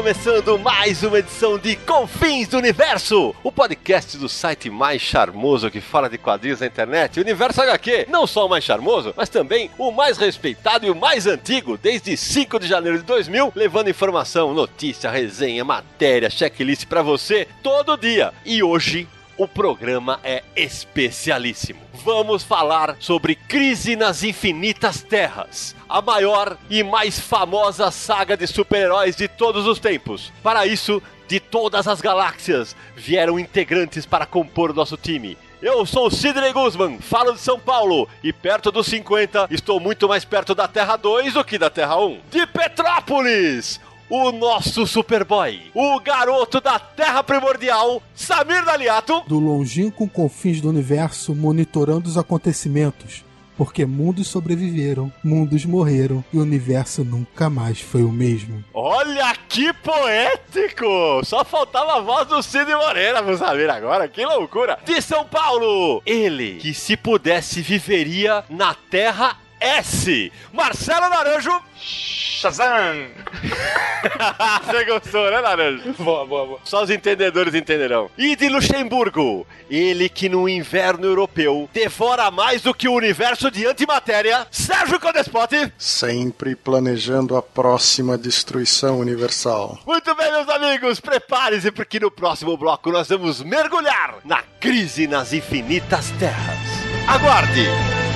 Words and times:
Começando 0.00 0.58
mais 0.58 1.02
uma 1.02 1.18
edição 1.18 1.58
de 1.58 1.76
Confins 1.76 2.48
do 2.48 2.56
Universo, 2.56 3.36
o 3.44 3.52
podcast 3.52 4.16
do 4.16 4.30
site 4.30 4.70
mais 4.70 5.02
charmoso 5.02 5.70
que 5.70 5.78
fala 5.78 6.08
de 6.08 6.16
quadrinhos 6.16 6.60
na 6.60 6.66
internet, 6.66 7.20
Universo 7.20 7.60
HQ. 7.60 8.06
Não 8.08 8.26
só 8.26 8.46
o 8.46 8.48
mais 8.48 8.64
charmoso, 8.64 9.12
mas 9.14 9.28
também 9.28 9.70
o 9.76 9.92
mais 9.92 10.16
respeitado 10.16 10.86
e 10.86 10.90
o 10.90 10.96
mais 10.96 11.26
antigo, 11.26 11.76
desde 11.76 12.16
5 12.16 12.60
de 12.60 12.66
janeiro 12.66 12.96
de 12.96 13.04
2000, 13.04 13.52
levando 13.54 13.90
informação, 13.90 14.54
notícia, 14.54 15.10
resenha, 15.10 15.66
matéria, 15.66 16.30
checklist 16.30 16.86
pra 16.86 17.02
você 17.02 17.46
todo 17.62 17.98
dia. 17.98 18.32
E 18.46 18.62
hoje 18.62 19.06
o 19.40 19.48
programa 19.48 20.20
é 20.22 20.42
especialíssimo. 20.54 21.80
Vamos 22.04 22.42
falar 22.42 22.96
sobre 23.00 23.34
Crise 23.34 23.96
nas 23.96 24.22
Infinitas 24.22 25.02
Terras, 25.02 25.74
a 25.88 26.02
maior 26.02 26.58
e 26.68 26.82
mais 26.82 27.18
famosa 27.18 27.90
saga 27.90 28.36
de 28.36 28.46
super-heróis 28.46 29.16
de 29.16 29.28
todos 29.28 29.66
os 29.66 29.78
tempos. 29.78 30.30
Para 30.42 30.66
isso, 30.66 31.02
de 31.26 31.40
todas 31.40 31.88
as 31.88 32.02
galáxias 32.02 32.76
vieram 32.94 33.38
integrantes 33.38 34.04
para 34.04 34.26
compor 34.26 34.74
nosso 34.74 34.98
time. 34.98 35.38
Eu 35.62 35.86
sou 35.86 36.08
o 36.08 36.10
Sidney 36.10 36.52
Guzman, 36.52 36.98
falo 36.98 37.32
de 37.32 37.40
São 37.40 37.58
Paulo 37.58 38.06
e 38.22 38.34
perto 38.34 38.70
dos 38.70 38.88
50 38.88 39.48
estou 39.50 39.80
muito 39.80 40.06
mais 40.06 40.22
perto 40.22 40.54
da 40.54 40.68
Terra 40.68 40.96
2 40.96 41.32
do 41.32 41.44
que 41.44 41.56
da 41.56 41.70
Terra 41.70 41.98
1. 41.98 42.20
De 42.30 42.46
Petrópolis! 42.46 43.80
O 44.10 44.32
nosso 44.32 44.86
Superboy, 44.88 45.70
o 45.72 46.00
garoto 46.00 46.60
da 46.60 46.80
Terra 46.80 47.22
Primordial, 47.22 48.02
Samir 48.12 48.64
Daliato. 48.64 49.22
Do 49.28 49.38
longínquo 49.38 50.08
confins 50.08 50.60
do 50.60 50.68
universo, 50.68 51.34
monitorando 51.34 52.08
os 52.08 52.18
acontecimentos. 52.18 53.24
Porque 53.56 53.84
mundos 53.84 54.26
sobreviveram, 54.26 55.12
mundos 55.22 55.66
morreram 55.66 56.24
e 56.32 56.38
o 56.38 56.42
universo 56.42 57.04
nunca 57.04 57.50
mais 57.50 57.78
foi 57.78 58.02
o 58.02 58.10
mesmo. 58.10 58.64
Olha 58.72 59.36
que 59.48 59.70
poético! 59.74 61.22
Só 61.24 61.44
faltava 61.44 61.98
a 61.98 62.00
voz 62.00 62.26
do 62.26 62.42
Cid 62.42 62.74
Moreira 62.74 63.22
pro 63.22 63.36
Samir 63.36 63.68
agora, 63.68 64.08
que 64.08 64.24
loucura! 64.24 64.78
De 64.84 65.02
São 65.02 65.26
Paulo, 65.26 66.02
ele 66.06 66.54
que 66.54 66.72
se 66.72 66.96
pudesse 66.96 67.60
viveria 67.60 68.42
na 68.48 68.74
Terra 68.74 69.36
S. 69.60 70.32
Marcelo 70.52 71.08
Naranjo. 71.08 71.52
Shazam! 71.76 73.08
Você 74.64 74.84
gostou, 74.84 75.30
né, 75.30 75.40
Naranjo? 75.40 75.92
Boa, 75.98 76.26
boa, 76.26 76.46
boa. 76.46 76.60
Só 76.64 76.82
os 76.82 76.90
entendedores 76.90 77.54
entenderão. 77.54 78.10
E 78.16 78.34
de 78.34 78.48
Luxemburgo, 78.48 79.46
ele 79.70 80.08
que 80.08 80.28
no 80.28 80.48
inverno 80.48 81.04
europeu 81.04 81.68
devora 81.72 82.30
mais 82.30 82.62
do 82.62 82.74
que 82.74 82.88
o 82.88 82.94
universo 82.94 83.50
de 83.50 83.66
antimatéria, 83.66 84.46
Sérgio 84.50 84.98
Codespote. 84.98 85.72
Sempre 85.78 86.56
planejando 86.56 87.36
a 87.36 87.42
próxima 87.42 88.16
destruição 88.16 88.98
universal. 88.98 89.78
Muito 89.86 90.14
bem, 90.14 90.32
meus 90.32 90.48
amigos, 90.48 91.00
prepare-se 91.00 91.70
porque 91.70 92.00
no 92.00 92.10
próximo 92.10 92.56
bloco 92.56 92.90
nós 92.90 93.08
vamos 93.08 93.42
mergulhar 93.42 94.16
na 94.24 94.42
crise 94.58 95.06
nas 95.06 95.32
infinitas 95.32 96.10
terras. 96.18 96.58
Aguarde! 97.06 98.09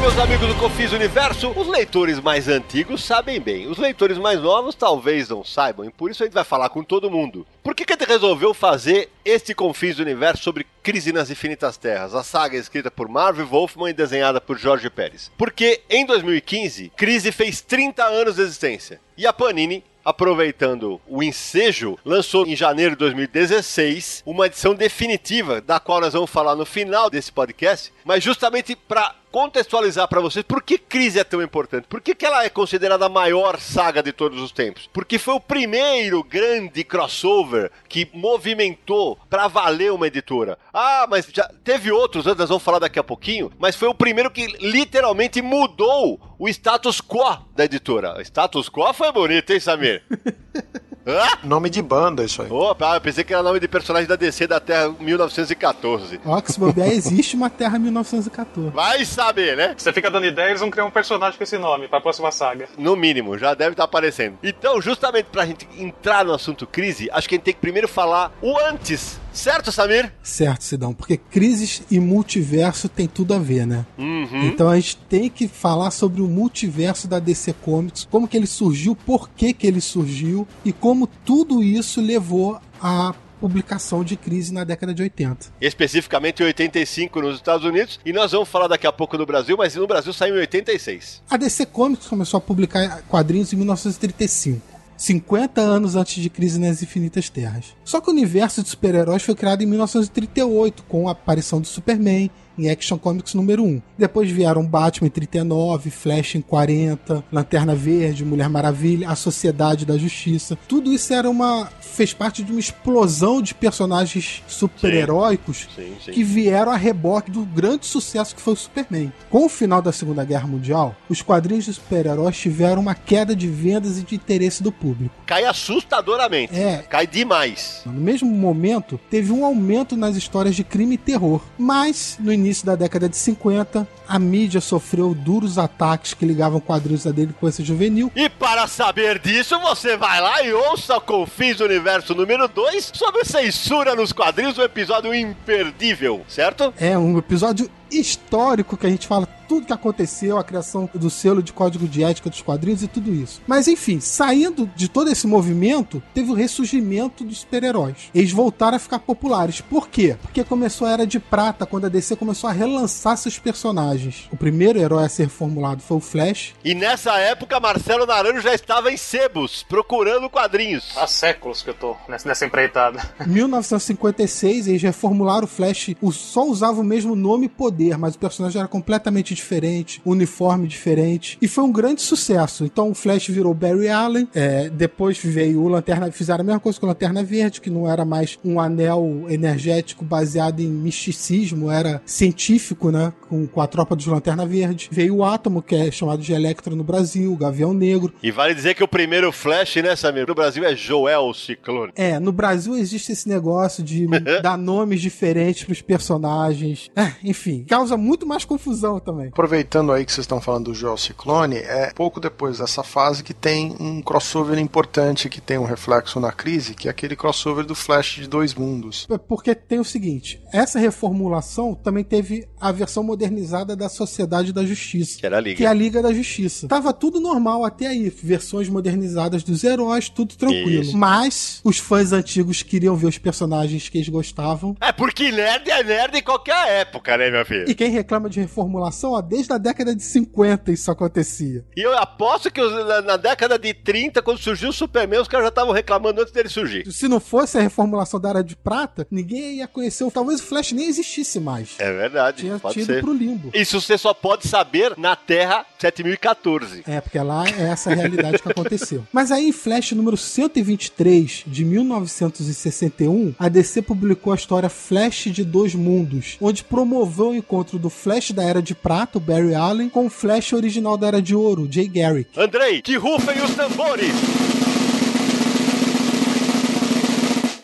Meus 0.00 0.16
amigos 0.16 0.46
do 0.46 0.54
Confis 0.54 0.92
Universo, 0.92 1.50
os 1.56 1.66
leitores 1.66 2.20
mais 2.20 2.46
antigos 2.46 3.02
sabem 3.02 3.40
bem. 3.40 3.66
Os 3.66 3.78
leitores 3.78 4.16
mais 4.16 4.40
novos 4.40 4.76
talvez 4.76 5.28
não 5.28 5.42
saibam, 5.42 5.84
e 5.84 5.90
por 5.90 6.08
isso 6.08 6.22
a 6.22 6.26
gente 6.26 6.34
vai 6.34 6.44
falar 6.44 6.68
com 6.68 6.84
todo 6.84 7.10
mundo. 7.10 7.44
Por 7.64 7.74
que, 7.74 7.84
que 7.84 7.92
a 7.92 7.96
gente 7.96 8.08
resolveu 8.08 8.54
fazer 8.54 9.10
este 9.24 9.54
Confins 9.54 9.96
do 9.96 10.02
Universo 10.02 10.44
sobre 10.44 10.66
Crise 10.84 11.12
nas 11.12 11.30
Infinitas 11.30 11.76
Terras? 11.76 12.14
A 12.14 12.22
saga 12.22 12.56
é 12.56 12.60
escrita 12.60 12.92
por 12.92 13.08
Marvel 13.08 13.46
Wolfman 13.46 13.90
e 13.90 13.92
desenhada 13.92 14.40
por 14.40 14.56
Jorge 14.56 14.88
Pérez. 14.88 15.32
Porque 15.36 15.80
em 15.90 16.06
2015, 16.06 16.92
Crise 16.96 17.32
fez 17.32 17.60
30 17.60 18.04
anos 18.04 18.36
de 18.36 18.42
existência. 18.42 19.00
E 19.16 19.26
a 19.26 19.32
Panini 19.32 19.82
aproveitando 20.08 20.98
o 21.06 21.22
ensejo, 21.22 21.98
lançou 22.02 22.46
em 22.46 22.56
janeiro 22.56 22.92
de 22.92 22.98
2016 23.00 24.22
uma 24.24 24.46
edição 24.46 24.74
definitiva, 24.74 25.60
da 25.60 25.78
qual 25.78 26.00
nós 26.00 26.14
vamos 26.14 26.30
falar 26.30 26.56
no 26.56 26.64
final 26.64 27.10
desse 27.10 27.30
podcast, 27.30 27.92
mas 28.08 28.24
justamente 28.24 28.74
para 28.74 29.14
contextualizar 29.30 30.08
para 30.08 30.22
vocês 30.22 30.42
por 30.42 30.62
que 30.62 30.78
Crise 30.78 31.18
é 31.18 31.24
tão 31.24 31.42
importante. 31.42 31.86
Por 31.86 32.00
que, 32.00 32.14
que 32.14 32.24
ela 32.24 32.42
é 32.42 32.48
considerada 32.48 33.04
a 33.04 33.08
maior 33.10 33.60
saga 33.60 34.02
de 34.02 34.12
todos 34.12 34.40
os 34.40 34.50
tempos? 34.50 34.88
Porque 34.94 35.18
foi 35.18 35.34
o 35.34 35.40
primeiro 35.40 36.24
grande 36.24 36.82
crossover 36.84 37.70
que 37.86 38.08
movimentou 38.14 39.18
para 39.28 39.46
valer 39.46 39.92
uma 39.92 40.06
editora. 40.06 40.58
Ah, 40.72 41.06
mas 41.06 41.28
já 41.30 41.46
teve 41.62 41.92
outros, 41.92 42.26
antes 42.26 42.38
nós 42.38 42.48
vamos 42.48 42.64
falar 42.64 42.78
daqui 42.78 42.98
a 42.98 43.04
pouquinho, 43.04 43.52
mas 43.58 43.76
foi 43.76 43.88
o 43.88 43.94
primeiro 43.94 44.30
que 44.30 44.46
literalmente 44.58 45.42
mudou 45.42 46.18
o 46.38 46.48
status 46.48 47.02
quo 47.02 47.44
da 47.54 47.66
editora. 47.66 48.22
Status 48.22 48.70
quo 48.70 48.90
foi 48.94 49.12
bonito, 49.12 49.52
hein, 49.52 49.60
Samir? 49.60 50.02
Hã? 51.08 51.38
Nome 51.42 51.70
de 51.70 51.80
banda, 51.80 52.22
isso 52.22 52.42
aí. 52.42 52.50
Opa, 52.50 52.96
eu 52.96 53.00
pensei 53.00 53.24
que 53.24 53.32
era 53.32 53.42
nome 53.42 53.58
de 53.58 53.66
personagem 53.66 54.06
da 54.06 54.14
DC 54.14 54.46
da 54.46 54.60
Terra 54.60 54.94
1914. 55.00 56.20
Ó, 56.22 56.38
que 56.42 56.52
se 56.52 56.60
bobear, 56.60 56.88
existe 56.88 57.34
uma 57.34 57.48
Terra 57.48 57.78
1914. 57.78 58.70
Vai 58.70 59.06
saber, 59.06 59.56
né? 59.56 59.74
Você 59.74 59.90
fica 59.90 60.10
dando 60.10 60.26
ideia, 60.26 60.50
eles 60.50 60.60
vão 60.60 60.68
criar 60.68 60.84
um 60.84 60.90
personagem 60.90 61.38
com 61.38 61.44
esse 61.44 61.56
nome 61.56 61.88
pra 61.88 61.98
próxima 61.98 62.30
saga. 62.30 62.68
No 62.76 62.94
mínimo, 62.94 63.38
já 63.38 63.54
deve 63.54 63.70
estar 63.70 63.84
aparecendo. 63.84 64.38
Então, 64.42 64.82
justamente 64.82 65.26
pra 65.32 65.46
gente 65.46 65.66
entrar 65.78 66.26
no 66.26 66.34
assunto 66.34 66.66
crise, 66.66 67.08
acho 67.10 67.26
que 67.26 67.34
a 67.34 67.38
gente 67.38 67.44
tem 67.44 67.54
que 67.54 67.60
primeiro 67.60 67.88
falar 67.88 68.30
o 68.42 68.58
antes. 68.58 69.18
Certo, 69.38 69.70
Samir? 69.70 70.12
Certo, 70.20 70.64
Sidão, 70.64 70.92
porque 70.92 71.16
crises 71.16 71.82
e 71.88 72.00
multiverso 72.00 72.88
tem 72.88 73.06
tudo 73.06 73.34
a 73.34 73.38
ver, 73.38 73.64
né? 73.64 73.86
Uhum. 73.96 74.48
Então 74.48 74.68
a 74.68 74.74
gente 74.74 74.96
tem 75.08 75.30
que 75.30 75.46
falar 75.46 75.92
sobre 75.92 76.20
o 76.20 76.26
multiverso 76.26 77.06
da 77.06 77.20
DC 77.20 77.52
Comics, 77.62 78.08
como 78.10 78.26
que 78.26 78.36
ele 78.36 78.48
surgiu, 78.48 78.96
por 78.96 79.28
que 79.30 79.52
que 79.52 79.64
ele 79.64 79.80
surgiu 79.80 80.46
e 80.64 80.72
como 80.72 81.06
tudo 81.24 81.62
isso 81.62 82.00
levou 82.00 82.60
à 82.82 83.14
publicação 83.40 84.02
de 84.02 84.16
crise 84.16 84.52
na 84.52 84.64
década 84.64 84.92
de 84.92 85.04
80. 85.04 85.52
Especificamente 85.60 86.42
em 86.42 86.46
85 86.46 87.22
nos 87.22 87.36
Estados 87.36 87.64
Unidos. 87.64 88.00
E 88.04 88.12
nós 88.12 88.32
vamos 88.32 88.48
falar 88.48 88.66
daqui 88.66 88.88
a 88.88 88.92
pouco 88.92 89.16
no 89.16 89.24
Brasil, 89.24 89.56
mas 89.56 89.76
no 89.76 89.86
Brasil 89.86 90.12
saiu 90.12 90.34
em 90.34 90.40
86. 90.40 91.22
A 91.30 91.36
DC 91.36 91.66
Comics 91.66 92.08
começou 92.08 92.38
a 92.38 92.40
publicar 92.40 93.02
quadrinhos 93.02 93.52
em 93.52 93.56
1935. 93.56 94.77
50 94.98 95.60
anos 95.60 95.94
antes 95.94 96.20
de 96.20 96.28
Crise 96.28 96.58
nas 96.58 96.82
Infinitas 96.82 97.30
Terras. 97.30 97.76
Só 97.84 98.00
que 98.00 98.10
o 98.10 98.12
universo 98.12 98.62
de 98.62 98.68
super-heróis 98.68 99.22
foi 99.22 99.34
criado 99.34 99.62
em 99.62 99.66
1938, 99.66 100.82
com 100.88 101.08
a 101.08 101.12
aparição 101.12 101.60
do 101.60 101.66
Superman 101.66 102.28
em 102.58 102.70
Action 102.70 102.98
Comics 102.98 103.34
número 103.34 103.64
1. 103.64 103.80
Depois 103.96 104.30
vieram 104.30 104.64
Batman 104.64 105.06
em 105.08 105.10
39, 105.10 105.90
Flash 105.90 106.34
em 106.34 106.40
40, 106.40 107.24
Lanterna 107.32 107.74
Verde, 107.74 108.24
Mulher 108.24 108.48
Maravilha, 108.48 109.08
A 109.08 109.14
Sociedade 109.14 109.86
da 109.86 109.96
Justiça. 109.96 110.58
Tudo 110.68 110.92
isso 110.92 111.12
era 111.12 111.28
uma 111.28 111.68
fez 111.98 112.12
parte 112.12 112.44
de 112.44 112.52
uma 112.52 112.60
explosão 112.60 113.42
de 113.42 113.54
personagens 113.54 114.42
super-heróicos 114.46 115.68
que 116.04 116.22
vieram 116.22 116.70
a 116.70 116.76
reboque 116.76 117.30
do 117.30 117.44
grande 117.44 117.86
sucesso 117.86 118.36
que 118.36 118.40
foi 118.40 118.52
o 118.52 118.56
Superman. 118.56 119.12
Com 119.28 119.46
o 119.46 119.48
final 119.48 119.82
da 119.82 119.90
Segunda 119.90 120.24
Guerra 120.24 120.46
Mundial, 120.46 120.94
os 121.08 121.22
quadrinhos 121.22 121.64
de 121.64 121.74
super-heróis 121.74 122.38
tiveram 122.38 122.82
uma 122.82 122.94
queda 122.94 123.34
de 123.34 123.48
vendas 123.48 123.98
e 123.98 124.02
de 124.02 124.14
interesse 124.14 124.62
do 124.62 124.70
público. 124.70 125.14
Cai 125.26 125.44
assustadoramente. 125.44 126.54
É. 126.54 126.84
Cai 126.88 127.06
demais. 127.06 127.82
No 127.84 128.00
mesmo 128.00 128.30
momento, 128.30 129.00
teve 129.10 129.32
um 129.32 129.44
aumento 129.44 129.96
nas 129.96 130.16
histórias 130.16 130.54
de 130.54 130.62
crime 130.62 130.94
e 130.94 130.98
terror. 130.98 131.42
Mas, 131.58 132.16
no 132.20 132.32
início 132.32 132.47
início 132.48 132.64
da 132.64 132.74
década 132.74 133.08
de 133.08 133.16
50, 133.16 133.86
a 134.08 134.18
mídia 134.18 134.60
sofreu 134.60 135.14
duros 135.14 135.58
ataques 135.58 136.14
que 136.14 136.24
ligavam 136.24 136.60
quadrinhos 136.60 137.04
da 137.04 137.10
delinquência 137.10 137.64
juvenil. 137.64 138.10
E 138.16 138.28
para 138.28 138.66
saber 138.66 139.18
disso, 139.18 139.58
você 139.60 139.96
vai 139.96 140.20
lá 140.20 140.42
e 140.42 140.52
ouça 140.52 140.96
o 140.96 141.00
Confins 141.00 141.60
Universo 141.60 142.14
número 142.14 142.48
2 142.48 142.92
sobre 142.94 143.24
censura 143.24 143.94
nos 143.94 144.12
quadrinhos, 144.12 144.56
um 144.56 144.62
episódio 144.62 145.14
imperdível, 145.14 146.24
certo? 146.26 146.72
É 146.78 146.96
um 146.96 147.18
episódio 147.18 147.70
histórico 147.90 148.76
que 148.76 148.86
a 148.86 148.90
gente 148.90 149.06
fala 149.06 149.26
tudo 149.48 149.66
que 149.66 149.72
aconteceu, 149.72 150.36
a 150.36 150.44
criação 150.44 150.88
do 150.94 151.08
selo 151.08 151.42
de 151.42 151.52
código 151.52 151.88
de 151.88 152.04
ética 152.04 152.28
dos 152.28 152.42
quadrinhos 152.42 152.82
e 152.82 152.88
tudo 152.88 153.12
isso. 153.12 153.40
Mas 153.46 153.66
enfim, 153.66 153.98
saindo 153.98 154.70
de 154.76 154.88
todo 154.88 155.10
esse 155.10 155.26
movimento, 155.26 156.02
teve 156.12 156.30
o 156.30 156.34
ressurgimento 156.34 157.24
dos 157.24 157.40
super-heróis. 157.40 158.10
Eles 158.14 158.30
voltaram 158.30 158.76
a 158.76 158.80
ficar 158.80 158.98
populares. 158.98 159.62
Por 159.62 159.88
quê? 159.88 160.16
Porque 160.20 160.44
começou 160.44 160.86
a 160.86 160.90
Era 160.90 161.06
de 161.06 161.18
Prata, 161.18 161.64
quando 161.64 161.86
a 161.86 161.88
DC 161.88 162.14
começou 162.16 162.50
a 162.50 162.52
relançar 162.52 163.16
seus 163.16 163.38
personagens. 163.38 164.28
O 164.30 164.36
primeiro 164.36 164.78
herói 164.78 165.04
a 165.04 165.08
ser 165.08 165.30
formulado 165.30 165.80
foi 165.80 165.96
o 165.96 166.00
Flash. 166.00 166.54
E 166.62 166.74
nessa 166.74 167.16
época, 167.18 167.58
Marcelo 167.58 168.04
Naranjo 168.04 168.42
já 168.42 168.54
estava 168.54 168.92
em 168.92 168.96
sebos, 168.98 169.64
procurando 169.66 170.28
quadrinhos. 170.28 170.92
Há 170.96 171.06
séculos 171.06 171.62
que 171.62 171.70
eu 171.70 171.74
tô 171.74 171.96
nessa, 172.06 172.44
empreitada. 172.44 173.00
Em 173.26 173.30
1956, 173.30 174.68
eles 174.68 174.82
reformularam 174.82 175.44
o 175.44 175.48
Flash, 175.48 175.94
o 176.02 176.12
só 176.12 176.44
usava 176.44 176.80
o 176.80 176.84
mesmo 176.84 177.16
nome 177.16 177.46
e 177.46 177.48
poder, 177.48 177.77
mas 177.98 178.14
o 178.14 178.18
personagem 178.18 178.58
era 178.58 178.68
completamente 178.68 179.34
diferente, 179.34 180.00
uniforme 180.04 180.66
diferente, 180.66 181.38
e 181.40 181.48
foi 181.48 181.64
um 181.64 181.72
grande 181.72 182.02
sucesso. 182.02 182.64
Então 182.64 182.90
o 182.90 182.94
Flash 182.94 183.28
virou 183.28 183.54
Barry 183.54 183.88
Allen, 183.88 184.28
é, 184.34 184.68
depois 184.68 185.18
veio 185.18 185.62
o 185.62 185.68
Lanterna, 185.68 186.10
fizeram 186.10 186.40
a 186.40 186.44
mesma 186.44 186.60
coisa 186.60 186.78
com 186.78 186.86
o 186.86 186.88
Lanterna 186.88 187.22
Verde, 187.22 187.60
que 187.60 187.70
não 187.70 187.90
era 187.90 188.04
mais 188.04 188.38
um 188.44 188.60
anel 188.60 189.26
energético 189.28 190.04
baseado 190.04 190.60
em 190.60 190.68
misticismo, 190.68 191.70
era 191.70 192.02
científico, 192.04 192.90
né, 192.90 193.12
com, 193.28 193.46
com 193.46 193.60
a 193.60 193.66
tropa 193.66 193.94
dos 193.94 194.06
Lanterna 194.06 194.46
Verde. 194.46 194.88
Veio 194.90 195.16
o 195.16 195.24
Átomo, 195.24 195.62
que 195.62 195.74
é 195.74 195.90
chamado 195.90 196.22
de 196.22 196.32
Electro 196.32 196.74
no 196.74 196.84
Brasil, 196.84 197.32
o 197.32 197.36
Gavião 197.36 197.72
Negro. 197.72 198.12
E 198.22 198.30
vale 198.30 198.54
dizer 198.54 198.74
que 198.74 198.82
o 198.82 198.88
primeiro 198.88 199.30
Flash, 199.30 199.76
né, 199.76 199.94
Samir? 199.94 200.26
No 200.26 200.34
Brasil 200.34 200.64
é 200.64 200.74
Joel 200.74 201.32
Ciclone. 201.34 201.92
É, 201.94 202.18
no 202.18 202.32
Brasil 202.32 202.76
existe 202.76 203.12
esse 203.12 203.28
negócio 203.28 203.82
de 203.82 204.06
dar 204.42 204.56
nomes 204.56 205.00
diferentes 205.00 205.64
pros 205.64 205.82
personagens. 205.82 206.90
É, 206.96 207.12
enfim, 207.22 207.64
causa 207.68 207.96
muito 207.96 208.26
mais 208.26 208.44
confusão 208.44 208.98
também. 208.98 209.28
Aproveitando 209.28 209.92
aí 209.92 210.04
que 210.04 210.12
vocês 210.12 210.24
estão 210.24 210.40
falando 210.40 210.66
do 210.66 210.74
Joel 210.74 210.96
Ciclone, 210.96 211.56
é 211.56 211.92
pouco 211.94 212.20
depois 212.20 212.58
dessa 212.58 212.82
fase 212.82 213.22
que 213.22 213.34
tem 213.34 213.76
um 213.78 214.00
crossover 214.02 214.58
importante 214.58 215.28
que 215.28 215.40
tem 215.40 215.58
um 215.58 215.64
reflexo 215.64 216.18
na 216.20 216.32
crise, 216.32 216.74
que 216.74 216.88
é 216.88 216.90
aquele 216.90 217.16
crossover 217.16 217.64
do 217.64 217.74
Flash 217.74 218.16
de 218.16 218.28
dois 218.28 218.54
mundos. 218.54 219.06
É 219.10 219.18
Porque 219.18 219.54
tem 219.54 219.78
o 219.78 219.84
seguinte, 219.84 220.42
essa 220.52 220.78
reformulação 220.78 221.74
também 221.74 222.04
teve 222.04 222.48
a 222.60 222.72
versão 222.72 223.02
modernizada 223.18 223.74
da 223.74 223.88
Sociedade 223.88 224.52
da 224.52 224.64
Justiça. 224.64 225.18
Que 225.18 225.26
era 225.26 225.38
a 225.38 225.40
Liga. 225.40 225.56
Que 225.56 225.64
é 225.64 225.66
a 225.66 225.72
Liga 225.72 226.00
da 226.00 226.12
Justiça. 226.12 226.68
Tava 226.68 226.92
tudo 226.92 227.20
normal 227.20 227.64
até 227.64 227.88
aí, 227.88 228.08
versões 228.08 228.68
modernizadas 228.68 229.42
dos 229.42 229.64
heróis, 229.64 230.08
tudo 230.08 230.36
tranquilo. 230.36 230.82
Isso. 230.82 230.96
Mas 230.96 231.60
os 231.64 231.78
fãs 231.78 232.12
antigos 232.12 232.62
queriam 232.62 232.94
ver 232.94 233.08
os 233.08 233.18
personagens 233.18 233.88
que 233.88 233.98
eles 233.98 234.08
gostavam. 234.08 234.76
É 234.80 234.92
porque 234.92 235.32
nerd 235.32 235.68
é 235.68 235.82
nerd 235.82 236.16
em 236.16 236.22
qualquer 236.22 236.80
época, 236.80 237.16
né, 237.16 237.30
meu 237.30 237.44
filho? 237.44 237.68
E 237.68 237.74
quem 237.74 237.90
reclama 237.90 238.30
de 238.30 238.38
reformulação, 238.38 239.12
ó, 239.12 239.20
desde 239.20 239.52
a 239.52 239.58
década 239.58 239.94
de 239.94 240.02
50 240.02 240.70
isso 240.70 240.90
acontecia. 240.90 241.64
E 241.76 241.80
eu 241.80 241.96
aposto 241.98 242.52
que 242.52 242.60
na, 243.04 243.16
década 243.16 243.58
de 243.58 243.74
30, 243.74 244.22
quando 244.22 244.38
surgiu 244.38 244.68
o 244.68 244.72
Superman, 244.72 245.20
os 245.20 245.28
caras 245.28 245.46
já 245.46 245.48
estavam 245.48 245.72
reclamando 245.72 246.20
antes 246.20 246.32
dele 246.32 246.48
surgir. 246.48 246.90
Se 246.92 247.08
não 247.08 247.18
fosse 247.18 247.58
a 247.58 247.60
reformulação 247.60 248.20
da 248.20 248.28
Era 248.28 248.44
de 248.44 248.54
Prata, 248.54 249.06
ninguém 249.10 249.56
ia 249.56 249.66
conhecer. 249.66 250.08
Talvez 250.12 250.40
o 250.40 250.44
Flash 250.44 250.72
nem 250.72 250.86
existisse 250.86 251.40
mais. 251.40 251.74
É 251.78 251.92
verdade, 251.92 252.42
Tinha 252.42 252.58
pode 252.58 252.74
tido 252.74 252.86
ser. 252.86 253.02
Pro 253.08 253.12
limbo. 253.14 253.50
Isso 253.54 253.80
você 253.80 253.96
só 253.96 254.12
pode 254.12 254.46
saber 254.46 254.94
na 254.98 255.16
Terra 255.16 255.64
7014. 255.78 256.82
É, 256.86 257.00
porque 257.00 257.18
lá 257.18 257.44
é 257.48 257.68
essa 257.68 257.94
realidade 257.94 258.42
que 258.42 258.48
aconteceu. 258.48 259.06
Mas 259.12 259.32
aí, 259.32 259.48
em 259.48 259.52
Flash 259.52 259.92
número 259.92 260.16
123, 260.16 261.44
de 261.46 261.64
1961, 261.64 263.34
a 263.38 263.48
DC 263.48 263.82
publicou 263.82 264.32
a 264.32 264.36
história 264.36 264.68
Flash 264.68 265.28
de 265.30 265.44
Dois 265.44 265.74
Mundos, 265.74 266.36
onde 266.40 266.62
promoveu 266.62 267.30
o 267.30 267.34
encontro 267.34 267.78
do 267.78 267.88
Flash 267.88 268.32
da 268.32 268.42
Era 268.42 268.60
de 268.60 268.74
Prata, 268.74 269.18
o 269.18 269.20
Barry 269.20 269.54
Allen, 269.54 269.88
com 269.88 270.06
o 270.06 270.10
Flash 270.10 270.52
original 270.52 270.96
da 270.96 271.06
Era 271.06 271.22
de 271.22 271.34
Ouro, 271.34 271.68
Jay 271.70 271.88
Garrick. 271.88 272.30
Andrei, 272.38 272.82
que 272.82 272.96
rufem 272.96 273.42
os 273.42 273.54
tambores! 273.54 274.47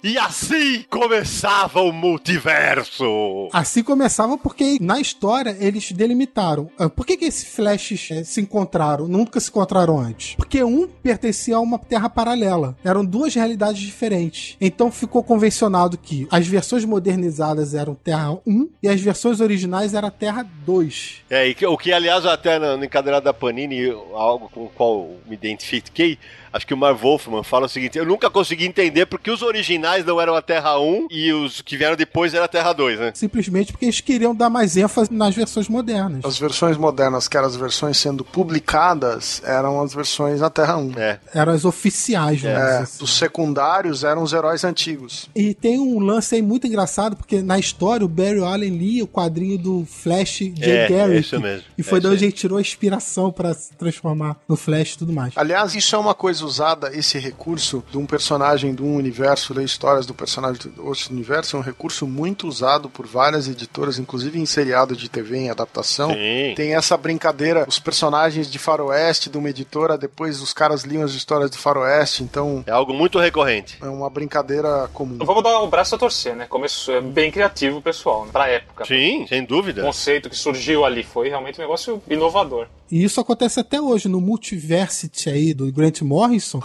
E 0.07 0.19
assim 0.19 0.85
começava 0.91 1.81
o 1.81 1.91
multiverso. 1.91 3.49
Assim 3.55 3.83
começava 3.83 4.37
porque 4.37 4.77
na 4.79 5.01
história 5.01 5.57
eles 5.59 5.91
delimitaram. 5.93 6.69
Ah, 6.79 6.91
Por 6.91 7.07
que, 7.07 7.17
que 7.17 7.25
esses 7.25 7.49
flashes 7.55 8.09
eh, 8.11 8.23
se 8.23 8.41
encontraram? 8.43 9.09
Nunca 9.09 9.41
se 9.41 9.49
encontraram 9.49 9.99
antes. 9.99 10.35
Porque 10.37 10.63
um 10.63 10.87
pertencia 10.87 11.57
a 11.57 11.61
uma 11.61 11.79
terra 11.79 12.11
paralela. 12.11 12.77
Eram 12.85 13.03
duas 13.03 13.35
realidades 13.35 13.81
diferentes. 13.81 14.59
Então 14.61 14.93
ficou 14.93 15.23
convencionado 15.25 15.97
que 15.97 16.29
as 16.31 16.47
versões 16.47 16.85
modernizadas 16.85 17.73
eram 17.75 17.95
Terra 17.95 18.33
1 18.47 18.69
e 18.83 18.89
as 18.89 19.01
versões 19.01 19.41
originais 19.41 19.95
era 19.95 20.11
Terra 20.11 20.47
2. 20.67 21.23
É, 21.31 21.49
e 21.49 21.55
que- 21.55 21.67
o 21.67 21.79
que, 21.79 21.93
aliás, 21.93 22.27
até 22.27 22.59
no, 22.59 22.85
encadernado 22.85 23.25
da 23.25 23.33
Panini, 23.33 23.89
algo 24.13 24.51
com 24.51 24.65
o 24.67 24.69
qual 24.69 25.09
me 25.27 25.35
identifiquei, 25.35 26.19
acho 26.55 26.67
que 26.67 26.73
o 26.73 26.77
Marv 26.77 26.99
Wolfman 27.03 27.43
fala 27.43 27.67
o 27.67 27.69
seguinte: 27.69 27.99
eu 27.99 28.07
nunca 28.07 28.31
consegui 28.31 28.65
entender 28.65 29.05
porque 29.07 29.31
os 29.31 29.43
originais 29.43 30.05
não 30.05 30.19
eram 30.21 30.35
a 30.35 30.41
Terra 30.41 30.79
1 30.81 31.09
e 31.11 31.33
os 31.33 31.61
que 31.61 31.77
vieram 31.77 31.97
depois 31.97 32.33
era 32.33 32.47
a 32.47 32.49
Terra 32.49 32.73
2, 32.73 32.99
né? 33.01 33.13
Simplesmente 33.15 33.73
porque 33.73 33.85
eles 33.85 34.01
queriam 34.01 34.35
dar 34.35 34.49
mais 34.49 34.77
ênfase 34.77 35.13
nas 35.13 35.35
versões 35.35 35.69
modernas. 35.69 36.25
As 36.25 36.39
versões 36.39 36.77
modernas, 36.77 37.29
que 37.29 37.37
eram 37.37 37.47
as 37.49 37.57
versões 37.57 37.99
sendo 37.99 38.25
publicadas, 38.25 39.43
eram 39.45 39.81
as 39.83 39.93
versões 39.93 40.41
na 40.41 40.49
Terra 40.51 40.77
1. 40.77 40.93
É. 40.97 41.19
Eram 41.35 41.53
as 41.53 41.65
oficiais, 41.65 42.37
dizer 42.37 42.49
É, 42.57 42.79
assim. 42.79 43.03
os 43.05 43.17
secundários 43.19 44.05
eram 44.05 44.23
os 44.23 44.33
heróis 44.33 44.65
antigos. 44.65 45.29
E 45.35 45.55
tem 45.55 45.79
um 45.79 45.99
lance 45.99 46.35
aí 46.35 46.43
muito 46.43 46.67
engraçado, 46.67 47.17
porque 47.17 47.43
na 47.43 47.59
história 47.59 48.05
o 48.05 48.09
Barry 48.09 48.41
Allen 48.43 48.77
lia 48.77 49.05
o 49.05 49.09
quadrinho 49.09 49.59
do 49.59 49.85
Flash 49.87 50.39
J. 50.55 50.71
É, 50.71 50.89
Garrick. 50.89 51.17
é 51.17 51.21
isso 51.21 51.41
mesmo. 51.41 51.65
E 51.77 51.83
foi 51.83 51.99
É 51.99 52.01
de 52.01 52.07
isso 52.07 52.15
onde 52.15 52.25
ele 52.25 52.33
tirou 52.33 52.59
a 52.59 52.61
inspiração 52.61 53.31
pra 53.33 53.53
se 53.55 53.73
transformar 53.75 54.37
no 54.49 54.57
Flash 54.57 54.93
e 54.95 54.99
tudo 54.99 55.13
mais. 55.13 55.33
Aliás, 55.37 55.75
isso 55.75 55.95
é 55.95 55.99
uma 55.99 56.15
coisa 56.15 56.44
usada, 56.47 56.91
esse 56.97 57.19
recurso 57.19 57.83
de 57.91 57.99
um 57.99 58.07
personagem 58.07 58.75
de 58.75 58.83
um 58.83 58.95
universo, 58.97 59.53
ler 59.55 59.65
histórias 59.65 60.07
do 60.07 60.15
personagem 60.15 60.61
do 60.75 60.87
outro 60.87 61.13
universo, 61.13 61.57
é 61.57 61.61
um 61.61 61.63
recurso 61.63 62.07
muito 62.07 62.47
usado 62.47 62.89
por 62.89 63.07
várias 63.07 63.49
editoras, 63.49 63.99
inclusive 63.99 64.39
em 64.39 64.47
seriado 64.47 64.97
de 64.97 65.09
TV, 65.09 65.37
em 65.39 65.51
adaptação. 65.51 66.11
Sim. 66.11 66.55
Tem 66.57 66.75
essa 66.75 66.97
brincadeira, 66.97 67.65
os 67.69 67.79
personagens 67.79 68.51
de 68.51 68.59
faroeste 68.59 69.29
de 69.31 69.39
uma 69.39 69.51
editora, 69.51 69.97
depois 69.99 70.41
os 70.41 70.53
caras 70.53 70.83
liam 70.85 71.03
as 71.03 71.13
histórias 71.13 71.51
do 71.51 71.59
faroeste, 71.59 72.23
então 72.23 72.63
É 72.67 72.71
algo 72.71 72.93
muito 72.95 73.19
recorrente. 73.19 73.79
é 73.83 73.87
uma 73.87 74.11
brincadeira 74.11 74.89
comum. 74.93 75.19
Vamos 75.25 75.43
dar 75.43 75.61
o 75.61 75.67
braço 75.69 75.95
a 75.95 75.99
torcer, 75.99 76.35
né? 76.37 76.47
Começou 76.49 76.95
é 76.95 77.01
bem 77.01 77.31
criativo, 77.31 77.81
pessoal, 77.83 78.25
né? 78.25 78.31
pra 78.33 78.49
época. 78.49 78.85
Sim, 78.85 79.27
sem 79.29 79.43
O 79.43 79.47
dúvida. 79.47 79.83
conceito 79.83 80.29
que 80.31 80.37
surgiu 80.37 80.85
ali 80.85 81.03
foi 81.03 81.29
realmente 81.29 81.59
um 81.59 81.63
negócio 81.63 82.03
inovador. 82.09 82.67
E 82.95 83.03
isso 83.03 83.21
acontece 83.21 83.59
até 83.59 83.81
hoje 83.81 84.09
no 84.09 84.21
Multiversity 84.21 85.29
aí 85.29 85.53
do 85.53 85.73
Grant 85.73 86.03
Morrison. 86.03 86.61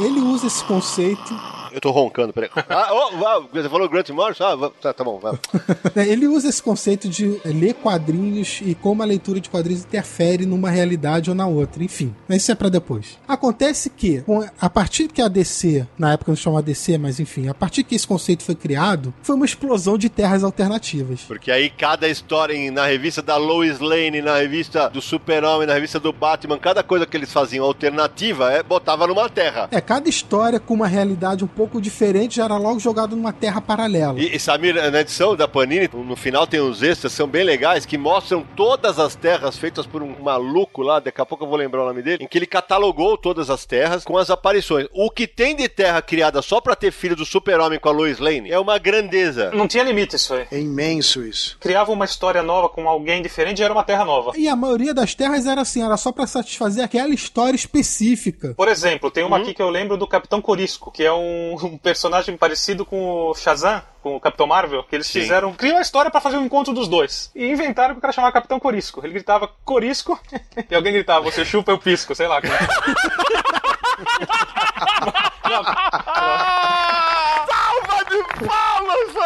Ele 0.00 0.18
usa 0.18 0.46
esse 0.46 0.64
conceito, 0.64 1.34
Eu 1.74 1.80
tô 1.80 1.90
roncando, 1.90 2.32
peraí. 2.32 2.48
Ah, 2.70 2.88
oh, 2.92 3.48
você 3.52 3.68
falou 3.68 3.88
Grant 3.88 4.08
Morrison? 4.10 4.44
Ah, 4.44 4.70
tá, 4.80 4.92
tá 4.92 5.04
bom, 5.04 5.18
vai. 5.18 5.32
né, 5.94 6.08
ele 6.08 6.28
usa 6.28 6.48
esse 6.48 6.62
conceito 6.62 7.08
de 7.08 7.40
ler 7.44 7.74
quadrinhos 7.74 8.60
e 8.64 8.76
como 8.76 9.02
a 9.02 9.04
leitura 9.04 9.40
de 9.40 9.50
quadrinhos 9.50 9.84
interfere 9.84 10.46
numa 10.46 10.70
realidade 10.70 11.30
ou 11.30 11.36
na 11.36 11.48
outra. 11.48 11.82
Enfim, 11.82 12.14
mas 12.28 12.42
isso 12.42 12.52
é 12.52 12.54
pra 12.54 12.68
depois. 12.68 13.18
Acontece 13.26 13.90
que, 13.90 14.22
a 14.60 14.70
partir 14.70 15.08
que 15.08 15.20
a 15.20 15.26
DC, 15.26 15.84
na 15.98 16.12
época 16.12 16.30
não 16.30 16.36
chamava 16.36 16.62
DC, 16.62 16.96
mas 16.96 17.18
enfim, 17.18 17.48
a 17.48 17.54
partir 17.54 17.82
que 17.82 17.96
esse 17.96 18.06
conceito 18.06 18.44
foi 18.44 18.54
criado, 18.54 19.12
foi 19.20 19.34
uma 19.34 19.44
explosão 19.44 19.98
de 19.98 20.08
terras 20.08 20.44
alternativas. 20.44 21.22
Porque 21.22 21.50
aí 21.50 21.68
cada 21.68 22.08
história 22.08 22.54
na 22.70 22.86
revista 22.86 23.20
da 23.20 23.36
Lois 23.36 23.80
Lane, 23.80 24.22
na 24.22 24.36
revista 24.36 24.88
do 24.88 25.02
Super-Homem, 25.02 25.66
na 25.66 25.73
revista 25.74 26.00
do 26.00 26.12
Batman, 26.12 26.58
cada 26.58 26.82
coisa 26.82 27.06
que 27.06 27.16
eles 27.16 27.32
faziam 27.32 27.64
alternativa, 27.64 28.52
é, 28.52 28.62
botava 28.62 29.06
numa 29.06 29.28
terra. 29.28 29.68
É, 29.70 29.80
cada 29.80 30.08
história 30.08 30.58
com 30.58 30.74
uma 30.74 30.86
realidade 30.86 31.44
um 31.44 31.48
pouco 31.48 31.80
diferente 31.80 32.36
já 32.36 32.44
era 32.44 32.56
logo 32.56 32.78
jogado 32.78 33.14
numa 33.16 33.32
terra 33.32 33.60
paralela. 33.60 34.18
E, 34.18 34.34
e 34.34 34.40
Samir, 34.40 34.74
na 34.90 35.00
edição 35.00 35.36
da 35.36 35.46
Panini, 35.46 35.88
no 35.92 36.16
final 36.16 36.46
tem 36.46 36.60
uns 36.60 36.82
extras, 36.82 37.12
são 37.12 37.26
bem 37.26 37.44
legais, 37.44 37.86
que 37.86 37.98
mostram 37.98 38.44
todas 38.56 38.98
as 38.98 39.14
terras 39.14 39.56
feitas 39.56 39.86
por 39.86 40.02
um 40.02 40.14
maluco 40.22 40.82
lá, 40.82 41.00
daqui 41.00 41.20
a 41.20 41.26
pouco 41.26 41.44
eu 41.44 41.48
vou 41.48 41.58
lembrar 41.58 41.82
o 41.82 41.86
nome 41.86 42.02
dele, 42.02 42.24
em 42.24 42.26
que 42.26 42.38
ele 42.38 42.46
catalogou 42.46 43.16
todas 43.16 43.50
as 43.50 43.64
terras 43.64 44.04
com 44.04 44.16
as 44.16 44.30
aparições. 44.30 44.86
O 44.92 45.10
que 45.10 45.26
tem 45.26 45.54
de 45.54 45.68
terra 45.68 46.00
criada 46.02 46.40
só 46.42 46.60
pra 46.60 46.74
ter 46.74 46.92
filho 46.92 47.16
do 47.16 47.24
super-homem 47.24 47.78
com 47.78 47.88
a 47.88 47.92
Lois 47.92 48.18
Lane 48.18 48.50
é 48.50 48.58
uma 48.58 48.78
grandeza. 48.78 49.50
Não 49.52 49.68
tinha 49.68 49.84
limite 49.84 50.16
isso 50.16 50.34
aí. 50.34 50.46
É 50.50 50.58
imenso 50.58 51.22
isso. 51.22 51.56
Criava 51.60 51.92
uma 51.92 52.04
história 52.04 52.42
nova 52.42 52.68
com 52.68 52.88
alguém 52.88 53.22
diferente 53.22 53.60
e 53.60 53.64
era 53.64 53.72
uma 53.72 53.84
terra 53.84 54.04
nova. 54.04 54.32
E 54.36 54.48
a 54.48 54.56
maioria 54.56 54.94
das 54.94 55.14
terras 55.14 55.46
era 55.46 55.53
assim, 55.62 55.82
era 55.82 55.96
só 55.96 56.12
pra 56.12 56.26
satisfazer 56.26 56.84
aquela 56.84 57.12
história 57.12 57.56
específica. 57.56 58.54
Por 58.56 58.68
exemplo, 58.68 59.10
tem 59.10 59.24
uma 59.24 59.38
aqui 59.38 59.52
que 59.54 59.62
eu 59.62 59.70
lembro 59.70 59.96
do 59.96 60.06
Capitão 60.06 60.40
Corisco, 60.40 60.90
que 60.90 61.02
é 61.04 61.12
um 61.12 61.24
um, 61.24 61.54
um 61.66 61.78
personagem 61.78 62.36
parecido 62.36 62.84
com 62.84 63.30
o 63.30 63.34
Shazam, 63.34 63.82
com 64.02 64.16
o 64.16 64.20
Capitão 64.20 64.46
Marvel, 64.46 64.84
que 64.84 64.94
eles 64.94 65.06
Sim. 65.06 65.20
fizeram, 65.20 65.52
criam 65.54 65.78
a 65.78 65.80
história 65.80 66.10
pra 66.10 66.20
fazer 66.20 66.36
o 66.36 66.42
encontro 66.42 66.74
dos 66.74 66.88
dois. 66.88 67.30
E 67.34 67.50
inventaram 67.50 67.94
que 67.94 67.98
o 67.98 68.00
cara 68.00 68.12
chamava 68.12 68.32
Capitão 68.32 68.60
Corisco. 68.60 69.00
Ele 69.04 69.14
gritava 69.14 69.48
Corisco 69.64 70.20
e 70.70 70.74
alguém 70.74 70.92
gritava, 70.92 71.24
você 71.24 71.44
chupa, 71.44 71.70
eu 71.70 71.78
pisco, 71.78 72.14
sei 72.14 72.28
lá. 72.28 72.40
Salva 77.46 78.04
de 78.10 78.22
pra 78.46 78.73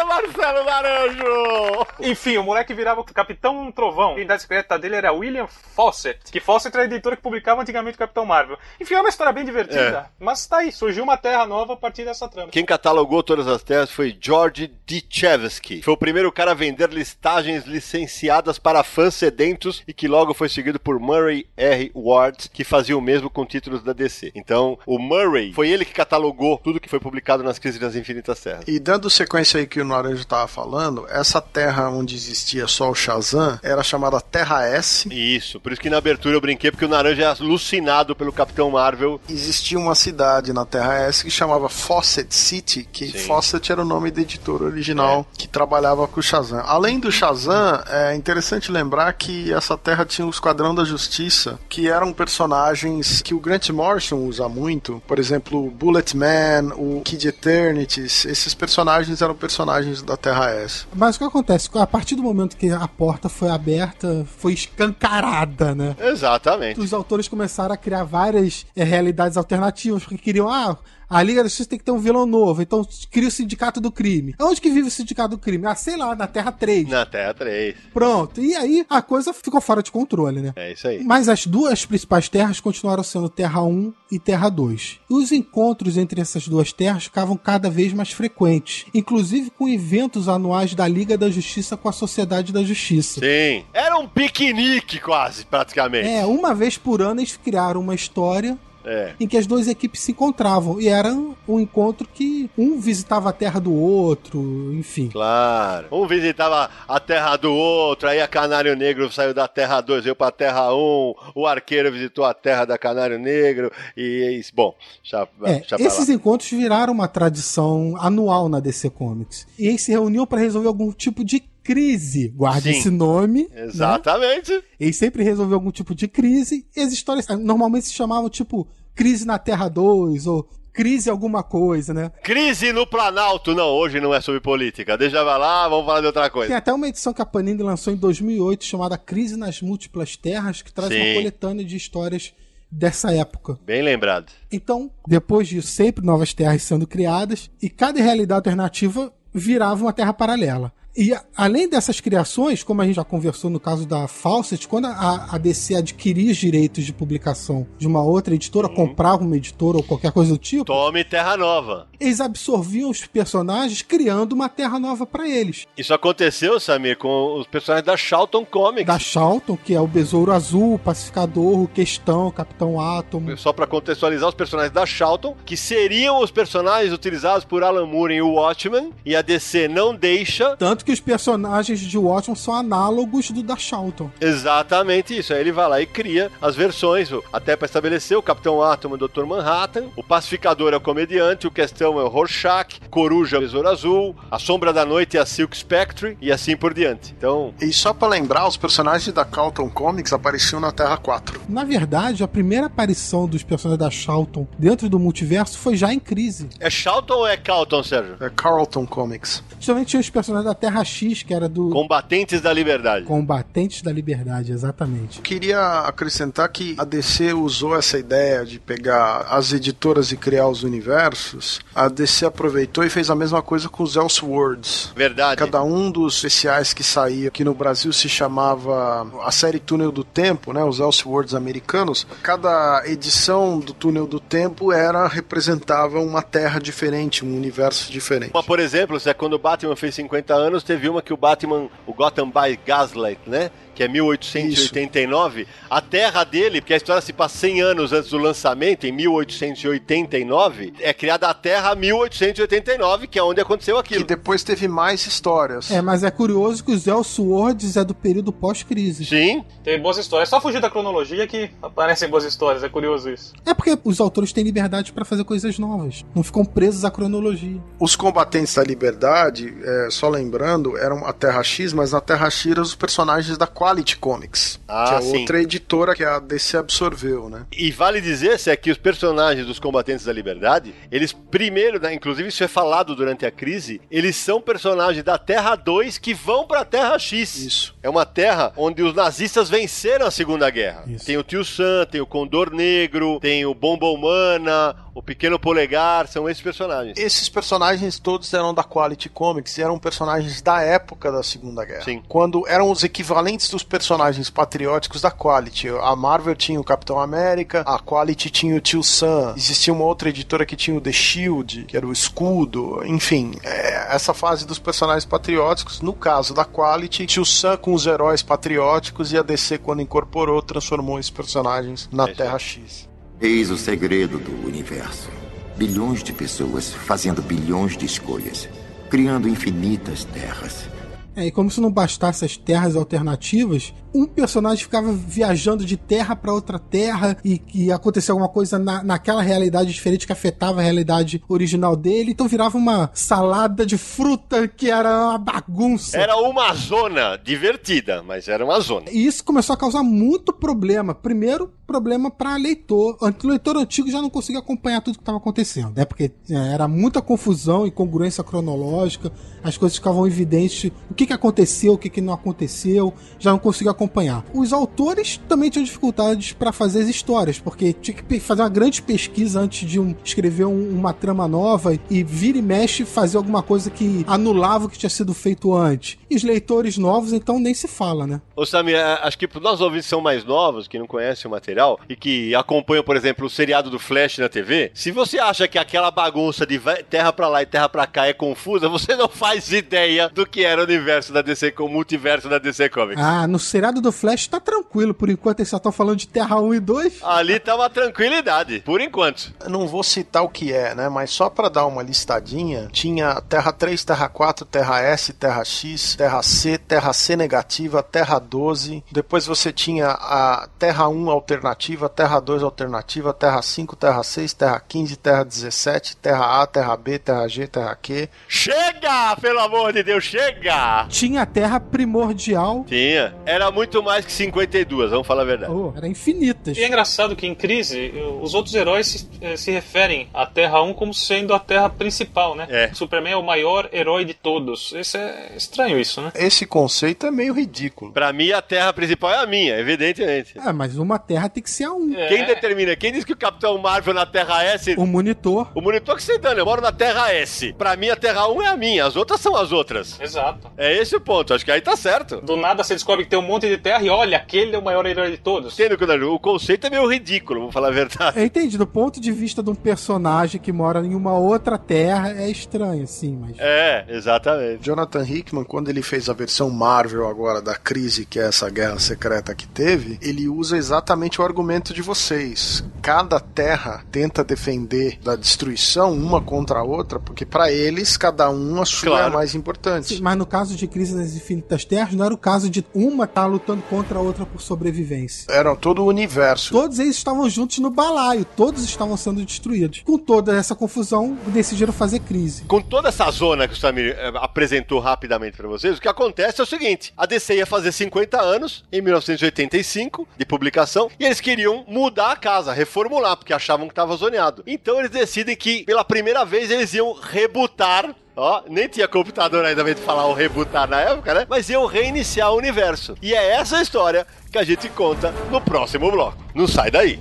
Marcelo 0.09 0.63
Naranjo! 0.63 1.87
Enfim, 1.99 2.37
o 2.37 2.43
moleque 2.43 2.73
virava 2.73 3.01
o 3.01 3.03
Capitão 3.03 3.71
Trovão. 3.71 4.09
A 4.09 4.13
identidade 4.13 4.41
secreta 4.41 4.79
dele 4.79 4.95
era 4.95 5.13
William 5.13 5.45
Fawcett, 5.45 6.31
que 6.31 6.39
Fawcett 6.39 6.75
era 6.75 6.83
a 6.83 6.87
editora 6.87 7.15
que 7.15 7.21
publicava 7.21 7.61
antigamente 7.61 7.95
o 7.95 7.99
Capitão 7.99 8.25
Marvel. 8.25 8.57
Enfim, 8.81 8.95
é 8.95 8.99
uma 8.99 9.09
história 9.09 9.31
bem 9.31 9.45
divertida. 9.45 10.09
Mas 10.19 10.47
tá 10.47 10.57
aí, 10.57 10.71
surgiu 10.71 11.03
uma 11.03 11.15
terra 11.15 11.45
nova 11.45 11.73
a 11.73 11.77
partir 11.77 12.05
dessa 12.05 12.27
trama. 12.27 12.49
Quem 12.49 12.65
catalogou 12.65 13.21
todas 13.21 13.47
as 13.47 13.61
terras 13.61 13.91
foi 13.91 14.17
George 14.19 14.71
Dichevsky. 14.83 15.83
Foi 15.83 15.93
o 15.93 15.97
primeiro 15.97 16.31
cara 16.31 16.51
a 16.51 16.55
vender 16.55 16.89
listagens 16.89 17.65
licenciadas 17.65 18.57
para 18.57 18.83
fãs 18.83 19.13
sedentos 19.13 19.83
e 19.87 19.93
que 19.93 20.07
logo 20.07 20.33
foi 20.33 20.49
seguido 20.49 20.79
por 20.79 20.99
Murray 20.99 21.45
R. 21.55 21.91
Ward, 21.93 22.49
que 22.49 22.63
fazia 22.63 22.97
o 22.97 23.01
mesmo 23.01 23.29
com 23.29 23.45
títulos 23.45 23.83
da 23.83 23.93
DC. 23.93 24.31
Então, 24.33 24.79
o 24.87 24.97
Murray 24.97 25.53
foi 25.53 25.69
ele 25.69 25.85
que 25.85 25.93
catalogou 25.93 26.57
tudo 26.57 26.79
que 26.79 26.89
foi 26.89 26.99
publicado 26.99 27.43
nas 27.43 27.59
Crises 27.59 27.79
das 27.79 27.95
Infinitas 27.95 28.39
Terras. 28.39 28.63
E 28.67 28.79
dando 28.79 29.09
sequência 29.09 29.59
aí 29.59 29.67
que 29.67 29.79
o 29.79 29.85
Naranjo 30.01 30.21
estava 30.21 30.47
falando, 30.47 31.05
essa 31.09 31.41
terra 31.41 31.89
onde 31.89 32.15
existia 32.15 32.67
só 32.67 32.89
o 32.89 32.95
Shazam 32.95 33.59
era 33.61 33.83
chamada 33.83 34.21
Terra 34.21 34.65
S. 34.65 35.07
Isso, 35.11 35.59
por 35.59 35.71
isso 35.71 35.81
que 35.81 35.89
na 35.89 35.97
abertura 35.97 36.35
eu 36.35 36.41
brinquei, 36.41 36.71
porque 36.71 36.85
o 36.85 36.89
Naranja 36.89 37.23
é 37.23 37.25
alucinado 37.25 38.15
pelo 38.15 38.31
Capitão 38.31 38.71
Marvel. 38.71 39.19
Existia 39.29 39.77
uma 39.77 39.95
cidade 39.95 40.53
na 40.53 40.65
Terra 40.65 40.95
S 40.99 41.23
que 41.23 41.29
chamava 41.29 41.67
Fawcett 41.69 42.33
City, 42.33 42.87
que 42.89 43.11
Sim. 43.11 43.19
Fawcett 43.19 43.71
era 43.71 43.81
o 43.81 43.85
nome 43.85 44.09
da 44.11 44.21
editora 44.21 44.65
original 44.65 45.25
que 45.37 45.47
trabalhava 45.47 46.07
com 46.07 46.19
o 46.19 46.23
Shazam. 46.23 46.63
Além 46.65 46.99
do 46.99 47.11
Shazam, 47.11 47.83
é 47.87 48.15
interessante 48.15 48.71
lembrar 48.71 49.11
que 49.13 49.51
essa 49.53 49.77
terra 49.77 50.05
tinha 50.05 50.25
o 50.25 50.29
Esquadrão 50.29 50.73
da 50.73 50.83
Justiça, 50.83 51.59
que 51.67 51.89
eram 51.89 52.13
personagens 52.13 53.21
que 53.21 53.33
o 53.33 53.39
Grant 53.39 53.69
Morrison 53.69 54.17
usa 54.17 54.47
muito. 54.47 55.01
Por 55.07 55.19
exemplo, 55.19 55.65
o 55.65 55.71
Bulletman, 55.71 56.73
o 56.75 57.01
Kid 57.03 57.27
Eternities. 57.27 58.25
Esses 58.25 58.53
personagens 58.53 59.21
eram 59.21 59.35
personagens 59.35 59.88
da 60.03 60.15
Terra 60.17 60.49
S. 60.51 60.85
Mas 60.95 61.15
o 61.15 61.19
que 61.19 61.25
acontece? 61.25 61.69
A 61.75 61.87
partir 61.87 62.15
do 62.15 62.23
momento 62.23 62.55
que 62.55 62.69
a 62.69 62.87
porta 62.87 63.29
foi 63.29 63.49
aberta, 63.49 64.25
foi 64.37 64.53
escancarada, 64.53 65.73
né? 65.75 65.95
Exatamente. 65.99 66.79
Os 66.79 66.93
autores 66.93 67.27
começaram 67.27 67.73
a 67.73 67.77
criar 67.77 68.03
várias 68.03 68.65
eh, 68.75 68.83
realidades 68.83 69.37
alternativas, 69.37 70.03
porque 70.03 70.17
queriam, 70.17 70.49
ah, 70.49 70.77
a 71.09 71.23
Liga 71.23 71.41
da 71.41 71.49
Justiça 71.49 71.69
tem 71.69 71.79
que 71.79 71.85
ter 71.85 71.91
um 71.91 71.97
vilão 71.97 72.25
novo, 72.25 72.61
então 72.61 72.87
cria 73.09 73.27
o 73.27 73.31
Sindicato 73.31 73.81
do 73.81 73.91
Crime. 73.91 74.35
Onde 74.39 74.61
que 74.61 74.69
vive 74.69 74.87
o 74.87 74.91
Sindicato 74.91 75.29
do 75.29 75.37
Crime? 75.37 75.65
Ah, 75.65 75.75
sei 75.75 75.97
lá, 75.97 76.15
na 76.15 76.27
Terra 76.27 76.51
3. 76.51 76.87
Na 76.87 77.05
Terra 77.05 77.33
3. 77.33 77.75
Pronto. 77.93 78.39
E 78.39 78.55
aí 78.55 78.85
a 78.89 79.01
coisa 79.01 79.33
ficou 79.33 79.59
fora 79.59 79.81
de 79.81 79.91
controle, 79.91 80.41
né? 80.41 80.53
É 80.55 80.71
isso 80.71 80.87
aí. 80.87 81.03
Mas 81.03 81.27
as 81.27 81.47
duas 81.47 81.85
principais 81.85 82.29
terras 82.29 82.59
continuaram 82.59 83.03
sendo 83.03 83.27
Terra 83.29 83.63
1 83.63 83.93
e 84.11 84.19
Terra 84.19 84.49
2. 84.49 84.99
E 85.09 85.13
os 85.13 85.31
encontros 85.31 85.97
entre 85.97 86.21
essas 86.21 86.47
duas 86.47 86.71
terras 86.71 87.05
ficavam 87.05 87.35
cada 87.35 87.69
vez 87.69 87.91
mais 87.93 88.11
frequentes, 88.11 88.85
inclusive 88.93 89.49
com 89.49 89.67
eventos 89.67 90.29
anuais 90.29 90.75
da 90.75 90.87
Liga 90.87 91.17
da 91.17 91.29
Justiça 91.29 91.75
com 91.75 91.89
a 91.89 91.93
Sociedade 91.93 92.53
da 92.53 92.63
Justiça. 92.63 93.19
Sim. 93.19 93.65
Era 93.73 93.97
um 93.97 94.07
piquenique 94.07 94.99
quase, 94.99 95.45
praticamente. 95.45 96.07
É, 96.07 96.25
uma 96.25 96.53
vez 96.53 96.77
por 96.77 97.01
ano 97.01 97.19
eles 97.21 97.35
criaram 97.35 97.81
uma 97.81 97.95
história 97.95 98.57
É. 98.89 99.13
em 99.19 99.27
que 99.27 99.37
as 99.37 99.45
duas 99.45 99.67
equipes 99.67 100.01
se 100.01 100.11
encontravam. 100.11 100.79
E 100.81 100.87
era 100.87 101.13
um 101.47 101.59
encontro 101.59 102.07
que 102.11 102.49
um 102.57 102.79
visitava 102.79 103.29
a 103.29 103.33
terra 103.33 103.59
do 103.59 103.73
outro, 103.73 104.73
enfim. 104.73 105.09
Claro. 105.09 105.87
Um 105.91 106.07
visitava 106.07 106.69
a 106.87 106.99
terra 106.99 107.37
do 107.37 107.53
outro, 107.53 108.07
aí 108.09 108.19
a 108.21 108.27
Canário 108.27 108.75
Negro 108.75 109.11
saiu 109.11 109.33
da 109.33 109.47
terra 109.47 109.81
2, 109.81 110.03
veio 110.03 110.15
pra 110.15 110.31
terra 110.31 110.73
1, 110.73 110.77
um, 110.77 111.13
o 111.35 111.45
arqueiro 111.47 111.91
visitou 111.91 112.25
a 112.25 112.33
terra 112.33 112.65
da 112.65 112.77
Canário 112.77 113.19
Negro, 113.19 113.71
e 113.95 114.37
isso. 114.39 114.51
Bom, 114.55 114.75
já, 115.03 115.27
É, 115.43 115.63
já 115.67 115.77
esses 115.77 116.07
lá. 116.07 116.13
encontros 116.15 116.49
viraram 116.49 116.93
uma 116.93 117.07
tradição 117.07 117.95
anual 117.99 118.49
na 118.49 118.59
DC 118.59 118.89
Comics. 118.89 119.47
E 119.57 119.67
eles 119.67 119.81
se 119.81 119.91
reuniam 119.91 120.25
para 120.25 120.39
resolver 120.39 120.67
algum 120.67 120.91
tipo 120.91 121.23
de 121.23 121.41
crise. 121.63 122.29
Guarde 122.29 122.73
Sim. 122.73 122.79
esse 122.79 122.89
nome. 122.89 123.47
né? 123.53 123.65
Exatamente. 123.65 124.63
Eles 124.79 124.95
sempre 124.97 125.23
resolviam 125.23 125.55
algum 125.57 125.71
tipo 125.71 125.93
de 125.93 126.07
crise. 126.07 126.65
E 126.75 126.79
as 126.81 126.91
histórias 126.91 127.27
normalmente 127.27 127.85
se 127.87 127.93
chamavam 127.93 128.29
tipo 128.29 128.67
Crise 128.99 129.25
na 129.25 129.39
Terra 129.39 129.69
2 129.69 130.27
ou 130.27 130.45
Crise 130.73 131.09
alguma 131.09 131.41
coisa, 131.41 131.93
né? 131.93 132.11
Crise 132.21 132.73
no 132.73 132.85
Planalto. 132.85 133.55
Não, 133.55 133.67
hoje 133.67 134.01
não 134.01 134.13
é 134.13 134.19
sobre 134.19 134.41
política. 134.41 134.97
Deixa 134.97 135.23
vai 135.23 135.39
lá, 135.39 135.69
vamos 135.69 135.85
falar 135.85 136.01
de 136.01 136.07
outra 136.07 136.23
Tem 136.23 136.31
coisa. 136.31 136.57
até 136.57 136.73
uma 136.73 136.85
edição 136.85 137.13
que 137.13 137.21
a 137.21 137.25
Panini 137.25 137.63
lançou 137.63 137.93
em 137.93 137.95
2008 137.95 138.65
chamada 138.65 138.97
Crise 138.97 139.37
nas 139.37 139.61
Múltiplas 139.61 140.17
Terras, 140.17 140.61
que 140.61 140.73
traz 140.73 140.91
Sim. 140.91 140.99
uma 140.99 141.13
coletânea 141.15 141.63
de 141.63 141.77
histórias 141.77 142.33
dessa 142.69 143.13
época. 143.13 143.57
Bem 143.65 143.81
lembrado. 143.81 144.33
Então, 144.51 144.91
depois 145.07 145.47
disso, 145.47 145.69
sempre 145.69 146.05
novas 146.05 146.33
terras 146.33 146.61
sendo 146.61 146.85
criadas 146.85 147.49
e 147.61 147.69
cada 147.69 148.01
realidade 148.01 148.49
alternativa 148.49 149.13
virava 149.33 149.81
uma 149.81 149.93
terra 149.93 150.13
paralela. 150.13 150.73
E 150.99 151.17
além 151.33 151.69
dessas 151.69 152.01
criações, 152.01 152.61
como 152.61 152.81
a 152.81 152.85
gente 152.85 152.97
já 152.97 153.05
conversou 153.05 153.49
no 153.49 153.57
caso 153.57 153.87
da 153.87 154.05
Fawcett, 154.05 154.67
quando 154.67 154.87
a, 154.87 155.29
a 155.31 155.37
DC 155.37 155.75
adquiria 155.75 156.29
os 156.29 156.35
direitos 156.35 156.83
de 156.83 156.91
publicação 156.91 157.65
de 157.77 157.87
uma 157.87 158.03
outra 158.03 158.35
editora, 158.35 158.67
comprava 158.67 159.23
uma 159.23 159.37
editora 159.37 159.77
ou 159.77 159.83
qualquer 159.83 160.11
coisa 160.11 160.33
do 160.33 160.37
tipo, 160.37 160.65
Tome 160.65 161.05
Terra 161.05 161.37
Nova. 161.37 161.87
eles 162.01 162.19
absorviam 162.19 162.89
os 162.89 163.05
personagens 163.05 163.81
criando 163.81 164.33
uma 164.33 164.49
terra 164.49 164.77
nova 164.77 165.05
para 165.05 165.25
eles. 165.25 165.65
Isso 165.77 165.93
aconteceu, 165.93 166.59
Samir, 166.59 166.97
com 166.97 167.39
os 167.39 167.47
personagens 167.47 167.85
da 167.85 167.95
Charlton 167.95 168.43
Comics. 168.43 168.85
Da 168.85 168.99
Charlton, 168.99 169.55
que 169.55 169.73
é 169.73 169.79
o 169.79 169.87
Besouro 169.87 170.33
Azul, 170.33 170.73
o 170.73 170.79
Pacificador, 170.79 171.61
o 171.61 171.67
Questão, 171.69 172.27
o 172.27 172.31
Capitão 172.33 172.77
Átomo. 172.77 173.37
Só 173.37 173.53
pra 173.53 173.65
contextualizar 173.65 174.27
os 174.27 174.35
personagens 174.35 174.73
da 174.73 174.85
Charlton, 174.85 175.33
que 175.45 175.55
seriam 175.55 176.21
os 176.21 176.29
personagens 176.29 176.91
utilizados 176.91 177.45
por 177.45 177.63
Alan 177.63 177.85
Moore 177.85 178.15
em 178.15 178.21
O 178.21 178.33
Watchmen, 178.33 178.91
e 179.05 179.15
a 179.15 179.21
DC 179.21 179.69
não 179.69 179.95
deixa. 179.95 180.57
Tanto 180.57 180.88
que 180.88 180.88
os 180.91 180.99
personagens 180.99 181.79
de 181.79 181.97
Watchmen 181.97 182.35
são 182.35 182.53
análogos 182.53 183.29
do 183.31 183.43
da 183.43 183.55
Charlton. 183.55 184.09
Exatamente 184.19 185.17
isso. 185.17 185.33
Aí 185.33 185.39
ele 185.39 185.51
vai 185.51 185.67
lá 185.67 185.81
e 185.81 185.85
cria 185.85 186.31
as 186.41 186.55
versões, 186.55 187.09
até 187.31 187.55
pra 187.55 187.65
estabelecer 187.65 188.17
o 188.17 188.21
Capitão 188.21 188.61
Átomo 188.61 188.95
e 188.95 189.03
o 189.03 189.07
Dr. 189.07 189.23
Manhattan, 189.25 189.85
o 189.95 190.03
Pacificador 190.03 190.73
é 190.73 190.77
o 190.77 190.81
comediante, 190.81 191.47
o 191.47 191.51
Questão 191.51 191.99
é 191.99 192.03
o 192.03 192.07
Rorschach, 192.07 192.79
Coruja 192.89 193.37
é 193.37 193.39
o 193.39 193.41
Besouro 193.41 193.67
Azul, 193.69 194.15
a 194.29 194.37
Sombra 194.39 194.71
da 194.71 194.85
Noite 194.85 195.17
é 195.17 195.19
a 195.19 195.25
Silk 195.25 195.55
Spectre 195.57 196.17
e 196.21 196.31
assim 196.31 196.55
por 196.55 196.73
diante. 196.73 197.13
Então, 197.17 197.53
E 197.61 197.71
só 197.73 197.93
pra 197.93 198.07
lembrar, 198.07 198.47
os 198.47 198.57
personagens 198.57 199.11
da 199.13 199.25
Carlton 199.25 199.69
Comics 199.69 200.13
apareciam 200.13 200.59
na 200.59 200.71
Terra 200.71 200.97
4. 200.97 201.41
Na 201.49 201.63
verdade, 201.63 202.23
a 202.23 202.27
primeira 202.27 202.67
aparição 202.67 203.27
dos 203.27 203.43
personagens 203.43 203.79
da 203.79 203.89
Charlton 203.89 204.47
dentro 204.57 204.89
do 204.89 204.99
multiverso 204.99 205.57
foi 205.57 205.75
já 205.75 205.93
em 205.93 205.99
crise. 205.99 206.49
é 206.59 206.69
Charlton 206.69 207.13
ou 207.15 207.27
é 207.27 207.35
Calton, 207.37 207.83
Sérgio? 207.83 208.15
É 208.19 208.29
Carlton 208.29 208.85
Comics. 208.85 209.43
Justamente 209.57 209.87
tinha 209.89 209.99
os 209.99 210.09
personagens 210.09 210.45
da 210.45 210.53
Terra 210.53 210.68
X, 210.83 211.23
que 211.23 211.33
era 211.33 211.47
do 211.49 211.69
Combatentes 211.69 212.41
da 212.41 212.53
Liberdade. 212.53 213.05
Combatentes 213.05 213.81
da 213.81 213.91
Liberdade, 213.91 214.51
exatamente. 214.51 215.21
Queria 215.21 215.79
acrescentar 215.81 216.49
que 216.49 216.75
a 216.77 216.83
DC 216.83 217.33
usou 217.33 217.75
essa 217.75 217.97
ideia 217.97 218.45
de 218.45 218.59
pegar 218.59 219.27
as 219.29 219.53
editoras 219.53 220.11
e 220.11 220.17
criar 220.17 220.47
os 220.47 220.63
universos. 220.63 221.59
A 221.73 221.87
DC 221.87 222.25
aproveitou 222.25 222.83
e 222.83 222.89
fez 222.89 223.09
a 223.09 223.15
mesma 223.15 223.41
coisa 223.41 223.69
com 223.69 223.83
os 223.83 223.95
Elseworlds. 223.95 224.91
Verdade. 224.95 225.37
Cada 225.37 225.63
um 225.63 225.91
dos 225.91 226.15
especiais 226.15 226.73
que 226.73 226.83
saía, 226.83 227.29
que 227.29 227.43
no 227.43 227.53
Brasil 227.53 227.91
se 227.91 228.07
chamava 228.07 229.07
a 229.23 229.31
série 229.31 229.59
Túnel 229.59 229.91
do 229.91 230.03
Tempo, 230.03 230.53
né, 230.53 230.63
os 230.63 230.79
Elseworlds 230.79 231.33
americanos, 231.33 232.05
cada 232.21 232.83
edição 232.85 233.59
do 233.59 233.73
Túnel 233.73 234.07
do 234.07 234.19
Tempo 234.19 234.71
era 234.71 235.07
representava 235.07 235.99
uma 235.99 236.21
terra 236.21 236.59
diferente, 236.59 237.25
um 237.25 237.35
universo 237.35 237.91
diferente. 237.91 238.31
Uma, 238.33 238.43
por 238.43 238.59
exemplo, 238.59 238.99
se 238.99 239.09
é 239.09 239.13
quando 239.13 239.33
o 239.33 239.39
Batman 239.39 239.75
fez 239.75 239.95
50 239.95 240.33
anos, 240.33 240.58
teve 240.63 240.89
uma 240.89 241.01
que 241.01 241.13
o 241.13 241.17
Batman, 241.17 241.69
o 241.85 241.93
Gotham 241.93 242.29
by 242.29 242.57
Gaslight, 242.65 243.21
né? 243.27 243.51
Que 243.79 243.83
é 243.83 243.87
1889. 243.87 245.47
A 245.69 245.79
terra 245.79 246.25
dele, 246.25 246.59
porque 246.59 246.73
a 246.73 246.77
história 246.77 247.01
se 247.01 247.13
passa 247.13 247.37
100 247.37 247.61
anos 247.61 247.93
antes 247.93 248.09
do 248.09 248.17
lançamento, 248.17 248.85
em 248.85 248.91
1889, 248.91 250.73
é 250.81 250.93
criada 250.93 251.29
a 251.29 251.33
Terra 251.33 251.73
1889, 251.75 253.07
que 253.07 253.17
é 253.17 253.23
onde 253.23 253.39
aconteceu 253.39 253.75
Que 253.81 253.93
aquilo. 253.95 254.03
depois 254.05 254.43
teve 254.43 254.67
mais 254.67 255.07
histórias. 255.07 255.71
É, 255.71 255.81
mas 255.81 256.03
é 256.03 256.11
curioso 256.11 256.61
que 256.61 256.73
os 256.73 256.87
Elseworlds 256.87 257.77
é 257.77 257.85
do 257.85 257.95
período 257.95 258.33
pós-crise. 258.33 259.05
Sim, 259.05 259.45
Tem 259.63 259.79
boas 259.81 259.97
histórias. 259.97 260.27
É 260.27 260.29
só 260.29 260.41
fugir 260.41 260.59
da 260.59 260.69
cronologia 260.69 261.25
que 261.25 261.49
aparecem 261.61 262.09
boas 262.09 262.25
histórias. 262.25 262.61
É 262.63 262.67
curioso 262.67 263.09
isso. 263.09 263.31
É 263.45 263.53
porque 263.53 263.77
os 263.85 264.01
autores 264.01 264.33
têm 264.33 264.43
liberdade 264.43 264.91
para 264.91 265.05
fazer 265.05 265.23
coisas 265.23 265.57
novas. 265.57 266.03
Não 266.13 266.21
ficam 266.21 266.43
presos 266.43 266.83
à 266.83 266.91
cronologia. 266.91 267.61
Os 267.79 267.95
combatentes 267.95 268.55
da 268.55 268.63
liberdade, 268.63 269.55
é, 269.63 269.87
só 269.89 270.09
lembrando, 270.09 270.77
eram 270.77 271.05
a 271.05 271.13
Terra 271.13 271.41
X, 271.43 271.71
mas 271.71 271.93
na 271.93 272.01
Terra 272.01 272.29
X 272.29 272.51
eram 272.51 272.63
os 272.63 272.75
personagens 272.75 273.37
da 273.37 273.47
Quality 273.69 273.97
Comics, 273.97 274.59
Ah, 274.67 274.85
que 274.89 274.95
é 274.95 275.01
sim. 275.01 275.17
outra 275.19 275.41
editora 275.41 275.93
que 275.95 276.03
a 276.03 276.17
DC 276.19 276.57
absorveu, 276.57 277.29
né? 277.29 277.45
E 277.51 277.71
vale 277.71 278.01
dizer, 278.01 278.39
se 278.39 278.49
é 278.49 278.55
que 278.55 278.71
os 278.71 278.77
personagens 278.77 279.45
dos 279.45 279.59
combatentes 279.59 280.05
da 280.05 280.11
liberdade, 280.13 280.73
eles 280.91 281.13
primeiro, 281.13 281.79
né, 281.79 281.93
inclusive 281.93 282.29
isso 282.29 282.43
é 282.43 282.47
falado 282.47 282.95
durante 282.95 283.25
a 283.25 283.31
crise, 283.31 283.79
eles 283.91 284.15
são 284.15 284.41
personagens 284.41 285.03
da 285.03 285.17
Terra 285.19 285.55
2 285.55 285.97
que 285.99 286.13
vão 286.13 286.47
pra 286.47 286.65
Terra 286.65 286.97
X. 286.97 287.35
Isso. 287.37 287.75
É 287.83 287.89
uma 287.89 288.05
terra 288.05 288.51
onde 288.57 288.81
os 288.81 288.93
nazistas 288.95 289.49
venceram 289.49 290.05
a 290.07 290.11
Segunda 290.11 290.49
Guerra. 290.49 290.83
Isso. 290.87 291.05
Tem 291.05 291.17
o 291.17 291.23
Tio 291.23 291.45
Sam, 291.45 291.85
tem 291.89 292.01
o 292.01 292.05
Condor 292.07 292.51
Negro, 292.51 293.19
tem 293.19 293.45
o 293.45 293.53
Bomba 293.53 293.85
Humana, 293.87 294.75
o 294.99 295.01
Pequeno 295.01 295.39
Polegar, 295.39 296.07
são 296.09 296.27
esses 296.29 296.43
personagens. 296.43 296.97
Esses 296.97 297.29
personagens 297.29 297.97
todos 297.97 298.33
eram 298.33 298.53
da 298.53 298.63
Quality 298.65 299.07
Comics 299.07 299.57
e 299.57 299.61
eram 299.61 299.79
personagens 299.79 300.41
da 300.41 300.61
época 300.61 301.09
da 301.09 301.23
Segunda 301.23 301.63
Guerra. 301.63 301.85
Sim. 301.85 302.03
Quando 302.07 302.45
eram 302.47 302.69
os 302.69 302.83
equivalentes 302.83 303.49
dos 303.49 303.63
personagens 303.63 304.29
patrióticos 304.29 305.01
da 305.01 305.09
Quality. 305.09 305.69
A 305.81 305.95
Marvel 305.95 306.35
tinha 306.35 306.59
o 306.59 306.63
Capitão 306.65 306.99
América, 306.99 307.61
a 307.65 307.79
Quality 307.79 308.29
tinha 308.29 308.55
o 308.57 308.59
Tio 308.59 308.83
Sam, 308.83 309.33
existia 309.37 309.73
uma 309.73 309.85
outra 309.85 310.09
editora 310.09 310.45
que 310.45 310.57
tinha 310.57 310.77
o 310.77 310.81
The 310.81 310.91
Shield, 310.91 311.63
que 311.63 311.77
era 311.77 311.87
o 311.87 311.93
escudo, 311.93 312.81
enfim. 312.85 313.31
é, 313.43 313.95
essa 313.95 314.13
fase 314.13 314.45
dos 314.45 314.59
personagens 314.59 315.05
patrióticos, 315.05 315.79
no 315.79 315.93
caso 315.93 316.33
da 316.33 316.43
Quality, 316.43 317.05
Tio 317.05 317.25
Sam 317.25 317.55
com 317.55 317.73
os 317.73 317.87
heróis 317.87 318.21
patrióticos 318.21 319.13
e 319.13 319.17
a 319.17 319.23
DC, 319.23 319.59
quando 319.59 319.81
incorporou, 319.81 320.41
transformou 320.41 320.99
esses 320.99 321.09
personagens 321.09 321.87
na 321.89 322.03
É. 322.09 322.13
Terra 322.13 322.37
X. 322.37 322.89
Eis 323.21 323.51
o 323.51 323.57
segredo 323.57 324.17
do 324.17 324.47
universo. 324.47 325.09
Bilhões 325.57 326.01
de 326.01 326.13
pessoas 326.13 326.71
fazendo 326.71 327.21
bilhões 327.21 327.75
de 327.75 327.85
escolhas, 327.85 328.47
criando 328.89 329.27
infinitas 329.27 330.05
terras. 330.05 330.69
É, 331.17 331.25
e 331.25 331.31
como 331.31 331.51
se 331.51 331.59
não 331.59 331.69
bastasse 331.69 332.23
as 332.23 332.37
terras 332.37 332.77
alternativas, 332.77 333.73
um 333.93 334.05
personagem 334.05 334.63
ficava 334.63 334.91
viajando 334.91 335.65
de 335.65 335.77
terra 335.77 336.15
pra 336.15 336.33
outra 336.33 336.59
terra 336.59 337.17
e 337.23 337.37
que 337.37 337.71
acontecia 337.71 338.11
alguma 338.11 338.29
coisa 338.29 338.59
na, 338.59 338.83
naquela 338.83 339.21
realidade 339.21 339.71
diferente 339.71 340.05
que 340.05 340.13
afetava 340.13 340.59
a 340.59 340.63
realidade 340.63 341.23
original 341.27 341.75
dele, 341.75 342.11
então 342.11 342.27
virava 342.27 342.57
uma 342.57 342.89
salada 342.93 343.65
de 343.65 343.77
fruta 343.77 344.47
que 344.47 344.69
era 344.69 345.09
uma 345.09 345.17
bagunça. 345.17 345.97
Era 345.97 346.17
uma 346.17 346.53
zona 346.53 347.17
divertida, 347.17 348.03
mas 348.03 348.27
era 348.27 348.43
uma 348.43 348.59
zona. 348.59 348.85
E 348.91 349.05
isso 349.05 349.23
começou 349.23 349.53
a 349.53 349.57
causar 349.57 349.83
muito 349.83 350.33
problema. 350.33 350.93
Primeiro, 350.93 351.51
problema 351.69 352.09
para 352.09 352.35
leitor. 352.35 352.97
O 352.99 353.27
leitor 353.27 353.55
antigo 353.57 353.91
já 353.91 354.01
não 354.01 354.09
conseguia 354.09 354.39
acompanhar 354.39 354.81
tudo 354.81 354.95
que 354.95 355.03
estava 355.03 355.19
acontecendo, 355.19 355.71
né? 355.75 355.85
Porque 355.85 356.11
é, 356.27 356.53
era 356.53 356.67
muita 356.67 356.99
confusão 356.99 357.67
e 357.67 357.71
congruência 357.71 358.23
cronológica, 358.23 359.11
as 359.43 359.55
coisas 359.55 359.77
ficavam 359.77 360.07
evidentes, 360.07 360.71
o 360.89 360.95
que, 360.95 361.05
que 361.05 361.13
aconteceu, 361.13 361.73
o 361.73 361.77
que, 361.77 361.89
que 361.89 362.01
não 362.01 362.11
aconteceu, 362.11 362.91
já 363.19 363.31
não 363.31 363.37
conseguia 363.37 363.71
acompanhar. 363.79 364.23
Os 364.33 364.51
autores 364.51 365.19
também 365.29 365.49
tinham 365.49 365.63
dificuldades 365.63 366.33
para 366.33 366.51
fazer 366.51 366.81
as 366.81 366.87
histórias, 366.89 367.39
porque 367.39 367.71
tinha 367.73 367.95
que 367.95 368.19
fazer 368.19 368.41
uma 368.41 368.49
grande 368.49 368.81
pesquisa 368.81 369.39
antes 369.39 369.67
de 369.67 369.79
um- 369.79 369.95
escrever 370.03 370.45
um- 370.45 370.69
uma 370.69 370.91
trama 370.93 371.27
nova 371.27 371.77
e 371.89 372.03
vira 372.03 372.37
e 372.37 372.41
mexe 372.41 372.83
fazer 372.83 373.17
alguma 373.17 373.41
coisa 373.41 373.69
que 373.69 374.03
anulava 374.07 374.65
o 374.65 374.69
que 374.69 374.77
tinha 374.77 374.89
sido 374.89 375.13
feito 375.13 375.53
antes. 375.55 375.97
E 376.09 376.15
os 376.15 376.23
leitores 376.23 376.77
novos, 376.77 377.13
então, 377.13 377.39
nem 377.39 377.53
se 377.53 377.67
fala, 377.67 378.05
né? 378.05 378.19
Ô 378.35 378.45
Samir, 378.45 378.77
acho 379.03 379.17
que 379.17 379.27
para 379.27 379.39
nós 379.41 379.61
ouvintes 379.61 379.85
que 379.85 379.89
são 379.89 380.01
mais 380.01 380.23
novos, 380.25 380.67
que 380.67 380.77
não 380.79 380.87
conhecem 380.87 381.27
o 381.27 381.31
material 381.31 381.79
e 381.87 381.95
que 381.95 382.33
acompanham, 382.35 382.83
por 382.83 382.95
exemplo, 382.97 383.25
o 383.27 383.29
seriado 383.29 383.69
do 383.69 383.79
Flash 383.79 384.17
na 384.17 384.27
TV, 384.27 384.71
se 384.73 384.91
você 384.91 385.19
acha 385.19 385.47
que 385.47 385.57
aquela 385.57 385.91
bagunça 385.91 386.45
de 386.45 386.59
terra 386.89 387.13
pra 387.13 387.27
lá 387.27 387.41
e 387.41 387.45
terra 387.45 387.69
pra 387.69 387.85
cá 387.87 388.07
é 388.07 388.13
confusa, 388.13 388.67
você 388.67 388.95
não 388.95 389.07
faz 389.07 389.51
ideia 389.51 390.09
do 390.09 390.25
que 390.25 390.43
era 390.43 390.61
o 390.61 390.63
universo 390.63 391.13
da 391.13 391.21
DC, 391.21 391.53
o 391.59 391.67
multiverso 391.67 392.27
da 392.27 392.39
DC 392.39 392.69
Comics. 392.69 393.03
Ah, 393.03 393.27
no 393.27 393.39
seriado 393.69 393.81
do 393.81 393.91
Flash 393.91 394.27
tá 394.27 394.39
tranquilo, 394.39 394.93
por 394.93 395.09
enquanto 395.09 395.39
eles 395.39 395.49
só 395.49 395.57
estão 395.57 395.71
falando 395.71 395.97
de 395.97 396.07
Terra 396.07 396.39
1 396.39 396.53
e 396.55 396.59
2. 396.59 397.03
Ali 397.03 397.39
tá 397.39 397.55
uma 397.55 397.69
tranquilidade, 397.69 398.61
por 398.61 398.81
enquanto. 398.81 399.33
Eu 399.39 399.49
não 399.49 399.67
vou 399.67 399.83
citar 399.83 400.23
o 400.23 400.29
que 400.29 400.51
é, 400.51 400.73
né? 400.73 400.89
Mas 400.89 401.11
só 401.11 401.29
pra 401.29 401.49
dar 401.49 401.65
uma 401.65 401.83
listadinha, 401.83 402.67
tinha 402.71 403.21
Terra 403.21 403.51
3, 403.51 403.83
Terra 403.83 404.09
4, 404.09 404.45
Terra 404.45 404.81
S, 404.81 405.13
Terra 405.13 405.43
X, 405.45 405.95
Terra 405.95 406.21
C, 406.23 406.57
Terra 406.57 406.93
C 406.93 407.15
negativa, 407.15 407.83
Terra 407.83 408.19
12. 408.19 408.83
Depois 408.91 409.25
você 409.25 409.51
tinha 409.51 409.89
a 409.89 410.47
Terra 410.57 410.87
1 410.87 411.09
alternativa, 411.09 411.87
Terra 411.87 412.19
2 412.19 412.43
alternativa, 412.43 413.13
Terra 413.13 413.41
5, 413.41 413.75
Terra 413.75 414.03
6, 414.03 414.33
Terra 414.33 414.59
15, 414.67 414.95
Terra 414.97 415.23
17, 415.23 415.97
Terra 415.97 416.41
A, 416.41 416.47
Terra 416.47 416.75
B, 416.75 416.97
Terra 416.99 417.27
G, 417.27 417.47
Terra 417.47 417.75
Q. 417.75 418.09
Chega, 418.27 419.15
pelo 419.21 419.39
amor 419.39 419.73
de 419.73 419.83
Deus, 419.83 420.03
chega! 420.03 420.87
Tinha 420.89 421.21
a 421.21 421.25
Terra 421.25 421.59
primordial, 421.59 422.65
Tinha. 422.67 423.13
Era 423.25 423.51
muito 423.51 423.58
mais 423.83 424.05
que 424.05 424.11
52, 424.11 424.91
vamos 424.91 425.07
falar 425.07 425.21
a 425.21 425.25
verdade. 425.25 425.51
oh, 425.51 425.73
era 425.75 425.87
infinitas. 425.87 426.57
E 426.57 426.63
é 426.63 426.67
engraçado 426.67 427.15
que 427.15 427.25
em 427.25 427.35
crise, 427.35 427.91
os 428.21 428.33
outros 428.33 428.53
heróis 428.55 428.87
se, 428.87 429.09
eh, 429.21 429.37
se 429.37 429.51
referem 429.51 430.07
à 430.13 430.25
Terra 430.25 430.61
1 430.61 430.73
como 430.73 430.93
sendo 430.93 431.33
a 431.33 431.39
Terra 431.39 431.69
principal, 431.69 432.35
né? 432.35 432.47
É. 432.49 432.73
Superman 432.73 433.13
é 433.13 433.17
o 433.17 433.23
maior 433.23 433.69
herói 433.71 434.05
de 434.05 434.13
todos. 434.13 434.71
Isso 434.73 434.97
é 434.97 435.31
estranho 435.35 435.79
isso, 435.79 436.01
né? 436.01 436.11
Esse 436.15 436.45
conceito 436.45 437.05
é 437.05 437.11
meio 437.11 437.33
ridículo. 437.33 437.91
Pra 437.91 438.11
mim, 438.13 438.31
a 438.31 438.41
terra 438.41 438.71
principal 438.73 439.11
é 439.11 439.17
a 439.17 439.25
minha, 439.25 439.57
evidentemente. 439.57 440.33
Ah, 440.39 440.53
mas 440.53 440.77
uma 440.77 440.99
Terra 440.99 441.29
tem 441.29 441.41
que 441.41 441.49
ser 441.49 441.63
a 441.65 441.73
1. 441.73 441.95
É. 441.95 442.07
Quem 442.07 442.25
determina? 442.25 442.75
Quem 442.75 442.91
diz 442.91 443.03
que 443.03 443.13
o 443.13 443.17
Capitão 443.17 443.57
Marvel 443.57 443.93
na 443.93 444.05
Terra 444.05 444.43
S 444.43 444.75
O 444.77 444.85
monitor. 444.85 445.49
O 445.55 445.61
monitor 445.61 445.95
que 445.95 446.03
você 446.03 446.17
dando, 446.17 446.37
eu 446.39 446.45
moro 446.45 446.61
na 446.61 446.71
Terra 446.71 447.11
S. 447.13 447.53
Pra 447.53 447.75
mim, 447.75 447.89
a 447.89 447.95
Terra 447.95 448.27
1 448.27 448.43
é 448.43 448.47
a 448.47 448.57
minha, 448.57 448.85
as 448.85 448.95
outras 448.95 449.19
são 449.21 449.35
as 449.35 449.51
outras. 449.51 449.99
Exato. 449.99 450.51
É 450.57 450.75
esse 450.77 450.95
o 450.95 451.01
ponto, 451.01 451.33
acho 451.33 451.43
que 451.43 451.51
aí 451.51 451.61
tá 451.61 451.75
certo. 451.75 452.21
Do 452.21 452.35
nada 452.37 452.63
você 452.63 452.73
descobre 452.73 453.05
que 453.05 453.09
tem 453.09 453.17
um 453.19 453.23
monte 453.23 453.47
de 453.49 453.57
terra 453.57 453.83
e 453.83 453.89
olha, 453.89 454.17
aquele 454.17 454.55
é 454.55 454.59
o 454.59 454.63
maior 454.63 454.85
herói 454.85 455.11
de 455.11 455.17
todos. 455.17 455.53
Entendo, 455.59 455.77
Conan? 455.77 456.05
O 456.07 456.19
conceito 456.19 456.67
é 456.67 456.69
meio 456.69 456.89
ridículo, 456.89 457.41
vou 457.41 457.51
falar 457.51 457.69
a 457.69 457.71
verdade. 457.71 458.19
Eu 458.19 458.25
entendi, 458.25 458.57
do 458.57 458.67
ponto 458.67 458.99
de 459.01 459.11
vista 459.11 459.41
de 459.43 459.49
um 459.49 459.55
personagem 459.55 460.39
que 460.39 460.51
mora 460.51 460.79
em 460.85 460.95
uma 460.95 461.13
outra 461.13 461.57
Terra, 461.57 462.11
é 462.11 462.29
estranho, 462.29 462.87
sim, 462.87 463.17
mas. 463.19 463.35
É, 463.39 463.85
exatamente. 463.89 464.63
Jonathan 464.63 465.03
Hickman, 465.03 465.43
quando 465.43 465.69
ele 465.69 465.81
fez 465.81 466.09
a 466.09 466.13
versão 466.13 466.49
Marvel 466.49 467.07
agora 467.07 467.41
da 467.41 467.55
crise, 467.55 468.05
que 468.05 468.19
é 468.19 468.27
essa 468.27 468.49
guerra 468.49 468.79
secreta 468.79 469.33
que 469.35 469.47
teve, 469.47 469.97
ele 470.01 470.27
usa 470.27 470.57
exatamente 470.57 471.21
o 471.21 471.23
argumento 471.23 471.73
de 471.73 471.81
vocês. 471.81 472.63
Cada 472.81 473.19
terra 473.19 473.83
tenta 473.91 474.23
defender 474.23 474.97
da 475.03 475.15
destruição 475.15 475.93
uma 475.93 476.21
contra 476.21 476.59
a 476.59 476.63
outra, 476.63 476.99
porque 476.99 477.25
pra 477.25 477.51
eles 477.51 477.97
cada 477.97 478.29
um 478.29 478.61
a 478.61 478.65
sua 478.65 478.89
é 478.89 478.93
a 478.93 478.97
Claro. 478.99 479.13
mais 479.13 479.35
importante. 479.35 479.95
Sim, 479.95 480.01
Mas 480.01 480.17
no 480.17 480.25
caso 480.25 480.55
de 480.55 480.67
Crise 480.67 480.95
nas 480.95 481.15
Infinitas 481.15 481.65
Terras, 481.65 481.93
não 481.93 482.05
era 482.05 482.13
o 482.13 482.17
caso 482.17 482.49
de 482.49 482.65
uma 482.73 483.03
estar 483.05 483.25
lutando 483.39 483.63
contra 483.63 483.97
a 483.97 484.01
outra 484.01 484.25
por 484.25 484.41
sobrevivência. 484.41 485.25
Era 485.31 485.55
todo 485.55 485.81
o 485.81 485.85
universo. 485.85 486.51
Todos 486.51 486.77
eles 486.77 486.97
estavam 486.97 487.29
juntos 487.29 487.57
no 487.59 487.69
balaio, 487.69 488.25
todos 488.25 488.63
estavam 488.63 488.97
sendo 488.97 489.23
destruídos. 489.23 489.81
Com 489.85 489.97
toda 489.97 490.35
essa 490.35 490.53
confusão, 490.53 491.17
decidiram 491.27 491.71
fazer 491.71 492.01
crise. 492.01 492.43
Com 492.43 492.61
toda 492.61 492.89
essa 492.89 493.09
zona 493.09 493.47
que 493.47 493.53
o 493.53 493.57
Samir 493.57 493.95
eh, 493.97 494.11
apresentou 494.15 494.79
rapidamente 494.79 495.37
pra 495.37 495.47
vocês, 495.47 495.77
o 495.77 495.81
que 495.81 495.87
acontece 495.87 496.41
é 496.41 496.43
o 496.43 496.47
seguinte: 496.47 496.93
a 496.97 497.05
DC 497.05 497.37
ia 497.37 497.45
fazer 497.45 497.71
50 497.71 498.21
anos, 498.21 498.65
em 498.71 498.81
1985, 498.81 500.07
de 500.17 500.25
publicação, 500.25 500.89
e 500.99 501.05
eles 501.05 501.21
queriam 501.21 501.63
mudar 501.67 502.11
a 502.11 502.15
casa, 502.17 502.51
reformular, 502.51 503.15
porque 503.15 503.33
achavam 503.33 503.67
que 503.67 503.71
estava 503.71 503.95
zoneado. 503.95 504.43
Então 504.45 504.79
eles 504.79 504.91
decidem 504.91 505.35
que, 505.35 505.63
pela 505.63 505.85
primeira 505.85 506.25
vez, 506.25 506.51
eles 506.51 506.73
iam 506.73 506.93
rebutar. 506.93 507.95
Ó, 508.21 508.41
nem 508.49 508.67
tinha 508.67 508.85
computador 508.85 509.45
ainda 509.45 509.63
pra 509.63 509.75
falar 509.75 510.05
o 510.07 510.13
rebutar 510.13 510.69
na 510.69 510.81
época, 510.81 511.13
né? 511.13 511.25
Mas 511.29 511.49
iam 511.49 511.65
reiniciar 511.65 512.33
o 512.33 512.37
universo. 512.37 512.95
E 513.01 513.13
é 513.13 513.35
essa 513.35 513.61
história 513.61 514.05
que 514.29 514.37
a 514.37 514.43
gente 514.43 514.67
conta 514.67 515.13
no 515.31 515.39
próximo 515.39 515.89
bloco. 515.89 516.17
Não 516.35 516.45
sai 516.45 516.69
daí. 516.69 516.99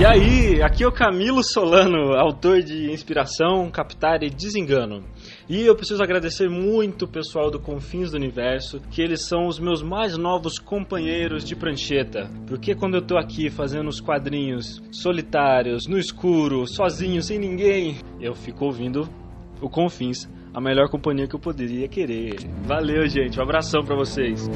E 0.00 0.06
aí, 0.06 0.62
aqui 0.62 0.82
é 0.82 0.86
o 0.86 0.92
Camilo 0.92 1.42
Solano, 1.42 2.14
autor 2.16 2.62
de 2.62 2.90
Inspiração, 2.90 3.68
Captar 3.70 4.22
e 4.22 4.30
Desengano. 4.30 5.04
E 5.48 5.64
eu 5.64 5.74
preciso 5.74 6.02
agradecer 6.02 6.46
muito 6.46 7.06
o 7.06 7.08
pessoal 7.08 7.50
do 7.50 7.58
Confins 7.58 8.10
do 8.10 8.18
Universo, 8.18 8.82
que 8.90 9.00
eles 9.00 9.26
são 9.26 9.46
os 9.46 9.58
meus 9.58 9.82
mais 9.82 10.14
novos 10.18 10.58
companheiros 10.58 11.42
de 11.42 11.56
prancheta. 11.56 12.30
Porque 12.46 12.74
quando 12.74 12.96
eu 12.96 13.02
tô 13.02 13.16
aqui 13.16 13.48
fazendo 13.48 13.88
os 13.88 13.98
quadrinhos 13.98 14.82
solitários, 14.92 15.86
no 15.86 15.98
escuro, 15.98 16.66
sozinho, 16.66 17.22
sem 17.22 17.38
ninguém, 17.38 17.96
eu 18.20 18.34
fico 18.34 18.66
ouvindo 18.66 19.08
o 19.58 19.70
Confins, 19.70 20.28
a 20.52 20.60
melhor 20.60 20.90
companhia 20.90 21.26
que 21.26 21.34
eu 21.34 21.40
poderia 21.40 21.88
querer. 21.88 22.36
Valeu, 22.66 23.08
gente, 23.08 23.40
um 23.40 23.42
abração 23.42 23.82
pra 23.82 23.96
vocês. 23.96 24.50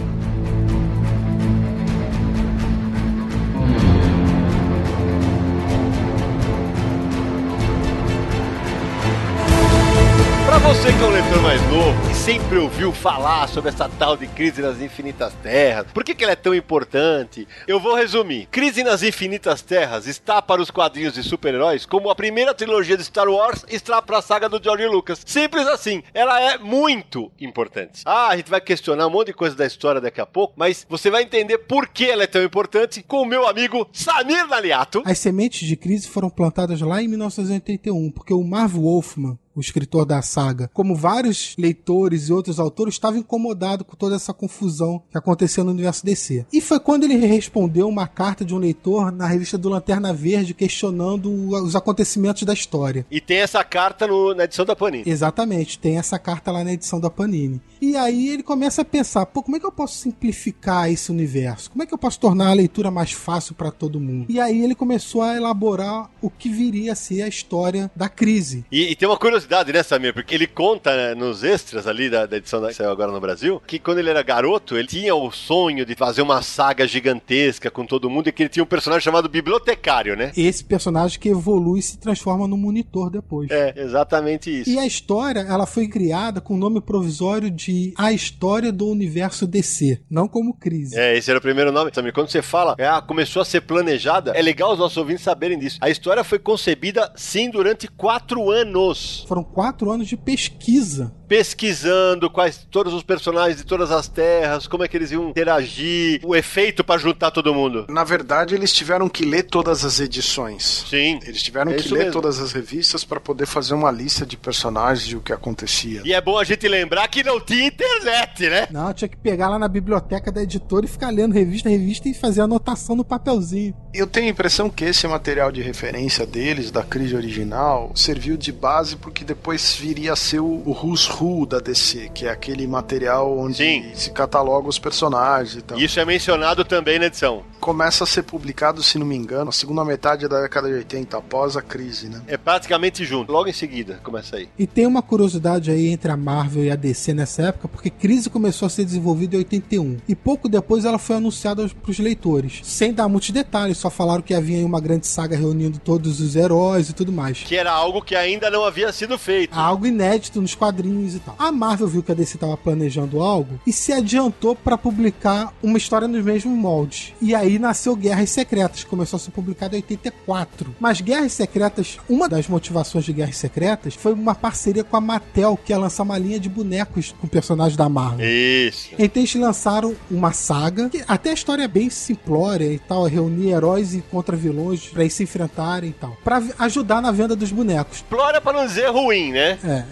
Você 10.82 10.92
que 10.94 10.98
é 11.00 11.06
um 11.06 11.10
leitor 11.10 11.40
mais 11.40 11.62
novo 11.70 12.10
e 12.10 12.14
sempre 12.16 12.58
ouviu 12.58 12.92
falar 12.92 13.46
sobre 13.46 13.70
essa 13.70 13.88
tal 13.88 14.16
de 14.16 14.26
crise 14.26 14.60
nas 14.60 14.80
infinitas 14.80 15.32
terras, 15.40 15.86
por 15.94 16.02
que, 16.02 16.12
que 16.12 16.24
ela 16.24 16.32
é 16.32 16.36
tão 16.36 16.52
importante? 16.52 17.46
Eu 17.68 17.78
vou 17.78 17.94
resumir. 17.94 18.48
Crise 18.50 18.82
nas 18.82 19.00
infinitas 19.04 19.62
terras 19.62 20.08
está 20.08 20.42
para 20.42 20.60
os 20.60 20.72
quadrinhos 20.72 21.14
de 21.14 21.22
super-heróis 21.22 21.86
como 21.86 22.10
a 22.10 22.16
primeira 22.16 22.52
trilogia 22.52 22.96
de 22.96 23.04
Star 23.04 23.28
Wars 23.28 23.64
está 23.68 24.02
para 24.02 24.18
a 24.18 24.22
saga 24.22 24.48
do 24.48 24.60
George 24.60 24.88
Lucas. 24.88 25.22
Simples 25.24 25.68
assim. 25.68 26.02
Ela 26.12 26.40
é 26.40 26.58
muito 26.58 27.30
importante. 27.40 28.02
Ah, 28.04 28.30
a 28.30 28.36
gente 28.36 28.50
vai 28.50 28.60
questionar 28.60 29.06
um 29.06 29.10
monte 29.10 29.28
de 29.28 29.34
coisa 29.34 29.54
da 29.54 29.64
história 29.64 30.00
daqui 30.00 30.20
a 30.20 30.26
pouco, 30.26 30.54
mas 30.56 30.84
você 30.90 31.10
vai 31.10 31.22
entender 31.22 31.58
por 31.58 31.86
que 31.86 32.10
ela 32.10 32.24
é 32.24 32.26
tão 32.26 32.42
importante 32.42 33.04
com 33.04 33.22
o 33.22 33.26
meu 33.26 33.46
amigo 33.46 33.88
Samir 33.92 34.48
Naliato. 34.48 35.04
As 35.06 35.20
sementes 35.20 35.68
de 35.68 35.76
crise 35.76 36.08
foram 36.08 36.28
plantadas 36.28 36.80
lá 36.80 37.00
em 37.00 37.06
1981, 37.06 38.10
porque 38.10 38.34
o 38.34 38.42
Marv 38.42 38.74
Wolfman, 38.74 39.38
o 39.54 39.60
escritor 39.60 40.04
da 40.04 40.22
saga, 40.22 40.70
como 40.72 40.94
vários 40.94 41.54
leitores 41.58 42.28
e 42.28 42.32
outros 42.32 42.58
autores, 42.58 42.94
estava 42.94 43.18
incomodado 43.18 43.84
com 43.84 43.96
toda 43.96 44.16
essa 44.16 44.32
confusão 44.32 45.02
que 45.10 45.18
acontecia 45.18 45.62
no 45.64 45.70
universo 45.70 46.04
DC. 46.04 46.46
E 46.52 46.60
foi 46.60 46.80
quando 46.80 47.04
ele 47.04 47.16
respondeu 47.16 47.88
uma 47.88 48.06
carta 48.06 48.44
de 48.44 48.54
um 48.54 48.58
leitor 48.58 49.12
na 49.12 49.26
revista 49.26 49.58
do 49.58 49.68
Lanterna 49.68 50.12
Verde 50.12 50.54
questionando 50.54 51.30
os 51.32 51.76
acontecimentos 51.76 52.42
da 52.44 52.52
história. 52.52 53.06
E 53.10 53.20
tem 53.20 53.38
essa 53.38 53.62
carta 53.64 54.06
no- 54.06 54.34
na 54.34 54.44
edição 54.44 54.64
da 54.64 54.74
Panini. 54.76 55.04
Exatamente, 55.06 55.78
tem 55.78 55.98
essa 55.98 56.18
carta 56.18 56.50
lá 56.50 56.64
na 56.64 56.72
edição 56.72 56.98
da 57.00 57.10
Panini. 57.10 57.60
E 57.80 57.96
aí 57.96 58.28
ele 58.28 58.42
começa 58.42 58.82
a 58.82 58.84
pensar, 58.84 59.26
pô, 59.26 59.42
como 59.42 59.56
é 59.56 59.60
que 59.60 59.66
eu 59.66 59.72
posso 59.72 59.96
simplificar 59.98 60.90
esse 60.90 61.10
universo? 61.10 61.70
Como 61.70 61.82
é 61.82 61.86
que 61.86 61.92
eu 61.92 61.98
posso 61.98 62.18
tornar 62.18 62.50
a 62.50 62.52
leitura 62.54 62.90
mais 62.90 63.12
fácil 63.12 63.54
para 63.54 63.70
todo 63.70 64.00
mundo? 64.00 64.26
E 64.28 64.40
aí 64.40 64.62
ele 64.62 64.74
começou 64.74 65.22
a 65.22 65.36
elaborar 65.36 66.08
o 66.20 66.30
que 66.30 66.48
viria 66.48 66.92
a 66.92 66.96
ser 66.96 67.22
a 67.22 67.28
história 67.28 67.90
da 67.94 68.08
crise. 68.08 68.64
E, 68.70 68.90
e 68.90 68.96
tem 68.96 69.08
uma 69.08 69.16
curiosidade, 69.18 69.41
né, 69.72 69.82
Samir? 69.82 70.12
Porque 70.14 70.34
ele 70.34 70.46
conta 70.46 70.94
né, 70.94 71.14
nos 71.14 71.42
extras 71.44 71.86
ali 71.86 72.08
da, 72.10 72.26
da 72.26 72.36
edição 72.36 72.60
da- 72.60 72.68
que 72.68 72.74
saiu 72.74 72.90
agora 72.90 73.10
no 73.12 73.20
Brasil 73.20 73.60
que 73.66 73.78
quando 73.78 73.98
ele 73.98 74.10
era 74.10 74.22
garoto, 74.22 74.76
ele 74.76 74.88
tinha 74.88 75.14
o 75.14 75.30
sonho 75.30 75.84
de 75.84 75.94
fazer 75.94 76.22
uma 76.22 76.42
saga 76.42 76.86
gigantesca 76.86 77.70
com 77.70 77.84
todo 77.86 78.08
mundo 78.10 78.28
e 78.28 78.32
que 78.32 78.42
ele 78.42 78.50
tinha 78.50 78.62
um 78.62 78.66
personagem 78.66 79.04
chamado 79.04 79.28
Bibliotecário, 79.28 80.16
né? 80.16 80.32
Esse 80.36 80.64
personagem 80.64 81.18
que 81.18 81.28
evolui 81.28 81.80
e 81.80 81.82
se 81.82 81.98
transforma 81.98 82.46
no 82.48 82.56
monitor 82.56 83.10
depois. 83.10 83.50
É, 83.50 83.72
exatamente 83.76 84.60
isso. 84.60 84.70
E 84.70 84.78
a 84.78 84.86
história, 84.86 85.40
ela 85.40 85.66
foi 85.66 85.88
criada 85.88 86.40
com 86.40 86.54
o 86.54 86.58
nome 86.58 86.80
provisório 86.80 87.50
de 87.50 87.92
A 87.96 88.12
História 88.12 88.72
do 88.72 88.86
Universo 88.88 89.46
DC, 89.46 90.00
não 90.10 90.26
como 90.28 90.54
crise. 90.54 90.98
É, 90.98 91.16
esse 91.16 91.30
era 91.30 91.38
o 91.38 91.42
primeiro 91.42 91.72
nome. 91.72 91.90
Samir, 91.94 92.12
quando 92.12 92.28
você 92.28 92.42
fala, 92.42 92.76
ah, 92.78 93.00
começou 93.02 93.42
a 93.42 93.44
ser 93.44 93.60
planejada, 93.62 94.32
é 94.32 94.42
legal 94.42 94.72
os 94.72 94.78
nossos 94.78 94.96
ouvintes 94.96 95.22
saberem 95.24 95.58
disso. 95.58 95.78
A 95.80 95.90
história 95.90 96.22
foi 96.24 96.38
concebida, 96.38 97.12
sim, 97.16 97.50
durante 97.50 97.88
quatro 97.88 98.50
anos. 98.50 99.24
Foram 99.32 99.44
quatro 99.44 99.90
anos 99.90 100.06
de 100.08 100.14
pesquisa. 100.14 101.10
Pesquisando 101.26 102.28
quais 102.28 102.66
todos 102.70 102.92
os 102.92 103.02
personagens 103.02 103.56
de 103.56 103.64
todas 103.64 103.90
as 103.90 104.06
terras, 104.06 104.66
como 104.66 104.84
é 104.84 104.88
que 104.88 104.94
eles 104.94 105.10
iam 105.10 105.30
interagir, 105.30 106.20
o 106.22 106.36
efeito 106.36 106.84
pra 106.84 106.98
juntar 106.98 107.30
todo 107.30 107.54
mundo. 107.54 107.86
Na 107.88 108.04
verdade, 108.04 108.54
eles 108.54 108.70
tiveram 108.74 109.08
que 109.08 109.24
ler 109.24 109.44
todas 109.44 109.86
as 109.86 109.98
edições. 110.00 110.84
Sim. 110.90 111.18
Eles 111.26 111.42
tiveram 111.42 111.72
É 111.72 111.76
que 111.76 111.88
ler 111.88 112.00
mesmo. 112.00 112.12
todas 112.12 112.38
as 112.38 112.52
revistas 112.52 113.04
para 113.04 113.18
poder 113.18 113.46
fazer 113.46 113.72
uma 113.72 113.90
lista 113.90 114.26
de 114.26 114.36
personagens 114.36 115.10
e 115.10 115.16
o 115.16 115.22
que 115.22 115.32
acontecia. 115.32 116.02
E 116.04 116.12
é 116.12 116.20
bom 116.20 116.36
a 116.38 116.44
gente 116.44 116.68
lembrar 116.68 117.08
que 117.08 117.24
não 117.24 117.40
tinha 117.40 117.68
internet, 117.68 118.50
né? 118.50 118.68
Não, 118.70 118.92
tinha 118.92 119.08
que 119.08 119.16
pegar 119.16 119.48
lá 119.48 119.58
na 119.58 119.68
biblioteca 119.68 120.30
da 120.30 120.42
editora 120.42 120.84
e 120.84 120.88
ficar 120.88 121.08
lendo 121.08 121.32
revista, 121.32 121.70
revista 121.70 122.06
e 122.06 122.12
fazer 122.12 122.42
anotação 122.42 122.94
no 122.94 123.04
papelzinho. 123.04 123.74
Eu 123.94 124.06
tenho 124.06 124.26
a 124.26 124.30
impressão 124.30 124.68
que 124.68 124.84
esse 124.84 125.08
material 125.08 125.50
de 125.50 125.62
referência 125.62 126.26
deles, 126.26 126.70
da 126.70 126.82
crise 126.82 127.16
original, 127.16 127.92
serviu 127.94 128.36
de 128.36 128.52
base 128.52 128.96
porque 128.96 129.21
depois 129.22 129.74
viria 129.74 130.12
a 130.12 130.16
ser 130.16 130.40
o, 130.40 130.62
o 130.66 130.72
Who's 130.72 131.08
Who 131.08 131.46
da 131.46 131.58
DC, 131.58 132.10
que 132.14 132.26
é 132.26 132.30
aquele 132.30 132.66
material 132.66 133.36
onde 133.38 133.56
Sim. 133.56 133.90
se 133.94 134.10
cataloga 134.10 134.68
os 134.68 134.78
personagens 134.78 135.56
e 135.56 135.62
tal. 135.62 135.78
Isso 135.78 135.98
é 136.00 136.04
mencionado 136.04 136.64
também 136.64 136.98
na 136.98 137.06
edição. 137.06 137.42
Começa 137.62 138.02
a 138.02 138.06
ser 138.08 138.24
publicado, 138.24 138.82
se 138.82 138.98
não 138.98 139.06
me 139.06 139.14
engano, 139.14 139.44
na 139.44 139.52
segunda 139.52 139.84
metade 139.84 140.26
da 140.26 140.42
década 140.42 140.66
de 140.66 140.74
80, 140.74 141.16
após 141.16 141.56
a 141.56 141.62
crise, 141.62 142.08
né? 142.08 142.20
É 142.26 142.36
praticamente 142.36 143.04
junto. 143.04 143.30
Logo 143.30 143.48
em 143.48 143.52
seguida 143.52 144.00
começa 144.02 144.34
aí. 144.34 144.48
E 144.58 144.66
tem 144.66 144.84
uma 144.84 145.00
curiosidade 145.00 145.70
aí 145.70 145.86
entre 145.86 146.10
a 146.10 146.16
Marvel 146.16 146.64
e 146.64 146.72
a 146.72 146.74
DC 146.74 147.14
nessa 147.14 147.42
época, 147.42 147.68
porque 147.68 147.88
Crise 147.88 148.28
começou 148.28 148.66
a 148.66 148.68
ser 148.68 148.84
desenvolvida 148.84 149.36
em 149.36 149.38
81. 149.38 149.98
E 150.08 150.16
pouco 150.16 150.48
depois 150.48 150.84
ela 150.84 150.98
foi 150.98 151.14
anunciada 151.14 151.64
para 151.68 151.90
os 151.92 152.00
leitores. 152.00 152.62
Sem 152.64 152.92
dar 152.92 153.06
muitos 153.06 153.30
detalhes, 153.30 153.78
só 153.78 153.88
falaram 153.88 154.22
que 154.22 154.34
havia 154.34 154.56
aí 154.56 154.64
uma 154.64 154.80
grande 154.80 155.06
saga 155.06 155.36
reunindo 155.36 155.78
todos 155.78 156.20
os 156.20 156.34
heróis 156.34 156.88
e 156.88 156.92
tudo 156.92 157.12
mais. 157.12 157.44
Que 157.44 157.54
era 157.54 157.70
algo 157.70 158.02
que 158.02 158.16
ainda 158.16 158.50
não 158.50 158.64
havia 158.64 158.92
sido 158.92 159.16
feito. 159.16 159.56
Algo 159.56 159.86
inédito 159.86 160.42
nos 160.42 160.56
quadrinhos 160.56 161.14
e 161.14 161.20
tal. 161.20 161.36
A 161.38 161.52
Marvel 161.52 161.86
viu 161.86 162.02
que 162.02 162.10
a 162.10 162.14
DC 162.16 162.38
estava 162.38 162.56
planejando 162.56 163.22
algo 163.22 163.60
e 163.64 163.72
se 163.72 163.92
adiantou 163.92 164.56
para 164.56 164.76
publicar 164.76 165.54
uma 165.62 165.78
história 165.78 166.08
nos 166.08 166.24
mesmos 166.24 166.58
moldes. 166.58 167.12
E 167.22 167.36
aí 167.36 167.51
nasceu 167.58 167.94
Guerras 167.96 168.30
Secretas, 168.30 168.84
que 168.84 168.90
começou 168.90 169.16
a 169.16 169.20
ser 169.20 169.30
publicada 169.30 169.74
em 169.76 169.78
84. 169.78 170.74
Mas 170.80 171.00
Guerras 171.00 171.32
Secretas, 171.32 171.98
uma 172.08 172.28
das 172.28 172.48
motivações 172.48 173.04
de 173.04 173.12
Guerras 173.12 173.36
Secretas 173.36 173.94
foi 173.94 174.12
uma 174.12 174.34
parceria 174.34 174.84
com 174.84 174.96
a 174.96 175.00
Mattel, 175.00 175.58
que 175.64 175.72
ia 175.72 175.78
lançar 175.78 176.02
uma 176.02 176.18
linha 176.18 176.38
de 176.38 176.48
bonecos 176.48 177.14
com 177.20 177.26
personagens 177.26 177.76
da 177.76 177.88
Marvel. 177.88 178.26
Isso. 178.26 178.88
Então 178.98 179.22
eles 179.22 179.34
lançaram 179.34 179.94
uma 180.10 180.32
saga, 180.32 180.88
que 180.88 181.02
até 181.08 181.30
a 181.30 181.34
história 181.34 181.62
é 181.64 181.68
bem 181.68 181.88
simplória 181.90 182.64
e 182.72 182.78
tal, 182.78 183.06
é 183.06 183.10
reunir 183.10 183.50
heróis 183.50 183.94
e 183.94 184.00
contra 184.02 184.36
vilões 184.36 184.86
pra 184.88 185.02
eles 185.02 185.14
se 185.14 185.22
enfrentarem 185.22 185.90
e 185.90 185.92
tal, 185.92 186.16
Pra 186.22 186.38
vi- 186.40 186.52
ajudar 186.58 187.00
na 187.00 187.10
venda 187.10 187.34
dos 187.36 187.50
bonecos. 187.52 187.98
Explora 187.98 188.40
pra 188.40 188.52
não 188.52 188.66
dizer 188.66 188.88
ruim, 188.90 189.32
né? 189.32 189.58
É. 189.64 189.82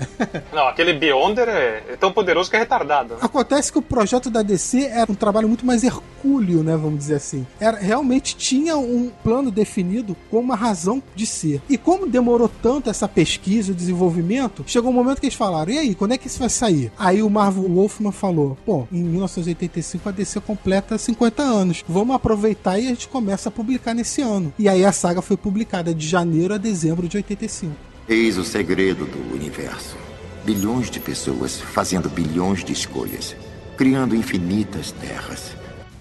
Não, 0.55 0.67
aquele 0.69 0.93
Beyonder 0.93 1.49
é, 1.49 1.83
é 1.91 1.97
tão 1.97 2.13
poderoso 2.13 2.51
que 2.51 2.57
é 2.57 2.59
retardado. 2.61 3.15
né? 3.15 3.21
Acontece 3.23 3.73
que 3.73 3.79
o 3.79 3.83
projeto 3.83 4.31
da 4.31 4.43
DC 4.43 4.85
era 4.87 5.11
um 5.11 5.15
trabalho 5.15 5.49
muito 5.49 5.65
mais 5.65 5.83
hercúleo, 5.85 6.63
né? 6.63 6.77
Vamos 6.77 6.99
dizer 6.99 7.15
assim. 7.17 7.47
Era, 7.59 7.79
realmente 7.79 8.37
tinha 8.37 8.77
um 8.77 9.11
plano 9.23 9.51
definido 9.51 10.17
com 10.31 10.39
uma 10.39 10.55
razão 10.55 11.03
de 11.15 11.27
ser. 11.27 11.61
E 11.69 11.77
como 11.77 12.07
demorou 12.07 12.51
tanto 12.63 12.91
essa 12.91 13.09
pesquisa 13.09 13.73
e 13.73 13.75
desenvolvimento, 13.75 14.65
chegou 14.67 14.91
um 14.91 14.95
momento 14.95 15.21
que 15.21 15.27
eles 15.27 15.37
falaram: 15.37 15.73
e 15.73 15.79
aí, 15.79 15.95
quando 15.95 16.13
é 16.13 16.19
que 16.19 16.27
isso 16.27 16.39
vai 16.39 16.49
sair? 16.49 16.93
Aí 16.99 17.23
o 17.23 17.31
Marvel 17.31 17.69
Wolfman 17.69 18.13
falou: 18.13 18.57
pô, 18.65 18.87
em 18.93 19.03
1985 19.03 20.09
a 20.09 20.13
DC 20.13 20.41
completa 20.41 20.97
50 20.99 21.43
anos. 21.43 21.85
Vamos 21.89 22.17
aproveitar 22.17 22.79
e 22.79 22.87
a 22.87 22.91
gente 22.91 23.09
começa 23.09 23.49
a 23.49 23.53
publicar 23.53 23.95
nesse 23.95 24.23
ano. 24.23 24.53
E 24.59 24.69
aí 24.69 24.85
a 24.85 24.93
saga 24.93 25.23
foi 25.23 25.37
publicada 25.37 25.95
de 25.95 26.07
janeiro 26.07 26.55
a 26.55 26.59
dezembro 26.59 27.09
de 27.09 27.17
85. 27.17 27.91
Eis 28.09 28.37
o 28.39 28.45
segredo 28.45 29.05
do 29.07 29.35
universo. 29.35 29.97
Bilhões 30.45 30.91
de 30.91 30.99
pessoas 30.99 31.61
fazendo 31.61 32.09
bilhões 32.09 32.65
de 32.65 32.73
escolhas, 32.73 33.37
criando 33.77 34.17
infinitas 34.17 34.91
terras. 34.93 35.50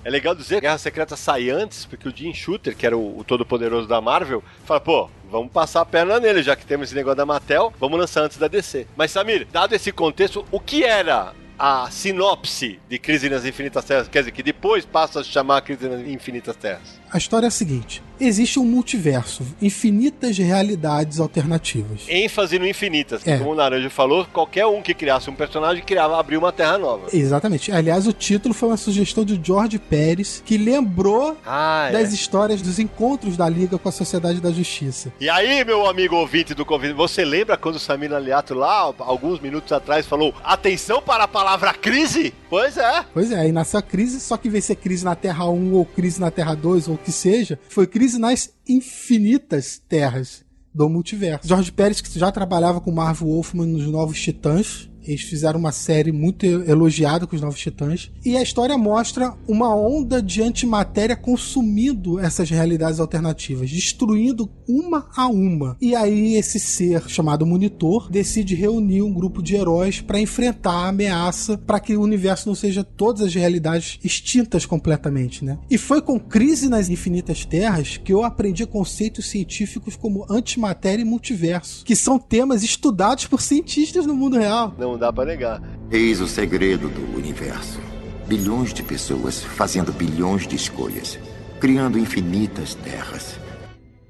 É 0.10 0.12
legal 0.12 0.34
dizer 0.34 0.60
Guerra 0.60 0.80
Secreta 0.80 1.16
sai 1.16 1.52
antes, 1.52 1.86
porque 1.86 2.10
o 2.10 2.12
Jim 2.12 2.34
Shooter, 2.34 2.76
que 2.76 2.84
era 2.84 2.98
o, 2.98 3.20
o 3.20 3.24
todo-poderoso 3.24 3.88
da 3.88 4.02
Marvel, 4.02 4.44
fala, 4.66 4.82
pô, 4.82 5.08
vamos 5.30 5.52
passar 5.52 5.82
a 5.82 5.86
perna 5.86 6.20
nele, 6.20 6.42
já 6.42 6.56
que 6.56 6.66
temos 6.66 6.88
esse 6.88 6.96
negócio 6.96 7.18
da 7.18 7.28
Mattel, 7.28 7.72
vamos 7.80 8.00
lançar 8.00 8.24
antes 8.24 8.36
da 8.40 8.48
DC. 8.48 8.88
Mas, 8.98 9.12
Samir, 9.12 9.46
dado 9.52 9.76
esse 9.76 9.92
contexto, 9.92 10.44
o 10.50 10.60
que 10.60 10.84
era 10.84 11.36
a 11.60 11.92
sinopse 11.92 12.80
de 12.90 12.98
Crise 12.98 13.30
nas 13.30 13.46
Infinitas 13.46 13.86
Terras? 13.86 14.08
Quer 14.08 14.22
dizer, 14.22 14.32
que 14.32 14.42
depois 14.42 14.84
passa 14.84 15.20
a 15.20 15.24
se 15.24 15.30
chamar 15.30 15.62
Crise 15.62 15.88
nas 15.88 16.02
Infinitas 16.02 16.56
Terras. 16.56 16.99
A 17.12 17.18
história 17.18 17.48
é 17.48 17.50
a 17.50 17.52
seguinte: 17.52 18.04
existe 18.20 18.60
um 18.60 18.66
multiverso, 18.66 19.44
infinitas 19.62 20.38
realidades 20.38 21.20
alternativas. 21.20 22.02
ênfase 22.08 22.60
no 22.60 22.68
infinitas. 22.68 23.26
É. 23.26 23.38
Como 23.38 23.52
o 23.52 23.56
Naranjo 23.56 23.90
falou, 23.90 24.26
qualquer 24.32 24.66
um 24.68 24.82
que 24.82 24.94
criasse 24.94 25.30
um 25.30 25.36
personagem 25.36 25.84
criava, 25.84 26.20
abriu 26.20 26.40
uma 26.40 26.52
terra 26.52 26.78
nova. 26.78 27.08
Exatamente. 27.14 27.72
Aliás, 27.72 28.06
o 28.08 28.14
título 28.14 28.54
foi 28.54 28.70
uma 28.70 28.78
sugestão 28.78 29.26
de 29.26 29.40
George 29.44 29.80
Pérez, 29.80 30.44
que 30.46 30.58
lembrou 30.58 31.38
Ah, 31.46 31.88
é. 31.90 31.94
das 31.94 32.14
histórias 32.14 32.62
dos 32.62 32.78
encontros 32.80 33.36
da 33.38 33.48
Liga 33.50 33.78
com 33.78 33.90
a 33.90 33.92
Sociedade 33.92 34.40
da 34.40 34.52
Justiça. 34.52 35.12
E 35.20 35.30
aí, 35.30 35.64
meu 35.66 35.88
amigo 35.88 36.16
ouvinte 36.16 36.54
do 36.54 36.66
Convite, 36.66 36.94
você 36.94 37.26
lembra 37.26 37.58
quando 37.58 37.76
o 37.76 37.80
Samir 37.80 38.14
Aliato 38.14 38.54
lá, 38.54 38.94
alguns 39.00 39.40
minutos 39.40 39.72
atrás, 39.72 40.06
falou 40.06 40.34
atenção 40.44 41.02
para 41.02 41.24
a 41.24 41.28
palavra 41.28 41.74
crise? 41.74 42.34
Pois 42.50 42.78
é. 42.78 43.06
Pois 43.14 43.32
é, 43.32 43.40
aí 43.40 43.52
nasceu 43.52 43.80
a 43.80 43.82
crise, 43.84 44.20
só 44.20 44.36
que 44.38 44.48
em 44.48 44.52
vez 44.52 44.64
de 44.64 44.68
ser 44.68 44.76
crise 44.76 45.06
na 45.06 45.16
Terra 45.16 45.46
1 45.50 45.74
ou 45.74 45.86
crise 45.86 46.20
na 46.20 46.30
Terra 46.32 46.56
2 46.56 46.88
ou 46.88 46.99
que 47.04 47.12
seja, 47.12 47.60
foi 47.70 47.88
crise 47.88 48.18
nas 48.18 48.54
infinitas 48.68 49.82
terras 49.88 50.44
do 50.74 50.88
multiverso. 50.90 51.48
George 51.48 51.72
Pérez, 51.72 52.02
que 52.02 52.20
já 52.20 52.32
trabalhava 52.32 52.80
com 52.80 52.92
Marvel 52.92 53.28
Wolfman 53.28 53.66
nos 53.66 53.88
Novos 53.88 54.22
Titãs, 54.22 54.90
Eles 55.10 55.24
fizeram 55.24 55.60
uma 55.60 55.72
série 55.72 56.12
muito 56.12 56.46
elogiada 56.46 57.26
com 57.26 57.36
os 57.36 57.42
Novos 57.42 57.60
Titãs. 57.60 58.12
E 58.24 58.38
a 58.38 58.44
história 58.44 58.78
mostra 58.78 59.34
uma 59.48 59.76
onda 59.76 60.22
de 60.22 60.44
antimatéria 60.44 61.16
consumindo 61.16 62.20
essas 62.20 62.50
realidades 62.50 63.00
alternativas, 63.00 63.72
destruindo 63.72 64.48
uma 64.68 65.10
a 65.16 65.28
uma. 65.28 65.76
E 65.82 65.96
aí 65.96 66.36
esse 66.36 66.60
ser 66.60 67.10
chamado 67.10 67.46
Monitor 67.46 68.10
decide 68.12 68.54
reunir 68.54 69.02
um 69.02 69.12
grupo 69.12 69.42
de 69.42 69.56
heróis 69.56 70.00
para 70.00 70.20
enfrentar 70.20 70.74
a 70.74 70.90
ameaça 70.90 71.58
para 71.58 71.80
que 71.80 71.98
o 71.98 72.02
universo 72.02 72.48
não 72.48 72.54
seja 72.54 72.84
todas 72.84 73.24
as 73.24 73.34
realidades 73.34 73.98
extintas 74.04 74.66
completamente, 74.66 75.44
né? 75.44 75.58
E 75.72 75.78
foi 75.78 76.02
com 76.04 76.20
Crise 76.20 76.70
nas 76.70 76.90
Infinitas 76.90 77.46
Terras 77.46 77.98
que 77.98 78.14
eu 78.14 78.24
aprendi 78.24 78.66
conceitos 78.68 79.28
científicos 79.28 79.96
como 79.96 80.26
antimatéria 80.30 81.02
e 81.02 81.06
multiverso, 81.06 81.84
que 81.84 81.96
são 81.96 82.20
temas 82.20 82.62
estudados 82.62 83.26
por 83.26 83.42
cientistas 83.42 84.06
no 84.06 84.14
mundo 84.14 84.38
real. 84.38 84.76
Não 84.78 84.99
dá 85.00 85.12
pra 85.12 85.26
negar. 85.26 85.62
Eis 85.90 86.20
o 86.22 86.28
segredo 86.28 86.88
do 86.90 87.16
universo. 87.18 87.80
Bilhões 88.28 88.74
de 88.74 88.84
pessoas 88.84 89.42
fazendo 89.44 89.92
bilhões 89.92 90.46
de 90.48 90.56
escolhas, 90.56 91.18
criando 91.60 91.98
infinitas 91.98 92.76
terras. 92.76 93.40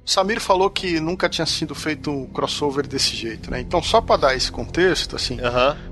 Samir 0.06 0.42
falou 0.42 0.72
que 0.72 1.00
nunca 1.00 1.30
tinha 1.30 1.46
sido 1.46 1.76
feito 1.76 2.10
um 2.10 2.26
crossover 2.26 2.88
desse 2.88 3.16
jeito, 3.16 3.52
né? 3.52 3.62
Então, 3.62 3.80
só 3.82 4.02
para 4.02 4.18
dar 4.22 4.36
esse 4.36 4.52
contexto, 4.52 5.16
assim, 5.16 5.38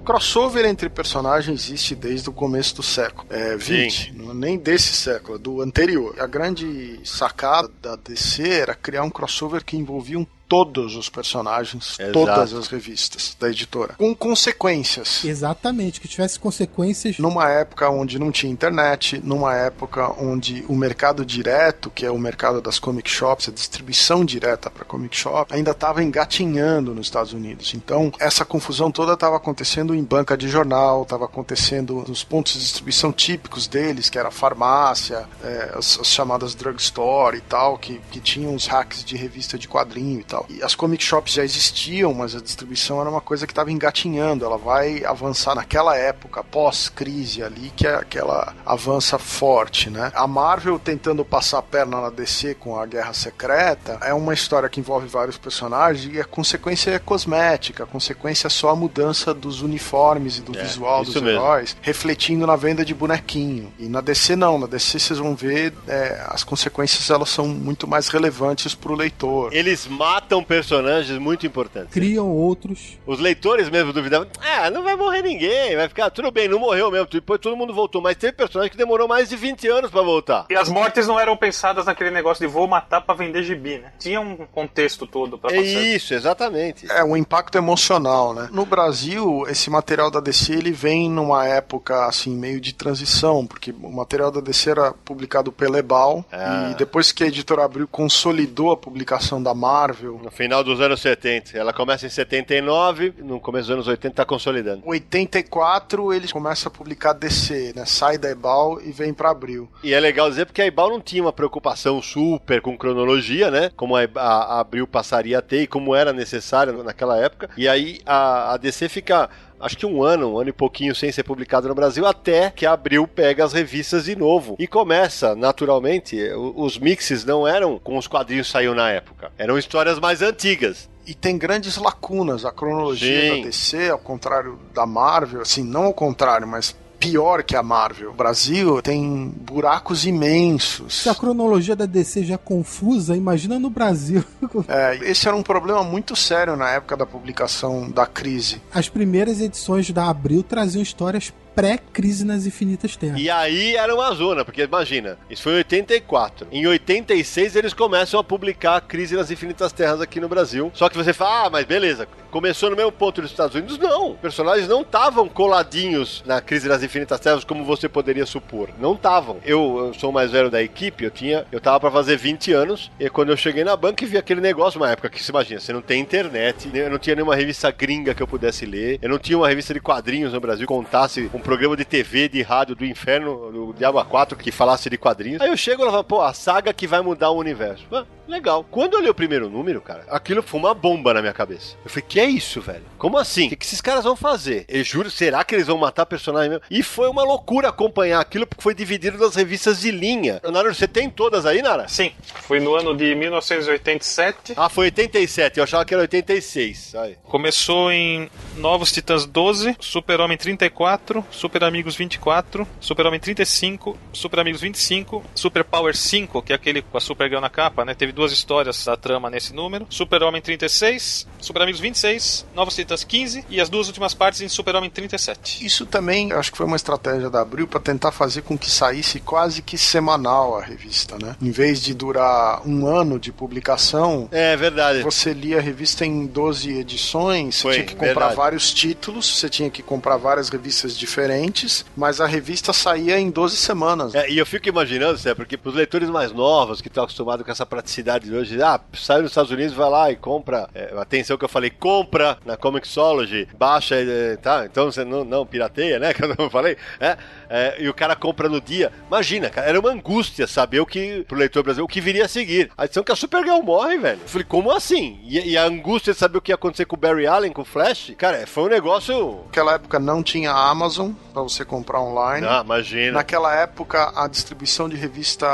crossover 0.03 0.65
entre 0.65 0.89
personagens 0.89 1.61
existe 1.69 1.93
desde 1.93 2.27
o 2.27 2.33
começo 2.33 2.75
do 2.77 2.81
século. 2.83 3.27
É, 3.29 3.55
20, 3.55 4.13
não- 4.15 4.33
nem 4.33 4.57
desse 4.57 4.91
século, 4.93 5.35
é 5.35 5.39
do 5.39 5.61
anterior. 5.61 6.15
A 6.19 6.25
grande 6.25 6.99
sacada 7.03 7.69
da 7.79 7.95
DC 7.95 8.41
era 8.49 8.73
criar 8.73 9.03
um 9.03 9.09
crossover 9.11 9.63
que 9.63 9.77
envolviam 9.77 10.25
todos 10.47 10.95
os 10.95 11.09
personagens, 11.09 11.97
Exato. 11.99 12.13
todas 12.13 12.53
as 12.53 12.67
revistas 12.67 13.35
da 13.39 13.49
editora, 13.49 13.95
com 13.97 14.15
consequências. 14.15 15.23
Exatamente, 15.25 15.99
que 15.99 16.07
tivesse 16.07 16.39
consequências. 16.39 17.17
Numa 17.19 17.49
época 17.49 17.89
onde 17.89 18.17
não 18.17 18.31
tinha 18.31 18.51
internet, 18.51 19.21
numa 19.23 19.55
época 19.55 20.13
onde 20.21 20.63
o 20.67 20.75
mercado 20.75 21.25
direto, 21.25 21.89
que 21.89 22.05
é 22.05 22.11
o 22.11 22.17
mercado 22.17 22.61
das 22.61 22.79
comic 22.79 23.09
shops, 23.09 23.49
a 23.49 23.51
distribuição 23.51 24.23
direta 24.23 24.69
para 24.69 24.85
comic 24.85 25.15
shop, 25.15 25.53
ainda 25.53 25.71
estava 25.71 26.03
engatinhando 26.03 26.93
nos 26.93 27.07
Estados 27.07 27.33
Unidos. 27.33 27.73
Então, 27.73 28.11
essa 28.19 28.45
confusão 28.45 28.91
toda 28.91 29.13
estava 29.13 29.35
acontecendo 29.35 29.93
em 29.93 30.03
banca 30.03 30.37
de 30.37 30.47
jornal, 30.47 31.03
estava 31.03 31.25
acontecendo 31.25 32.05
nos 32.07 32.23
pontos 32.23 32.53
de 32.53 32.59
distribuição 32.59 33.11
típicos 33.11 33.67
deles, 33.67 34.09
que 34.09 34.17
era 34.17 34.29
a 34.29 34.31
farmácia, 34.31 35.27
é, 35.43 35.73
as, 35.75 35.99
as 35.99 36.07
chamadas 36.07 36.55
drugstore 36.55 37.37
e 37.37 37.41
tal, 37.41 37.77
que, 37.77 37.99
que 38.11 38.19
tinham 38.19 38.55
os 38.55 38.67
hacks 38.67 39.03
de 39.03 39.15
revista 39.17 39.57
de 39.57 39.67
quadrinho 39.67 40.19
e 40.19 40.23
tal. 40.23 40.36
E 40.49 40.61
as 40.63 40.75
comic 40.75 41.03
shops 41.03 41.33
já 41.33 41.43
existiam, 41.43 42.13
mas 42.13 42.35
a 42.35 42.39
distribuição 42.41 42.99
era 43.01 43.09
uma 43.09 43.21
coisa 43.21 43.45
que 43.47 43.51
estava 43.51 43.71
engatinhando. 43.71 44.45
Ela 44.45 44.57
vai 44.57 45.03
avançar 45.05 45.55
naquela 45.55 45.95
época, 45.97 46.43
pós-crise 46.43 47.43
ali, 47.43 47.71
que 47.75 47.87
é 47.87 48.03
que 48.03 48.17
ela 48.17 48.53
avança 48.65 49.17
forte, 49.17 49.89
né? 49.89 50.11
A 50.13 50.27
Marvel 50.27 50.77
tentando 50.79 51.23
passar 51.25 51.59
a 51.59 51.61
perna 51.61 52.01
na 52.01 52.09
DC 52.09 52.55
com 52.55 52.79
a 52.79 52.85
Guerra 52.85 53.13
Secreta 53.13 53.97
é 54.01 54.13
uma 54.13 54.33
história 54.33 54.69
que 54.69 54.79
envolve 54.79 55.07
vários 55.07 55.37
personagens 55.37 56.13
e 56.13 56.19
a 56.19 56.25
consequência 56.25 56.91
é 56.91 56.99
cosmética, 56.99 57.83
a 57.83 57.87
consequência 57.87 58.47
é 58.47 58.49
só 58.49 58.69
a 58.69 58.75
mudança 58.75 59.33
dos 59.33 59.61
uniformes 59.61 60.37
e 60.37 60.41
do 60.41 60.57
É, 60.57 60.63
visual 60.63 61.03
dos 61.03 61.13
mesmo. 61.15 61.29
heróis, 61.29 61.75
refletindo 61.81 62.45
na 62.45 62.55
venda 62.55 62.83
de 62.83 62.93
bonequinho. 62.93 63.71
E 63.79 63.87
na 63.87 64.01
DC 64.01 64.35
não, 64.35 64.57
na 64.57 64.67
DC 64.67 64.99
vocês 64.99 65.19
vão 65.19 65.35
ver 65.35 65.73
é, 65.87 66.21
as 66.27 66.43
consequências 66.43 67.09
elas 67.09 67.29
são 67.29 67.47
muito 67.47 67.87
mais 67.87 68.07
relevantes 68.07 68.73
pro 68.75 68.95
leitor. 68.95 69.53
Eles 69.53 69.87
matam 69.87 70.26
personagens 70.43 71.17
muito 71.19 71.45
importantes. 71.45 71.93
Criam 71.93 72.27
outros. 72.29 72.97
Os 73.05 73.19
leitores 73.19 73.69
mesmo 73.69 73.93
duvidavam, 73.93 74.27
ah, 74.41 74.69
não 74.69 74.83
vai 74.83 74.95
morrer 74.95 75.21
ninguém, 75.21 75.75
vai 75.75 75.87
ficar 75.87 76.09
tudo 76.09 76.31
bem, 76.31 76.47
não 76.47 76.59
morreu 76.59 76.91
mesmo, 76.91 77.07
depois 77.07 77.39
todo 77.39 77.55
mundo 77.55 77.73
voltou, 77.73 78.01
mas 78.01 78.15
teve 78.15 78.33
personagem 78.33 78.71
que 78.71 78.77
demorou 78.77 79.07
mais 79.07 79.29
de 79.29 79.35
20 79.35 79.67
anos 79.67 79.91
pra 79.91 80.01
voltar. 80.01 80.45
E 80.49 80.55
as 80.55 80.69
mortes 80.69 81.07
não 81.07 81.19
eram 81.19 81.35
pensadas 81.37 81.85
naquele 81.85 82.11
negócio 82.11 82.45
de 82.45 82.51
vou 82.51 82.67
matar 82.67 83.01
pra 83.01 83.15
vender 83.15 83.43
gibi, 83.43 83.79
né? 83.79 83.91
Tinha 83.99 84.19
um 84.21 84.35
contexto 84.51 85.05
todo 85.07 85.37
pra 85.37 85.51
É 85.51 85.55
passar. 85.55 85.65
isso, 85.83 86.13
exatamente. 86.13 86.91
É, 86.91 87.03
o 87.03 87.15
impacto 87.15 87.57
emocional, 87.57 88.33
né? 88.33 88.49
No 88.51 88.65
Brasil, 88.65 89.45
esse 89.49 89.69
material 89.69 90.09
da 90.11 90.19
DC, 90.19 90.53
ele 90.53 90.71
vem 90.71 91.09
numa 91.09 91.45
época, 91.47 92.05
assim, 92.05 92.35
meio 92.35 92.59
de 92.59 92.73
transição, 92.73 93.45
porque 93.45 93.71
o 93.71 93.91
material 93.91 94.31
da 94.31 94.41
DC 94.41 94.69
era 94.71 94.91
publicado 95.05 95.51
pela 95.51 95.77
Ebal, 95.79 96.25
Ah. 96.31 96.69
e 96.71 96.75
depois 96.75 97.11
que 97.11 97.23
a 97.23 97.27
editora 97.27 97.63
Abril 97.63 97.87
consolidou 97.87 98.71
a 98.71 98.77
publicação 98.77 99.41
da 99.41 99.53
Marvel, 99.53 100.16
No 100.23 100.31
final 100.31 100.63
dos 100.63 100.81
anos 100.81 101.01
70. 101.01 101.57
Ela 101.57 101.73
começa 101.73 102.05
em 102.05 102.09
79, 102.09 103.13
no 103.19 103.39
começo 103.39 103.67
dos 103.67 103.73
anos 103.73 103.87
80 103.87 104.15
tá 104.15 104.25
consolidando. 104.25 104.81
84 104.85 106.13
eles 106.13 106.31
começam 106.31 106.71
a 106.71 106.75
publicar 106.75 107.13
DC, 107.13 107.73
né? 107.75 107.85
Sai 107.85 108.17
da 108.17 108.29
Ebal 108.29 108.81
e 108.81 108.91
vem 108.91 109.13
pra 109.13 109.31
Abril. 109.31 109.69
E 109.83 109.93
é 109.93 109.99
legal 109.99 110.29
dizer 110.29 110.45
porque 110.45 110.61
a 110.61 110.65
Ibal 110.65 110.89
não 110.89 111.01
tinha 111.01 111.21
uma 111.21 111.33
preocupação 111.33 112.01
super 112.01 112.61
com 112.61 112.77
cronologia, 112.77 113.51
né? 113.51 113.71
Como 113.75 113.95
a, 113.95 114.01
a, 114.15 114.55
a 114.55 114.59
Abril 114.59 114.87
passaria 114.87 115.39
a 115.39 115.41
ter 115.41 115.63
e 115.63 115.67
como 115.67 115.95
era 115.95 116.11
necessário 116.13 116.83
naquela 116.83 117.17
época. 117.17 117.49
E 117.57 117.67
aí 117.67 117.99
a, 118.05 118.53
a 118.53 118.57
DC 118.57 118.89
fica. 118.89 119.29
Acho 119.59 119.77
que 119.77 119.85
um 119.85 120.03
ano, 120.03 120.33
um 120.33 120.39
ano 120.39 120.49
e 120.49 120.53
pouquinho 120.53 120.93
sem 120.93 121.11
ser 121.11 121.23
publicado 121.23 121.67
no 121.67 121.75
Brasil, 121.75 122.05
até 122.05 122.51
que 122.51 122.65
Abril 122.65 123.07
pega 123.07 123.43
as 123.43 123.53
revistas 123.53 124.05
de 124.05 124.15
novo. 124.15 124.55
E 124.59 124.67
começa, 124.67 125.35
naturalmente, 125.35 126.17
os 126.55 126.77
mixes 126.77 127.25
não 127.25 127.47
eram 127.47 127.79
como 127.79 127.97
os 127.97 128.07
quadrinhos 128.07 128.49
saíam 128.49 128.75
na 128.75 128.89
época. 128.89 129.31
Eram 129.37 129.57
histórias 129.57 129.99
mais 129.99 130.21
antigas. 130.21 130.89
E 131.05 131.13
tem 131.13 131.37
grandes 131.37 131.77
lacunas. 131.77 132.43
A 132.43 132.51
cronologia 132.51 133.21
Sim. 133.21 133.41
da 133.41 133.47
DC, 133.47 133.89
ao 133.89 133.99
contrário 133.99 134.59
da 134.73 134.85
Marvel, 134.85 135.41
assim, 135.41 135.63
não 135.63 135.85
ao 135.85 135.93
contrário, 135.93 136.47
mas 136.47 136.75
pior 136.99 137.43
que 137.43 137.55
a 137.55 137.63
Marvel. 137.63 138.11
O 138.11 138.13
Brasil 138.13 138.81
tem 138.81 139.33
buracos 139.41 140.05
imensos. 140.05 141.01
Se 141.03 141.09
a 141.09 141.15
cronologia 141.15 141.75
da 141.75 141.85
DC 141.85 142.23
já 142.23 142.35
é 142.35 142.37
confusa, 142.37 143.15
imagina 143.15 143.59
no 143.59 143.69
Brasil. 143.69 144.23
É, 144.67 144.97
esse 145.09 145.27
era 145.27 145.35
um 145.35 145.43
problema 145.43 145.83
muito 145.83 146.15
sério 146.15 146.55
na 146.55 146.69
época 146.69 146.97
da 146.97 147.05
publicação 147.05 147.89
da 147.89 148.05
crise. 148.05 148.61
As 148.73 148.89
primeiras 148.89 149.39
edições 149.39 149.89
da 149.91 150.09
Abril 150.09 150.43
traziam 150.43 150.81
histórias 150.81 151.31
pré-crise 151.57 152.23
nas 152.23 152.45
Infinitas 152.45 152.95
Terras. 152.95 153.19
E 153.19 153.31
aí 153.31 153.75
era 153.75 153.95
uma 153.95 154.11
zona, 154.13 154.45
porque 154.45 154.61
imagina, 154.61 155.17
isso 155.27 155.41
foi 155.41 155.53
em 155.53 155.57
84. 155.57 156.47
Em 156.51 156.67
86 156.67 157.55
eles 157.55 157.73
começam 157.73 158.19
a 158.19 158.23
publicar 158.23 158.75
a 158.75 158.81
Crise 158.81 159.15
nas 159.15 159.31
Infinitas 159.31 159.73
Terras 159.73 159.99
aqui 159.99 160.19
no 160.19 160.29
Brasil. 160.29 160.69
Só 160.75 160.87
que 160.87 160.95
você 160.95 161.13
fala, 161.13 161.47
ah, 161.47 161.49
mas 161.49 161.65
beleza, 161.65 162.07
começou 162.29 162.69
no 162.69 162.75
mesmo 162.75 162.91
ponto 162.91 163.23
dos 163.23 163.31
Estados 163.31 163.55
Unidos? 163.55 163.79
Não, 163.79 164.11
os 164.11 164.19
personagens 164.19 164.67
não 164.67 164.81
estavam 164.81 165.27
coladinhos 165.27 166.23
na 166.27 166.39
Crise 166.39 166.67
nas 166.67 166.83
Infinitas 166.83 167.19
Terras 167.19 167.43
como 167.43 167.65
você 167.65 167.89
poderia 167.89 168.27
supor. 168.27 168.69
Não 168.79 168.93
estavam. 168.93 169.37
Eu, 169.43 169.87
eu 169.87 169.93
sou 169.95 170.11
o 170.11 170.13
mais 170.13 170.29
velho 170.29 170.51
da 170.51 170.61
equipe, 170.61 171.05
eu 171.05 171.09
tinha, 171.09 171.43
eu 171.51 171.59
tava 171.59 171.79
pra 171.79 171.89
fazer 171.89 172.17
20 172.17 172.53
anos, 172.53 172.91
e 172.99 173.09
quando 173.09 173.29
eu 173.29 173.37
cheguei 173.37 173.63
na 173.63 173.75
banca 173.75 174.03
e 174.03 174.07
vi 174.07 174.17
aquele 174.17 174.41
negócio, 174.41 174.79
uma 174.79 174.91
época 174.91 175.09
que 175.09 175.23
você 175.23 175.31
imagina, 175.31 175.59
você 175.59 175.73
não 175.73 175.81
tem 175.81 175.99
internet, 175.99 176.69
eu 176.71 176.91
não 176.91 176.99
tinha 176.99 177.15
nenhuma 177.15 177.35
revista 177.35 177.71
gringa 177.71 178.13
que 178.13 178.21
eu 178.21 178.27
pudesse 178.27 178.63
ler, 178.63 178.99
eu 179.01 179.09
não 179.09 179.17
tinha 179.17 179.39
uma 179.39 179.47
revista 179.47 179.73
de 179.73 179.79
quadrinhos 179.79 180.33
no 180.33 180.39
Brasil 180.39 180.67
que 180.67 180.73
contasse 180.73 181.31
um 181.33 181.46
programa 181.47 181.77
de 181.77 181.85
TV, 181.85 182.27
de 182.27 182.41
rádio 182.41 182.75
do 182.75 182.83
inferno, 182.83 183.49
do 183.49 183.73
Diabo 183.73 184.03
4, 184.03 184.37
que 184.37 184.51
falasse 184.51 184.89
de 184.89 184.97
quadrinhos. 184.97 185.41
Aí 185.41 185.47
eu 185.47 185.55
chego 185.55 185.81
e 185.81 185.89
falo, 185.89 186.03
pô, 186.03 186.21
a 186.21 186.33
saga 186.33 186.73
que 186.73 186.85
vai 186.85 186.99
mudar 186.99 187.29
o 187.29 187.37
universo. 187.37 187.85
Legal. 188.27 188.65
Quando 188.69 188.93
eu 188.93 189.01
li 189.01 189.09
o 189.09 189.13
primeiro 189.13 189.49
número, 189.49 189.81
cara, 189.81 190.05
aquilo 190.09 190.43
foi 190.43 190.59
uma 190.59 190.73
bomba 190.73 191.13
na 191.13 191.21
minha 191.21 191.33
cabeça. 191.33 191.75
Eu 191.83 191.89
falei, 191.89 192.05
que 192.07 192.19
é 192.19 192.25
isso, 192.25 192.61
velho? 192.61 192.83
Como 192.97 193.17
assim? 193.17 193.47
O 193.47 193.49
que, 193.49 193.55
que 193.55 193.65
esses 193.65 193.81
caras 193.81 194.03
vão 194.03 194.15
fazer? 194.15 194.65
Eu 194.67 194.83
juro, 194.83 195.09
será 195.09 195.43
que 195.43 195.55
eles 195.55 195.67
vão 195.67 195.77
matar 195.77 196.05
personagem 196.05 196.49
mesmo? 196.49 196.63
E 196.69 196.83
foi 196.83 197.09
uma 197.09 197.23
loucura 197.23 197.69
acompanhar 197.69 198.19
aquilo, 198.19 198.45
porque 198.45 198.61
foi 198.61 198.73
dividido 198.73 199.17
nas 199.17 199.35
revistas 199.35 199.81
de 199.81 199.91
linha. 199.91 200.41
Nara, 200.51 200.73
você 200.73 200.87
tem 200.87 201.09
todas 201.09 201.45
aí, 201.45 201.61
Nara? 201.61 201.87
Sim, 201.87 202.11
foi 202.43 202.59
no 202.59 202.75
ano 202.75 202.95
de 202.95 203.15
1987. 203.15 204.53
Ah, 204.55 204.69
foi 204.69 204.85
87, 204.85 205.57
eu 205.57 205.63
achava 205.63 205.85
que 205.85 205.93
era 205.93 206.01
86. 206.01 206.95
Aí. 206.95 207.17
Começou 207.23 207.91
em 207.91 208.29
Novos 208.55 208.91
Titãs 208.91 209.25
12, 209.25 209.75
Super-Homem 209.79 210.37
34, 210.37 211.25
Super 211.31 211.63
Amigos 211.63 211.95
24, 211.95 212.67
Super-Homem 212.79 213.19
35, 213.19 213.97
Super 214.13 214.39
Amigos 214.39 214.61
25, 214.61 215.23
Super 215.35 215.63
Power 215.63 215.95
5, 215.95 216.41
que 216.41 216.51
é 216.53 216.55
aquele 216.55 216.81
com 216.81 216.97
a 216.97 217.01
Supergirl 217.01 217.41
na 217.41 217.49
capa, 217.49 217.85
né? 217.85 217.93
Teve 217.93 218.11
duas 218.17 218.31
histórias 218.31 218.83
da 218.83 218.97
trama 218.97 219.29
nesse 219.29 219.53
número. 219.53 219.85
Super-Homem 219.91 220.41
36, 220.41 221.27
Super 221.39 221.61
Amigos 221.61 221.79
26, 221.79 222.47
Novos 222.55 222.73
Titãs 222.75 223.03
15 223.03 223.45
e 223.47 223.61
as 223.61 223.69
duas 223.69 223.85
últimas 223.87 224.15
partes 224.15 224.41
em 224.41 224.49
Super-Homem 224.49 224.89
37. 224.89 225.63
Isso 225.63 225.85
também 225.85 226.31
acho 226.33 226.51
que 226.51 226.57
foi 226.57 226.65
uma 226.65 226.75
estratégia 226.75 227.29
da 227.29 227.41
Abril 227.41 227.67
para 227.67 227.79
tentar 227.79 228.11
fazer 228.11 228.41
com 228.41 228.57
que 228.57 228.71
saísse 228.71 229.19
quase 229.19 229.61
que 229.61 229.77
semanal 229.77 230.57
a 230.57 230.63
revista, 230.63 231.15
né? 231.21 231.35
Em 231.39 231.51
vez 231.51 231.79
de 231.79 231.93
durar 231.93 232.67
um 232.67 232.87
ano 232.87 233.19
de 233.19 233.31
publicação, 233.31 234.27
É 234.31 234.57
verdade. 234.57 235.03
você 235.03 235.31
lia 235.31 235.59
a 235.59 235.61
revista 235.61 236.03
em 236.03 236.25
12 236.25 236.71
edições, 236.75 237.55
você 237.57 237.61
Foi, 237.61 237.73
tinha 237.73 237.85
que 237.85 237.93
comprar 237.93 238.13
verdade. 238.13 238.35
vários 238.35 238.73
títulos, 238.73 239.37
você 239.39 239.47
tinha 239.47 239.69
que 239.69 239.83
comprar 239.83 240.17
várias 240.17 240.49
revistas 240.49 240.97
diferentes, 240.97 241.85
mas 241.95 242.19
a 242.19 242.25
revista 242.25 242.73
saía 242.73 243.19
em 243.19 243.29
12 243.29 243.57
semanas. 243.57 244.15
É, 244.15 244.27
e 244.27 244.39
eu 244.39 244.45
fico 244.45 244.67
imaginando, 244.67 245.17
Zé, 245.17 245.35
porque 245.35 245.55
pros 245.55 245.75
leitores 245.75 246.09
mais 246.09 246.31
novos, 246.31 246.81
que 246.81 246.87
estão 246.87 247.03
acostumados 247.03 247.45
com 247.45 247.51
essa 247.51 247.65
praticidade 247.65 248.06
novidades 248.07 248.31
hoje. 248.31 248.61
Ah, 248.61 248.79
sai 248.93 249.21
nos 249.21 249.31
Estados 249.31 249.51
Unidos, 249.51 249.73
vai 249.73 249.89
lá 249.89 250.11
e 250.11 250.15
compra. 250.15 250.69
É, 250.73 250.93
atenção 250.97 251.37
que 251.37 251.43
eu 251.43 251.49
falei, 251.49 251.69
compra 251.69 252.37
na 252.45 252.55
Comixology, 252.55 253.47
baixa, 253.57 253.95
é, 253.95 254.37
tá? 254.37 254.65
Então 254.65 254.85
você 254.85 255.03
não, 255.03 255.25
não 255.25 255.45
pirateia, 255.45 255.99
né? 255.99 256.13
Que 256.17 256.23
eu 256.23 256.35
não 256.35 256.49
falei. 256.49 256.77
É, 256.99 257.17
é, 257.49 257.77
e 257.79 257.89
o 257.89 257.93
cara 257.93 258.15
compra 258.15 258.49
no 258.49 258.61
dia. 258.61 258.91
Imagina, 259.07 259.49
cara, 259.49 259.67
era 259.67 259.79
uma 259.79 259.91
angústia 259.91 260.47
saber 260.47 260.79
o 260.79 260.85
que, 260.85 261.23
pro 261.27 261.37
leitor 261.37 261.63
brasileiro, 261.63 261.85
o 261.85 261.87
que 261.87 262.01
viria 262.01 262.25
a 262.25 262.27
seguir. 262.27 262.71
A 262.77 262.85
edição 262.85 263.03
que 263.03 263.11
a 263.11 263.15
Supergirl 263.15 263.61
morre, 263.61 263.97
velho. 263.97 264.19
Eu 264.21 264.27
falei, 264.27 264.45
como 264.47 264.71
assim? 264.71 265.19
E, 265.23 265.51
e, 265.51 265.57
a 265.57 265.63
angústia 265.63 266.13
de 266.13 266.19
saber 266.19 266.37
o 266.37 266.41
que 266.41 266.51
ia 266.51 266.55
acontecer 266.55 266.85
com 266.85 266.95
o 266.95 266.99
Barry 266.99 267.27
Allen, 267.27 267.51
com 267.51 267.61
o 267.61 267.65
Flash, 267.65 268.13
cara, 268.17 268.45
foi 268.47 268.63
um 268.63 268.69
negócio. 268.69 269.41
Naquela 269.45 269.73
época 269.73 269.99
não 269.99 270.23
tinha 270.23 270.51
Amazon 270.51 271.11
pra 271.33 271.41
você 271.41 271.63
comprar 271.63 272.01
online. 272.01 272.45
Ah, 272.47 272.61
imagina. 272.63 273.13
Naquela 273.13 273.53
época, 273.55 274.11
a 274.15 274.27
distribuição 274.27 274.89
de 274.89 274.95
revista 274.95 275.47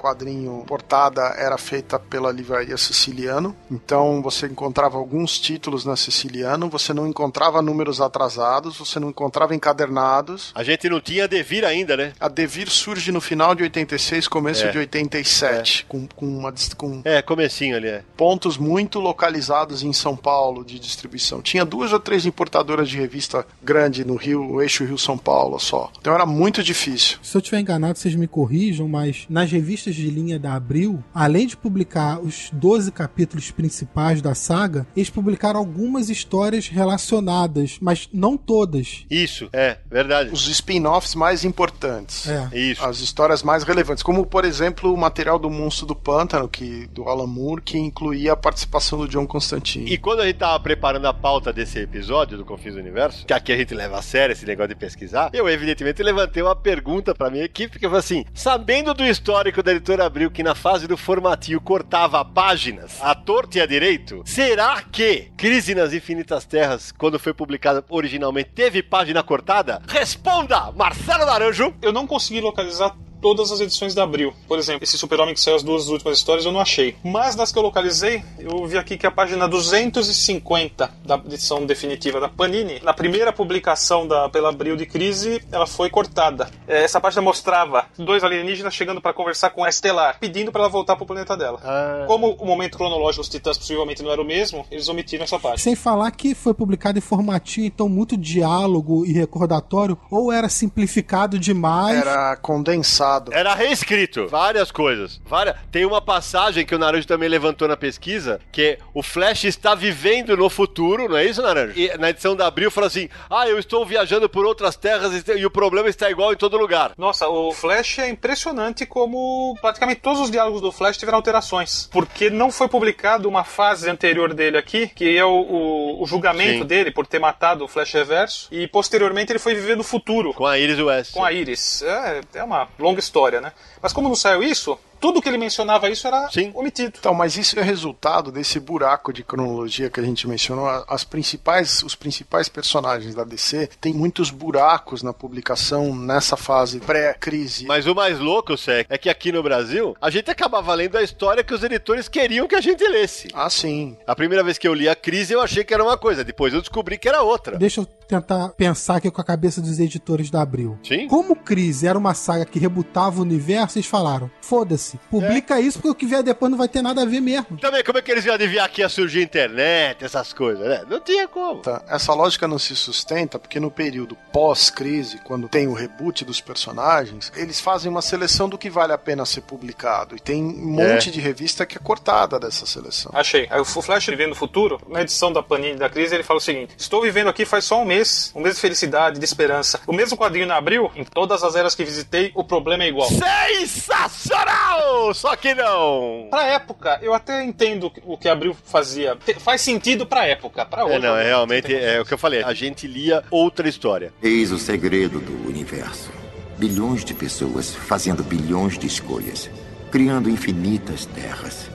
quadrinho 0.00 0.64
portada 0.66 1.22
era 1.36 1.56
feita 1.58 1.98
pela 1.98 2.30
livraria 2.30 2.76
Siciliano. 2.76 3.56
Então 3.70 4.22
você 4.22 4.46
encontrava 4.46 4.98
alguns 4.98 5.38
títulos 5.38 5.84
na 5.84 5.96
Siciliano, 5.96 6.68
você 6.68 6.92
não 6.92 7.06
encontrava 7.06 7.62
números 7.62 8.00
atrasados, 8.00 8.78
você 8.78 9.00
não 9.00 9.10
encontrava 9.10 9.54
encadernados. 9.54 10.52
A 10.54 10.62
gente 10.62 10.88
não 10.88 11.00
tinha 11.00 11.28
Devir 11.32 11.64
ainda, 11.64 11.96
né? 11.96 12.12
A 12.20 12.28
Devir 12.28 12.68
surge 12.68 13.10
no 13.10 13.20
final 13.20 13.54
de 13.54 13.62
86, 13.62 14.28
começo 14.28 14.66
é. 14.66 14.70
de 14.70 14.76
87, 14.76 15.86
é. 15.88 15.90
com, 15.90 16.06
com 16.06 16.26
uma 16.26 16.52
com 16.76 17.00
É, 17.06 17.22
comecinho 17.22 17.74
ali, 17.74 17.88
é. 17.88 18.02
Pontos 18.14 18.58
muito 18.58 19.00
localizados 19.00 19.82
em 19.82 19.94
São 19.94 20.14
Paulo 20.14 20.62
de 20.62 20.78
distribuição. 20.78 21.40
Tinha 21.40 21.64
duas 21.64 21.90
ou 21.90 21.98
três 21.98 22.26
importadoras 22.26 22.86
de 22.90 22.98
revista 22.98 23.46
grande 23.62 24.04
no 24.04 24.14
Rio, 24.14 24.44
o 24.44 24.60
eixo 24.60 24.84
Rio-São 24.84 25.16
Paulo 25.16 25.58
só. 25.58 25.90
Então 25.98 26.14
era 26.14 26.26
muito 26.26 26.62
difícil. 26.62 27.16
Se 27.22 27.34
eu 27.34 27.38
estiver 27.38 27.60
enganado, 27.60 27.98
vocês 27.98 28.14
me 28.14 28.28
corrijam, 28.28 28.86
mas 28.86 29.24
nas 29.30 29.50
revistas 29.50 29.94
de 29.94 30.10
linha 30.10 30.38
da 30.38 30.52
Abril, 30.52 31.02
além 31.14 31.46
de 31.46 31.56
publicar 31.56 32.20
os 32.20 32.50
12 32.52 32.92
capítulos 32.92 33.50
principais 33.50 34.20
da 34.20 34.34
saga, 34.34 34.86
eles 34.94 35.08
publicaram 35.08 35.58
algumas 35.58 36.10
histórias 36.10 36.68
relacionadas, 36.68 37.78
mas 37.80 38.06
não 38.12 38.36
todas. 38.36 39.06
Isso, 39.10 39.48
é, 39.50 39.78
verdade. 39.90 40.30
Os 40.30 40.46
spin-offs 40.46 41.14
mais 41.22 41.44
importantes. 41.44 42.28
É. 42.28 42.48
Isso. 42.52 42.84
As 42.84 42.98
histórias 42.98 43.44
mais 43.44 43.62
relevantes, 43.62 44.02
como 44.02 44.26
por 44.26 44.44
exemplo 44.44 44.92
o 44.92 44.96
material 44.96 45.38
do 45.38 45.48
Monstro 45.48 45.86
do 45.86 45.94
Pântano, 45.94 46.48
que 46.48 46.88
do 46.88 47.08
Alan 47.08 47.28
Moore, 47.28 47.62
que 47.62 47.78
incluía 47.78 48.32
a 48.32 48.36
participação 48.36 48.98
do 48.98 49.06
John 49.06 49.24
Constantine. 49.24 49.88
E 49.88 49.96
quando 49.96 50.20
a 50.20 50.26
gente 50.26 50.38
tava 50.38 50.58
preparando 50.58 51.06
a 51.06 51.14
pauta 51.14 51.52
desse 51.52 51.78
episódio 51.78 52.36
do 52.36 52.44
Confins 52.44 52.74
do 52.74 52.80
Universo, 52.80 53.24
que 53.24 53.32
aqui 53.32 53.52
a 53.52 53.56
gente 53.56 53.72
leva 53.72 54.00
a 54.00 54.02
sério 54.02 54.32
esse 54.32 54.44
negócio 54.44 54.70
de 54.70 54.74
pesquisar, 54.74 55.30
eu 55.32 55.48
evidentemente 55.48 56.02
levantei 56.02 56.42
uma 56.42 56.56
pergunta 56.56 57.14
pra 57.14 57.30
minha 57.30 57.44
equipe, 57.44 57.78
que 57.78 57.86
eu 57.86 57.90
falei 57.90 58.00
assim, 58.00 58.24
sabendo 58.34 58.92
do 58.92 59.04
histórico 59.04 59.62
da 59.62 59.70
editora 59.70 60.04
Abril, 60.04 60.28
que 60.28 60.42
na 60.42 60.56
fase 60.56 60.88
do 60.88 60.96
formatinho 60.96 61.60
cortava 61.60 62.24
páginas, 62.24 62.98
a 63.00 63.14
torta 63.14 63.58
e 63.58 63.60
a 63.60 63.66
direito, 63.66 64.24
será 64.26 64.82
que 64.82 65.30
Crise 65.36 65.72
nas 65.72 65.92
Infinitas 65.92 66.44
Terras, 66.44 66.90
quando 66.90 67.16
foi 67.16 67.32
publicada 67.32 67.84
originalmente, 67.88 68.50
teve 68.52 68.82
página 68.82 69.22
cortada? 69.22 69.80
Responda, 69.86 70.72
Marcelo 70.72 71.11
Naranjo! 71.18 71.74
Eu 71.82 71.92
não 71.92 72.06
consegui 72.06 72.40
localizar 72.40 72.96
todas 73.22 73.52
as 73.52 73.60
edições 73.60 73.94
da 73.94 74.02
Abril. 74.02 74.34
Por 74.48 74.58
exemplo, 74.58 74.82
esse 74.82 74.98
Super-Homem 74.98 75.32
que 75.32 75.40
saiu 75.40 75.54
as 75.54 75.62
duas 75.62 75.88
últimas 75.88 76.18
histórias 76.18 76.44
eu 76.44 76.50
não 76.50 76.60
achei. 76.60 76.96
Mas 77.04 77.36
das 77.36 77.52
que 77.52 77.58
eu 77.58 77.62
localizei, 77.62 78.22
eu 78.38 78.66
vi 78.66 78.76
aqui 78.76 78.98
que 78.98 79.06
a 79.06 79.12
página 79.12 79.48
250 79.48 80.90
da 81.04 81.14
edição 81.24 81.64
definitiva 81.64 82.18
da 82.18 82.28
Panini, 82.28 82.80
na 82.82 82.92
primeira 82.92 83.32
publicação 83.32 84.08
da, 84.08 84.28
pela 84.28 84.48
Abril 84.48 84.76
de 84.76 84.84
Crise, 84.84 85.40
ela 85.52 85.66
foi 85.66 85.88
cortada. 85.88 86.50
É, 86.66 86.82
essa 86.82 87.00
página 87.00 87.22
mostrava 87.22 87.86
dois 87.96 88.24
alienígenas 88.24 88.74
chegando 88.74 89.00
para 89.00 89.12
conversar 89.12 89.50
com 89.50 89.62
a 89.62 89.68
Estelar, 89.68 90.18
pedindo 90.18 90.50
para 90.50 90.62
ela 90.62 90.68
voltar 90.68 90.96
pro 90.96 91.06
planeta 91.06 91.36
dela. 91.36 91.60
Ah. 91.62 92.04
Como 92.08 92.32
o 92.32 92.44
momento 92.44 92.76
cronológico 92.76 93.22
dos 93.22 93.28
Titãs 93.28 93.56
possivelmente 93.56 94.02
não 94.02 94.10
era 94.10 94.20
o 94.20 94.24
mesmo, 94.24 94.66
eles 94.68 94.88
omitiram 94.88 95.22
essa 95.22 95.38
página. 95.38 95.58
Sem 95.58 95.76
falar 95.76 96.10
que 96.10 96.34
foi 96.34 96.52
publicado 96.52 96.98
em 96.98 97.00
formatinho, 97.00 97.68
então 97.68 97.88
muito 97.88 98.16
diálogo 98.16 99.06
e 99.06 99.12
recordatório, 99.12 99.96
ou 100.10 100.32
era 100.32 100.48
simplificado 100.48 101.38
demais. 101.38 102.00
Era 102.00 102.36
condensado 102.36 103.11
era 103.30 103.54
reescrito. 103.54 104.28
Várias 104.28 104.70
coisas. 104.70 105.20
Várias... 105.24 105.56
Tem 105.70 105.84
uma 105.84 106.00
passagem 106.00 106.64
que 106.64 106.74
o 106.74 106.78
Naranjo 106.78 107.06
também 107.06 107.28
levantou 107.28 107.66
na 107.68 107.76
pesquisa, 107.76 108.40
que 108.50 108.62
é 108.62 108.78
o 108.94 109.02
Flash 109.02 109.44
está 109.44 109.74
vivendo 109.74 110.36
no 110.36 110.48
futuro, 110.48 111.08
não 111.08 111.16
é 111.16 111.24
isso, 111.24 111.42
Naranjo? 111.42 111.78
E 111.78 111.96
na 111.98 112.10
edição 112.10 112.36
da 112.36 112.46
Abril 112.46 112.70
fala 112.70 112.86
assim: 112.86 113.08
ah, 113.30 113.48
eu 113.48 113.58
estou 113.58 113.84
viajando 113.84 114.28
por 114.28 114.44
outras 114.44 114.76
terras 114.76 115.24
e 115.26 115.46
o 115.46 115.50
problema 115.50 115.88
está 115.88 116.10
igual 116.10 116.32
em 116.32 116.36
todo 116.36 116.56
lugar. 116.56 116.92
Nossa, 116.96 117.28
o 117.28 117.52
Flash 117.52 117.98
é 117.98 118.08
impressionante 118.08 118.86
como 118.86 119.56
praticamente 119.60 120.00
todos 120.00 120.20
os 120.20 120.30
diálogos 120.30 120.60
do 120.60 120.72
Flash 120.72 120.96
tiveram 120.96 121.18
alterações. 121.18 121.88
Porque 121.90 122.30
não 122.30 122.50
foi 122.50 122.68
publicado 122.68 123.28
uma 123.28 123.44
fase 123.44 123.88
anterior 123.88 124.34
dele 124.34 124.56
aqui, 124.56 124.88
que 124.88 125.16
é 125.16 125.24
o, 125.24 125.30
o, 125.30 126.02
o 126.02 126.06
julgamento 126.06 126.60
Sim. 126.60 126.66
dele 126.66 126.90
por 126.90 127.06
ter 127.06 127.18
matado 127.18 127.64
o 127.64 127.68
Flash 127.68 127.92
Reverso, 127.92 128.48
e 128.50 128.66
posteriormente 128.66 129.32
ele 129.32 129.38
foi 129.38 129.54
viver 129.54 129.76
no 129.76 129.84
futuro. 129.84 130.32
Com 130.34 130.46
a 130.46 130.58
Iris 130.58 130.78
West. 130.78 131.12
Com 131.12 131.24
a 131.24 131.32
Iris. 131.32 131.82
É, 131.82 132.20
é 132.34 132.44
uma 132.44 132.68
longa 132.78 133.00
história, 133.02 133.40
né? 133.40 133.52
Mas 133.80 133.92
como 133.92 134.08
não 134.08 134.16
saiu 134.16 134.42
isso, 134.42 134.78
tudo 135.02 135.20
que 135.20 135.28
ele 135.28 135.36
mencionava 135.36 135.90
isso 135.90 136.06
era 136.06 136.30
Sim. 136.30 136.52
omitido. 136.54 136.94
Então, 137.00 137.12
mas 137.12 137.36
isso 137.36 137.58
é 137.58 137.62
resultado 137.62 138.30
desse 138.30 138.60
buraco 138.60 139.12
de 139.12 139.24
cronologia 139.24 139.90
que 139.90 139.98
a 139.98 140.02
gente 140.02 140.28
mencionou. 140.28 140.68
As 140.86 141.02
principais, 141.02 141.82
os 141.82 141.96
principais 141.96 142.48
personagens 142.48 143.12
da 143.12 143.24
DC 143.24 143.68
têm 143.80 143.92
muitos 143.92 144.30
buracos 144.30 145.02
na 145.02 145.12
publicação 145.12 145.92
nessa 145.92 146.36
fase 146.36 146.78
pré-crise. 146.78 147.66
Mas 147.66 147.84
o 147.88 147.96
mais 147.96 148.20
louco, 148.20 148.56
Sec, 148.56 148.86
é 148.88 148.96
que 148.96 149.10
aqui 149.10 149.32
no 149.32 149.42
Brasil 149.42 149.96
a 150.00 150.08
gente 150.08 150.30
acabava 150.30 150.72
lendo 150.72 150.96
a 150.96 151.02
história 151.02 151.42
que 151.42 151.52
os 151.52 151.64
editores 151.64 152.08
queriam 152.08 152.46
que 152.46 152.54
a 152.54 152.60
gente 152.60 152.86
lesse. 152.86 153.26
Ah, 153.34 153.50
sim. 153.50 153.96
A 154.06 154.14
primeira 154.14 154.44
vez 154.44 154.56
que 154.56 154.68
eu 154.68 154.74
li 154.74 154.88
a 154.88 154.94
crise 154.94 155.32
eu 155.32 155.40
achei 155.40 155.64
que 155.64 155.74
era 155.74 155.82
uma 155.82 155.98
coisa, 155.98 156.22
depois 156.22 156.54
eu 156.54 156.60
descobri 156.60 156.96
que 156.96 157.08
era 157.08 157.22
outra. 157.22 157.58
Deixa 157.58 157.80
eu 157.80 157.88
tentar 158.20 158.50
pensar 158.50 158.96
aqui 158.96 159.10
com 159.10 159.20
a 159.20 159.24
cabeça 159.24 159.60
dos 159.60 159.78
editores 159.78 160.30
da 160.30 160.42
Abril. 160.42 160.78
Sim. 160.82 161.06
Como 161.06 161.34
Crise 161.36 161.86
era 161.86 161.98
uma 161.98 162.14
saga 162.14 162.44
que 162.44 162.58
rebutava 162.58 163.18
o 163.18 163.22
universo, 163.22 163.78
eles 163.78 163.86
falaram: 163.86 164.30
foda-se, 164.40 164.98
publica 165.10 165.58
é. 165.58 165.62
isso 165.62 165.78
porque 165.78 165.90
o 165.90 165.94
que 165.94 166.06
vier 166.06 166.22
depois 166.22 166.50
não 166.50 166.58
vai 166.58 166.68
ter 166.68 166.82
nada 166.82 167.02
a 167.02 167.04
ver 167.04 167.20
mesmo. 167.20 167.56
Também, 167.58 167.82
como 167.84 167.98
é 167.98 168.02
que 168.02 168.10
eles 168.10 168.24
iam 168.24 168.34
adivinhar 168.34 168.70
que 168.70 168.82
ia 168.82 168.88
surgir 168.88 169.22
internet, 169.22 170.04
essas 170.04 170.32
coisas, 170.32 170.66
né? 170.66 170.84
Não 170.88 171.00
tinha 171.00 171.26
como. 171.26 171.60
Tá. 171.60 171.82
Essa 171.88 172.12
lógica 172.12 172.46
não 172.46 172.58
se 172.58 172.74
sustenta 172.76 173.38
porque 173.38 173.58
no 173.58 173.70
período 173.70 174.16
pós-crise, 174.32 175.18
quando 175.24 175.48
tem 175.48 175.66
o 175.66 175.72
reboot 175.72 176.24
dos 176.24 176.40
personagens, 176.40 177.32
eles 177.36 177.60
fazem 177.60 177.90
uma 177.90 178.02
seleção 178.02 178.48
do 178.48 178.58
que 178.58 178.68
vale 178.68 178.92
a 178.92 178.98
pena 178.98 179.24
ser 179.24 179.42
publicado. 179.42 180.16
E 180.16 180.20
tem 180.20 180.42
um 180.42 180.72
monte 180.72 181.08
é. 181.08 181.12
de 181.12 181.20
revista 181.20 181.64
que 181.64 181.76
é 181.76 181.80
cortada 181.80 182.38
dessa 182.38 182.66
seleção. 182.66 183.12
Achei. 183.14 183.48
O 183.58 183.64
Flash 183.64 184.06
Vivendo 184.06 184.30
no 184.30 184.34
Futuro, 184.34 184.80
na 184.88 185.02
edição 185.02 185.32
da 185.32 185.42
Panini 185.42 185.76
da 185.76 185.88
Crise, 185.88 186.14
ele 186.14 186.22
fala 186.22 186.38
o 186.38 186.42
seguinte: 186.42 186.74
Estou 186.76 187.02
vivendo 187.02 187.28
aqui 187.28 187.44
faz 187.44 187.64
só 187.64 187.80
um 187.80 187.84
mês, 187.84 188.01
um 188.34 188.40
mês 188.40 188.56
de 188.56 188.60
felicidade, 188.60 189.18
de 189.18 189.24
esperança. 189.24 189.80
O 189.86 189.92
mesmo 189.92 190.16
quadrinho 190.16 190.46
na 190.46 190.56
abril, 190.56 190.90
em 190.94 191.04
todas 191.04 191.42
as 191.42 191.54
eras 191.54 191.74
que 191.74 191.84
visitei, 191.84 192.32
o 192.34 192.44
problema 192.44 192.84
é 192.84 192.88
igual. 192.88 193.08
Sensacional! 193.08 195.14
Só 195.14 195.34
que 195.36 195.54
não! 195.54 196.28
Pra 196.30 196.46
época, 196.46 196.98
eu 197.02 197.14
até 197.14 197.44
entendo 197.44 197.92
o 198.04 198.16
que 198.16 198.28
Abril 198.28 198.56
fazia. 198.64 199.16
Faz 199.38 199.60
sentido 199.60 200.06
pra 200.06 200.26
época, 200.26 200.64
pra 200.64 200.84
hoje. 200.84 200.96
É, 200.96 200.98
não, 200.98 201.16
é, 201.16 201.24
realmente 201.24 201.74
é 201.74 202.00
o 202.00 202.04
que 202.04 202.14
eu 202.14 202.18
falei. 202.18 202.42
A 202.42 202.54
gente 202.54 202.86
lia 202.86 203.24
outra 203.30 203.68
história. 203.68 204.12
Eis 204.22 204.52
o 204.52 204.58
segredo 204.58 205.20
do 205.20 205.48
universo. 205.48 206.10
Bilhões 206.58 207.04
de 207.04 207.14
pessoas 207.14 207.74
fazendo 207.74 208.22
bilhões 208.22 208.78
de 208.78 208.86
escolhas, 208.86 209.50
criando 209.90 210.30
infinitas 210.30 211.06
terras 211.06 211.71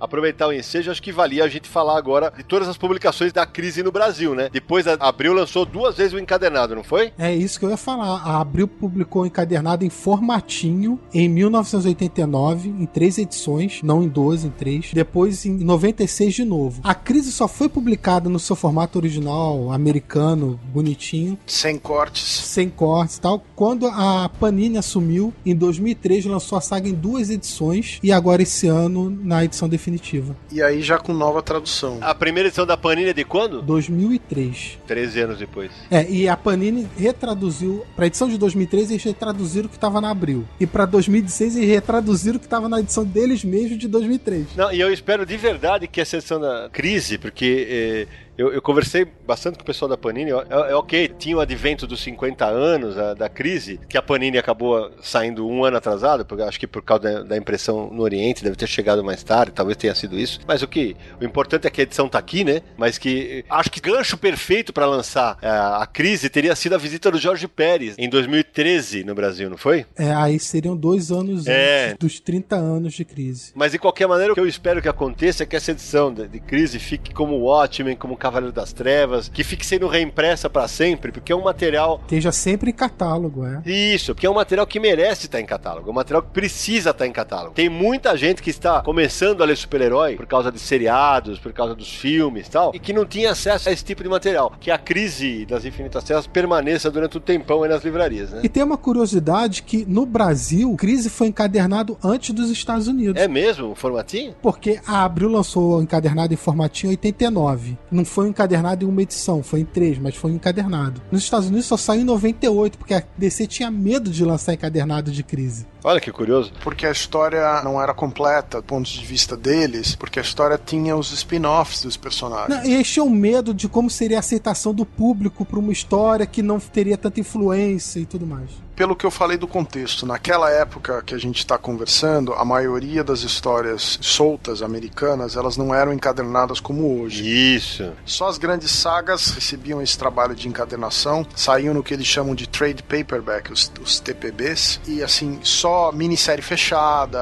aproveitar 0.00 0.48
o 0.48 0.52
ensejo, 0.52 0.90
acho 0.90 1.02
que 1.02 1.12
valia 1.12 1.44
a 1.44 1.48
gente 1.48 1.68
falar 1.68 1.96
agora 1.98 2.32
de 2.36 2.42
todas 2.42 2.68
as 2.68 2.76
publicações 2.76 3.32
da 3.32 3.44
crise 3.46 3.82
no 3.82 3.92
Brasil, 3.92 4.34
né? 4.34 4.48
Depois 4.52 4.86
a 4.86 4.94
Abril 5.00 5.32
lançou 5.32 5.64
duas 5.64 5.96
vezes 5.96 6.12
o 6.12 6.18
encadernado, 6.18 6.74
não 6.74 6.84
foi? 6.84 7.12
É 7.18 7.34
isso 7.34 7.58
que 7.58 7.64
eu 7.64 7.70
ia 7.70 7.76
falar. 7.76 8.22
A 8.22 8.40
Abril 8.40 8.68
publicou 8.68 9.22
o 9.22 9.26
encadernado 9.26 9.84
em 9.84 9.90
formatinho 9.90 10.98
em 11.12 11.28
1989, 11.28 12.68
em 12.68 12.86
três 12.86 13.18
edições, 13.18 13.80
não 13.82 14.02
em 14.02 14.08
12, 14.08 14.46
em 14.46 14.50
três. 14.50 14.90
Depois 14.92 15.44
em 15.44 15.52
96 15.52 16.34
de 16.34 16.44
novo. 16.44 16.80
A 16.84 16.94
crise 16.94 17.32
só 17.32 17.48
foi 17.48 17.68
publicada 17.68 18.28
no 18.28 18.38
seu 18.38 18.56
formato 18.56 18.98
original, 18.98 19.72
americano, 19.72 20.58
bonitinho. 20.72 21.38
Sem 21.46 21.78
cortes. 21.78 22.22
Sem 22.22 22.68
cortes 22.68 23.16
e 23.16 23.20
tal. 23.20 23.42
Quando 23.54 23.86
a 23.86 24.30
Panini 24.40 24.78
assumiu, 24.78 25.32
em 25.44 25.54
2003 25.54 26.26
lançou 26.26 26.56
a 26.56 26.60
saga 26.60 26.88
em 26.88 26.94
duas 26.94 27.30
edições 27.30 27.98
e 28.02 28.12
agora 28.12 28.42
esse 28.42 28.66
ano 28.66 29.10
na 29.10 29.44
edição 29.44 29.68
definitiva 29.68 29.87
definitiva. 29.88 30.36
E 30.52 30.62
aí 30.62 30.82
já 30.82 30.98
com 30.98 31.12
nova 31.12 31.42
tradução. 31.42 31.98
A 32.00 32.14
primeira 32.14 32.48
edição 32.48 32.66
da 32.66 32.76
Panini 32.76 33.10
é 33.10 33.12
de 33.12 33.24
quando? 33.24 33.62
2003. 33.62 34.78
13 34.86 35.20
anos 35.20 35.38
depois. 35.38 35.70
É, 35.90 36.08
e 36.08 36.28
a 36.28 36.36
Panini 36.36 36.86
retraduziu, 36.96 37.84
pra 37.96 38.06
edição 38.06 38.28
de 38.28 38.36
2003 38.36 38.90
eles 38.90 39.02
retraduziram 39.02 39.66
o 39.66 39.70
que 39.70 39.78
tava 39.78 40.00
na 40.00 40.10
Abril. 40.10 40.44
E 40.60 40.66
pra 40.66 40.84
2016 40.84 41.56
eles 41.56 41.68
retraduziram 41.68 42.36
o 42.36 42.40
que 42.40 42.48
tava 42.48 42.68
na 42.68 42.80
edição 42.80 43.04
deles 43.04 43.44
mesmo 43.44 43.76
de 43.76 43.88
2003. 43.88 44.48
Não, 44.56 44.72
e 44.72 44.80
eu 44.80 44.92
espero 44.92 45.24
de 45.24 45.36
verdade 45.36 45.88
que 45.88 46.00
essa 46.00 46.16
edição 46.16 46.40
da 46.40 46.68
crise, 46.70 47.18
porque... 47.18 48.06
Eh 48.14 48.27
Eu, 48.38 48.52
eu 48.52 48.62
conversei 48.62 49.04
bastante 49.26 49.56
com 49.56 49.62
o 49.62 49.66
pessoal 49.66 49.88
da 49.88 49.96
Panini. 49.96 50.30
É, 50.30 50.70
é 50.70 50.74
ok, 50.76 51.08
tinha 51.18 51.36
o 51.36 51.40
advento 51.40 51.88
dos 51.88 52.00
50 52.00 52.46
anos 52.46 52.96
a, 52.96 53.12
da 53.12 53.28
crise, 53.28 53.80
que 53.88 53.98
a 53.98 54.02
Panini 54.02 54.38
acabou 54.38 54.92
saindo 55.02 55.44
um 55.44 55.64
ano 55.64 55.76
atrasado, 55.76 56.24
porque 56.24 56.44
acho 56.44 56.60
que 56.60 56.66
por 56.66 56.80
causa 56.82 57.02
da, 57.02 57.22
da, 57.24 57.36
impressão 57.36 57.90
no 57.92 58.00
Oriente 58.02 58.44
deve 58.44 58.54
ter 58.54 58.68
chegado 58.68 59.02
mais 59.02 59.24
tarde, 59.24 59.50
talvez 59.52 59.76
tenha 59.76 59.92
sido 59.92 60.16
isso. 60.16 60.38
Mas 60.46 60.62
o 60.62 60.68
que 60.68 60.96
o 61.20 61.24
importante 61.24 61.66
é 61.66 61.70
que 61.70 61.80
a 61.80 61.82
edição 61.82 62.08
tá 62.08 62.20
aqui, 62.20 62.44
né? 62.44 62.62
Mas 62.76 62.96
que 62.96 63.44
acho 63.50 63.72
que 63.72 63.80
gancho 63.80 64.16
perfeito 64.16 64.72
para 64.72 64.86
lançar 64.86 65.36
a, 65.42 65.46
é, 65.46 65.82
a 65.82 65.86
crise 65.86 66.30
teria 66.30 66.54
sido 66.54 66.76
a 66.76 66.78
visita 66.78 67.10
do 67.10 67.18
Jorge 67.18 67.48
Pérez 67.48 67.96
em 67.98 68.08
2013 68.08 69.02
no 69.02 69.16
Brasil, 69.16 69.50
não 69.50 69.58
foi? 69.58 69.84
É, 69.96 70.12
aí 70.12 70.38
seriam 70.38 70.76
dois 70.76 71.10
anos 71.10 71.44
é. 71.48 71.96
dos 71.98 72.20
30 72.20 72.54
anos 72.54 72.94
de 72.94 73.04
crise. 73.04 73.50
Mas 73.56 73.72
de 73.72 73.80
qualquer 73.80 74.06
maneira, 74.06 74.30
o 74.30 74.34
que 74.36 74.40
eu 74.40 74.46
espero 74.46 74.80
que 74.80 74.88
aconteça 74.88 75.42
é 75.42 75.46
que 75.46 75.56
essa 75.56 75.72
edição 75.72 76.14
de, 76.14 76.28
de 76.28 76.38
crise 76.38 76.78
fique 76.78 77.12
como 77.12 77.34
o 77.34 77.42
Watchmen, 77.46 77.96
como 77.96 78.14
o 78.14 78.16
Cavaleiro 78.28 78.54
das 78.54 78.74
Trevas, 78.74 79.28
que 79.28 79.42
fique 79.42 79.64
sendo 79.64 79.88
reimpressa 79.88 80.50
para 80.50 80.68
sempre, 80.68 81.10
porque 81.10 81.32
é 81.32 81.36
um 81.36 81.42
material. 81.42 81.98
Esteja 82.02 82.30
sempre 82.30 82.70
em 82.70 82.74
catálogo, 82.74 83.46
é. 83.46 83.62
Isso, 83.64 84.14
porque 84.14 84.26
é 84.26 84.30
um 84.30 84.34
material 84.34 84.66
que 84.66 84.78
merece 84.78 85.26
estar 85.26 85.40
em 85.40 85.46
catálogo, 85.46 85.88
é 85.88 85.90
um 85.90 85.94
material 85.94 86.22
que 86.22 86.28
precisa 86.28 86.90
estar 86.90 87.06
em 87.06 87.12
catálogo. 87.12 87.54
Tem 87.54 87.70
muita 87.70 88.16
gente 88.16 88.42
que 88.42 88.50
está 88.50 88.82
começando 88.82 89.42
a 89.42 89.46
ler 89.46 89.56
super-herói 89.56 90.16
por 90.16 90.26
causa 90.26 90.52
de 90.52 90.58
seriados, 90.58 91.38
por 91.38 91.52
causa 91.54 91.74
dos 91.74 91.90
filmes 91.90 92.46
e 92.46 92.50
tal, 92.50 92.72
e 92.74 92.78
que 92.78 92.92
não 92.92 93.06
tinha 93.06 93.30
acesso 93.30 93.68
a 93.68 93.72
esse 93.72 93.84
tipo 93.84 94.02
de 94.02 94.08
material. 94.10 94.52
Que 94.60 94.70
a 94.70 94.76
crise 94.76 95.46
das 95.46 95.64
Infinitas 95.64 96.04
Terras 96.04 96.26
permaneça 96.26 96.90
durante 96.90 97.16
um 97.16 97.20
tempão 97.20 97.62
aí 97.62 97.70
nas 97.70 97.82
livrarias, 97.82 98.30
né? 98.30 98.40
E 98.44 98.48
tem 98.48 98.62
uma 98.62 98.76
curiosidade 98.76 99.62
que 99.62 99.86
no 99.86 100.04
Brasil, 100.04 100.74
Crise 100.76 101.08
foi 101.08 101.28
encadernado 101.28 101.96
antes 102.04 102.34
dos 102.34 102.50
Estados 102.50 102.88
Unidos. 102.88 103.20
É 103.20 103.26
mesmo? 103.26 103.70
Um 103.70 103.74
formatinho? 103.74 104.34
Porque 104.42 104.80
a 104.86 105.04
Abril 105.04 105.30
lançou 105.30 105.78
o 105.78 105.82
encadernado 105.82 106.34
em 106.34 106.36
formatinho 106.36 106.90
em 106.90 106.96
89. 106.96 107.78
Não 107.90 108.04
foi 108.04 108.17
encadernado 108.26 108.84
em 108.84 108.88
uma 108.88 109.02
edição, 109.02 109.42
foi 109.42 109.60
em 109.60 109.64
três, 109.64 109.98
mas 109.98 110.16
foi 110.16 110.32
encadernado. 110.32 111.00
Nos 111.10 111.22
Estados 111.22 111.48
Unidos 111.48 111.66
só 111.66 111.76
saiu 111.76 112.00
em 112.00 112.04
98, 112.04 112.78
porque 112.78 112.94
a 112.94 113.02
DC 113.16 113.46
tinha 113.46 113.70
medo 113.70 114.10
de 114.10 114.24
lançar 114.24 114.54
encadernado 114.54 115.10
de 115.10 115.22
Crise. 115.22 115.66
Olha 115.84 116.00
que 116.00 116.10
curioso. 116.10 116.52
Porque 116.62 116.86
a 116.86 116.90
história 116.90 117.62
não 117.62 117.80
era 117.80 117.94
completa 117.94 118.58
do 118.58 118.64
ponto 118.64 118.88
de 118.88 119.04
vista 119.04 119.36
deles, 119.36 119.94
porque 119.94 120.18
a 120.18 120.22
história 120.22 120.58
tinha 120.62 120.96
os 120.96 121.12
spin-offs 121.12 121.82
dos 121.82 121.96
personagens. 121.96 122.48
Não, 122.48 122.64
e 122.64 122.74
eles 122.74 122.90
tinham 122.90 123.08
medo 123.08 123.54
de 123.54 123.68
como 123.68 123.88
seria 123.88 124.16
a 124.16 124.20
aceitação 124.20 124.74
do 124.74 124.84
público 124.84 125.44
para 125.44 125.58
uma 125.58 125.72
história 125.72 126.26
que 126.26 126.42
não 126.42 126.58
teria 126.58 126.96
tanta 126.96 127.20
influência 127.20 128.00
e 128.00 128.06
tudo 128.06 128.26
mais 128.26 128.67
pelo 128.78 128.94
que 128.94 129.04
eu 129.04 129.10
falei 129.10 129.36
do 129.36 129.48
contexto, 129.48 130.06
naquela 130.06 130.48
época 130.52 131.02
que 131.02 131.12
a 131.12 131.18
gente 131.18 131.38
está 131.38 131.58
conversando, 131.58 132.32
a 132.34 132.44
maioria 132.44 133.02
das 133.02 133.22
histórias 133.22 133.98
soltas 134.00 134.62
americanas, 134.62 135.34
elas 135.34 135.56
não 135.56 135.74
eram 135.74 135.92
encadernadas 135.92 136.60
como 136.60 137.02
hoje. 137.02 137.26
Isso. 137.56 137.92
Só 138.06 138.28
as 138.28 138.38
grandes 138.38 138.70
sagas 138.70 139.32
recebiam 139.32 139.82
esse 139.82 139.98
trabalho 139.98 140.32
de 140.32 140.46
encadernação, 140.46 141.26
saíam 141.34 141.74
no 141.74 141.82
que 141.82 141.92
eles 141.92 142.06
chamam 142.06 142.36
de 142.36 142.48
trade 142.48 142.84
paperback, 142.84 143.52
os, 143.52 143.68
os 143.82 143.98
TPBs, 143.98 144.80
e 144.86 145.02
assim, 145.02 145.40
só 145.42 145.90
minissérie 145.90 146.44
fechada, 146.44 147.18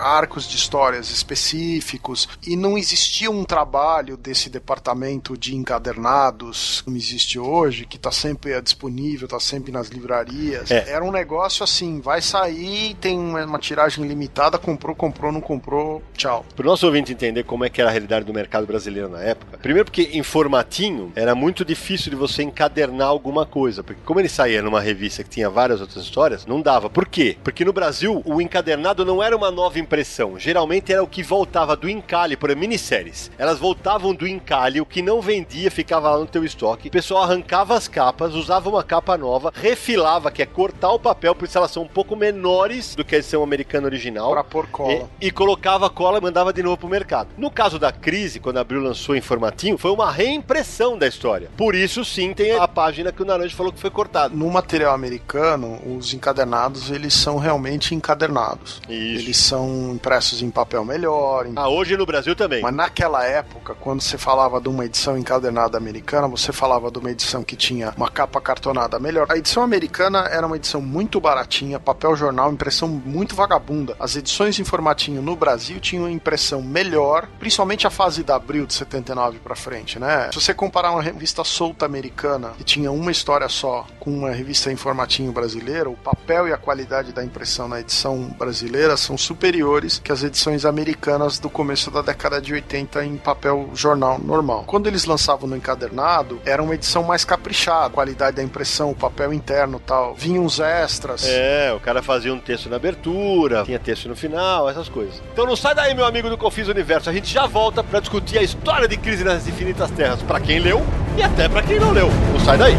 arcos 0.00 0.48
de 0.48 0.56
histórias 0.56 1.10
específicos, 1.10 2.26
e 2.46 2.56
não 2.56 2.78
existia 2.78 3.30
um 3.30 3.44
trabalho 3.44 4.16
desse 4.16 4.48
departamento 4.48 5.36
de 5.36 5.54
encadernados 5.54 6.80
como 6.80 6.96
existe 6.96 7.38
hoje, 7.38 7.84
que 7.84 7.98
está 7.98 8.10
sempre 8.10 8.58
disponível, 8.62 9.26
está 9.26 9.38
sempre 9.38 9.70
nas 9.70 9.88
livrarias 9.88 10.53
dias. 10.54 10.70
É. 10.70 10.90
Era 10.90 11.04
um 11.04 11.10
negócio 11.10 11.64
assim, 11.64 12.00
vai 12.00 12.20
sair, 12.20 12.94
tem 12.94 13.18
uma 13.18 13.58
tiragem 13.58 14.04
limitada, 14.06 14.58
comprou, 14.58 14.94
comprou, 14.94 15.32
não 15.32 15.40
comprou, 15.40 16.02
tchau. 16.16 16.44
Para 16.54 16.64
o 16.64 16.66
nosso 16.66 16.86
ouvinte 16.86 17.12
entender 17.12 17.44
como 17.44 17.64
é 17.64 17.70
que 17.70 17.80
era 17.80 17.90
a 17.90 17.92
realidade 17.92 18.24
do 18.24 18.32
mercado 18.32 18.66
brasileiro 18.66 19.08
na 19.08 19.20
época, 19.20 19.58
primeiro 19.58 19.86
porque 19.86 20.10
em 20.12 20.22
formatinho 20.22 21.12
era 21.14 21.34
muito 21.34 21.64
difícil 21.64 22.10
de 22.10 22.16
você 22.16 22.42
encadernar 22.42 23.08
alguma 23.08 23.44
coisa, 23.44 23.82
porque 23.82 24.00
como 24.04 24.20
ele 24.20 24.28
saía 24.28 24.62
numa 24.62 24.80
revista 24.80 25.24
que 25.24 25.30
tinha 25.30 25.50
várias 25.50 25.80
outras 25.80 26.04
histórias, 26.04 26.46
não 26.46 26.60
dava. 26.60 26.88
Por 26.88 27.06
quê? 27.06 27.36
Porque 27.42 27.64
no 27.64 27.72
Brasil 27.72 28.22
o 28.24 28.40
encadernado 28.40 29.04
não 29.04 29.22
era 29.22 29.36
uma 29.36 29.50
nova 29.50 29.78
impressão, 29.78 30.38
geralmente 30.38 30.92
era 30.92 31.02
o 31.02 31.08
que 31.08 31.22
voltava 31.22 31.76
do 31.76 31.88
encalhe, 31.88 32.36
por 32.36 32.54
minisséries. 32.54 33.30
Elas 33.38 33.58
voltavam 33.58 34.14
do 34.14 34.26
encalhe, 34.26 34.80
o 34.80 34.86
que 34.86 35.02
não 35.02 35.20
vendia 35.20 35.70
ficava 35.70 36.10
lá 36.10 36.18
no 36.18 36.26
teu 36.26 36.44
estoque, 36.44 36.88
o 36.88 36.92
pessoal 36.92 37.24
arrancava 37.24 37.76
as 37.76 37.88
capas, 37.88 38.34
usava 38.34 38.68
uma 38.68 38.82
capa 38.82 39.16
nova, 39.16 39.52
refilava, 39.54 40.30
que 40.30 40.42
é 40.44 40.46
cortar 40.46 40.92
o 40.92 40.98
papel, 40.98 41.34
por 41.34 41.46
isso 41.46 41.58
elas 41.58 41.70
são 41.70 41.82
um 41.82 41.88
pouco 41.88 42.14
menores 42.14 42.94
do 42.94 43.04
que 43.04 43.14
a 43.14 43.18
edição 43.18 43.42
americana 43.42 43.86
original. 43.86 44.30
Pra 44.30 44.44
pôr 44.44 44.66
cola. 44.68 45.08
E, 45.20 45.26
e 45.26 45.30
colocava 45.30 45.90
cola 45.90 46.18
e 46.18 46.20
mandava 46.20 46.52
de 46.52 46.62
novo 46.62 46.76
pro 46.76 46.88
mercado. 46.88 47.30
No 47.36 47.50
caso 47.50 47.78
da 47.78 47.90
crise, 47.90 48.38
quando 48.38 48.58
a 48.58 48.60
Abril 48.60 48.82
lançou 48.82 49.16
em 49.16 49.20
formatinho, 49.20 49.76
foi 49.78 49.90
uma 49.90 50.10
reimpressão 50.10 50.96
da 50.96 51.06
história. 51.06 51.50
Por 51.56 51.74
isso, 51.74 52.04
sim, 52.04 52.32
tem 52.34 52.52
a 52.52 52.68
página 52.68 53.10
que 53.10 53.22
o 53.22 53.24
Naranjo 53.24 53.56
falou 53.56 53.72
que 53.72 53.80
foi 53.80 53.90
cortada. 53.90 54.34
No 54.34 54.50
material 54.50 54.94
americano, 54.94 55.80
os 55.96 56.12
encadernados, 56.12 56.90
eles 56.90 57.14
são 57.14 57.38
realmente 57.38 57.94
encadernados. 57.94 58.80
Isso. 58.88 59.24
Eles 59.24 59.36
são 59.36 59.92
impressos 59.94 60.42
em 60.42 60.50
papel 60.50 60.84
melhor. 60.84 61.46
Em... 61.46 61.54
Ah, 61.56 61.68
hoje 61.68 61.96
no 61.96 62.06
Brasil 62.06 62.36
também. 62.36 62.62
Mas 62.62 62.74
naquela 62.74 63.24
época, 63.24 63.74
quando 63.74 64.00
você 64.00 64.18
falava 64.18 64.60
de 64.60 64.68
uma 64.68 64.84
edição 64.84 65.16
encadernada 65.16 65.78
americana, 65.78 66.28
você 66.28 66.52
falava 66.52 66.90
de 66.90 66.98
uma 66.98 67.10
edição 67.10 67.42
que 67.42 67.56
tinha 67.56 67.94
uma 67.96 68.10
capa 68.10 68.40
cartonada 68.40 68.98
melhor. 68.98 69.26
A 69.28 69.36
edição 69.36 69.62
americana 69.62 70.28
era 70.34 70.46
uma 70.46 70.56
edição 70.56 70.80
muito 70.80 71.20
baratinha, 71.20 71.78
papel 71.78 72.16
jornal, 72.16 72.52
impressão 72.52 72.88
muito 72.88 73.34
vagabunda. 73.34 73.96
As 73.98 74.16
edições 74.16 74.58
em 74.58 74.64
formatinho 74.64 75.22
no 75.22 75.36
Brasil 75.36 75.78
tinham 75.80 76.08
impressão 76.08 76.60
melhor, 76.60 77.28
principalmente 77.38 77.86
a 77.86 77.90
fase 77.90 78.22
da 78.22 78.36
Abril 78.36 78.66
de 78.66 78.74
79 78.74 79.38
para 79.38 79.54
frente, 79.54 79.98
né? 79.98 80.30
Se 80.32 80.40
você 80.40 80.52
comparar 80.52 80.90
uma 80.90 81.02
revista 81.02 81.44
solta 81.44 81.86
americana, 81.86 82.50
que 82.58 82.64
tinha 82.64 82.90
uma 82.90 83.10
história 83.10 83.48
só, 83.48 83.86
com 84.00 84.10
uma 84.10 84.30
revista 84.30 84.72
em 84.72 84.76
formatinho 84.76 85.32
brasileira, 85.32 85.88
o 85.88 85.96
papel 85.96 86.48
e 86.48 86.52
a 86.52 86.58
qualidade 86.58 87.12
da 87.12 87.24
impressão 87.24 87.68
na 87.68 87.80
edição 87.80 88.34
brasileira 88.38 88.96
são 88.96 89.16
superiores 89.16 89.98
que 89.98 90.12
as 90.12 90.22
edições 90.22 90.64
americanas 90.64 91.38
do 91.38 91.48
começo 91.48 91.90
da 91.90 92.02
década 92.02 92.40
de 92.40 92.52
80 92.52 93.04
em 93.04 93.16
papel 93.16 93.70
jornal 93.74 94.18
normal. 94.18 94.64
Quando 94.66 94.86
eles 94.86 95.04
lançavam 95.04 95.48
no 95.48 95.56
encadernado, 95.56 96.40
era 96.44 96.62
uma 96.62 96.74
edição 96.74 97.02
mais 97.04 97.24
caprichada, 97.24 97.86
a 97.86 97.90
qualidade 97.90 98.36
da 98.36 98.42
impressão, 98.42 98.90
o 98.90 98.94
papel 98.94 99.32
interno 99.32 99.78
tal 99.78 100.14
vinha 100.24 100.40
uns 100.40 100.58
extras. 100.58 101.26
É, 101.26 101.72
o 101.74 101.80
cara 101.80 102.02
fazia 102.02 102.32
um 102.32 102.38
texto 102.38 102.70
na 102.70 102.76
abertura, 102.76 103.62
tinha 103.64 103.78
texto 103.78 104.08
no 104.08 104.16
final, 104.16 104.68
essas 104.70 104.88
coisas. 104.88 105.22
Então 105.32 105.46
não 105.46 105.54
sai 105.54 105.74
daí, 105.74 105.94
meu 105.94 106.06
amigo 106.06 106.30
do 106.30 106.38
Confis 106.38 106.66
Universo. 106.66 107.10
A 107.10 107.12
gente 107.12 107.30
já 107.30 107.46
volta 107.46 107.84
para 107.84 108.00
discutir 108.00 108.38
a 108.38 108.42
história 108.42 108.88
de 108.88 108.96
Crise 108.96 109.22
nas 109.22 109.46
Infinitas 109.46 109.90
Terras 109.90 110.22
para 110.22 110.40
quem 110.40 110.58
leu 110.58 110.82
e 111.18 111.22
até 111.22 111.46
para 111.46 111.62
quem 111.62 111.78
não 111.78 111.92
leu. 111.92 112.08
Não 112.32 112.40
sai 112.40 112.56
daí. 112.56 112.74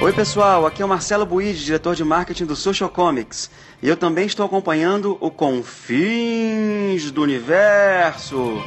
Oi 0.00 0.12
pessoal, 0.12 0.66
aqui 0.66 0.82
é 0.82 0.84
o 0.84 0.88
Marcelo 0.88 1.24
Buide, 1.26 1.64
diretor 1.64 1.96
de 1.96 2.04
marketing 2.04 2.44
do 2.44 2.54
Social 2.54 2.90
Comics. 2.90 3.50
E 3.82 3.88
eu 3.88 3.96
também 3.96 4.26
estou 4.26 4.46
acompanhando 4.46 5.16
o 5.20 5.30
Confins 5.30 7.10
do 7.10 7.22
Universo. 7.22 8.62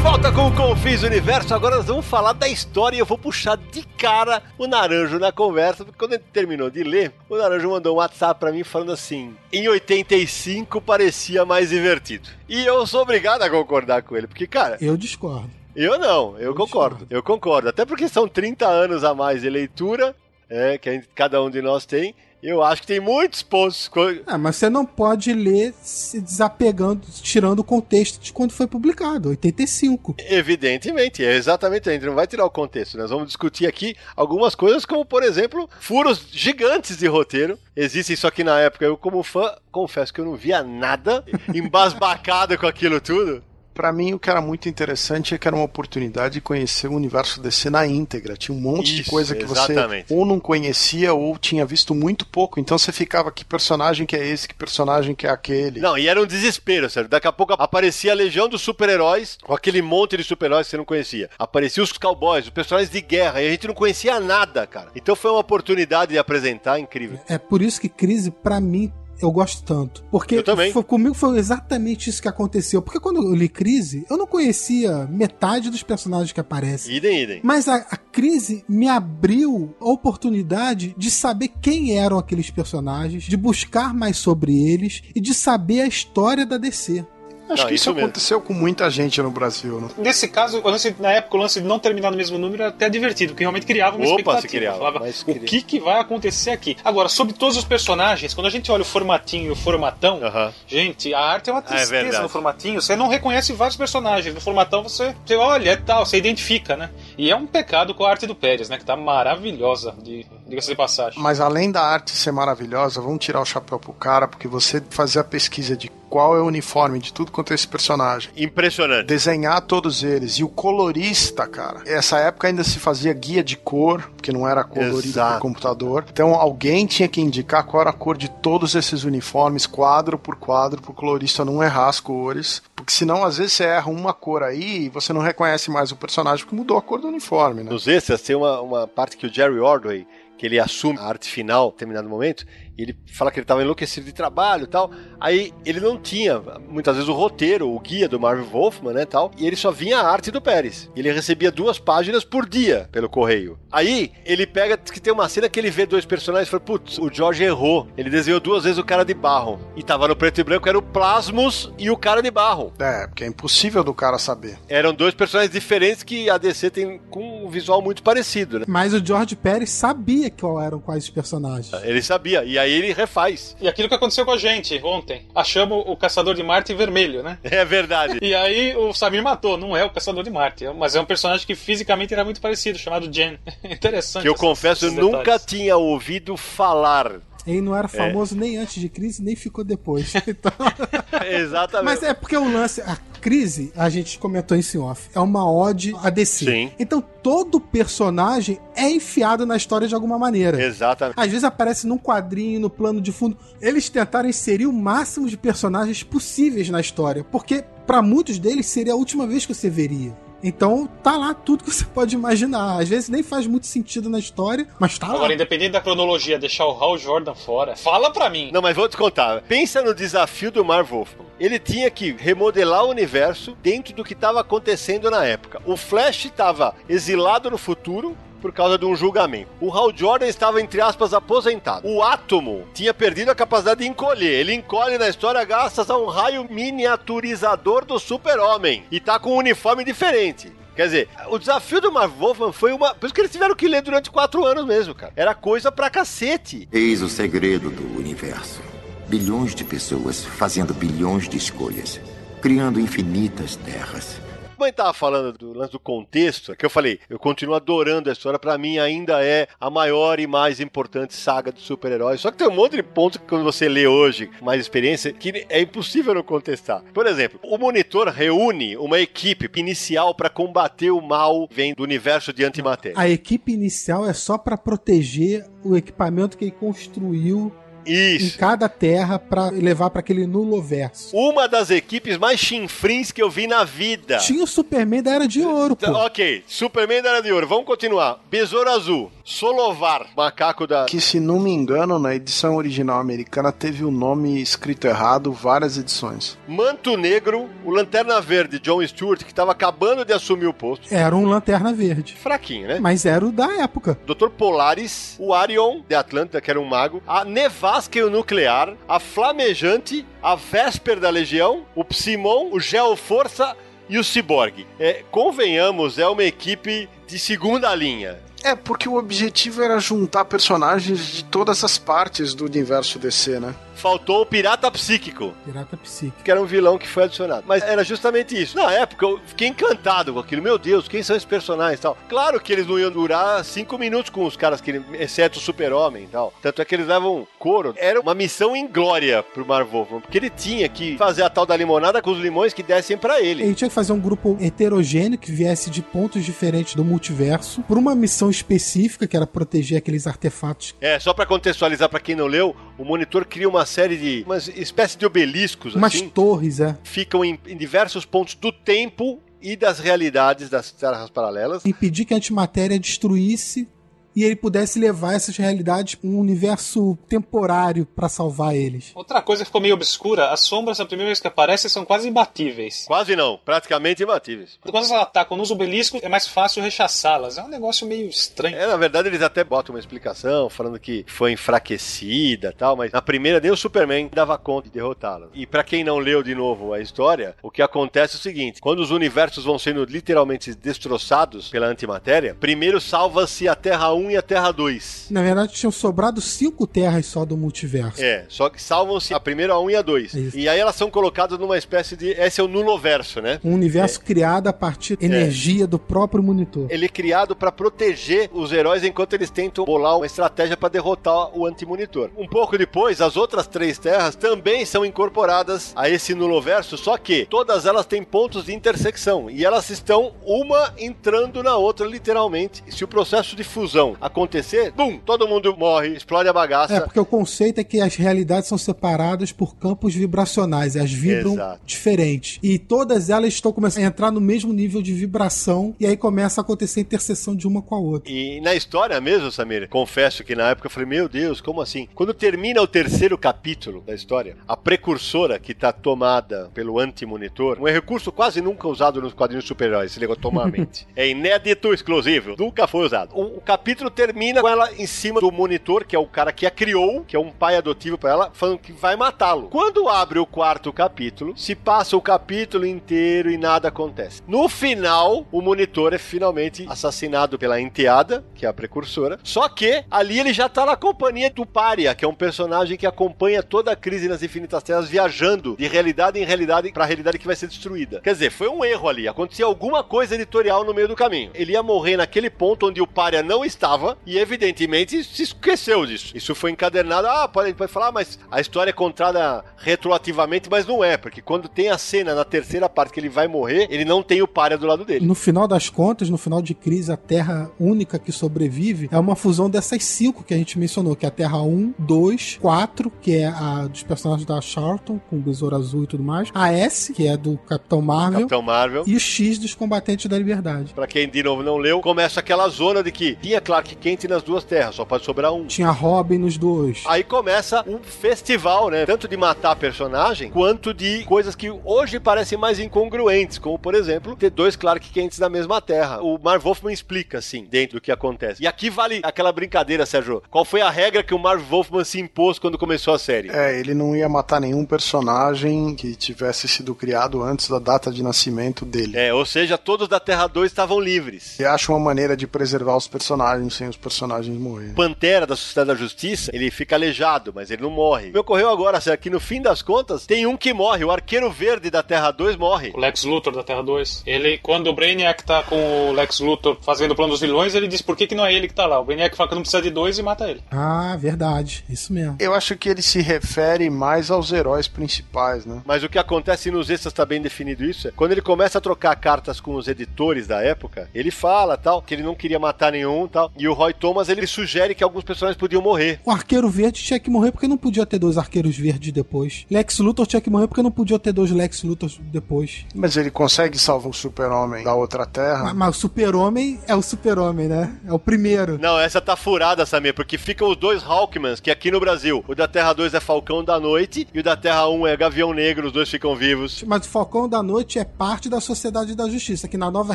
Volta 0.00 0.32
com 0.32 0.46
o 0.46 0.54
Confis 0.54 1.02
Universo, 1.02 1.54
agora 1.54 1.76
nós 1.76 1.86
vamos 1.86 2.06
falar 2.06 2.32
da 2.32 2.48
história 2.48 2.96
e 2.96 3.00
eu 3.00 3.04
vou 3.04 3.18
puxar 3.18 3.58
de 3.58 3.82
cara 3.98 4.42
o 4.56 4.66
Naranjo 4.66 5.18
na 5.18 5.30
conversa, 5.30 5.84
porque 5.84 5.98
quando 5.98 6.14
ele 6.14 6.22
terminou 6.32 6.70
de 6.70 6.82
ler, 6.82 7.12
o 7.28 7.36
Naranjo 7.36 7.70
mandou 7.70 7.94
um 7.94 7.98
WhatsApp 7.98 8.40
para 8.40 8.50
mim 8.50 8.64
falando 8.64 8.92
assim: 8.92 9.36
em 9.52 9.68
85 9.68 10.80
parecia 10.80 11.44
mais 11.44 11.68
divertido. 11.68 12.30
E 12.48 12.64
eu 12.64 12.86
sou 12.86 13.02
obrigado 13.02 13.42
a 13.42 13.50
concordar 13.50 14.02
com 14.02 14.16
ele, 14.16 14.26
porque, 14.26 14.46
cara. 14.46 14.78
Eu 14.80 14.96
discordo. 14.96 15.50
Eu 15.76 15.98
não, 15.98 16.38
eu, 16.38 16.46
eu 16.46 16.54
concordo. 16.54 16.96
Discordo. 16.96 17.14
Eu 17.14 17.22
concordo. 17.22 17.68
Até 17.68 17.84
porque 17.84 18.08
são 18.08 18.26
30 18.26 18.66
anos 18.66 19.04
a 19.04 19.14
mais 19.14 19.42
de 19.42 19.50
leitura, 19.50 20.16
é, 20.48 20.78
que 20.78 20.90
gente, 20.90 21.08
cada 21.14 21.42
um 21.42 21.50
de 21.50 21.60
nós 21.60 21.84
tem. 21.84 22.14
Eu 22.42 22.62
acho 22.62 22.82
que 22.82 22.86
tem 22.86 23.00
muitos 23.00 23.42
pontos. 23.42 23.90
Ah, 24.26 24.38
mas 24.38 24.56
você 24.56 24.70
não 24.70 24.86
pode 24.86 25.32
ler 25.32 25.74
se 25.82 26.20
desapegando, 26.20 27.06
tirando 27.22 27.60
o 27.60 27.64
contexto 27.64 28.20
de 28.20 28.32
quando 28.32 28.52
foi 28.52 28.66
publicado, 28.66 29.28
85. 29.28 30.16
Evidentemente, 30.18 31.24
é 31.24 31.34
exatamente. 31.34 31.88
A 31.88 31.92
gente 31.92 32.06
não 32.06 32.14
vai 32.14 32.26
tirar 32.26 32.44
o 32.44 32.50
contexto. 32.50 32.96
Nós 32.96 33.10
vamos 33.10 33.26
discutir 33.26 33.66
aqui 33.66 33.94
algumas 34.16 34.54
coisas, 34.54 34.86
como 34.86 35.04
por 35.04 35.22
exemplo, 35.22 35.68
furos 35.80 36.26
gigantes 36.30 36.96
de 36.96 37.06
roteiro. 37.06 37.58
Existem 37.76 38.14
isso 38.14 38.26
aqui 38.26 38.42
na 38.42 38.58
época. 38.58 38.84
Eu, 38.84 38.96
como 38.96 39.22
fã, 39.22 39.54
confesso 39.70 40.12
que 40.12 40.20
eu 40.20 40.24
não 40.24 40.34
via 40.34 40.62
nada 40.62 41.24
embasbacado 41.54 42.56
com 42.56 42.66
aquilo 42.66 43.00
tudo. 43.00 43.42
Pra 43.80 43.94
mim, 43.94 44.12
o 44.12 44.18
que 44.18 44.28
era 44.28 44.42
muito 44.42 44.68
interessante 44.68 45.34
é 45.34 45.38
que 45.38 45.48
era 45.48 45.56
uma 45.56 45.64
oportunidade 45.64 46.34
de 46.34 46.42
conhecer 46.42 46.86
o 46.86 46.92
universo 46.92 47.40
DC 47.40 47.70
na 47.70 47.86
íntegra. 47.86 48.36
Tinha 48.36 48.54
um 48.54 48.60
monte 48.60 48.94
de 48.94 49.00
Isso, 49.00 49.10
coisa 49.10 49.34
que 49.34 49.42
exatamente. 49.42 50.08
você 50.08 50.14
ou 50.14 50.26
não 50.26 50.38
conhecia 50.38 51.14
ou 51.14 51.38
tinha 51.38 51.64
visto 51.64 51.94
muito 51.94 52.26
pouco. 52.26 52.60
Então 52.60 52.76
você 52.76 52.92
ficava, 52.92 53.32
que 53.32 53.42
personagem 53.42 54.04
que 54.04 54.14
é 54.14 54.28
esse, 54.28 54.46
que 54.46 54.54
personagem 54.54 55.14
que 55.14 55.26
é 55.26 55.30
aquele. 55.30 55.80
Não, 55.80 55.96
e 55.96 56.08
era 56.08 56.20
um 56.20 56.26
desespero, 56.26 56.90
sério. 56.90 57.08
Daqui 57.08 57.26
a 57.26 57.32
pouco 57.32 57.54
aparecia 57.54 58.12
a 58.12 58.14
legião 58.14 58.50
dos 58.50 58.60
super-heróis, 58.60 59.38
com 59.42 59.54
aquele 59.54 59.80
monte 59.80 60.14
de 60.14 60.24
super-heróis 60.24 60.66
que 60.66 60.72
você 60.72 60.76
não 60.76 60.84
conhecia. 60.84 61.30
Apareciam 61.38 61.82
os 61.82 61.92
cowboys, 61.92 62.44
os 62.44 62.50
personagens 62.50 62.92
de 62.92 63.00
guerra, 63.00 63.40
e 63.40 63.48
a 63.48 63.50
gente 63.50 63.66
não 63.66 63.72
conhecia 63.72 64.20
nada, 64.20 64.66
cara. 64.66 64.90
Então 64.94 65.16
foi 65.16 65.30
uma 65.30 65.40
oportunidade 65.40 66.12
de 66.12 66.18
apresentar 66.18 66.78
incrível. 66.78 67.18
É 67.26 67.38
por 67.38 67.62
isso 67.62 67.80
que 67.80 67.88
Crise, 67.88 68.30
pra 68.30 68.60
mim, 68.60 68.92
eu 69.22 69.30
gosto 69.30 69.62
tanto. 69.62 70.04
Porque 70.10 70.36
foi- 70.72 70.82
comigo 70.84 71.14
foi 71.14 71.38
exatamente 71.38 72.08
isso 72.10 72.20
que 72.22 72.28
aconteceu. 72.28 72.80
Porque 72.82 73.00
quando 73.00 73.22
eu 73.22 73.34
li 73.34 73.48
Crise, 73.48 74.04
eu 74.10 74.16
não 74.16 74.26
conhecia 74.26 75.06
metade 75.06 75.70
dos 75.70 75.82
personagens 75.82 76.32
que 76.32 76.40
aparecem. 76.40 76.94
Idem, 76.96 77.22
idem. 77.22 77.40
Mas 77.42 77.68
a, 77.68 77.76
a 77.76 77.96
crise 77.96 78.64
me 78.68 78.88
abriu 78.88 79.74
a 79.80 79.88
oportunidade 79.90 80.94
de 80.96 81.10
saber 81.10 81.50
quem 81.60 81.96
eram 81.96 82.18
aqueles 82.18 82.50
personagens, 82.50 83.24
de 83.24 83.36
buscar 83.36 83.92
mais 83.94 84.16
sobre 84.16 84.52
eles 84.70 85.02
e 85.14 85.20
de 85.20 85.34
saber 85.34 85.82
a 85.82 85.86
história 85.86 86.44
da 86.46 86.56
DC. 86.58 87.04
Acho 87.50 87.62
Não, 87.62 87.68
que 87.68 87.74
isso, 87.74 87.90
aconteceu 87.90 88.40
com 88.40 88.52
muita 88.52 88.88
gente 88.88 89.20
no 89.20 89.30
Brasil, 89.30 89.80
né? 89.80 89.88
Nesse 89.98 90.28
caso, 90.28 90.60
o 90.62 90.68
lance- 90.70 90.94
na 90.98 91.12
época, 91.12 91.36
o 91.36 91.40
lance 91.40 91.60
de 91.60 91.66
não 91.66 91.78
terminar 91.78 92.10
no 92.10 92.16
mesmo 92.16 92.38
número 92.38 92.62
era 92.62 92.70
até 92.70 92.88
divertido, 92.88 93.32
porque 93.32 93.42
realmente 93.44 93.66
criava 93.66 93.96
uma 93.96 94.04
Opa, 94.06 94.12
expectativa. 94.20 94.40
se 94.42 94.48
criava, 94.56 94.78
Falava, 94.78 95.04
o 95.08 95.40
que, 95.40 95.62
que 95.62 95.80
vai 95.80 96.00
acontecer 96.00 96.50
aqui? 96.50 96.76
Agora, 96.84 97.08
sobre 97.08 97.32
todos 97.34 97.56
os 97.56 97.64
personagens, 97.64 98.34
quando 98.34 98.46
a 98.46 98.50
gente 98.50 98.70
olha 98.70 98.82
o 98.82 98.84
formatinho 98.84 99.48
e 99.48 99.50
o 99.50 99.56
formatão, 99.56 100.20
Aham. 100.22 100.52
gente, 100.66 101.12
a 101.12 101.20
arte 101.20 101.50
é 101.50 101.52
uma 101.52 101.62
tristeza 101.62 101.90
verdade. 101.90 102.22
no 102.22 102.28
formatinho. 102.28 102.80
Você 102.80 102.94
não 102.94 103.08
reconhece 103.08 103.52
vários 103.52 103.76
personagens. 103.76 104.34
No 104.34 104.40
formatão 104.40 104.82
você, 104.82 105.14
você 105.26 105.34
olha, 105.36 105.70
é 105.70 105.76
tal, 105.76 106.06
você 106.06 106.16
identifica, 106.18 106.76
né? 106.76 106.90
E 107.18 107.30
é 107.30 107.36
um 107.36 107.46
pecado 107.46 107.94
com 107.94 108.04
a 108.04 108.10
arte 108.10 108.26
do 108.26 108.34
Pérez, 108.34 108.68
né? 108.68 108.78
Que 108.78 108.84
tá 108.84 108.96
maravilhosa, 108.96 109.94
de- 110.02 110.26
diga-se 110.46 110.68
de 110.68 110.76
passagem. 110.76 111.20
Mas 111.20 111.40
além 111.40 111.70
da 111.70 111.82
arte 111.82 112.10
ser 112.12 112.32
maravilhosa, 112.32 113.00
vamos 113.00 113.24
tirar 113.24 113.40
o 113.40 113.44
chapéu 113.44 113.78
pro 113.78 113.92
cara, 113.92 114.26
porque 114.28 114.46
você 114.48 114.82
fazer 114.90 115.20
a 115.20 115.24
pesquisa 115.24 115.76
de 115.76 115.90
qual 116.10 116.36
é 116.36 116.40
o 116.40 116.44
uniforme 116.44 116.98
de 116.98 117.12
tudo 117.12 117.30
quanto 117.30 117.52
é 117.52 117.54
esse 117.54 117.68
personagem. 117.68 118.30
Impressionante. 118.36 119.06
Desenhar 119.06 119.60
todos 119.62 120.02
eles. 120.02 120.34
E 120.34 120.44
o 120.44 120.48
colorista, 120.48 121.46
cara. 121.46 121.82
Essa 121.86 122.18
época 122.18 122.48
ainda 122.48 122.64
se 122.64 122.80
fazia 122.80 123.12
guia 123.12 123.44
de 123.44 123.56
cor, 123.56 124.10
porque 124.16 124.32
não 124.32 124.46
era 124.46 124.64
colorido 124.64 125.20
por 125.20 125.38
computador. 125.38 126.04
Então 126.12 126.34
alguém 126.34 126.84
tinha 126.84 127.08
que 127.08 127.20
indicar 127.20 127.64
qual 127.64 127.82
era 127.82 127.90
a 127.90 127.94
cor 127.94 128.18
de 128.18 128.28
todos 128.28 128.74
esses 128.74 129.04
uniformes, 129.04 129.66
quadro 129.66 130.18
por 130.18 130.34
quadro, 130.34 130.82
pro 130.82 130.92
colorista 130.92 131.44
não 131.44 131.62
errar 131.62 131.88
as 131.88 132.00
cores. 132.00 132.60
Porque 132.74 132.92
senão, 132.92 133.24
às 133.24 133.38
vezes, 133.38 133.52
você 133.52 133.64
erra 133.64 133.88
uma 133.88 134.12
cor 134.12 134.42
aí 134.42 134.86
e 134.86 134.88
você 134.88 135.12
não 135.12 135.20
reconhece 135.20 135.70
mais 135.70 135.92
o 135.92 135.96
personagem 135.96 136.44
porque 136.44 136.56
mudou 136.56 136.76
a 136.76 136.82
cor 136.82 136.98
do 136.98 137.06
uniforme, 137.06 137.62
né? 137.62 137.70
Nos 137.70 137.86
extras 137.86 138.20
tem 138.20 138.34
uma, 138.34 138.60
uma 138.60 138.86
parte 138.88 139.16
que 139.16 139.26
o 139.26 139.32
Jerry 139.32 139.60
Ordway, 139.60 140.06
que 140.36 140.46
ele 140.46 140.58
assume 140.58 140.98
a 140.98 141.02
arte 141.02 141.30
final 141.30 141.68
em 141.68 141.70
determinado 141.72 142.08
momento, 142.08 142.46
ele 142.82 142.98
fala 143.12 143.30
que 143.30 143.38
ele 143.38 143.44
estava 143.44 143.62
enlouquecido 143.62 144.06
de 144.06 144.12
trabalho 144.12 144.64
e 144.64 144.66
tal. 144.66 144.90
Aí 145.18 145.52
ele 145.64 145.80
não 145.80 145.98
tinha, 145.98 146.40
muitas 146.68 146.96
vezes, 146.96 147.08
o 147.08 147.12
roteiro, 147.12 147.70
o 147.70 147.78
guia 147.80 148.08
do 148.08 148.18
Marvel 148.18 148.46
Wolfman, 148.46 148.92
né, 148.92 149.04
tal, 149.04 149.30
e 149.36 149.46
ele 149.46 149.56
só 149.56 149.70
vinha 149.70 149.98
a 149.98 150.10
arte 150.10 150.30
do 150.30 150.40
Pérez. 150.40 150.90
Ele 150.96 151.12
recebia 151.12 151.50
duas 151.50 151.78
páginas 151.78 152.24
por 152.24 152.48
dia 152.48 152.88
pelo 152.92 153.08
correio. 153.08 153.58
Aí 153.70 154.12
ele 154.24 154.46
pega, 154.46 154.76
que 154.76 155.00
tem 155.00 155.12
uma 155.12 155.28
cena 155.28 155.48
que 155.48 155.58
ele 155.58 155.70
vê 155.70 155.86
dois 155.86 156.04
personagens 156.04 156.48
e 156.48 156.50
fala, 156.50 156.62
putz, 156.62 156.98
o 156.98 157.10
George 157.12 157.42
errou. 157.42 157.88
Ele 157.96 158.10
desenhou 158.10 158.40
duas 158.40 158.64
vezes 158.64 158.78
o 158.78 158.84
cara 158.84 159.04
de 159.04 159.14
barro. 159.14 159.60
E 159.76 159.82
tava 159.82 160.08
no 160.08 160.16
preto 160.16 160.40
e 160.40 160.44
branco, 160.44 160.68
era 160.68 160.78
o 160.78 160.82
Plasmus 160.82 161.72
e 161.78 161.90
o 161.90 161.96
cara 161.96 162.22
de 162.22 162.30
barro. 162.30 162.72
É, 162.78 163.06
porque 163.06 163.24
é 163.24 163.26
impossível 163.26 163.84
do 163.84 163.94
cara 163.94 164.18
saber. 164.18 164.58
Eram 164.68 164.92
dois 164.94 165.14
personagens 165.14 165.52
diferentes 165.52 166.02
que 166.02 166.28
a 166.28 166.38
DC 166.38 166.70
tem 166.70 167.00
com 167.10 167.44
um 167.44 167.48
visual 167.48 167.82
muito 167.82 168.02
parecido, 168.02 168.60
né? 168.60 168.64
Mas 168.68 168.92
o 168.94 169.04
George 169.04 169.36
Pérez 169.36 169.70
sabia 169.70 170.30
qual 170.30 170.60
eram 170.60 170.80
quais 170.80 171.04
os 171.04 171.10
personagens. 171.10 171.72
Ele 171.82 172.02
sabia, 172.02 172.44
e 172.44 172.58
aí 172.58 172.69
ele 172.70 172.92
refaz. 172.92 173.56
E 173.60 173.68
aquilo 173.68 173.88
que 173.88 173.94
aconteceu 173.94 174.24
com 174.24 174.30
a 174.32 174.38
gente 174.38 174.80
ontem. 174.82 175.26
Achamos 175.34 175.82
o 175.86 175.96
Caçador 175.96 176.34
de 176.34 176.42
Marte 176.42 176.72
vermelho, 176.74 177.22
né? 177.22 177.38
É 177.42 177.64
verdade. 177.64 178.18
E 178.22 178.34
aí 178.34 178.74
o 178.76 178.92
Samir 178.92 179.22
matou, 179.22 179.56
não 179.58 179.76
é 179.76 179.84
o 179.84 179.90
Caçador 179.90 180.22
de 180.24 180.30
Marte, 180.30 180.64
é- 180.66 180.72
mas 180.72 180.94
é 180.94 181.00
um 181.00 181.04
personagem 181.04 181.46
que 181.46 181.54
fisicamente 181.54 182.12
era 182.14 182.24
muito 182.24 182.40
parecido, 182.40 182.78
chamado 182.78 183.12
Jen. 183.12 183.38
Interessante. 183.64 184.22
que 184.22 184.28
eu 184.28 184.34
confesso, 184.34 184.86
eu 184.86 184.92
nunca 184.92 185.18
detalhes. 185.18 185.44
tinha 185.46 185.76
ouvido 185.76 186.36
falar. 186.36 187.12
Ele 187.46 187.60
não 187.60 187.74
era 187.74 187.86
É. 187.86 187.88
famoso 187.88 188.36
nem 188.36 188.56
antes 188.58 188.80
de 188.80 188.88
crise, 188.88 189.22
nem 189.22 189.34
ficou 189.36 189.64
depois. 189.64 190.12
Então- 190.26 190.52
Exatamente. 191.28 191.84
Mas 191.84 192.02
é 192.02 192.14
porque 192.14 192.36
o 192.36 192.50
lance, 192.52 192.80
a 192.82 192.96
crise, 193.20 193.72
a 193.76 193.88
gente 193.88 194.18
comentou 194.18 194.56
em 194.56 194.62
off, 194.78 195.08
é 195.14 195.20
uma 195.20 195.50
ode 195.50 195.94
a 196.02 196.08
DC. 196.10 196.44
Sim. 196.44 196.70
Então 196.78 197.00
todo 197.22 197.60
personagem 197.60 198.58
é 198.74 198.90
enfiado 198.90 199.44
na 199.44 199.56
história 199.56 199.86
de 199.88 199.94
alguma 199.94 200.18
maneira. 200.18 200.62
Exatamente. 200.62 201.18
Às 201.18 201.26
vezes 201.26 201.44
aparece 201.44 201.86
num 201.86 201.98
quadrinho, 201.98 202.60
no 202.60 202.70
plano 202.70 203.00
de 203.00 203.12
fundo. 203.12 203.36
Eles 203.60 203.88
tentaram 203.88 204.28
inserir 204.28 204.66
o 204.66 204.72
máximo 204.72 205.28
de 205.28 205.36
personagens 205.36 206.02
possíveis 206.02 206.70
na 206.70 206.80
história, 206.80 207.24
porque 207.30 207.64
pra 207.86 208.00
muitos 208.00 208.38
deles 208.38 208.66
seria 208.66 208.92
a 208.92 208.96
última 208.96 209.26
vez 209.26 209.44
que 209.44 209.52
você 209.54 209.68
veria. 209.68 210.12
Então 210.42 210.88
tá 211.02 211.16
lá 211.16 211.34
tudo 211.34 211.64
que 211.64 211.70
você 211.70 211.84
pode 211.94 212.14
imaginar. 212.14 212.80
Às 212.80 212.88
vezes 212.88 213.08
nem 213.08 213.22
faz 213.22 213.46
muito 213.46 213.66
sentido 213.66 214.08
na 214.08 214.18
história, 214.18 214.66
mas 214.78 214.98
tá 214.98 215.08
lá. 215.08 215.14
Agora, 215.14 215.34
independente 215.34 215.72
da 215.72 215.80
cronologia, 215.80 216.38
deixar 216.38 216.66
o 216.66 216.72
Hal 216.82 216.98
Jordan 216.98 217.34
fora, 217.34 217.76
fala 217.76 218.10
pra 218.10 218.28
mim. 218.30 218.50
Não, 218.52 218.62
mas 218.62 218.76
vou 218.76 218.88
te 218.88 218.96
contar. 218.96 219.42
Pensa 219.42 219.82
no 219.82 219.94
desafio 219.94 220.50
do 220.50 220.64
Marv 220.64 220.90
Wolfman. 220.90 221.29
Ele 221.40 221.58
tinha 221.58 221.90
que 221.90 222.12
remodelar 222.12 222.84
o 222.84 222.90
universo 222.90 223.56
dentro 223.62 223.94
do 223.94 224.04
que 224.04 224.12
estava 224.12 224.40
acontecendo 224.42 225.10
na 225.10 225.24
época. 225.24 225.62
O 225.64 225.74
Flash 225.74 226.26
estava 226.26 226.74
exilado 226.86 227.50
no 227.50 227.56
futuro 227.56 228.14
por 228.42 228.52
causa 228.52 228.76
de 228.76 228.84
um 228.84 228.94
julgamento. 228.94 229.48
O 229.58 229.72
Hal 229.72 229.90
Jordan 229.96 230.26
estava, 230.26 230.60
entre 230.60 230.82
aspas, 230.82 231.14
aposentado. 231.14 231.88
O 231.88 232.02
Átomo 232.02 232.66
tinha 232.74 232.92
perdido 232.92 233.30
a 233.30 233.34
capacidade 233.34 233.80
de 233.80 233.88
encolher. 233.88 234.40
Ele 234.40 234.52
encolhe 234.52 234.98
na 234.98 235.08
história 235.08 235.42
graças 235.44 235.88
a 235.88 235.96
um 235.96 236.06
raio 236.06 236.46
miniaturizador 236.50 237.86
do 237.86 237.98
super-homem. 237.98 238.84
E 238.90 239.00
tá 239.00 239.18
com 239.18 239.32
um 239.32 239.38
uniforme 239.38 239.82
diferente. 239.82 240.52
Quer 240.76 240.86
dizer, 240.86 241.08
o 241.28 241.38
desafio 241.38 241.80
do 241.80 241.92
Marv 241.92 242.12
Wolfman 242.18 242.52
foi 242.52 242.72
uma... 242.72 242.94
Por 242.94 243.06
isso 243.06 243.14
que 243.14 243.20
eles 243.20 243.32
tiveram 243.32 243.54
que 243.54 243.68
ler 243.68 243.82
durante 243.82 244.10
quatro 244.10 244.44
anos 244.44 244.64
mesmo, 244.66 244.94
cara. 244.94 245.12
Era 245.16 245.34
coisa 245.34 245.72
pra 245.72 245.90
cacete. 245.90 246.68
Eis 246.72 247.02
o 247.02 247.08
segredo 247.08 247.70
do 247.70 247.98
universo. 247.98 248.69
Bilhões 249.10 249.56
de 249.56 249.64
pessoas 249.64 250.24
fazendo 250.24 250.72
bilhões 250.72 251.28
de 251.28 251.36
escolhas, 251.36 252.00
criando 252.40 252.78
infinitas 252.78 253.56
terras. 253.56 254.20
Como 254.54 254.66
a 254.66 254.68
gente 254.68 254.76
tava 254.76 254.92
falando 254.92 255.36
do 255.36 255.52
lance 255.52 255.72
do 255.72 255.80
contexto, 255.80 256.54
que 256.54 256.64
eu 256.64 256.70
falei, 256.70 257.00
eu 257.08 257.18
continuo 257.18 257.56
adorando 257.56 258.08
a 258.08 258.12
história, 258.12 258.38
pra 258.38 258.56
mim 258.56 258.78
ainda 258.78 259.20
é 259.24 259.48
a 259.58 259.68
maior 259.68 260.20
e 260.20 260.28
mais 260.28 260.60
importante 260.60 261.12
saga 261.12 261.50
de 261.50 261.60
super-heróis. 261.60 262.20
Só 262.20 262.30
que 262.30 262.38
tem 262.38 262.46
um 262.46 262.54
monte 262.54 262.76
de 262.76 262.84
pontos 262.84 263.18
que 263.18 263.26
quando 263.26 263.42
você 263.42 263.68
lê 263.68 263.88
hoje, 263.88 264.30
mais 264.40 264.60
experiência, 264.60 265.12
que 265.12 265.44
é 265.48 265.60
impossível 265.60 266.14
não 266.14 266.22
contestar. 266.22 266.84
Por 266.94 267.06
exemplo, 267.06 267.40
o 267.42 267.58
monitor 267.58 268.06
reúne 268.10 268.76
uma 268.76 269.00
equipe 269.00 269.50
inicial 269.58 270.14
pra 270.14 270.30
combater 270.30 270.92
o 270.92 271.00
mal 271.00 271.48
que 271.48 271.54
vem 271.56 271.74
do 271.74 271.82
universo 271.82 272.32
de 272.32 272.44
antimatéria. 272.44 272.96
A 272.96 273.08
equipe 273.08 273.50
inicial 273.50 274.08
é 274.08 274.12
só 274.12 274.38
pra 274.38 274.56
proteger 274.56 275.46
o 275.64 275.76
equipamento 275.76 276.38
que 276.38 276.44
ele 276.44 276.52
construiu 276.52 277.52
em 277.86 278.16
Isso. 278.16 278.38
cada 278.38 278.68
terra 278.68 279.18
pra 279.18 279.48
levar 279.50 279.90
pra 279.90 280.00
aquele 280.00 280.26
nuloverso. 280.26 281.16
Uma 281.16 281.48
das 281.48 281.70
equipes 281.70 282.16
mais 282.18 282.38
chinfrins 282.40 283.10
que 283.12 283.22
eu 283.22 283.30
vi 283.30 283.46
na 283.46 283.64
vida. 283.64 284.18
Tinha 284.18 284.42
o 284.42 284.46
Superman 284.46 285.02
da 285.02 285.12
Era 285.12 285.26
de 285.28 285.42
Ouro, 285.42 285.76
pô. 285.76 285.86
Então, 285.86 286.00
Ok, 286.06 286.42
Superman 286.46 287.02
da 287.02 287.10
Era 287.10 287.20
de 287.22 287.32
Ouro, 287.32 287.46
vamos 287.46 287.64
continuar. 287.64 288.20
Besouro 288.30 288.70
Azul, 288.70 289.10
Solovar, 289.30 290.08
macaco 290.16 290.66
da. 290.66 290.86
Que, 290.86 291.00
se 291.00 291.20
não 291.20 291.38
me 291.38 291.52
engano, 291.52 292.00
na 292.00 292.16
edição 292.16 292.56
original 292.56 292.98
americana 292.98 293.52
teve 293.52 293.84
o 293.84 293.90
nome 293.90 294.42
escrito 294.42 294.88
errado 294.88 295.30
várias 295.32 295.78
edições. 295.78 296.36
Manto 296.48 296.96
Negro, 296.96 297.48
o 297.64 297.70
Lanterna 297.70 298.20
Verde, 298.20 298.58
John 298.58 298.84
Stewart, 298.84 299.22
que 299.22 299.30
estava 299.30 299.52
acabando 299.52 300.04
de 300.04 300.12
assumir 300.12 300.46
o 300.46 300.52
posto. 300.52 300.92
Era 300.92 301.14
um 301.14 301.26
Lanterna 301.26 301.72
Verde. 301.72 302.16
Fraquinho, 302.16 302.66
né? 302.66 302.80
Mas 302.80 303.06
era 303.06 303.24
o 303.24 303.30
da 303.30 303.62
época. 303.62 303.96
Dr. 304.04 304.30
Polaris, 304.30 305.14
o 305.16 305.32
Arion, 305.32 305.82
de 305.88 305.94
Atlanta, 305.94 306.40
que 306.40 306.50
era 306.50 306.60
um 306.60 306.66
mago, 306.66 307.00
a 307.06 307.24
Nevasca 307.24 308.04
o 308.04 308.10
Nuclear, 308.10 308.74
a 308.88 308.98
Flamejante, 308.98 310.04
a 310.20 310.34
Vesper 310.34 310.98
da 310.98 311.08
Legião, 311.08 311.64
o 311.76 311.84
Psimon, 311.84 312.48
o 312.50 312.58
Geoforça 312.58 313.56
e 313.88 313.96
o 313.96 314.02
Cyborg. 314.02 314.66
É, 314.78 315.04
convenhamos, 315.08 316.00
é 316.00 316.08
uma 316.08 316.24
equipe 316.24 316.88
de 317.06 317.16
segunda 317.16 317.72
linha. 317.76 318.18
É, 318.42 318.54
porque 318.54 318.88
o 318.88 318.96
objetivo 318.96 319.62
era 319.62 319.78
juntar 319.78 320.24
personagens 320.24 321.00
de 321.00 321.24
todas 321.24 321.62
as 321.62 321.76
partes 321.76 322.34
do 322.34 322.44
universo 322.44 322.98
DC, 322.98 323.38
né? 323.38 323.54
Faltou 323.80 324.22
o 324.22 324.26
Pirata 324.26 324.70
Psíquico. 324.70 325.34
Pirata 325.44 325.76
Psíquico. 325.76 326.22
Que 326.22 326.30
era 326.30 326.40
um 326.40 326.44
vilão 326.44 326.78
que 326.78 326.86
foi 326.86 327.04
adicionado. 327.04 327.44
Mas 327.46 327.62
era 327.62 327.82
justamente 327.82 328.40
isso. 328.40 328.56
Na 328.56 328.72
época 328.72 329.06
eu 329.06 329.20
fiquei 329.26 329.48
encantado 329.48 330.12
com 330.12 330.18
aquilo. 330.18 330.42
Meu 330.42 330.58
Deus, 330.58 330.86
quem 330.88 331.02
são 331.02 331.16
esses 331.16 331.26
personagens 331.26 331.78
e 331.78 331.82
tal? 331.82 331.96
Claro 332.08 332.40
que 332.40 332.52
eles 332.52 332.66
não 332.66 332.78
iam 332.78 332.90
durar 332.90 333.44
cinco 333.44 333.78
minutos 333.78 334.10
com 334.10 334.24
os 334.24 334.36
caras, 334.36 334.60
que, 334.60 334.82
exceto 334.98 335.38
o 335.38 335.42
Super-Homem 335.42 336.04
e 336.04 336.08
tal. 336.08 336.32
Tanto 336.42 336.62
é 336.62 336.64
que 336.64 336.74
eles 336.74 336.86
levam 336.86 337.26
couro. 337.38 337.74
Era 337.76 338.00
uma 338.00 338.14
missão 338.14 338.54
em 338.54 338.66
glória 338.68 339.22
pro 339.22 339.46
Marv 339.46 339.70
Wolfman, 339.70 340.00
porque 340.00 340.18
ele 340.18 340.30
tinha 340.30 340.68
que 340.68 340.96
fazer 340.96 341.22
a 341.22 341.30
tal 341.30 341.46
da 341.46 341.56
limonada 341.56 342.02
com 342.02 342.10
os 342.10 342.18
limões 342.18 342.52
que 342.52 342.62
dessem 342.62 342.96
para 342.96 343.20
ele. 343.20 343.42
Ele 343.42 343.54
tinha 343.54 343.68
que 343.68 343.74
fazer 343.74 343.92
um 343.92 344.00
grupo 344.00 344.36
heterogêneo 344.40 345.18
que 345.18 345.32
viesse 345.32 345.70
de 345.70 345.82
pontos 345.82 346.24
diferentes 346.24 346.74
do 346.74 346.84
multiverso 346.84 347.62
por 347.62 347.78
uma 347.78 347.94
missão 347.94 348.30
específica 348.30 349.06
que 349.06 349.16
era 349.16 349.26
proteger 349.26 349.78
aqueles 349.78 350.06
artefatos. 350.06 350.74
É, 350.80 350.98
só 350.98 351.14
para 351.14 351.26
contextualizar 351.26 351.88
para 351.88 352.00
quem 352.00 352.14
não 352.14 352.26
leu, 352.26 352.54
o 352.76 352.84
monitor 352.84 353.24
cria 353.24 353.48
uma 353.48 353.66
série 353.70 353.96
de 353.96 354.22
umas 354.26 354.48
espécie 354.48 354.98
de 354.98 355.06
obeliscos 355.06 355.74
Umas 355.74 355.94
assim, 355.94 356.08
torres, 356.08 356.60
é. 356.60 356.76
ficam 356.82 357.24
em, 357.24 357.38
em 357.46 357.56
diversos 357.56 358.04
pontos 358.04 358.34
do 358.34 358.52
tempo 358.52 359.20
e 359.40 359.56
das 359.56 359.78
realidades 359.78 360.50
das 360.50 360.70
terras 360.70 361.08
paralelas. 361.08 361.64
Impedir 361.64 362.04
que 362.04 362.12
a 362.12 362.16
antimatéria 362.16 362.78
destruísse 362.78 363.66
e 364.14 364.24
ele 364.24 364.36
pudesse 364.36 364.78
levar 364.78 365.14
essas 365.14 365.36
realidades 365.36 365.94
para 365.94 366.08
um 366.08 366.18
universo 366.18 366.98
temporário 367.08 367.86
para 367.86 368.08
salvar 368.08 368.54
eles. 368.54 368.92
Outra 368.94 369.22
coisa 369.22 369.42
que 369.42 369.46
ficou 369.46 369.60
meio 369.60 369.74
obscura, 369.74 370.30
as 370.30 370.40
sombras, 370.40 370.80
a 370.80 370.86
primeira 370.86 371.08
vez 371.08 371.20
que 371.20 371.26
aparecem, 371.26 371.70
são 371.70 371.84
quase 371.84 372.08
imbatíveis. 372.08 372.84
Quase 372.86 373.14
não, 373.14 373.38
praticamente 373.44 374.02
imbatíveis. 374.02 374.58
Quando 374.60 374.76
elas 374.76 374.92
atacam 374.92 375.36
nos 375.36 375.50
obeliscos, 375.50 376.02
é 376.02 376.08
mais 376.08 376.26
fácil 376.26 376.62
rechaçá-las. 376.62 377.38
É 377.38 377.42
um 377.42 377.48
negócio 377.48 377.86
meio 377.86 378.08
estranho. 378.08 378.56
É, 378.56 378.66
na 378.66 378.76
verdade, 378.76 379.08
eles 379.08 379.22
até 379.22 379.44
botam 379.44 379.74
uma 379.74 379.80
explicação, 379.80 380.50
falando 380.50 380.78
que 380.78 381.04
foi 381.06 381.32
enfraquecida 381.32 382.54
tal, 382.56 382.76
mas 382.76 382.92
na 382.92 383.02
primeira 383.02 383.40
nem 383.40 383.50
o 383.50 383.56
Superman 383.56 384.08
dava 384.12 384.36
conta 384.38 384.68
de 384.68 384.74
derrotá-la. 384.74 385.28
E 385.34 385.46
para 385.46 385.64
quem 385.64 385.84
não 385.84 385.98
leu 385.98 386.22
de 386.22 386.34
novo 386.34 386.72
a 386.72 386.80
história, 386.80 387.36
o 387.42 387.50
que 387.50 387.62
acontece 387.62 388.16
é 388.16 388.18
o 388.18 388.22
seguinte: 388.22 388.60
quando 388.60 388.80
os 388.80 388.90
universos 388.90 389.44
vão 389.44 389.58
sendo 389.58 389.84
literalmente 389.84 390.54
destroçados 390.54 391.48
pela 391.48 391.66
antimatéria, 391.66 392.34
primeiro 392.38 392.80
salva-se 392.80 393.48
a 393.48 393.54
Terra 393.54 393.92
1 393.92 393.99
e 394.08 394.16
a 394.16 394.22
Terra 394.22 394.52
2. 394.52 395.06
Na 395.10 395.20
verdade, 395.20 395.52
tinham 395.52 395.72
sobrado 395.72 396.20
cinco 396.20 396.64
terras 396.64 397.06
só 397.06 397.24
do 397.24 397.36
multiverso. 397.36 398.00
É, 398.00 398.24
só 398.28 398.48
que 398.48 398.62
salvam-se 398.62 399.12
a 399.12 399.18
primeira, 399.18 399.54
a 399.54 399.60
1 399.60 399.70
e 399.70 399.76
a 399.76 399.82
2. 399.82 400.14
Isso. 400.14 400.38
E 400.38 400.48
aí 400.48 400.60
elas 400.60 400.76
são 400.76 400.88
colocadas 400.88 401.38
numa 401.38 401.58
espécie 401.58 401.96
de. 401.96 402.10
Esse 402.10 402.40
é 402.40 402.44
o 402.44 402.48
nuloverso, 402.48 403.20
né? 403.20 403.40
Um 403.42 403.54
universo 403.54 404.00
criado 404.00 404.46
a 404.46 404.52
partir 404.52 404.96
da 404.96 405.04
energia 405.04 405.66
do 405.66 405.78
próprio 405.78 406.22
monitor. 406.22 406.68
Ele 406.70 406.86
é 406.86 406.88
criado 406.88 407.34
para 407.34 407.50
proteger 407.50 408.30
os 408.32 408.52
heróis 408.52 408.84
enquanto 408.84 409.14
eles 409.14 409.30
tentam 409.30 409.64
bolar 409.64 409.96
uma 409.96 410.06
estratégia 410.06 410.56
para 410.56 410.68
derrotar 410.68 411.36
o 411.36 411.46
antimonitor. 411.46 412.10
Um 412.16 412.28
pouco 412.28 412.56
depois, 412.56 413.00
as 413.00 413.16
outras 413.16 413.46
três 413.46 413.78
terras 413.78 414.14
também 414.14 414.64
são 414.64 414.84
incorporadas 414.84 415.72
a 415.74 415.88
esse 415.88 416.14
nuloverso, 416.14 416.76
só 416.76 416.96
que 416.96 417.26
todas 417.26 417.66
elas 417.66 417.86
têm 417.86 418.04
pontos 418.04 418.44
de 418.44 418.54
intersecção 418.54 419.30
e 419.30 419.44
elas 419.44 419.70
estão 419.70 420.12
uma 420.24 420.74
entrando 420.78 421.42
na 421.42 421.56
outra 421.56 421.86
literalmente. 421.86 422.62
Se 422.68 422.84
o 422.84 422.88
processo 422.88 423.34
de 423.34 423.42
fusão 423.42 423.89
acontecer, 424.00 424.72
bum, 424.72 424.98
todo 424.98 425.28
mundo 425.28 425.56
morre, 425.56 425.88
explode 425.88 426.28
a 426.28 426.32
bagaça. 426.32 426.74
É, 426.74 426.80
porque 426.80 427.00
o 427.00 427.04
conceito 427.04 427.58
é 427.58 427.64
que 427.64 427.80
as 427.80 427.96
realidades 427.96 428.48
são 428.48 428.58
separadas 428.58 429.32
por 429.32 429.56
campos 429.56 429.94
vibracionais, 429.94 430.76
elas 430.76 430.92
vibram 430.92 431.32
Exato. 431.32 431.60
diferente. 431.64 432.38
E 432.42 432.58
todas 432.58 433.10
elas 433.10 433.34
estão 433.34 433.52
começando 433.52 433.84
a 433.84 433.86
entrar 433.86 434.10
no 434.10 434.20
mesmo 434.20 434.52
nível 434.52 434.82
de 434.82 434.92
vibração, 434.92 435.74
e 435.78 435.86
aí 435.86 435.96
começa 435.96 436.40
a 436.40 436.42
acontecer 436.42 436.80
a 436.80 436.82
interseção 436.82 437.34
de 437.34 437.46
uma 437.46 437.62
com 437.62 437.74
a 437.74 437.78
outra. 437.78 438.10
E 438.12 438.40
na 438.40 438.54
história 438.54 439.00
mesmo, 439.00 439.30
Samir, 439.30 439.68
confesso 439.68 440.22
que 440.22 440.34
na 440.34 440.50
época 440.50 440.66
eu 440.66 440.70
falei, 440.70 440.88
meu 440.88 441.08
Deus, 441.08 441.40
como 441.40 441.60
assim? 441.60 441.88
Quando 441.94 442.12
termina 442.12 442.60
o 442.60 442.66
terceiro 442.66 443.16
capítulo 443.16 443.82
da 443.86 443.94
história, 443.94 444.36
a 444.46 444.56
precursora 444.56 445.38
que 445.38 445.54
tá 445.54 445.72
tomada 445.72 446.50
pelo 446.52 446.78
anti-monitor, 446.78 447.58
um 447.58 447.64
recurso 447.64 448.12
quase 448.12 448.40
nunca 448.40 448.68
usado 448.68 449.00
nos 449.00 449.14
quadrinhos 449.14 449.46
super-heróis, 449.46 449.92
se 449.92 450.00
ligou 450.00 450.16
tomar 450.16 450.44
a 450.44 450.46
mente. 450.50 450.86
É 450.94 451.08
inédito, 451.08 451.72
exclusivo, 451.72 452.34
nunca 452.38 452.66
foi 452.66 452.84
usado. 452.84 453.14
O, 453.14 453.38
o 453.38 453.40
capítulo 453.40 453.79
termina 453.88 454.42
com 454.42 454.48
ela 454.48 454.70
em 454.76 454.86
cima 454.86 455.20
do 455.20 455.30
monitor, 455.30 455.84
que 455.84 455.94
é 455.94 455.98
o 455.98 456.06
cara 456.06 456.32
que 456.32 456.44
a 456.44 456.50
criou, 456.50 457.04
que 457.04 457.16
é 457.16 457.18
um 457.18 457.30
pai 457.30 457.56
adotivo 457.56 457.96
pra 457.96 458.10
ela, 458.10 458.30
falando 458.34 458.58
que 458.58 458.72
vai 458.72 458.96
matá-lo. 458.96 459.48
Quando 459.48 459.88
abre 459.88 460.18
o 460.18 460.26
quarto 460.26 460.72
capítulo, 460.72 461.34
se 461.36 461.54
passa 461.54 461.96
o 461.96 462.02
capítulo 462.02 462.66
inteiro 462.66 463.30
e 463.30 463.38
nada 463.38 463.68
acontece. 463.68 464.22
No 464.26 464.48
final, 464.48 465.24
o 465.30 465.40
monitor 465.40 465.92
é 465.92 465.98
finalmente 465.98 466.66
assassinado 466.68 467.38
pela 467.38 467.60
enteada, 467.60 468.24
que 468.34 468.44
é 468.44 468.48
a 468.48 468.52
precursora. 468.52 469.18
Só 469.22 469.48
que 469.48 469.84
ali 469.90 470.18
ele 470.18 470.32
já 470.32 470.48
tá 470.48 470.66
na 470.66 470.76
companhia 470.76 471.30
do 471.30 471.46
Pária, 471.46 471.94
que 471.94 472.04
é 472.04 472.08
um 472.08 472.14
personagem 472.14 472.76
que 472.76 472.86
acompanha 472.86 473.42
toda 473.42 473.72
a 473.72 473.76
crise 473.76 474.08
nas 474.08 474.22
Infinitas 474.22 474.62
Terras, 474.62 474.88
viajando 474.88 475.56
de 475.56 475.66
realidade 475.66 476.18
em 476.18 476.24
realidade 476.24 476.72
pra 476.72 476.84
realidade 476.84 477.18
que 477.18 477.26
vai 477.26 477.36
ser 477.36 477.46
destruída. 477.46 478.00
Quer 478.00 478.12
dizer, 478.12 478.30
foi 478.30 478.48
um 478.48 478.64
erro 478.64 478.88
ali. 478.88 479.06
Acontecia 479.06 479.44
alguma 479.44 479.84
coisa 479.84 480.14
editorial 480.14 480.64
no 480.64 480.74
meio 480.74 480.88
do 480.88 480.96
caminho. 480.96 481.30
Ele 481.34 481.52
ia 481.52 481.62
morrer 481.62 481.96
naquele 481.96 482.30
ponto 482.30 482.66
onde 482.66 482.80
o 482.80 482.86
Pária 482.86 483.22
não 483.22 483.44
estava 483.70 483.96
e, 484.04 484.18
evidentemente, 484.18 485.02
se 485.04 485.22
esqueceu 485.22 485.86
disso. 485.86 486.12
Isso 486.14 486.34
foi 486.34 486.50
encadernado. 486.50 487.06
Ah, 487.06 487.28
pode, 487.28 487.54
pode 487.54 487.70
falar, 487.70 487.92
mas 487.92 488.18
a 488.30 488.40
história 488.40 488.70
é 488.70 488.72
contada 488.72 489.44
retroativamente, 489.56 490.48
mas 490.50 490.66
não 490.66 490.82
é, 490.82 490.96
porque 490.96 491.22
quando 491.22 491.48
tem 491.48 491.68
a 491.68 491.78
cena 491.78 492.14
na 492.14 492.24
terceira 492.24 492.68
parte 492.68 492.92
que 492.92 493.00
ele 493.00 493.08
vai 493.08 493.28
morrer, 493.28 493.68
ele 493.70 493.84
não 493.84 494.02
tem 494.02 494.22
o 494.22 494.28
Pária 494.28 494.56
do 494.58 494.66
lado 494.66 494.84
dele. 494.84 495.06
No 495.06 495.14
final 495.14 495.46
das 495.46 495.68
contas, 495.68 496.08
no 496.08 496.18
final 496.18 496.40
de 496.42 496.54
crise, 496.54 496.90
a 496.90 496.96
Terra 496.96 497.50
única 497.58 497.98
que 497.98 498.12
sobrevive 498.12 498.88
é 498.90 498.98
uma 498.98 499.14
fusão 499.14 499.50
dessas 499.50 499.84
cinco 499.84 500.24
que 500.24 500.34
a 500.34 500.36
gente 500.36 500.58
mencionou, 500.58 500.96
que 500.96 501.04
é 501.04 501.08
a 501.08 501.12
Terra 501.12 501.42
1, 501.42 501.74
2, 501.78 502.38
4, 502.40 502.92
que 503.00 503.16
é 503.16 503.26
a 503.26 503.66
dos 503.66 503.82
personagens 503.82 504.26
da 504.26 504.40
Charlton, 504.40 505.00
com 505.10 505.16
o 505.16 505.20
Besouro 505.20 505.56
Azul 505.56 505.84
e 505.84 505.86
tudo 505.86 506.02
mais, 506.02 506.30
a 506.34 506.52
S, 506.52 506.92
que 506.92 507.06
é 507.06 507.16
do 507.16 507.36
Capitão 507.38 507.82
Marvel, 507.82 508.20
Capitão 508.20 508.42
Marvel. 508.42 508.84
e 508.86 508.96
o 508.96 509.00
X 509.00 509.38
dos 509.38 509.54
Combatentes 509.54 510.06
da 510.06 510.16
Liberdade. 510.16 510.72
Pra 510.74 510.86
quem 510.86 511.08
de 511.08 511.22
novo 511.22 511.42
não 511.42 511.56
leu, 511.56 511.80
começa 511.80 512.20
aquela 512.20 512.48
zona 512.48 512.82
de 512.82 512.90
que 512.92 513.16
tinha 513.16 513.40
Clark 513.60 513.76
Kent 513.76 514.04
nas 514.04 514.22
duas 514.22 514.42
terras, 514.42 514.74
só 514.74 514.84
pode 514.84 515.04
sobrar 515.04 515.32
um. 515.32 515.46
Tinha 515.46 515.70
Robin 515.70 516.18
nos 516.18 516.38
dois. 516.38 516.82
Aí 516.86 517.04
começa 517.04 517.62
um 517.66 517.78
festival, 517.78 518.70
né? 518.70 518.86
Tanto 518.86 519.06
de 519.06 519.16
matar 519.16 519.54
personagem, 519.56 520.30
quanto 520.30 520.72
de 520.72 521.04
coisas 521.04 521.34
que 521.34 521.50
hoje 521.64 522.00
parecem 522.00 522.38
mais 522.38 522.58
incongruentes, 522.58 523.38
como, 523.38 523.58
por 523.58 523.74
exemplo, 523.74 524.16
ter 524.16 524.30
dois 524.30 524.56
Clark 524.56 524.88
Kents 524.90 525.18
na 525.18 525.28
mesma 525.28 525.60
terra. 525.60 526.00
O 526.00 526.18
Marv 526.18 526.42
Wolfman 526.42 526.72
explica, 526.72 527.18
assim, 527.18 527.44
dentro 527.44 527.78
do 527.78 527.80
que 527.80 527.92
acontece. 527.92 528.42
E 528.42 528.46
aqui 528.46 528.70
vale 528.70 529.00
aquela 529.02 529.32
brincadeira, 529.32 529.84
Sérgio. 529.84 530.22
Qual 530.30 530.44
foi 530.44 530.62
a 530.62 530.70
regra 530.70 531.02
que 531.02 531.14
o 531.14 531.18
Marv 531.18 531.42
Wolfman 531.42 531.84
se 531.84 532.00
impôs 532.00 532.38
quando 532.38 532.56
começou 532.56 532.94
a 532.94 532.98
série? 532.98 533.28
É, 533.30 533.58
ele 533.58 533.74
não 533.74 533.94
ia 533.94 534.08
matar 534.08 534.40
nenhum 534.40 534.64
personagem 534.64 535.74
que 535.74 535.94
tivesse 535.94 536.48
sido 536.48 536.74
criado 536.74 537.22
antes 537.22 537.48
da 537.48 537.58
data 537.58 537.90
de 537.90 538.02
nascimento 538.02 538.64
dele. 538.64 538.96
É, 538.96 539.12
ou 539.12 539.26
seja, 539.26 539.58
todos 539.58 539.86
da 539.86 540.00
Terra 540.00 540.26
2 540.26 540.50
estavam 540.50 540.80
livres. 540.80 541.38
Ele 541.38 541.48
acha 541.48 541.70
uma 541.72 541.80
maneira 541.80 542.16
de 542.16 542.26
preservar 542.26 542.76
os 542.76 542.88
personagens 542.88 543.49
sem 543.50 543.68
os 543.68 543.76
personagens 543.76 544.36
morrerem. 544.36 544.74
Pantera 544.74 545.26
da 545.26 545.36
Sociedade 545.36 545.68
da 545.68 545.74
Justiça, 545.74 546.30
ele 546.34 546.50
fica 546.50 546.74
aleijado, 546.76 547.32
mas 547.34 547.50
ele 547.50 547.62
não 547.62 547.70
morre. 547.70 548.10
Me 548.10 548.18
ocorreu 548.18 548.50
agora, 548.50 548.80
Sérgio, 548.80 549.00
que 549.02 549.10
no 549.10 549.20
fim 549.20 549.40
das 549.40 549.62
contas, 549.62 550.06
tem 550.06 550.26
um 550.26 550.36
que 550.36 550.52
morre. 550.52 550.84
O 550.84 550.90
Arqueiro 550.90 551.30
Verde 551.30 551.70
da 551.70 551.82
Terra 551.82 552.10
2 552.10 552.36
morre. 552.36 552.72
O 552.74 552.80
Lex 552.80 553.04
Luthor 553.04 553.34
da 553.34 553.42
Terra 553.42 553.62
2. 553.62 554.02
Ele, 554.06 554.38
quando 554.38 554.68
o 554.68 554.72
Brainiac 554.72 555.24
tá 555.24 555.42
com 555.42 555.88
o 555.88 555.92
Lex 555.92 556.20
Luthor 556.20 556.56
fazendo 556.62 556.92
o 556.92 556.96
plano 556.96 557.12
dos 557.12 557.20
vilões, 557.20 557.54
ele 557.54 557.68
diz 557.68 557.82
por 557.82 557.96
que, 557.96 558.06
que 558.06 558.14
não 558.14 558.24
é 558.24 558.32
ele 558.32 558.48
que 558.48 558.54
tá 558.54 558.66
lá. 558.66 558.80
O 558.80 558.84
Brainiac 558.84 559.16
fala 559.16 559.28
que 559.28 559.34
não 559.34 559.42
precisa 559.42 559.62
de 559.62 559.70
dois 559.70 559.98
e 559.98 560.02
mata 560.02 560.28
ele. 560.28 560.42
Ah, 560.50 560.96
verdade. 560.98 561.64
Isso 561.68 561.92
mesmo. 561.92 562.16
Eu 562.18 562.34
acho 562.34 562.56
que 562.56 562.68
ele 562.68 562.82
se 562.82 563.00
refere 563.00 563.70
mais 563.70 564.10
aos 564.10 564.32
heróis 564.32 564.68
principais, 564.68 565.44
né? 565.44 565.62
Mas 565.64 565.82
o 565.82 565.88
que 565.88 565.98
acontece 565.98 566.50
nos 566.50 566.70
extras 566.70 566.92
tá 566.92 567.04
bem 567.04 567.20
definido 567.20 567.64
isso. 567.64 567.88
é 567.88 567.90
Quando 567.90 568.12
ele 568.12 568.22
começa 568.22 568.58
a 568.58 568.60
trocar 568.60 568.94
cartas 568.96 569.40
com 569.40 569.54
os 569.54 569.68
editores 569.68 570.26
da 570.26 570.42
época, 570.42 570.88
ele 570.94 571.10
fala 571.10 571.56
tal, 571.56 571.82
que 571.82 571.94
ele 571.94 572.02
não 572.02 572.14
queria 572.14 572.38
matar 572.38 572.72
nenhum 572.72 573.06
tal. 573.06 573.30
E 573.40 573.48
o 573.48 573.54
Roy 573.54 573.72
Thomas 573.72 574.10
ele 574.10 574.26
sugere 574.26 574.74
que 574.74 574.84
alguns 574.84 575.02
personagens 575.02 575.38
podiam 575.38 575.62
morrer. 575.62 575.98
O 576.04 576.10
Arqueiro 576.10 576.46
Verde 576.50 576.82
tinha 576.82 577.00
que 577.00 577.08
morrer 577.08 577.32
porque 577.32 577.48
não 577.48 577.56
podia 577.56 577.86
ter 577.86 577.98
dois 577.98 578.18
Arqueiros 578.18 578.54
Verdes 578.54 578.92
depois. 578.92 579.46
Lex 579.50 579.78
Luthor 579.78 580.06
tinha 580.06 580.20
que 580.20 580.28
morrer 580.28 580.46
porque 580.46 580.62
não 580.62 580.70
podia 580.70 580.98
ter 580.98 581.10
dois 581.10 581.30
Lex 581.30 581.62
Luthor 581.62 581.90
depois. 582.12 582.66
Mas 582.74 582.98
ele 582.98 583.10
consegue 583.10 583.58
salvar 583.58 583.90
o 583.90 583.94
super-homem 583.94 584.62
da 584.62 584.74
outra 584.74 585.06
terra. 585.06 585.44
Mas, 585.44 585.54
mas 585.54 585.76
o 585.76 585.80
Super-Homem 585.80 586.60
é 586.66 586.74
o 586.76 586.82
Super-Homem, 586.82 587.48
né? 587.48 587.72
É 587.86 587.92
o 587.94 587.98
primeiro. 587.98 588.58
Não, 588.58 588.78
essa 588.78 589.00
tá 589.00 589.16
furada, 589.16 589.64
Samir, 589.64 589.94
porque 589.94 590.18
ficam 590.18 590.50
os 590.50 590.56
dois 590.56 590.82
Hawkmans, 590.82 591.40
que 591.40 591.50
aqui 591.50 591.70
no 591.70 591.80
Brasil, 591.80 592.22
o 592.28 592.34
da 592.34 592.46
Terra 592.46 592.74
2 592.74 592.92
é 592.92 593.00
Falcão 593.00 593.42
da 593.42 593.58
Noite 593.58 594.06
e 594.12 594.20
o 594.20 594.22
da 594.22 594.36
Terra 594.36 594.68
1 594.68 594.86
é 594.86 594.96
Gavião 594.98 595.32
Negro, 595.32 595.68
os 595.68 595.72
dois 595.72 595.88
ficam 595.88 596.14
vivos. 596.14 596.62
Mas 596.66 596.84
o 596.84 596.90
Falcão 596.90 597.26
da 597.26 597.42
Noite 597.42 597.78
é 597.78 597.84
parte 597.84 598.28
da 598.28 598.38
Sociedade 598.38 598.94
da 598.94 599.08
Justiça, 599.08 599.48
que 599.48 599.56
na 599.56 599.70
nova 599.70 599.94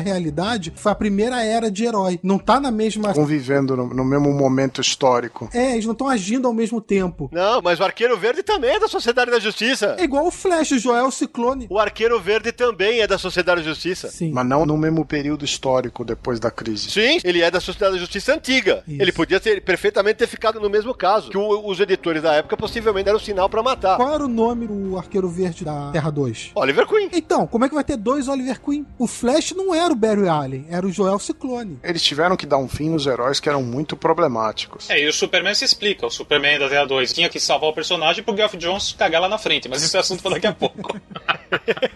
realidade 0.00 0.72
foi 0.74 0.90
a 0.90 0.96
primeira 0.96 1.44
era 1.44 1.70
de 1.70 1.84
herói. 1.84 2.18
Não 2.22 2.38
tá 2.38 2.58
na 2.58 2.72
mesma 2.72 3.12
vivendo 3.38 3.76
no, 3.76 3.86
no 3.88 4.04
mesmo 4.04 4.32
momento 4.32 4.80
histórico. 4.80 5.48
É, 5.52 5.72
eles 5.72 5.84
não 5.84 5.92
estão 5.92 6.08
agindo 6.08 6.46
ao 6.48 6.54
mesmo 6.54 6.80
tempo. 6.80 7.28
Não, 7.32 7.60
mas 7.62 7.78
o 7.80 7.84
Arqueiro 7.84 8.16
Verde 8.16 8.42
também 8.42 8.70
é 8.70 8.80
da 8.80 8.88
Sociedade 8.88 9.30
da 9.30 9.38
Justiça. 9.38 9.96
É 9.98 10.04
igual 10.04 10.26
o 10.26 10.30
Flash, 10.30 10.72
o 10.72 10.78
Joel 10.78 11.10
Ciclone. 11.10 11.66
O 11.70 11.78
Arqueiro 11.78 12.18
Verde 12.20 12.52
também 12.52 13.00
é 13.00 13.06
da 13.06 13.18
Sociedade 13.18 13.60
da 13.62 13.66
Justiça. 13.68 14.08
Sim. 14.08 14.32
Mas 14.32 14.46
não 14.46 14.64
no 14.66 14.76
mesmo 14.76 15.04
período 15.04 15.44
histórico 15.44 16.04
depois 16.04 16.40
da 16.40 16.50
crise. 16.50 16.90
Sim, 16.90 17.18
ele 17.24 17.42
é 17.42 17.50
da 17.50 17.60
Sociedade 17.60 17.94
da 17.94 17.98
Justiça 18.00 18.34
antiga. 18.34 18.82
Isso. 18.86 19.00
Ele 19.02 19.12
podia 19.12 19.38
ter 19.40 19.60
perfeitamente 19.62 20.16
ter 20.18 20.26
ficado 20.26 20.60
no 20.60 20.68
mesmo 20.70 20.94
caso. 20.94 21.30
Que 21.30 21.38
o- 21.38 21.66
os 21.68 21.78
editores 21.80 22.22
da 22.22 22.34
época 22.34 22.56
possivelmente 22.56 23.04
deram 23.06 23.18
sinal 23.18 23.48
pra 23.48 23.62
matar. 23.62 23.96
Qual 23.96 24.14
era 24.14 24.24
o 24.24 24.28
nome 24.28 24.66
do 24.66 24.96
Arqueiro 24.98 25.28
Verde 25.28 25.64
da 25.64 25.90
Terra 25.92 26.10
2? 26.10 26.50
Oliver 26.54 26.86
Queen. 26.86 27.08
Então, 27.12 27.46
como 27.46 27.64
é 27.64 27.68
que 27.68 27.74
vai 27.74 27.84
ter 27.84 27.96
dois 27.96 28.28
Oliver 28.28 28.60
Queen? 28.60 28.86
O 28.98 29.06
Flash 29.06 29.52
não 29.52 29.74
era 29.74 29.92
o 29.92 29.96
Barry 29.96 30.28
Allen, 30.28 30.66
era 30.70 30.86
o 30.86 30.90
Joel 30.92 31.18
Ciclone. 31.18 31.78
Eles 31.82 32.02
tiveram 32.02 32.36
que 32.36 32.46
dar 32.46 32.58
um 32.58 32.68
fim 32.68 32.88
nos 32.90 33.06
heróis 33.06 33.15
que 33.40 33.48
eram 33.48 33.62
muito 33.62 33.96
problemáticos. 33.96 34.88
É, 34.90 35.00
e 35.00 35.08
o 35.08 35.12
Superman 35.12 35.54
se 35.54 35.64
explica. 35.64 36.06
O 36.06 36.10
Superman 36.10 36.58
da 36.58 36.68
Terra 36.68 36.84
2 36.86 37.12
tinha 37.12 37.28
que 37.28 37.40
salvar 37.40 37.70
o 37.70 37.72
personagem 37.72 38.22
pro 38.22 38.36
Geoff 38.36 38.56
Jones 38.56 38.94
cagar 38.98 39.20
lá 39.20 39.28
na 39.28 39.38
frente, 39.38 39.68
mas 39.68 39.82
isso 39.82 39.96
é 39.96 40.00
assunto 40.00 40.22
pra 40.22 40.32
daqui 40.32 40.46
a 40.46 40.52
pouco. 40.52 40.98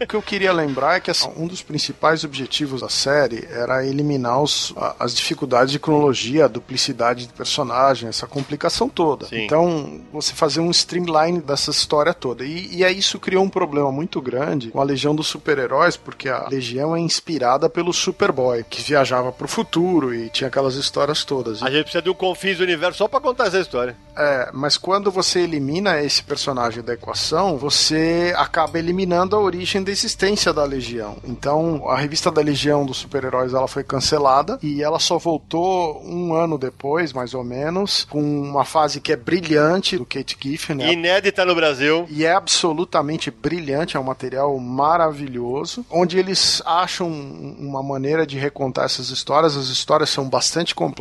O 0.03 0.07
que 0.07 0.15
eu 0.15 0.23
queria 0.23 0.53
lembrar 0.53 0.97
é 0.97 1.01
que 1.01 1.11
assim, 1.11 1.31
um 1.37 1.47
dos 1.47 1.61
principais 1.63 2.23
objetivos 2.25 2.81
da 2.81 2.89
série 2.89 3.47
era 3.51 3.85
eliminar 3.85 4.41
os- 4.41 4.73
a- 4.77 4.95
as 5.01 5.15
dificuldades 5.15 5.73
de 5.73 5.79
cronologia, 5.79 6.45
a 6.45 6.49
duplicidade 6.49 7.27
de 7.27 7.33
personagem, 7.33 8.09
essa 8.09 8.27
complicação 8.27 8.89
toda. 8.89 9.27
Sim. 9.27 9.45
Então, 9.45 10.01
você 10.13 10.33
fazer 10.35 10.61
um 10.61 10.71
streamline 10.71 11.41
dessa 11.41 11.71
história 11.71 12.15
toda. 12.15 12.45
E, 12.45 12.77
e 12.77 12.85
aí 12.85 12.97
isso 12.99 13.19
criou 13.19 13.45
um 13.45 13.49
problema 13.49 13.91
muito 13.93 14.21
grande 14.21 14.71
com 14.71 14.81
a 14.81 14.85
Legião 14.85 15.15
dos 15.15 15.27
Super-Heróis, 15.27 15.97
porque 15.97 16.29
a 16.29 16.49
Legião 16.49 16.95
é 16.97 17.01
inspirada 17.01 17.69
pelo 17.69 17.93
Superboy, 17.93 18.65
que 18.69 18.83
viajava 18.83 19.33
pro 19.33 19.49
futuro 19.49 20.15
e 20.15 20.31
tinha 20.31 20.49
aquelas 20.49 20.75
histórias 20.77 21.10
todas. 21.25 21.63
A 21.63 21.71
gente 21.71 21.83
precisa 21.83 22.03
de 22.03 22.11
um 22.11 22.15
confins 22.15 22.59
do 22.59 22.65
universo 22.65 22.99
só 22.99 23.09
pra 23.09 23.21
contar 23.21 23.47
essa 23.47 23.59
história. 23.59 23.97
É, 24.17 24.51
mas 24.53 24.77
quando 24.77 25.11
você 25.11 25.41
elimina 25.41 26.01
esse 26.01 26.23
personagem 26.23 26.83
da 26.83 26.93
equação, 26.93 27.57
você 27.57 28.35
acaba 28.37 28.79
eliminando 28.79 29.35
a 29.35 29.41
origem 29.41 29.83
da 29.83 29.91
existência 29.91 30.53
da 30.53 30.65
Legião. 30.65 31.17
Então, 31.25 31.89
a 31.89 31.97
revista 31.97 32.31
da 32.31 32.41
Legião 32.41 32.85
dos 32.85 32.99
Super-Heróis 32.99 33.55
ela 33.55 33.69
foi 33.69 33.83
cancelada 33.83 34.59
e 34.63 34.83
ela 34.83 34.99
só 34.99 35.19
voltou 35.19 36.03
um 36.05 36.35
ano 36.35 36.59
depois, 36.59 37.13
mais 37.13 37.35
ou 37.35 37.43
menos, 37.43 38.05
com 38.05 38.21
uma 38.21 38.65
fase 38.65 39.01
que 39.01 39.13
é 39.13 39.17
brilhante 39.17 39.97
do 39.97 40.05
Kate 40.05 40.37
Giffen, 40.41 40.77
né? 40.77 40.93
Inédita 40.93 41.45
no 41.45 41.55
Brasil. 41.55 42.07
E 42.11 42.25
é 42.25 42.33
absolutamente 42.33 43.31
brilhante, 43.31 43.97
é 43.97 44.01
um 44.01 44.05
material 44.05 44.59
maravilhoso, 44.59 45.85
onde 45.91 46.19
eles 46.19 46.63
acham 46.67 47.09
uma 47.11 47.83
maneira 47.83 48.27
de 48.27 48.39
recontar 48.39 48.85
essas 48.85 49.11
histórias. 49.11 49.57
As 49.57 49.69
histórias 49.69 50.11
são 50.11 50.29
bastante 50.29 50.75
complexas, 50.75 51.00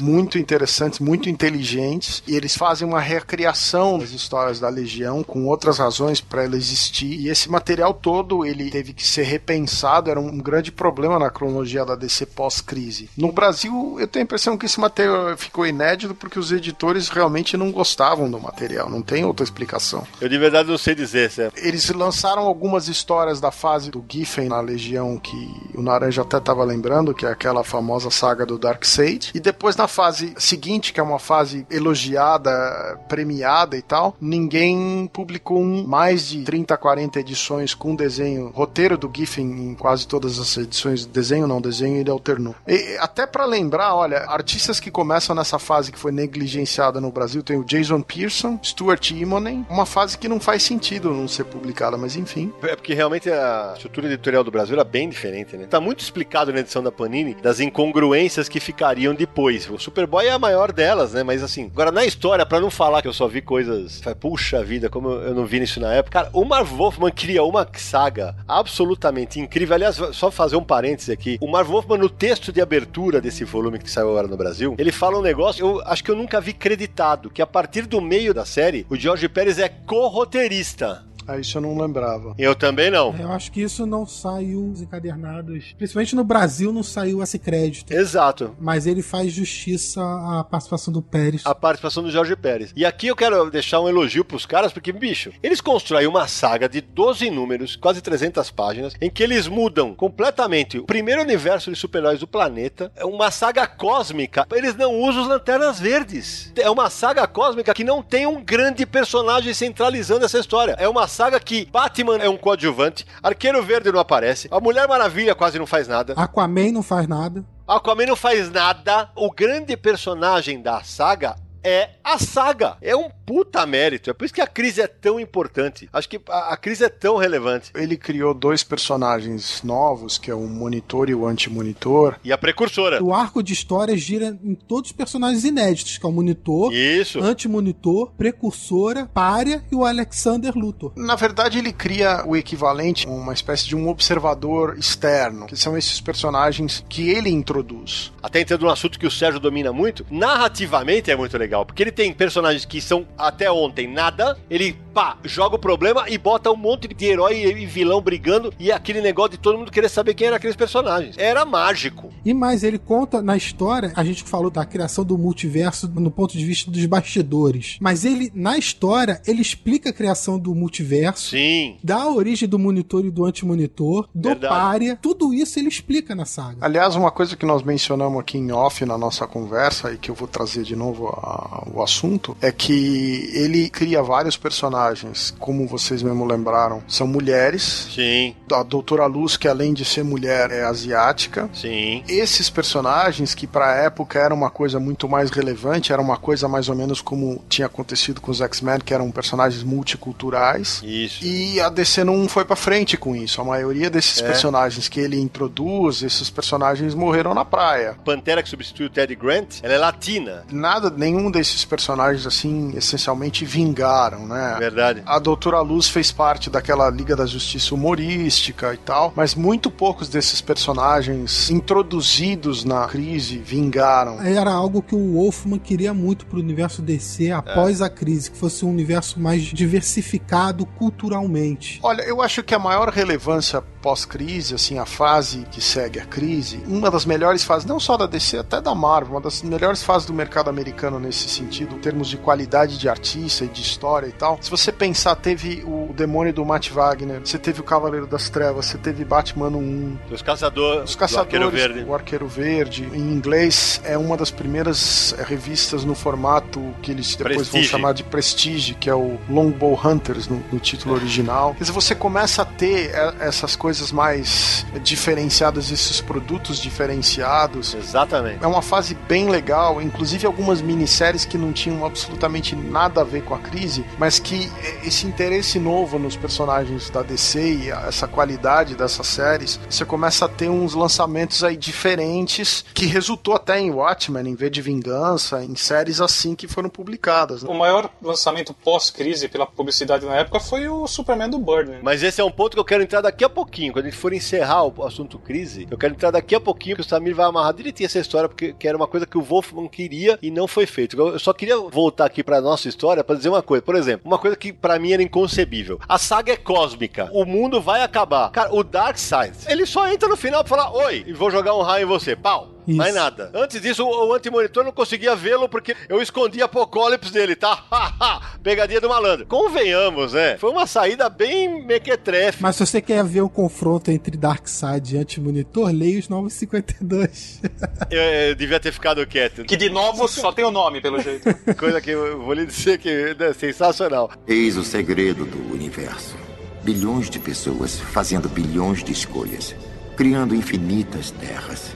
muito 0.00 0.38
interessantes, 0.38 0.98
muito 0.98 1.28
inteligentes, 1.28 2.22
e 2.26 2.36
eles 2.36 2.56
fazem 2.56 2.86
uma 2.86 3.00
recriação 3.00 3.98
das 3.98 4.10
histórias 4.10 4.60
da 4.60 4.68
Legião 4.68 5.22
com 5.22 5.46
outras 5.46 5.78
razões 5.78 6.20
para 6.20 6.44
ela 6.44 6.56
existir. 6.56 7.20
E 7.20 7.28
esse 7.28 7.50
material 7.50 7.92
todo 7.94 8.44
ele 8.44 8.70
teve 8.70 8.92
que 8.92 9.06
ser 9.06 9.22
repensado, 9.22 10.10
era 10.10 10.20
um 10.20 10.38
grande 10.38 10.70
problema 10.70 11.18
na 11.18 11.30
cronologia 11.30 11.84
da 11.84 11.94
DC 11.94 12.26
pós-crise. 12.26 13.10
No 13.16 13.32
Brasil, 13.32 13.96
eu 13.98 14.06
tenho 14.06 14.22
a 14.22 14.24
impressão 14.24 14.56
que 14.56 14.66
esse 14.66 14.78
material 14.78 15.36
ficou 15.36 15.66
inédito 15.66 16.14
porque 16.14 16.38
os 16.38 16.52
editores 16.52 17.08
realmente 17.08 17.56
não 17.56 17.72
gostavam 17.72 18.30
do 18.30 18.38
material, 18.38 18.88
não 18.88 19.02
tem 19.02 19.24
outra 19.24 19.44
explicação. 19.44 20.06
Eu 20.20 20.28
de 20.28 20.38
verdade 20.38 20.68
não 20.68 20.78
sei 20.78 20.94
dizer, 20.94 21.30
Sam. 21.30 21.50
Eles 21.56 21.88
lançaram 21.90 22.42
algumas 22.42 22.88
histórias 22.88 23.40
da 23.40 23.50
fase 23.50 23.90
do 23.90 24.04
Giffen 24.08 24.48
na 24.48 24.60
Legião 24.60 25.18
que 25.18 25.50
o 25.74 25.82
Naranja 25.82 26.22
até 26.22 26.38
estava 26.38 26.64
lembrando, 26.64 27.14
que 27.14 27.26
é 27.26 27.30
aquela 27.30 27.64
famosa 27.64 28.10
saga 28.10 28.44
do 28.46 28.58
Darkseid. 28.58 29.30
E 29.34 29.39
depois 29.40 29.76
na 29.76 29.88
fase 29.88 30.34
seguinte, 30.38 30.92
que 30.92 31.00
é 31.00 31.02
uma 31.02 31.18
fase 31.18 31.66
elogiada, 31.70 32.98
premiada 33.08 33.76
e 33.76 33.82
tal, 33.82 34.16
ninguém 34.20 35.08
publicou 35.12 35.62
mais 35.62 36.28
de 36.28 36.42
30, 36.42 36.76
40 36.76 37.20
edições 37.20 37.74
com 37.74 37.94
desenho, 37.94 38.50
roteiro 38.50 38.96
do 38.96 39.10
Giffen 39.14 39.46
em 39.46 39.74
quase 39.74 40.06
todas 40.06 40.38
as 40.38 40.56
edições, 40.56 41.04
desenho 41.06 41.46
não, 41.46 41.60
desenho 41.60 41.96
ele 41.96 42.10
alternou. 42.10 42.54
E, 42.66 42.96
até 43.00 43.26
para 43.26 43.44
lembrar, 43.44 43.94
olha, 43.94 44.18
artistas 44.28 44.80
que 44.80 44.90
começam 44.90 45.34
nessa 45.34 45.58
fase 45.58 45.92
que 45.92 45.98
foi 45.98 46.12
negligenciada 46.12 47.00
no 47.00 47.10
Brasil, 47.10 47.42
tem 47.42 47.56
o 47.56 47.64
Jason 47.64 48.02
Pearson, 48.02 48.58
Stuart 48.62 49.10
Immonen, 49.10 49.66
uma 49.68 49.86
fase 49.86 50.16
que 50.18 50.28
não 50.28 50.40
faz 50.40 50.62
sentido 50.62 51.12
não 51.12 51.28
ser 51.28 51.44
publicada, 51.44 51.96
mas 51.96 52.16
enfim. 52.16 52.52
É 52.62 52.76
porque 52.76 52.94
realmente 52.94 53.30
a 53.30 53.72
estrutura 53.74 54.06
editorial 54.06 54.44
do 54.44 54.50
Brasil 54.50 54.74
era 54.74 54.84
bem 54.84 55.08
diferente, 55.08 55.56
né? 55.56 55.66
Tá 55.66 55.80
muito 55.80 56.00
explicado 56.00 56.52
na 56.52 56.60
edição 56.60 56.82
da 56.82 56.92
Panini 56.92 57.34
das 57.34 57.60
incongruências 57.60 58.48
que 58.48 58.60
ficariam 58.60 59.14
depois. 59.30 59.70
O 59.70 59.78
Superboy 59.78 60.26
é 60.26 60.30
a 60.30 60.38
maior 60.38 60.72
delas, 60.72 61.12
né? 61.12 61.22
Mas 61.22 61.42
assim, 61.42 61.70
agora 61.72 61.92
na 61.92 62.04
história, 62.04 62.44
pra 62.44 62.60
não 62.60 62.70
falar 62.70 63.00
que 63.00 63.08
eu 63.08 63.12
só 63.12 63.28
vi 63.28 63.40
coisas. 63.40 64.02
Puxa 64.18 64.62
vida, 64.62 64.90
como 64.90 65.10
eu 65.10 65.34
não 65.34 65.46
vi 65.46 65.62
isso 65.62 65.80
na 65.80 65.94
época. 65.94 66.20
Cara, 66.20 66.30
o 66.32 66.44
Marv 66.44 66.68
Wolfman 66.68 67.10
cria 67.10 67.42
uma 67.44 67.66
saga 67.74 68.34
absolutamente 68.46 69.38
incrível. 69.38 69.74
Aliás, 69.74 70.00
só 70.12 70.30
fazer 70.30 70.56
um 70.56 70.64
parêntese 70.64 71.12
aqui. 71.12 71.38
O 71.40 71.50
Marv 71.50 71.70
Wolfman, 71.70 71.98
no 71.98 72.10
texto 72.10 72.52
de 72.52 72.60
abertura 72.60 73.20
desse 73.20 73.44
volume 73.44 73.78
que 73.78 73.90
saiu 73.90 74.10
agora 74.10 74.26
no 74.26 74.36
Brasil, 74.36 74.74
ele 74.76 74.90
fala 74.90 75.18
um 75.18 75.22
negócio, 75.22 75.64
eu 75.64 75.82
acho 75.86 76.02
que 76.02 76.10
eu 76.10 76.16
nunca 76.16 76.40
vi 76.40 76.52
creditado, 76.52 77.30
que 77.30 77.40
a 77.40 77.46
partir 77.46 77.86
do 77.86 78.00
meio 78.00 78.34
da 78.34 78.44
série, 78.44 78.84
o 78.90 78.96
George 78.96 79.28
Pérez 79.28 79.58
é 79.58 79.68
co-roteirista. 79.68 81.04
Ah, 81.30 81.38
isso 81.38 81.58
eu 81.58 81.62
não 81.62 81.80
lembrava. 81.80 82.34
Eu 82.36 82.56
também 82.56 82.90
não. 82.90 83.14
Eu 83.16 83.30
acho 83.30 83.52
que 83.52 83.62
isso 83.62 83.86
não 83.86 84.04
saiu 84.04 84.68
os 84.72 84.82
encadernados. 84.82 85.74
Principalmente 85.78 86.16
no 86.16 86.24
Brasil 86.24 86.72
não 86.72 86.82
saiu 86.82 87.22
esse 87.22 87.38
crédito. 87.38 87.92
Exato. 87.92 88.56
Mas 88.58 88.84
ele 88.84 89.00
faz 89.00 89.32
justiça 89.32 90.02
à 90.02 90.42
participação 90.42 90.92
do 90.92 91.00
Pérez. 91.00 91.42
A 91.44 91.54
participação 91.54 92.02
do 92.02 92.10
Jorge 92.10 92.34
Pérez. 92.34 92.72
E 92.74 92.84
aqui 92.84 93.06
eu 93.06 93.14
quero 93.14 93.48
deixar 93.48 93.80
um 93.80 93.88
elogio 93.88 94.24
pros 94.24 94.44
caras, 94.44 94.72
porque, 94.72 94.90
bicho, 94.92 95.30
eles 95.40 95.60
constroem 95.60 96.08
uma 96.08 96.26
saga 96.26 96.68
de 96.68 96.80
12 96.80 97.30
números, 97.30 97.76
quase 97.76 98.00
300 98.00 98.50
páginas, 98.50 98.94
em 99.00 99.08
que 99.08 99.22
eles 99.22 99.46
mudam 99.46 99.94
completamente 99.94 100.78
o 100.78 100.84
primeiro 100.84 101.22
universo 101.22 101.70
de 101.70 101.78
super-heróis 101.78 102.18
do 102.18 102.26
planeta. 102.26 102.90
É 102.96 103.04
uma 103.04 103.30
saga 103.30 103.68
cósmica. 103.68 104.48
Eles 104.50 104.74
não 104.74 104.96
usam 104.96 105.22
os 105.22 105.28
lanternas 105.28 105.78
verdes. 105.78 106.52
É 106.56 106.68
uma 106.68 106.90
saga 106.90 107.24
cósmica 107.28 107.72
que 107.72 107.84
não 107.84 108.02
tem 108.02 108.26
um 108.26 108.42
grande 108.42 108.84
personagem 108.84 109.54
centralizando 109.54 110.24
essa 110.24 110.38
história. 110.40 110.74
É 110.76 110.88
uma 110.88 111.06
saga 111.06 111.19
que 111.40 111.66
Batman 111.66 112.18
é 112.18 112.28
um 112.28 112.36
coadjuvante, 112.36 113.04
Arqueiro 113.22 113.62
Verde 113.62 113.92
não 113.92 114.00
aparece, 114.00 114.48
a 114.50 114.60
Mulher 114.60 114.88
Maravilha 114.88 115.34
quase 115.34 115.58
não 115.58 115.66
faz 115.66 115.86
nada. 115.86 116.14
Aquaman 116.16 116.72
não 116.72 116.82
faz 116.82 117.06
nada. 117.06 117.44
Aquaman 117.66 118.06
não 118.06 118.16
faz 118.16 118.50
nada. 118.50 119.10
O 119.14 119.30
grande 119.30 119.76
personagem 119.76 120.62
da 120.62 120.82
saga 120.82 121.36
é 121.62 121.90
a 122.02 122.18
saga. 122.18 122.76
É 122.80 122.94
um 122.96 123.10
puta 123.10 123.64
mérito. 123.66 124.10
É 124.10 124.12
por 124.12 124.24
isso 124.24 124.34
que 124.34 124.40
a 124.40 124.46
crise 124.46 124.80
é 124.80 124.86
tão 124.86 125.20
importante. 125.20 125.88
Acho 125.92 126.08
que 126.08 126.20
a, 126.28 126.52
a 126.52 126.56
crise 126.56 126.84
é 126.84 126.88
tão 126.88 127.16
relevante. 127.16 127.70
Ele 127.74 127.96
criou 127.96 128.34
dois 128.34 128.62
personagens 128.62 129.62
novos, 129.62 130.18
que 130.18 130.30
é 130.30 130.34
o 130.34 130.46
Monitor 130.46 131.08
e 131.08 131.14
o 131.14 131.26
Anti-Monitor. 131.26 132.16
E 132.24 132.32
a 132.32 132.38
precursora. 132.38 133.02
O 133.02 133.14
arco 133.14 133.42
de 133.42 133.52
história 133.52 133.96
gira 133.96 134.38
em 134.42 134.54
todos 134.54 134.90
os 134.90 134.96
personagens 134.96 135.44
inéditos, 135.44 135.98
que 135.98 136.04
é 136.04 136.08
o 136.08 136.12
Monitor, 136.12 136.72
Isso. 136.72 137.20
Anti-Monitor, 137.20 138.12
Precursora, 138.16 139.06
Pária 139.06 139.64
e 139.70 139.74
o 139.74 139.84
Alexander 139.84 140.52
Luthor. 140.56 140.92
Na 140.96 141.14
verdade, 141.14 141.58
ele 141.58 141.72
cria 141.72 142.24
o 142.26 142.36
equivalente, 142.36 143.06
uma 143.06 143.32
espécie 143.32 143.66
de 143.66 143.76
um 143.76 143.88
observador 143.88 144.76
externo, 144.78 145.46
que 145.46 145.56
são 145.56 145.76
esses 145.76 146.00
personagens 146.00 146.84
que 146.88 147.10
ele 147.10 147.30
introduz. 147.30 148.12
Até 148.22 148.40
entrando 148.40 148.62
num 148.62 148.70
assunto 148.70 148.98
que 148.98 149.06
o 149.06 149.10
Sérgio 149.10 149.40
domina 149.40 149.72
muito, 149.72 150.06
narrativamente 150.10 151.10
é 151.10 151.16
muito 151.16 151.36
legal, 151.36 151.49
porque 151.66 151.82
ele 151.82 151.92
tem 151.92 152.12
personagens 152.12 152.64
que 152.64 152.80
são 152.80 153.06
até 153.18 153.50
ontem 153.50 153.86
nada, 153.86 154.38
ele 154.48 154.76
pá, 154.94 155.16
joga 155.24 155.56
o 155.56 155.58
problema 155.58 156.08
e 156.08 156.18
bota 156.18 156.50
um 156.50 156.56
monte 156.56 156.88
de 156.88 157.04
herói 157.04 157.42
e 157.42 157.66
vilão 157.66 158.00
brigando 158.00 158.52
e 158.58 158.70
aquele 158.72 159.00
negócio 159.00 159.32
de 159.32 159.38
todo 159.38 159.58
mundo 159.58 159.70
querer 159.70 159.88
saber 159.88 160.14
quem 160.14 160.26
eram 160.26 160.36
aqueles 160.36 160.56
personagens. 160.56 161.16
Era 161.18 161.44
mágico. 161.44 162.12
E 162.24 162.34
mais, 162.34 162.62
ele 162.62 162.78
conta 162.78 163.22
na 163.22 163.36
história, 163.36 163.92
a 163.96 164.04
gente 164.04 164.22
falou 164.24 164.50
da 164.50 164.64
criação 164.64 165.04
do 165.04 165.16
multiverso 165.16 165.88
no 165.88 166.10
ponto 166.10 166.36
de 166.36 166.44
vista 166.44 166.70
dos 166.70 166.84
bastidores. 166.86 167.78
Mas 167.80 168.04
ele, 168.04 168.30
na 168.34 168.58
história, 168.58 169.20
ele 169.26 169.40
explica 169.40 169.90
a 169.90 169.92
criação 169.92 170.38
do 170.38 170.54
multiverso, 170.54 171.30
Sim. 171.30 171.78
da 171.82 172.08
origem 172.08 172.48
do 172.48 172.58
monitor 172.58 173.04
e 173.04 173.10
do 173.10 173.24
antimonitor, 173.24 174.08
do 174.14 174.28
Verdade. 174.30 174.54
pária, 174.54 174.98
tudo 175.00 175.32
isso 175.32 175.58
ele 175.58 175.68
explica 175.68 176.14
na 176.14 176.24
saga. 176.24 176.58
Aliás, 176.60 176.96
uma 176.96 177.10
coisa 177.10 177.36
que 177.36 177.46
nós 177.46 177.62
mencionamos 177.62 178.20
aqui 178.20 178.38
em 178.38 178.52
off 178.52 178.84
na 178.84 178.98
nossa 178.98 179.26
conversa 179.26 179.92
e 179.92 179.98
que 179.98 180.10
eu 180.10 180.14
vou 180.14 180.28
trazer 180.28 180.62
de 180.62 180.76
novo 180.76 181.08
a- 181.40 181.62
o 181.72 181.82
assunto, 181.82 182.36
é 182.40 182.52
que 182.52 183.30
ele 183.34 183.68
cria 183.70 184.02
vários 184.02 184.36
personagens, 184.36 185.34
como 185.38 185.66
vocês 185.66 186.02
mesmo 186.02 186.24
lembraram, 186.24 186.82
são 186.88 187.06
mulheres. 187.06 187.88
Sim, 187.94 188.34
A 188.52 188.62
Doutora 188.62 189.06
Luz, 189.06 189.36
que 189.36 189.48
além 189.48 189.72
de 189.72 189.84
ser 189.84 190.02
mulher, 190.04 190.50
é 190.50 190.64
asiática. 190.64 191.48
sim. 191.54 192.02
Esses 192.08 192.50
personagens, 192.50 193.34
que 193.34 193.46
pra 193.46 193.74
época 193.76 194.18
era 194.18 194.34
uma 194.34 194.50
coisa 194.50 194.78
muito 194.80 195.08
mais 195.08 195.30
relevante, 195.30 195.92
era 195.92 196.02
uma 196.02 196.16
coisa 196.16 196.48
mais 196.48 196.68
ou 196.68 196.74
menos 196.74 197.00
como 197.00 197.42
tinha 197.48 197.66
acontecido 197.66 198.20
com 198.20 198.30
os 198.30 198.40
X-Men, 198.40 198.78
que 198.80 198.92
eram 198.92 199.10
personagens 199.10 199.62
multiculturais. 199.62 200.80
Isso. 200.84 201.24
E 201.24 201.60
a 201.60 201.68
DC 201.68 202.04
não 202.04 202.28
foi 202.28 202.44
pra 202.44 202.56
frente 202.56 202.96
com 202.96 203.14
isso. 203.14 203.40
A 203.40 203.44
maioria 203.44 203.88
desses 203.90 204.20
É. 204.20 204.26
personagens 204.26 204.88
que 204.88 205.00
ele 205.00 205.18
introduz, 205.18 206.02
esses 206.02 206.28
personagens 206.30 206.94
morreram 206.94 207.34
na 207.34 207.44
praia. 207.44 207.96
Pantera 208.04 208.42
que 208.42 208.48
substitui 208.48 208.86
o 208.86 208.90
Ted 208.90 209.14
Grant, 209.14 209.58
ela 209.62 209.74
é 209.74 209.78
latina. 209.78 210.44
Nada, 210.50 210.90
nenhum 210.90 211.29
desses 211.30 211.64
personagens 211.64 212.26
assim, 212.26 212.72
essencialmente 212.76 213.44
vingaram, 213.44 214.26
né? 214.26 214.56
Verdade. 214.58 215.02
A 215.06 215.18
Doutora 215.18 215.60
Luz 215.60 215.88
fez 215.88 216.10
parte 216.12 216.50
daquela 216.50 216.88
Liga 216.90 217.14
da 217.16 217.26
Justiça 217.26 217.74
humorística 217.74 218.72
e 218.74 218.76
tal, 218.76 219.12
mas 219.16 219.34
muito 219.34 219.70
poucos 219.70 220.08
desses 220.08 220.40
personagens 220.40 221.50
introduzidos 221.50 222.64
na 222.64 222.86
crise 222.86 223.38
vingaram. 223.38 224.20
Era 224.22 224.52
algo 224.52 224.82
que 224.82 224.94
o 224.94 225.14
Wolfman 225.14 225.58
queria 225.58 225.94
muito 225.94 226.26
pro 226.26 226.38
universo 226.38 226.82
DC 226.82 227.30
após 227.30 227.82
a 227.82 227.88
crise, 227.88 228.30
que 228.30 228.36
fosse 228.36 228.64
um 228.64 228.70
universo 228.70 229.20
mais 229.20 229.42
diversificado 229.42 230.66
culturalmente. 230.66 231.80
Olha, 231.82 232.02
eu 232.02 232.20
acho 232.22 232.42
que 232.42 232.54
a 232.54 232.58
maior 232.58 232.88
relevância 232.88 233.62
pós-crise, 233.82 234.54
assim, 234.54 234.78
a 234.78 234.86
fase 234.86 235.46
que 235.50 235.60
segue 235.60 235.98
a 235.98 236.04
crise, 236.04 236.62
uma 236.66 236.90
das 236.90 237.04
melhores 237.04 237.42
fases, 237.44 237.66
não 237.66 237.80
só 237.80 237.96
da 237.96 238.06
DC, 238.06 238.38
até 238.38 238.60
da 238.60 238.74
Marvel, 238.74 239.14
uma 239.14 239.20
das 239.20 239.42
melhores 239.42 239.82
fases 239.82 240.06
do 240.06 240.12
mercado 240.12 240.50
americano 240.50 240.98
nesse 240.98 241.19
sentido, 241.28 241.76
em 241.76 241.78
termos 241.78 242.08
de 242.08 242.16
qualidade 242.16 242.78
de 242.78 242.88
artista 242.88 243.44
e 243.44 243.48
de 243.48 243.62
história 243.62 244.06
e 244.06 244.12
tal. 244.12 244.38
Se 244.40 244.50
você 244.50 244.72
pensar, 244.72 245.14
teve 245.16 245.62
o 245.66 245.92
Demônio 245.94 246.32
do 246.32 246.44
Matt 246.44 246.70
Wagner, 246.70 247.20
você 247.20 247.38
teve 247.38 247.60
o 247.60 247.64
Cavaleiro 247.64 248.06
das 248.06 248.28
Trevas, 248.28 248.66
você 248.66 248.78
teve 248.78 249.04
Batman 249.04 249.48
1, 249.48 249.98
Os 250.10 250.22
caçadores. 250.22 250.90
Os 250.90 250.96
do 250.96 251.02
Arqueiro 251.02 251.46
Caçadores, 251.46 251.52
Verde. 251.52 251.84
o 251.88 251.94
Arqueiro 251.94 252.26
Verde, 252.26 252.88
em 252.92 253.12
inglês, 253.12 253.80
é 253.84 253.96
uma 253.98 254.16
das 254.16 254.30
primeiras 254.30 255.14
eh, 255.18 255.24
revistas 255.26 255.84
no 255.84 255.94
formato 255.94 256.60
que 256.82 256.90
eles 256.90 257.14
depois 257.16 257.36
Prestige. 257.36 257.58
vão 257.58 257.70
chamar 257.70 257.92
de 257.92 258.04
Prestige, 258.04 258.74
que 258.74 258.88
é 258.88 258.94
o 258.94 259.18
Longbow 259.28 259.78
Hunters 259.84 260.28
no, 260.28 260.42
no 260.52 260.58
título 260.58 260.94
original. 260.94 261.54
Quer 261.54 261.60
dizer, 261.64 261.72
você 261.72 261.94
começa 261.94 262.42
a 262.42 262.44
ter 262.44 262.90
eh, 262.94 263.14
essas 263.20 263.56
coisas 263.56 263.90
mais 263.92 264.64
diferenciadas, 264.82 265.70
esses 265.70 266.00
produtos 266.00 266.58
diferenciados. 266.60 267.74
Exatamente. 267.74 268.42
É 268.42 268.46
uma 268.46 268.62
fase 268.62 268.94
bem 269.08 269.28
legal, 269.28 269.80
inclusive 269.80 270.26
algumas 270.26 270.60
minisséries 270.60 271.09
que 271.24 271.36
não 271.36 271.52
tinham 271.52 271.84
absolutamente 271.84 272.54
nada 272.54 273.00
a 273.00 273.04
ver 273.04 273.22
com 273.24 273.34
a 273.34 273.38
crise, 273.38 273.84
mas 273.98 274.18
que 274.18 274.50
esse 274.84 275.06
interesse 275.06 275.58
novo 275.58 275.98
nos 275.98 276.16
personagens 276.16 276.88
da 276.90 277.02
DC 277.02 277.40
e 277.40 277.70
essa 277.70 278.06
qualidade 278.06 278.74
dessas 278.74 279.06
séries, 279.06 279.58
você 279.68 279.84
começa 279.84 280.24
a 280.26 280.28
ter 280.28 280.48
uns 280.48 280.74
lançamentos 280.74 281.42
aí 281.42 281.56
diferentes 281.56 282.64
que 282.72 282.86
resultou 282.86 283.34
até 283.34 283.58
em 283.58 283.70
Watchmen, 283.70 284.28
em 284.28 284.34
V 284.34 284.50
de 284.50 284.62
Vingança, 284.62 285.44
em 285.44 285.56
séries 285.56 286.00
assim 286.00 286.34
que 286.34 286.46
foram 286.46 286.68
publicadas. 286.68 287.42
né? 287.42 287.50
O 287.50 287.54
maior 287.54 287.90
lançamento 288.02 288.54
pós-crise 288.54 289.28
pela 289.28 289.46
publicidade 289.46 290.06
na 290.06 290.16
época 290.16 290.40
foi 290.40 290.68
o 290.68 290.86
Superman 290.86 291.28
do 291.30 291.38
Burn. 291.38 291.78
Mas 291.82 292.02
esse 292.02 292.20
é 292.20 292.24
um 292.24 292.30
ponto 292.30 292.54
que 292.54 292.60
eu 292.60 292.64
quero 292.64 292.82
entrar 292.82 293.00
daqui 293.00 293.24
a 293.24 293.28
pouquinho. 293.28 293.72
Quando 293.72 293.86
a 293.86 293.90
gente 293.90 293.98
for 293.98 294.12
encerrar 294.12 294.64
o 294.64 294.84
assunto 294.84 295.18
crise, 295.18 295.66
eu 295.70 295.78
quero 295.78 295.94
entrar 295.94 296.10
daqui 296.10 296.34
a 296.34 296.40
pouquinho, 296.40 296.76
que 296.76 296.82
o 296.82 296.84
Samir 296.84 297.14
vai 297.14 297.26
amarrar 297.26 297.54
direitinho 297.54 297.86
essa 297.86 297.98
história, 297.98 298.28
porque 298.28 298.52
que 298.52 298.68
era 298.68 298.76
uma 298.76 298.86
coisa 298.86 299.06
que 299.06 299.18
o 299.18 299.22
Wolfman 299.22 299.68
queria 299.68 300.18
e 300.22 300.30
não 300.30 300.46
foi 300.46 300.66
feito. 300.66 300.96
Eu 301.08 301.18
só 301.18 301.32
queria 301.32 301.56
voltar 301.56 302.04
aqui 302.04 302.22
pra 302.22 302.40
nossa 302.40 302.68
história 302.68 303.02
pra 303.02 303.16
dizer 303.16 303.28
uma 303.28 303.42
coisa. 303.42 303.62
Por 303.62 303.74
exemplo, 303.74 304.06
uma 304.06 304.18
coisa 304.18 304.36
que 304.36 304.52
pra 304.52 304.78
mim 304.78 304.92
era 304.92 305.02
inconcebível. 305.02 305.80
A 305.88 305.98
saga 305.98 306.32
é 306.32 306.36
cósmica. 306.36 307.08
O 307.12 307.24
mundo 307.24 307.60
vai 307.60 307.82
acabar. 307.82 308.30
Cara, 308.30 308.54
o 308.54 308.62
Darkseid, 308.62 309.32
ele 309.48 309.66
só 309.66 309.88
entra 309.88 310.08
no 310.08 310.16
final 310.16 310.44
pra 310.44 310.56
falar: 310.56 310.72
Oi, 310.86 311.04
e 311.06 311.12
vou 311.12 311.30
jogar 311.30 311.54
um 311.54 311.62
raio 311.62 311.84
em 311.84 311.88
você. 311.88 312.14
Pau. 312.14 312.48
Isso. 312.70 312.78
Mais 312.78 312.94
nada. 312.94 313.30
Antes 313.34 313.60
disso, 313.60 313.84
o, 313.84 314.08
o 314.08 314.14
antimonitor 314.14 314.64
não 314.64 314.72
conseguia 314.72 315.14
vê-lo 315.16 315.48
porque 315.48 315.76
eu 315.88 316.00
escondi 316.00 316.40
apocalipse 316.40 317.12
dele, 317.12 317.34
tá? 317.34 317.64
Pegadinha 318.42 318.80
do 318.80 318.88
malandro. 318.88 319.26
Convenhamos, 319.26 320.12
né? 320.12 320.38
Foi 320.38 320.50
uma 320.50 320.66
saída 320.66 321.08
bem 321.08 321.64
mequetrefe. 321.64 322.42
Mas 322.42 322.56
se 322.56 322.66
você 322.66 322.80
quer 322.80 323.04
ver 323.04 323.22
o 323.22 323.28
confronto 323.28 323.90
entre 323.90 324.16
Darkseid 324.16 324.94
e 324.94 324.98
Anti-Monitor, 324.98 325.70
leia 325.70 325.98
os 325.98 326.08
952. 326.08 327.40
Eu, 327.90 328.00
eu 328.00 328.34
devia 328.34 328.60
ter 328.60 328.72
ficado 328.72 329.04
quieto. 329.06 329.44
Que 329.44 329.56
de 329.56 329.68
novo 329.68 330.06
só 330.06 330.30
tem 330.32 330.44
o 330.44 330.50
nome, 330.50 330.80
pelo 330.80 331.00
jeito. 331.00 331.28
Coisa 331.56 331.80
que 331.80 331.90
eu 331.90 332.20
vou 332.22 332.32
lhe 332.32 332.46
dizer 332.46 332.78
que 332.78 333.16
é 333.18 333.32
sensacional. 333.32 334.10
Eis 334.26 334.56
o 334.56 334.62
segredo 334.62 335.24
do 335.24 335.52
universo. 335.52 336.14
Bilhões 336.62 337.10
de 337.10 337.18
pessoas 337.18 337.80
fazendo 337.80 338.28
bilhões 338.28 338.84
de 338.84 338.92
escolhas, 338.92 339.54
criando 339.96 340.34
infinitas 340.34 341.10
terras. 341.10 341.74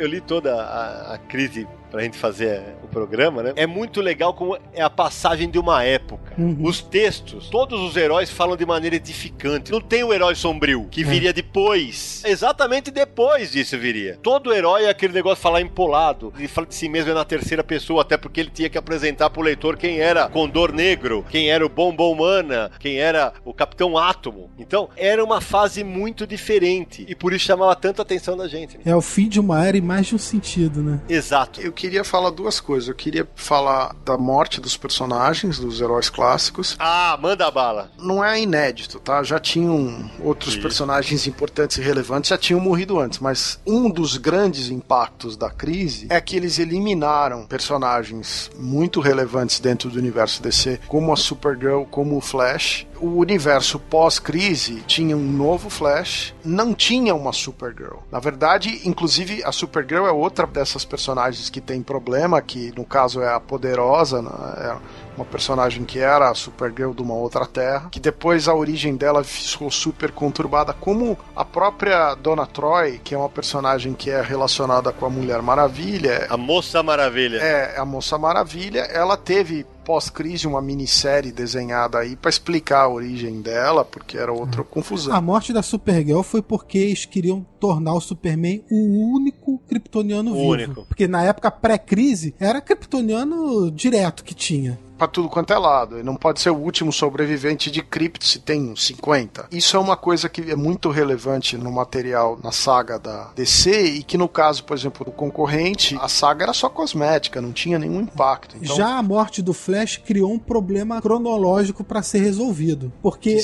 Eu 0.00 0.08
li 0.08 0.18
toda 0.18 0.54
a, 0.56 1.12
a 1.12 1.18
crise 1.18 1.68
pra 1.90 2.02
gente 2.02 2.16
fazer 2.16 2.62
o 2.82 2.88
programa, 2.88 3.42
né? 3.42 3.52
É 3.56 3.66
muito 3.66 4.00
legal 4.00 4.32
como 4.34 4.56
é 4.72 4.82
a 4.82 4.90
passagem 4.90 5.50
de 5.50 5.58
uma 5.58 5.82
época. 5.82 6.34
Uhum. 6.38 6.58
Os 6.62 6.80
textos, 6.80 7.48
todos 7.48 7.80
os 7.80 7.96
heróis 7.96 8.30
falam 8.30 8.56
de 8.56 8.64
maneira 8.64 8.96
edificante. 8.96 9.72
Não 9.72 9.80
tem 9.80 10.02
o 10.04 10.12
herói 10.12 10.34
sombrio, 10.34 10.86
que 10.90 11.02
viria 11.04 11.32
depois. 11.32 12.22
Exatamente 12.24 12.90
depois 12.90 13.52
disso 13.52 13.76
viria. 13.78 14.18
Todo 14.22 14.52
herói 14.52 14.84
é 14.84 14.88
aquele 14.90 15.12
negócio 15.12 15.36
de 15.36 15.42
falar 15.42 15.60
empolado. 15.60 16.32
Ele 16.38 16.48
fala 16.48 16.66
de 16.66 16.74
si 16.74 16.88
mesmo 16.88 17.10
é 17.10 17.14
na 17.14 17.24
terceira 17.24 17.62
pessoa, 17.64 18.02
até 18.02 18.16
porque 18.16 18.40
ele 18.40 18.50
tinha 18.50 18.68
que 18.68 18.78
apresentar 18.78 19.30
pro 19.30 19.42
leitor 19.42 19.76
quem 19.76 19.98
era 19.98 20.28
Condor 20.28 20.72
Negro, 20.72 21.24
quem 21.28 21.50
era 21.50 21.64
o 21.64 21.68
Bombom 21.68 22.12
Humana, 22.12 22.70
quem 22.78 22.98
era 22.98 23.32
o 23.44 23.52
Capitão 23.54 23.96
Átomo. 23.96 24.50
Então, 24.58 24.88
era 24.96 25.22
uma 25.24 25.40
fase 25.40 25.82
muito 25.84 26.26
diferente. 26.26 27.04
E 27.08 27.14
por 27.14 27.32
isso 27.32 27.44
chamava 27.46 27.74
tanto 27.76 28.00
a 28.00 28.02
atenção 28.02 28.36
da 28.36 28.46
gente. 28.48 28.76
né? 28.76 28.82
É 28.84 28.94
o 28.94 29.00
fim 29.00 29.28
de 29.28 29.40
uma 29.40 29.64
era 29.66 29.76
em 29.76 29.80
mais 29.80 30.06
de 30.06 30.14
um 30.14 30.18
sentido, 30.18 30.82
né? 30.82 31.00
Exato. 31.08 31.60
Eu 31.60 31.72
queria 31.80 32.04
falar 32.04 32.28
duas 32.28 32.60
coisas. 32.60 32.88
Eu 32.90 32.94
queria 32.94 33.26
falar 33.34 33.96
da 34.04 34.18
morte 34.18 34.60
dos 34.60 34.76
personagens, 34.76 35.58
dos 35.58 35.80
heróis 35.80 36.10
clássicos. 36.10 36.76
Ah, 36.78 37.18
manda 37.18 37.50
bala. 37.50 37.90
Não 37.98 38.22
é 38.22 38.38
inédito, 38.38 39.00
tá? 39.00 39.22
Já 39.22 39.38
tinham 39.38 40.10
outros 40.20 40.52
Isso. 40.52 40.62
personagens 40.62 41.26
importantes 41.26 41.78
e 41.78 41.80
relevantes, 41.80 42.28
já 42.28 42.36
tinham 42.36 42.60
morrido 42.60 43.00
antes, 43.00 43.18
mas 43.18 43.58
um 43.66 43.88
dos 43.88 44.18
grandes 44.18 44.68
impactos 44.68 45.38
da 45.38 45.48
crise 45.48 46.06
é 46.10 46.20
que 46.20 46.36
eles 46.36 46.58
eliminaram 46.58 47.46
personagens 47.46 48.50
muito 48.58 49.00
relevantes 49.00 49.58
dentro 49.58 49.88
do 49.88 49.98
universo 49.98 50.42
DC, 50.42 50.80
como 50.86 51.12
a 51.12 51.16
Supergirl, 51.16 51.84
como 51.84 52.18
o 52.18 52.20
Flash. 52.20 52.86
O 53.00 53.16
universo 53.16 53.78
pós-crise 53.78 54.82
tinha 54.86 55.16
um 55.16 55.32
novo 55.32 55.70
Flash, 55.70 56.34
não 56.44 56.74
tinha 56.74 57.14
uma 57.14 57.32
Supergirl. 57.32 58.00
Na 58.12 58.20
verdade, 58.20 58.82
inclusive, 58.84 59.42
a 59.42 59.50
Supergirl 59.50 60.06
é 60.06 60.12
outra 60.12 60.46
dessas 60.46 60.84
personagens 60.84 61.48
que 61.48 61.62
tem 61.70 61.82
problema, 61.82 62.42
que 62.42 62.72
no 62.76 62.84
caso 62.84 63.22
é 63.22 63.32
a 63.32 63.38
poderosa, 63.38 64.20
né? 64.20 64.30
é 64.56 64.76
uma 65.16 65.24
personagem 65.24 65.84
que 65.84 66.00
era 66.00 66.28
a 66.28 66.34
Supergirl 66.34 66.92
de 66.92 67.00
uma 67.00 67.14
outra 67.14 67.46
terra, 67.46 67.88
que 67.92 68.00
depois 68.00 68.48
a 68.48 68.54
origem 68.54 68.96
dela 68.96 69.22
ficou 69.22 69.70
super 69.70 70.10
conturbada, 70.10 70.72
como 70.72 71.16
a 71.36 71.44
própria 71.44 72.16
Dona 72.16 72.44
Troy, 72.44 72.98
que 73.04 73.14
é 73.14 73.18
uma 73.18 73.28
personagem 73.28 73.94
que 73.94 74.10
é 74.10 74.20
relacionada 74.20 74.92
com 74.92 75.06
a 75.06 75.10
Mulher 75.10 75.40
Maravilha, 75.42 76.26
A 76.28 76.36
Moça 76.36 76.82
Maravilha. 76.82 77.38
é 77.38 77.78
a 77.78 77.84
Moça 77.84 78.18
Maravilha, 78.18 78.80
ela 78.80 79.16
teve 79.16 79.64
pós-crise 79.90 80.46
uma 80.46 80.62
minissérie 80.62 81.32
desenhada 81.32 81.98
aí 81.98 82.14
pra 82.14 82.28
explicar 82.30 82.82
a 82.82 82.88
origem 82.88 83.40
dela, 83.42 83.84
porque 83.84 84.16
era 84.16 84.32
outra 84.32 84.62
confusão. 84.62 85.12
A 85.12 85.20
morte 85.20 85.52
da 85.52 85.62
Supergirl 85.62 86.22
foi 86.22 86.40
porque 86.40 86.78
eles 86.78 87.04
queriam 87.04 87.44
tornar 87.58 87.94
o 87.94 88.00
Superman 88.00 88.62
o 88.70 89.12
único 89.16 89.58
kryptoniano 89.68 90.30
O 90.30 90.34
vivo. 90.34 90.46
único. 90.48 90.84
Porque 90.86 91.08
na 91.08 91.24
época 91.24 91.50
pré-crise 91.50 92.36
era 92.38 92.60
kryptoniano 92.60 93.68
direto 93.72 94.22
que 94.22 94.32
tinha. 94.32 94.78
Pra 95.00 95.08
tudo 95.08 95.30
quanto 95.30 95.50
é 95.50 95.56
lado. 95.58 95.96
Ele 95.96 96.02
não 96.02 96.14
pode 96.14 96.40
ser 96.42 96.50
o 96.50 96.56
último 96.56 96.92
sobrevivente 96.92 97.70
de 97.70 97.80
Krypto 97.82 98.22
se 98.26 98.38
tem 98.38 98.70
uns 98.70 98.84
50. 98.84 99.46
Isso 99.50 99.74
é 99.74 99.80
uma 99.80 99.96
coisa 99.96 100.28
que 100.28 100.42
é 100.50 100.54
muito 100.54 100.90
relevante 100.90 101.56
no 101.56 101.72
material, 101.72 102.38
na 102.44 102.52
saga 102.52 102.98
da 102.98 103.30
DC, 103.34 103.70
e 103.82 104.02
que 104.02 104.18
no 104.18 104.28
caso, 104.28 104.62
por 104.62 104.76
exemplo, 104.76 105.06
do 105.06 105.10
concorrente, 105.10 105.96
a 105.98 106.06
saga 106.06 106.44
era 106.44 106.52
só 106.52 106.68
cosmética, 106.68 107.40
não 107.40 107.50
tinha 107.50 107.78
nenhum 107.78 108.02
impacto. 108.02 108.56
Então, 108.60 108.76
Já 108.76 108.98
a 108.98 109.02
morte 109.02 109.40
do 109.40 109.54
Flash 109.54 109.96
criou 109.96 110.30
um 110.32 110.38
problema 110.38 111.00
cronológico 111.00 111.82
pra 111.82 112.02
ser 112.02 112.18
resolvido. 112.18 112.92
Porque 113.00 113.36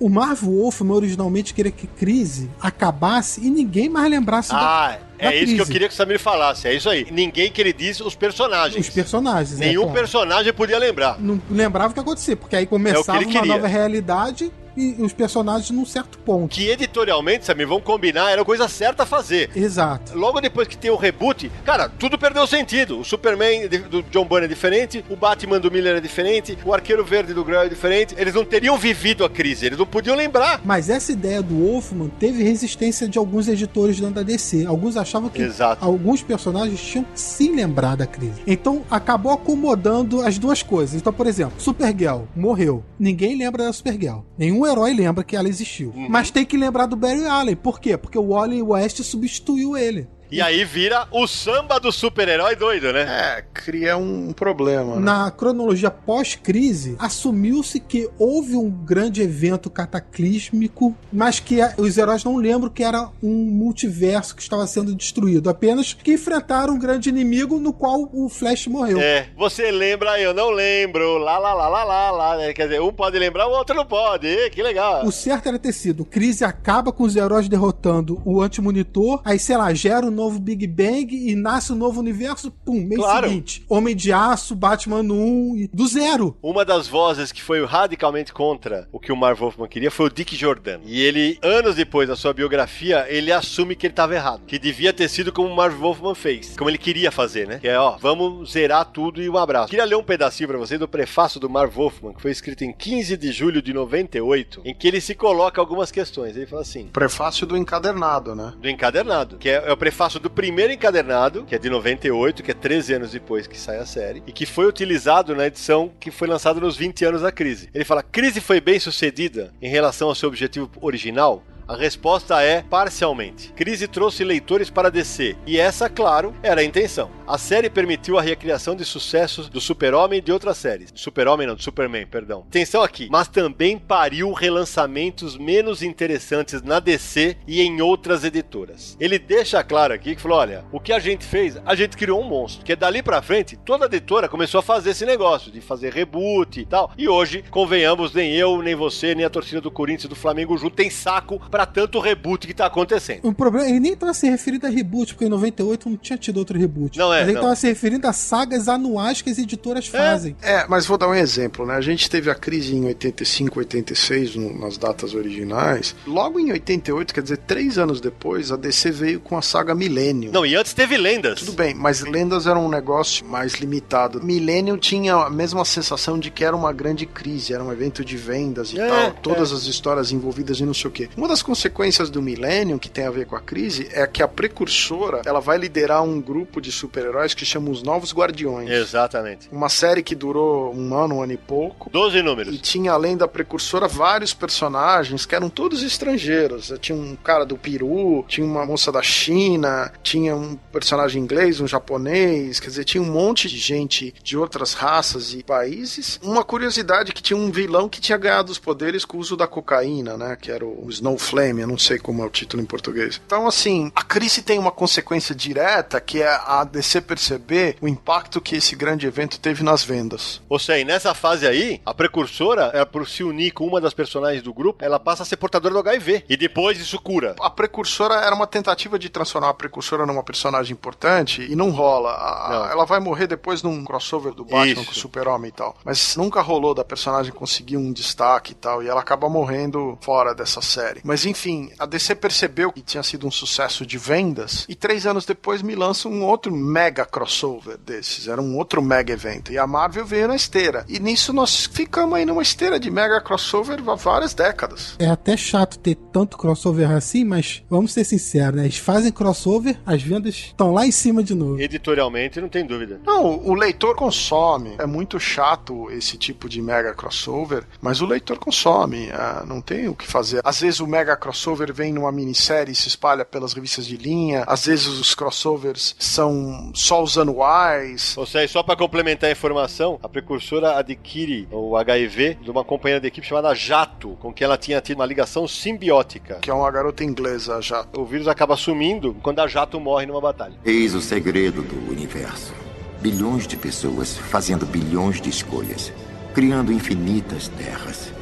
o 0.00 0.10
Marvel 0.10 0.50
Wolfman 0.50 0.94
originalmente 0.94 1.54
queria 1.54 1.72
que 1.72 1.86
Crise 1.86 2.50
acabasse 2.60 3.40
e 3.44 3.48
ninguém 3.48 3.88
mais 3.88 4.10
lembrasse 4.10 4.50
da- 4.50 4.58
Ah, 4.90 4.98
é 5.18 5.30
da 5.30 5.34
isso 5.34 5.46
que 5.46 5.52
eu 5.52 5.56
crise. 5.56 5.72
queria 5.72 5.88
que 5.88 5.94
o 5.94 5.96
Samir 5.96 6.18
falasse. 6.20 6.68
É 6.68 6.74
isso 6.74 6.88
aí. 6.88 7.06
Ninguém 7.10 7.50
que 7.50 7.60
ele 7.60 7.72
disse 7.72 8.02
os 8.02 8.14
personagens. 8.14 8.86
os 8.88 8.92
personagens. 8.94 9.60
é, 9.60 9.66
Nenhum 9.66 9.82
claro. 9.82 9.98
personagem 9.98 10.52
podia 10.52 10.78
lembrar. 10.78 11.16
Não 11.20 11.40
lembrava 11.50 11.90
o 11.90 11.94
que 11.94 12.00
acontecia, 12.00 12.36
porque 12.36 12.56
aí 12.56 12.66
começava 12.66 13.18
É 13.18 13.24
que 13.24 13.30
ele 13.36 13.38
uma 13.38 13.46
nova 13.46 13.66
realidade 13.66 14.50
e- 14.78 15.02
os 15.02 15.12
personagens 15.12 15.70
num 15.70 15.84
certo 15.84 16.18
ponto. 16.18 16.54
Que 16.54 16.68
editorialmente, 16.68 17.44
Samir, 17.44 17.66
vamos 17.66 17.84
combinar, 17.84 18.30
era 18.30 18.42
a 18.42 18.44
coisa 18.44 18.68
certa 18.68 19.02
a 19.02 19.06
fazer. 19.06 19.50
Exato. 19.54 20.16
Logo 20.16 20.40
depois 20.40 20.68
que 20.68 20.76
tem 20.76 20.90
o 20.90 20.96
reboot, 20.96 21.50
cara, 21.64 21.88
tudo 21.88 22.18
perdeu 22.18 22.46
sentido. 22.46 23.00
O 23.00 23.04
Superman 23.04 23.68
do 23.68 24.02
John 24.04 24.24
Byrne 24.24 24.46
é 24.46 24.48
diferente, 24.48 25.04
o 25.10 25.16
Batman 25.16 25.60
do 25.60 25.70
Miller 25.70 25.96
é 25.96 26.00
diferente, 26.00 26.56
o 26.64 26.72
Arqueiro 26.72 27.04
Verde 27.04 27.34
do 27.34 27.44
Grell 27.44 27.62
é 27.62 27.68
diferente. 27.68 28.14
Eles 28.18 28.34
não 28.34 28.44
teriam 28.44 28.76
vivido 28.78 29.24
a 29.24 29.30
crise, 29.30 29.66
eles 29.66 29.78
não 29.78 29.86
podiam 29.86 30.16
lembrar. 30.16 30.60
Mas 30.64 30.88
essa 30.90 31.12
ideia 31.12 31.42
do 31.42 31.54
Wolfman 31.56 32.08
teve 32.18 32.42
resistência 32.42 33.08
de 33.08 33.18
alguns 33.18 33.48
editores 33.48 33.98
dentro 33.98 34.14
da 34.16 34.22
DC. 34.22 34.64
Alguns 34.66 34.96
achavam 34.96 35.28
que 35.28 35.42
Exato. 35.42 35.84
alguns 35.84 36.22
personagens 36.22 36.80
tinham 36.80 37.06
se 37.14 37.50
lembrar 37.50 37.96
da 37.96 38.06
crise. 38.06 38.40
Então 38.46 38.82
acabou 38.90 39.32
acomodando 39.32 40.20
as 40.22 40.38
duas 40.38 40.62
coisas. 40.62 40.94
Então, 41.00 41.12
por 41.12 41.26
exemplo, 41.26 41.54
Supergirl 41.58 42.22
morreu. 42.36 42.84
Ninguém 42.98 43.36
lembra 43.36 43.64
da 43.64 43.72
Supergirl. 43.72 44.18
Nenhum 44.36 44.66
herói 44.68 44.94
lembra 44.94 45.24
que 45.24 45.36
ela 45.36 45.48
existiu. 45.48 45.92
Uhum. 45.94 46.08
Mas 46.08 46.30
tem 46.30 46.44
que 46.44 46.56
lembrar 46.56 46.86
do 46.86 46.96
Barry 46.96 47.26
Allen. 47.26 47.56
Por 47.56 47.80
quê? 47.80 47.96
Porque 47.96 48.18
o 48.18 48.28
Wally 48.28 48.62
West 48.62 49.02
substituiu 49.02 49.76
ele. 49.76 50.08
E 50.30 50.42
aí 50.42 50.62
vira 50.64 51.06
o 51.10 51.26
samba 51.26 51.80
do 51.80 51.90
super-herói 51.90 52.54
doido, 52.54 52.92
né? 52.92 53.02
É, 53.08 53.44
cria 53.54 53.96
um 53.96 54.32
problema. 54.32 54.96
né? 54.96 55.00
Na 55.00 55.30
cronologia 55.30 55.90
pós-crise, 55.90 56.96
assumiu-se 56.98 57.80
que 57.80 58.08
houve 58.18 58.54
um 58.54 58.68
grande 58.70 59.22
evento 59.22 59.70
cataclísmico, 59.70 60.94
mas 61.12 61.40
que 61.40 61.58
os 61.78 61.96
heróis 61.96 62.24
não 62.24 62.36
lembram 62.36 62.68
que 62.70 62.84
era 62.84 63.08
um 63.22 63.34
multiverso 63.44 64.36
que 64.36 64.42
estava 64.42 64.66
sendo 64.66 64.94
destruído, 64.94 65.48
apenas 65.48 65.94
que 65.94 66.12
enfrentaram 66.12 66.74
um 66.74 66.78
grande 66.78 67.08
inimigo 67.08 67.58
no 67.58 67.72
qual 67.72 68.08
o 68.12 68.28
Flash 68.28 68.66
morreu. 68.66 69.00
É, 69.00 69.28
você 69.36 69.70
lembra, 69.70 70.20
eu 70.20 70.34
não 70.34 70.50
lembro, 70.50 71.16
lá, 71.18 71.38
lá, 71.38 71.54
lá, 71.54 71.68
lá, 71.68 71.84
lá, 71.84 72.10
lá, 72.10 72.36
né? 72.36 72.52
Quer 72.52 72.64
dizer, 72.64 72.80
um 72.82 72.92
pode 72.92 73.18
lembrar, 73.18 73.46
o 73.46 73.52
outro 73.52 73.74
não 73.74 73.86
pode, 73.86 74.50
que 74.50 74.62
legal. 74.62 75.06
O 75.06 75.12
certo 75.12 75.48
era 75.48 75.58
ter 75.58 75.72
sido, 75.72 76.04
crise 76.04 76.44
acaba 76.44 76.92
com 76.92 77.04
os 77.04 77.16
heróis 77.16 77.48
derrotando 77.48 78.20
o 78.24 78.42
antimonitor, 78.42 79.22
aí, 79.24 79.38
sei 79.38 79.56
lá, 79.56 79.72
gera 79.72 80.04
um 80.04 80.10
novo 80.18 80.38
Big 80.40 80.66
Bang 80.66 81.08
e 81.14 81.34
nasce 81.34 81.72
um 81.72 81.76
novo 81.76 82.00
universo, 82.00 82.50
pum, 82.50 82.84
mês 82.84 83.00
Claro. 83.00 83.28
seguinte. 83.28 83.64
Homem 83.68 83.94
de 83.94 84.12
Aço, 84.12 84.54
Batman 84.56 85.02
1, 85.02 85.56
e- 85.56 85.70
do 85.72 85.86
zero. 85.86 86.36
Uma 86.42 86.64
das 86.64 86.88
vozes 86.88 87.30
que 87.32 87.42
foi 87.42 87.64
radicalmente 87.64 88.32
contra 88.32 88.88
o 88.92 88.98
que 88.98 89.12
o 89.12 89.16
Marv 89.16 89.38
Wolfman 89.38 89.68
queria 89.68 89.90
foi 89.90 90.06
o 90.06 90.10
Dick 90.10 90.34
Jordan. 90.36 90.80
E 90.84 91.00
ele, 91.00 91.38
anos 91.42 91.76
depois 91.76 92.08
da 92.08 92.16
sua 92.16 92.32
biografia, 92.32 93.06
ele 93.08 93.30
assume 93.32 93.76
que 93.76 93.86
ele 93.86 93.92
estava 93.92 94.14
errado. 94.14 94.42
Que 94.46 94.58
devia 94.58 94.92
ter 94.92 95.08
sido 95.08 95.32
como 95.32 95.48
o 95.48 95.54
Marv 95.56 95.78
Wolfman 95.78 96.14
fez. 96.14 96.56
Como 96.56 96.68
ele 96.68 96.78
queria 96.78 97.10
fazer, 97.10 97.46
né? 97.46 97.58
Que 97.60 97.68
é, 97.68 97.78
ó, 97.78 97.96
vamos 97.98 98.52
zerar 98.52 98.84
tudo 98.86 99.22
e 99.22 99.28
um 99.28 99.36
abraço. 99.36 99.68
Queria 99.70 99.84
ler 99.84 99.96
um 99.96 100.02
pedacinho 100.02 100.48
pra 100.48 100.58
vocês 100.58 100.80
do 100.80 100.88
prefácio 100.88 101.38
do 101.38 101.48
Marv 101.48 101.74
Wolfman, 101.74 102.12
que 102.14 102.22
foi 102.22 102.30
escrito 102.30 102.64
em 102.64 102.72
15 102.72 103.16
de 103.16 103.30
julho 103.32 103.60
de 103.62 103.72
98, 103.72 104.62
em 104.64 104.74
que 104.74 104.88
ele 104.88 105.00
se 105.00 105.14
coloca 105.14 105.60
algumas 105.60 105.90
questões. 105.90 106.36
Ele 106.36 106.46
fala 106.46 106.62
assim: 106.62 106.86
Prefácio 106.92 107.46
do 107.46 107.56
encadernado, 107.56 108.34
né? 108.34 108.54
do 108.60 108.68
encadernado, 108.68 109.36
que 109.36 109.48
é, 109.48 109.62
é 109.66 109.72
o 109.72 109.76
prefácio 109.76 110.07
do 110.16 110.30
primeiro 110.30 110.72
encadernado, 110.72 111.44
que 111.44 111.56
é 111.56 111.58
de 111.58 111.68
98, 111.68 112.44
que 112.44 112.52
é 112.52 112.54
13 112.54 112.94
anos 112.94 113.10
depois 113.10 113.48
que 113.48 113.58
sai 113.58 113.78
a 113.78 113.84
série, 113.84 114.22
e 114.28 114.32
que 114.32 114.46
foi 114.46 114.66
utilizado 114.66 115.34
na 115.34 115.48
edição 115.48 115.90
que 115.98 116.12
foi 116.12 116.28
lançada 116.28 116.60
nos 116.60 116.76
20 116.76 117.04
anos 117.04 117.22
da 117.22 117.32
crise. 117.32 117.68
Ele 117.74 117.84
fala: 117.84 118.02
crise 118.02 118.40
foi 118.40 118.60
bem 118.60 118.78
sucedida 118.78 119.52
em 119.60 119.68
relação 119.68 120.08
ao 120.08 120.14
seu 120.14 120.28
objetivo 120.28 120.70
original? 120.80 121.42
A 121.68 121.76
resposta 121.76 122.40
é 122.40 122.62
parcialmente. 122.62 123.52
Crise 123.52 123.86
trouxe 123.86 124.24
leitores 124.24 124.70
para 124.70 124.90
DC, 124.90 125.36
e 125.46 125.58
essa, 125.58 125.86
claro, 125.90 126.34
era 126.42 126.62
a 126.62 126.64
intenção. 126.64 127.10
A 127.26 127.36
série 127.36 127.68
permitiu 127.68 128.18
a 128.18 128.22
recriação 128.22 128.74
de 128.74 128.86
sucessos 128.86 129.50
do 129.50 129.60
Super-Homem 129.60 130.18
e 130.18 130.22
de 130.22 130.32
outras 130.32 130.56
séries. 130.56 130.90
Super-Homem 130.94 131.46
não, 131.46 131.58
Superman, 131.58 132.06
perdão. 132.06 132.46
Atenção 132.48 132.82
aqui. 132.82 133.06
Mas 133.10 133.28
também 133.28 133.78
pariu 133.78 134.32
relançamentos 134.32 135.36
menos 135.36 135.82
interessantes 135.82 136.62
na 136.62 136.80
DC 136.80 137.36
e 137.46 137.60
em 137.60 137.82
outras 137.82 138.24
editoras. 138.24 138.96
Ele 138.98 139.18
deixa 139.18 139.62
claro 139.62 139.92
aqui 139.92 140.16
que 140.16 140.22
falou: 140.22 140.38
olha, 140.38 140.64
o 140.72 140.80
que 140.80 140.90
a 140.90 140.98
gente 140.98 141.26
fez, 141.26 141.58
a 141.66 141.74
gente 141.74 141.98
criou 141.98 142.22
um 142.22 142.26
monstro. 142.26 142.64
Que 142.64 142.74
dali 142.74 143.02
pra 143.02 143.20
frente, 143.20 143.58
toda 143.58 143.84
editora 143.84 144.26
começou 144.26 144.60
a 144.60 144.62
fazer 144.62 144.90
esse 144.90 145.04
negócio 145.04 145.52
de 145.52 145.60
fazer 145.60 145.92
reboot 145.92 146.58
e 146.58 146.64
tal. 146.64 146.92
E 146.96 147.06
hoje, 147.06 147.44
convenhamos, 147.50 148.14
nem 148.14 148.32
eu, 148.32 148.62
nem 148.62 148.74
você, 148.74 149.14
nem 149.14 149.26
a 149.26 149.30
torcida 149.30 149.60
do 149.60 149.70
Corinthians 149.70 150.04
e 150.04 150.08
do 150.08 150.16
Flamengo 150.16 150.56
junto 150.56 150.76
tem 150.76 150.88
saco 150.88 151.38
pra 151.58 151.66
tanto 151.66 151.98
reboot 151.98 152.46
que 152.46 152.54
tá 152.54 152.66
acontecendo. 152.66 153.18
O 153.24 153.34
problema, 153.34 153.68
ele 153.68 153.80
nem 153.80 153.92
estava 153.94 154.14
se 154.14 154.30
referindo 154.30 154.64
a 154.64 154.70
reboot, 154.70 155.12
porque 155.14 155.24
em 155.24 155.28
98 155.28 155.88
não 155.88 155.96
tinha 155.96 156.16
tido 156.16 156.36
outro 156.36 156.56
reboot. 156.56 156.96
Não 156.96 157.12
é, 157.12 157.18
Mas 157.20 157.22
ele 157.24 157.32
não. 157.32 157.40
estava 157.40 157.56
se 157.56 157.66
referindo 157.66 158.06
a 158.06 158.12
sagas 158.12 158.68
anuais 158.68 159.20
que 159.22 159.28
as 159.28 159.38
editoras 159.38 159.88
fazem. 159.88 160.36
É, 160.40 160.64
mas 160.68 160.86
vou 160.86 160.96
dar 160.96 161.08
um 161.08 161.14
exemplo, 161.14 161.66
né? 161.66 161.74
A 161.74 161.80
gente 161.80 162.08
teve 162.08 162.30
a 162.30 162.34
crise 162.36 162.76
em 162.76 162.84
85, 162.84 163.58
86, 163.58 164.36
no- 164.36 164.56
nas 164.56 164.78
datas 164.78 165.14
originais. 165.14 165.96
Logo 166.06 166.38
em 166.38 166.52
88, 166.52 167.12
quer 167.12 167.22
dizer, 167.22 167.38
três 167.38 167.76
anos 167.76 168.00
depois, 168.00 168.52
a 168.52 168.56
DC 168.56 168.92
veio 168.92 169.18
com 169.18 169.36
a 169.36 169.42
saga 169.42 169.74
Millennium. 169.74 170.30
Não, 170.30 170.46
e 170.46 170.54
antes 170.54 170.72
teve 170.72 170.96
lendas. 170.96 171.40
Tudo 171.40 171.54
bem, 171.54 171.74
mas 171.74 172.02
lendas 172.02 172.46
era 172.46 172.56
um 172.58 172.68
negócio 172.68 173.26
mais 173.26 173.54
limitado. 173.54 174.22
Millennium 174.22 174.76
tinha 174.78 175.16
a 175.16 175.30
mesma 175.30 175.64
sensação 175.64 176.20
de 176.20 176.30
que 176.30 176.44
era 176.44 176.54
uma 176.54 176.72
grande 176.72 177.04
crise, 177.04 177.52
era 177.52 177.64
um 177.64 177.72
evento 177.72 178.04
de 178.04 178.16
vendas 178.16 178.72
e 178.72 178.78
É, 178.78 178.86
tal, 178.88 179.10
todas 179.22 179.50
as 179.52 179.64
histórias 179.64 180.12
envolvidas 180.12 180.60
e 180.60 180.64
não 180.64 180.74
sei 180.74 180.88
o 180.88 180.92
quê. 180.92 181.08
Uma 181.16 181.26
das 181.26 181.42
consequências 181.48 182.10
do 182.10 182.20
Millennium, 182.20 182.78
que 182.78 182.90
tem 182.90 183.06
a 183.06 183.10
ver 183.10 183.24
com 183.26 183.34
a 183.34 183.40
crise, 183.40 183.88
é 183.92 184.06
que 184.06 184.22
a 184.22 184.28
precursora, 184.28 185.22
ela 185.24 185.40
vai 185.40 185.56
liderar 185.56 186.02
um 186.02 186.20
grupo 186.20 186.60
de 186.60 186.70
super-heróis 186.70 187.32
que 187.32 187.46
chama 187.46 187.70
os 187.70 187.82
Novos 187.82 188.12
Guardiões. 188.12 188.68
Exatamente. 188.68 189.48
Uma 189.50 189.70
série 189.70 190.02
que 190.02 190.14
durou 190.14 190.74
um 190.74 190.94
ano, 190.94 191.14
um 191.16 191.22
ano 191.22 191.32
e 191.32 191.38
pouco. 191.38 191.88
12 191.88 192.18
E 192.18 192.22
números. 192.22 192.60
tinha, 192.60 192.92
além 192.92 193.16
da 193.16 193.26
precursora, 193.26 193.88
vários 193.88 194.34
personagens 194.34 195.24
que 195.24 195.34
eram 195.34 195.48
todos 195.48 195.82
estrangeiros. 195.82 196.70
Tinha 196.82 196.96
um 196.98 197.16
cara 197.16 197.46
do 197.46 197.56
Peru, 197.56 198.26
tinha 198.28 198.46
uma 198.46 198.66
moça 198.66 198.92
da 198.92 199.00
China, 199.02 199.90
tinha 200.02 200.36
um 200.36 200.54
personagem 200.70 201.22
inglês, 201.22 201.60
um 201.60 201.66
japonês, 201.66 202.60
quer 202.60 202.68
dizer, 202.68 202.84
tinha 202.84 203.02
um 203.02 203.10
monte 203.10 203.48
de 203.48 203.56
gente 203.56 204.14
de 204.22 204.36
outras 204.36 204.74
raças 204.74 205.32
e 205.32 205.42
países. 205.42 206.20
Uma 206.22 206.44
curiosidade 206.44 207.12
que 207.12 207.22
tinha 207.22 207.38
um 207.38 207.50
vilão 207.50 207.88
que 207.88 208.02
tinha 208.02 208.18
ganhado 208.18 208.52
os 208.52 208.58
poderes 208.58 209.06
com 209.06 209.16
o 209.16 209.20
uso 209.20 209.34
da 209.34 209.46
cocaína, 209.46 210.18
né? 210.18 210.36
Que 210.38 210.50
era 210.50 210.66
o 210.66 210.86
Snow 210.90 211.16
Flame, 211.38 211.60
eu 211.62 211.68
não 211.68 211.78
sei 211.78 211.98
como 211.98 212.20
é 212.22 212.26
o 212.26 212.30
título 212.30 212.60
em 212.60 212.66
português. 212.66 213.20
Então, 213.24 213.46
assim, 213.46 213.92
a 213.94 214.02
crise 214.02 214.42
tem 214.42 214.58
uma 214.58 214.72
consequência 214.72 215.34
direta 215.34 216.00
que 216.00 216.20
é 216.20 216.28
a 216.28 216.64
DC 216.64 217.00
perceber 217.02 217.76
o 217.80 217.86
impacto 217.86 218.40
que 218.40 218.56
esse 218.56 218.74
grande 218.74 219.06
evento 219.06 219.38
teve 219.38 219.62
nas 219.62 219.84
vendas. 219.84 220.40
Ou 220.48 220.58
seja, 220.58 220.84
nessa 220.84 221.14
fase 221.14 221.46
aí, 221.46 221.80
a 221.86 221.94
precursora, 221.94 222.70
ela, 222.74 222.84
por 222.84 223.08
se 223.08 223.22
unir 223.22 223.52
com 223.52 223.64
uma 223.66 223.80
das 223.80 223.94
personagens 223.94 224.42
do 224.42 224.52
grupo, 224.52 224.84
ela 224.84 224.98
passa 224.98 225.22
a 225.22 225.26
ser 225.26 225.36
portadora 225.36 225.74
do 225.74 225.80
HIV. 225.80 226.24
E 226.28 226.36
depois 226.36 226.78
isso 226.80 226.98
cura. 227.00 227.36
a 227.40 227.50
precursora 227.50 228.14
era 228.16 228.34
uma 228.34 228.46
tentativa 228.46 228.98
de 228.98 229.08
transformar 229.08 229.50
a 229.50 229.54
precursora 229.54 230.04
numa 230.04 230.24
personagem 230.24 230.72
importante 230.72 231.42
e 231.48 231.54
não 231.54 231.70
rola. 231.70 232.10
A- 232.14 232.48
Não. 232.50 232.70
Ela 232.72 232.84
vai 232.84 232.98
morrer 232.98 233.28
depois 233.28 233.62
num 233.62 233.84
crossover 233.84 234.32
do 234.34 234.44
Batman 234.44 234.66
Isso. 234.66 234.84
com 234.86 234.90
o 234.92 234.94
Super-Homem 234.94 235.50
e 235.50 235.52
tal. 235.52 235.76
Mas 235.84 236.16
nunca 236.16 236.40
rolou 236.40 236.74
da 236.74 236.84
personagem 236.84 237.32
conseguir 237.32 237.76
um 237.76 237.92
destaque 237.92 238.52
e 238.52 238.54
tal. 238.56 238.82
E 238.82 238.88
ela 238.88 239.00
acaba 239.00 239.28
morrendo 239.28 239.96
fora 240.00 240.34
dessa 240.34 240.60
série. 240.60 241.00
Mas 241.04 241.24
enfim, 241.28 241.70
a 241.78 241.86
DC 241.86 242.14
percebeu 242.14 242.72
que 242.72 242.80
tinha 242.82 243.02
sido 243.02 243.26
um 243.26 243.30
sucesso 243.30 243.86
de 243.86 243.98
vendas 243.98 244.64
e 244.68 244.74
três 244.74 245.06
anos 245.06 245.24
depois 245.24 245.62
me 245.62 245.74
lança 245.74 246.08
um 246.08 246.24
outro 246.24 246.54
mega 246.54 247.04
crossover 247.04 247.78
desses. 247.78 248.28
Era 248.28 248.40
um 248.40 248.56
outro 248.56 248.82
mega 248.82 249.12
evento. 249.12 249.52
E 249.52 249.58
a 249.58 249.66
Marvel 249.66 250.04
veio 250.04 250.28
na 250.28 250.36
esteira. 250.36 250.84
E 250.88 250.98
nisso 250.98 251.32
nós 251.32 251.66
ficamos 251.66 252.16
aí 252.16 252.24
numa 252.24 252.42
esteira 252.42 252.78
de 252.78 252.90
mega 252.90 253.20
crossover 253.20 253.78
há 253.86 253.94
várias 253.94 254.34
décadas. 254.34 254.96
É 254.98 255.06
até 255.06 255.36
chato 255.36 255.78
ter 255.78 255.94
tanto 256.12 256.36
crossover 256.36 256.90
assim, 256.90 257.24
mas 257.24 257.62
vamos 257.68 257.92
ser 257.92 258.04
sinceros, 258.04 258.56
né? 258.56 258.64
Eles 258.64 258.78
fazem 258.78 259.12
crossover, 259.12 259.78
as 259.84 260.02
vendas 260.02 260.34
estão 260.34 260.72
lá 260.72 260.86
em 260.86 260.92
cima 260.92 261.22
de 261.22 261.34
novo. 261.34 261.60
Editorialmente, 261.60 262.40
não 262.40 262.48
tem 262.48 262.66
dúvida. 262.66 263.00
Não, 263.04 263.38
o 263.38 263.54
leitor 263.54 263.94
consome. 263.94 264.74
É 264.78 264.86
muito 264.86 265.18
chato 265.20 265.90
esse 265.90 266.16
tipo 266.16 266.48
de 266.48 266.60
mega 266.62 266.94
crossover, 266.94 267.64
mas 267.80 268.00
o 268.00 268.06
leitor 268.06 268.38
consome. 268.38 269.10
ah, 269.12 269.44
não 269.46 269.60
tem 269.60 269.88
o 269.88 269.94
que 269.94 270.06
fazer. 270.06 270.40
Às 270.44 270.60
vezes 270.60 270.80
o 270.80 270.86
mega 270.86 271.16
crossover 271.18 271.72
vem 271.72 271.92
numa 271.92 272.10
minissérie 272.10 272.72
e 272.72 272.74
se 272.74 272.88
espalha 272.88 273.24
pelas 273.24 273.52
revistas 273.52 273.86
de 273.86 273.96
linha. 273.96 274.44
Às 274.46 274.66
vezes 274.66 274.86
os 274.86 275.14
crossovers 275.14 275.94
são 275.98 276.70
só 276.74 277.02
os 277.02 277.18
anuais. 277.18 278.16
Ou 278.16 278.26
seja, 278.26 278.52
só 278.52 278.62
para 278.62 278.76
complementar 278.76 279.28
a 279.28 279.32
informação, 279.32 279.98
a 280.02 280.08
precursora 280.08 280.78
adquire 280.78 281.48
o 281.50 281.76
HIV 281.76 282.38
de 282.42 282.50
uma 282.50 282.64
companheira 282.64 283.00
de 283.00 283.08
equipe 283.08 283.26
chamada 283.26 283.54
Jato, 283.54 284.16
com 284.20 284.32
quem 284.32 284.44
ela 284.44 284.56
tinha 284.56 284.80
tido 284.80 284.96
uma 284.98 285.06
ligação 285.06 285.46
simbiótica. 285.46 286.36
Que 286.36 286.50
é 286.50 286.54
uma 286.54 286.70
garota 286.70 287.04
inglesa 287.04 287.60
já. 287.60 287.84
O 287.96 288.04
vírus 288.04 288.28
acaba 288.28 288.56
sumindo 288.56 289.16
quando 289.22 289.40
a 289.40 289.46
Jato 289.46 289.80
morre 289.80 290.06
numa 290.06 290.20
batalha. 290.20 290.54
Eis 290.64 290.94
o 290.94 291.00
segredo 291.00 291.62
do 291.62 291.90
universo. 291.90 292.54
Bilhões 293.00 293.46
de 293.46 293.56
pessoas 293.56 294.16
fazendo 294.16 294.66
bilhões 294.66 295.20
de 295.20 295.30
escolhas, 295.30 295.92
criando 296.34 296.72
infinitas 296.72 297.48
terras. 297.48 298.17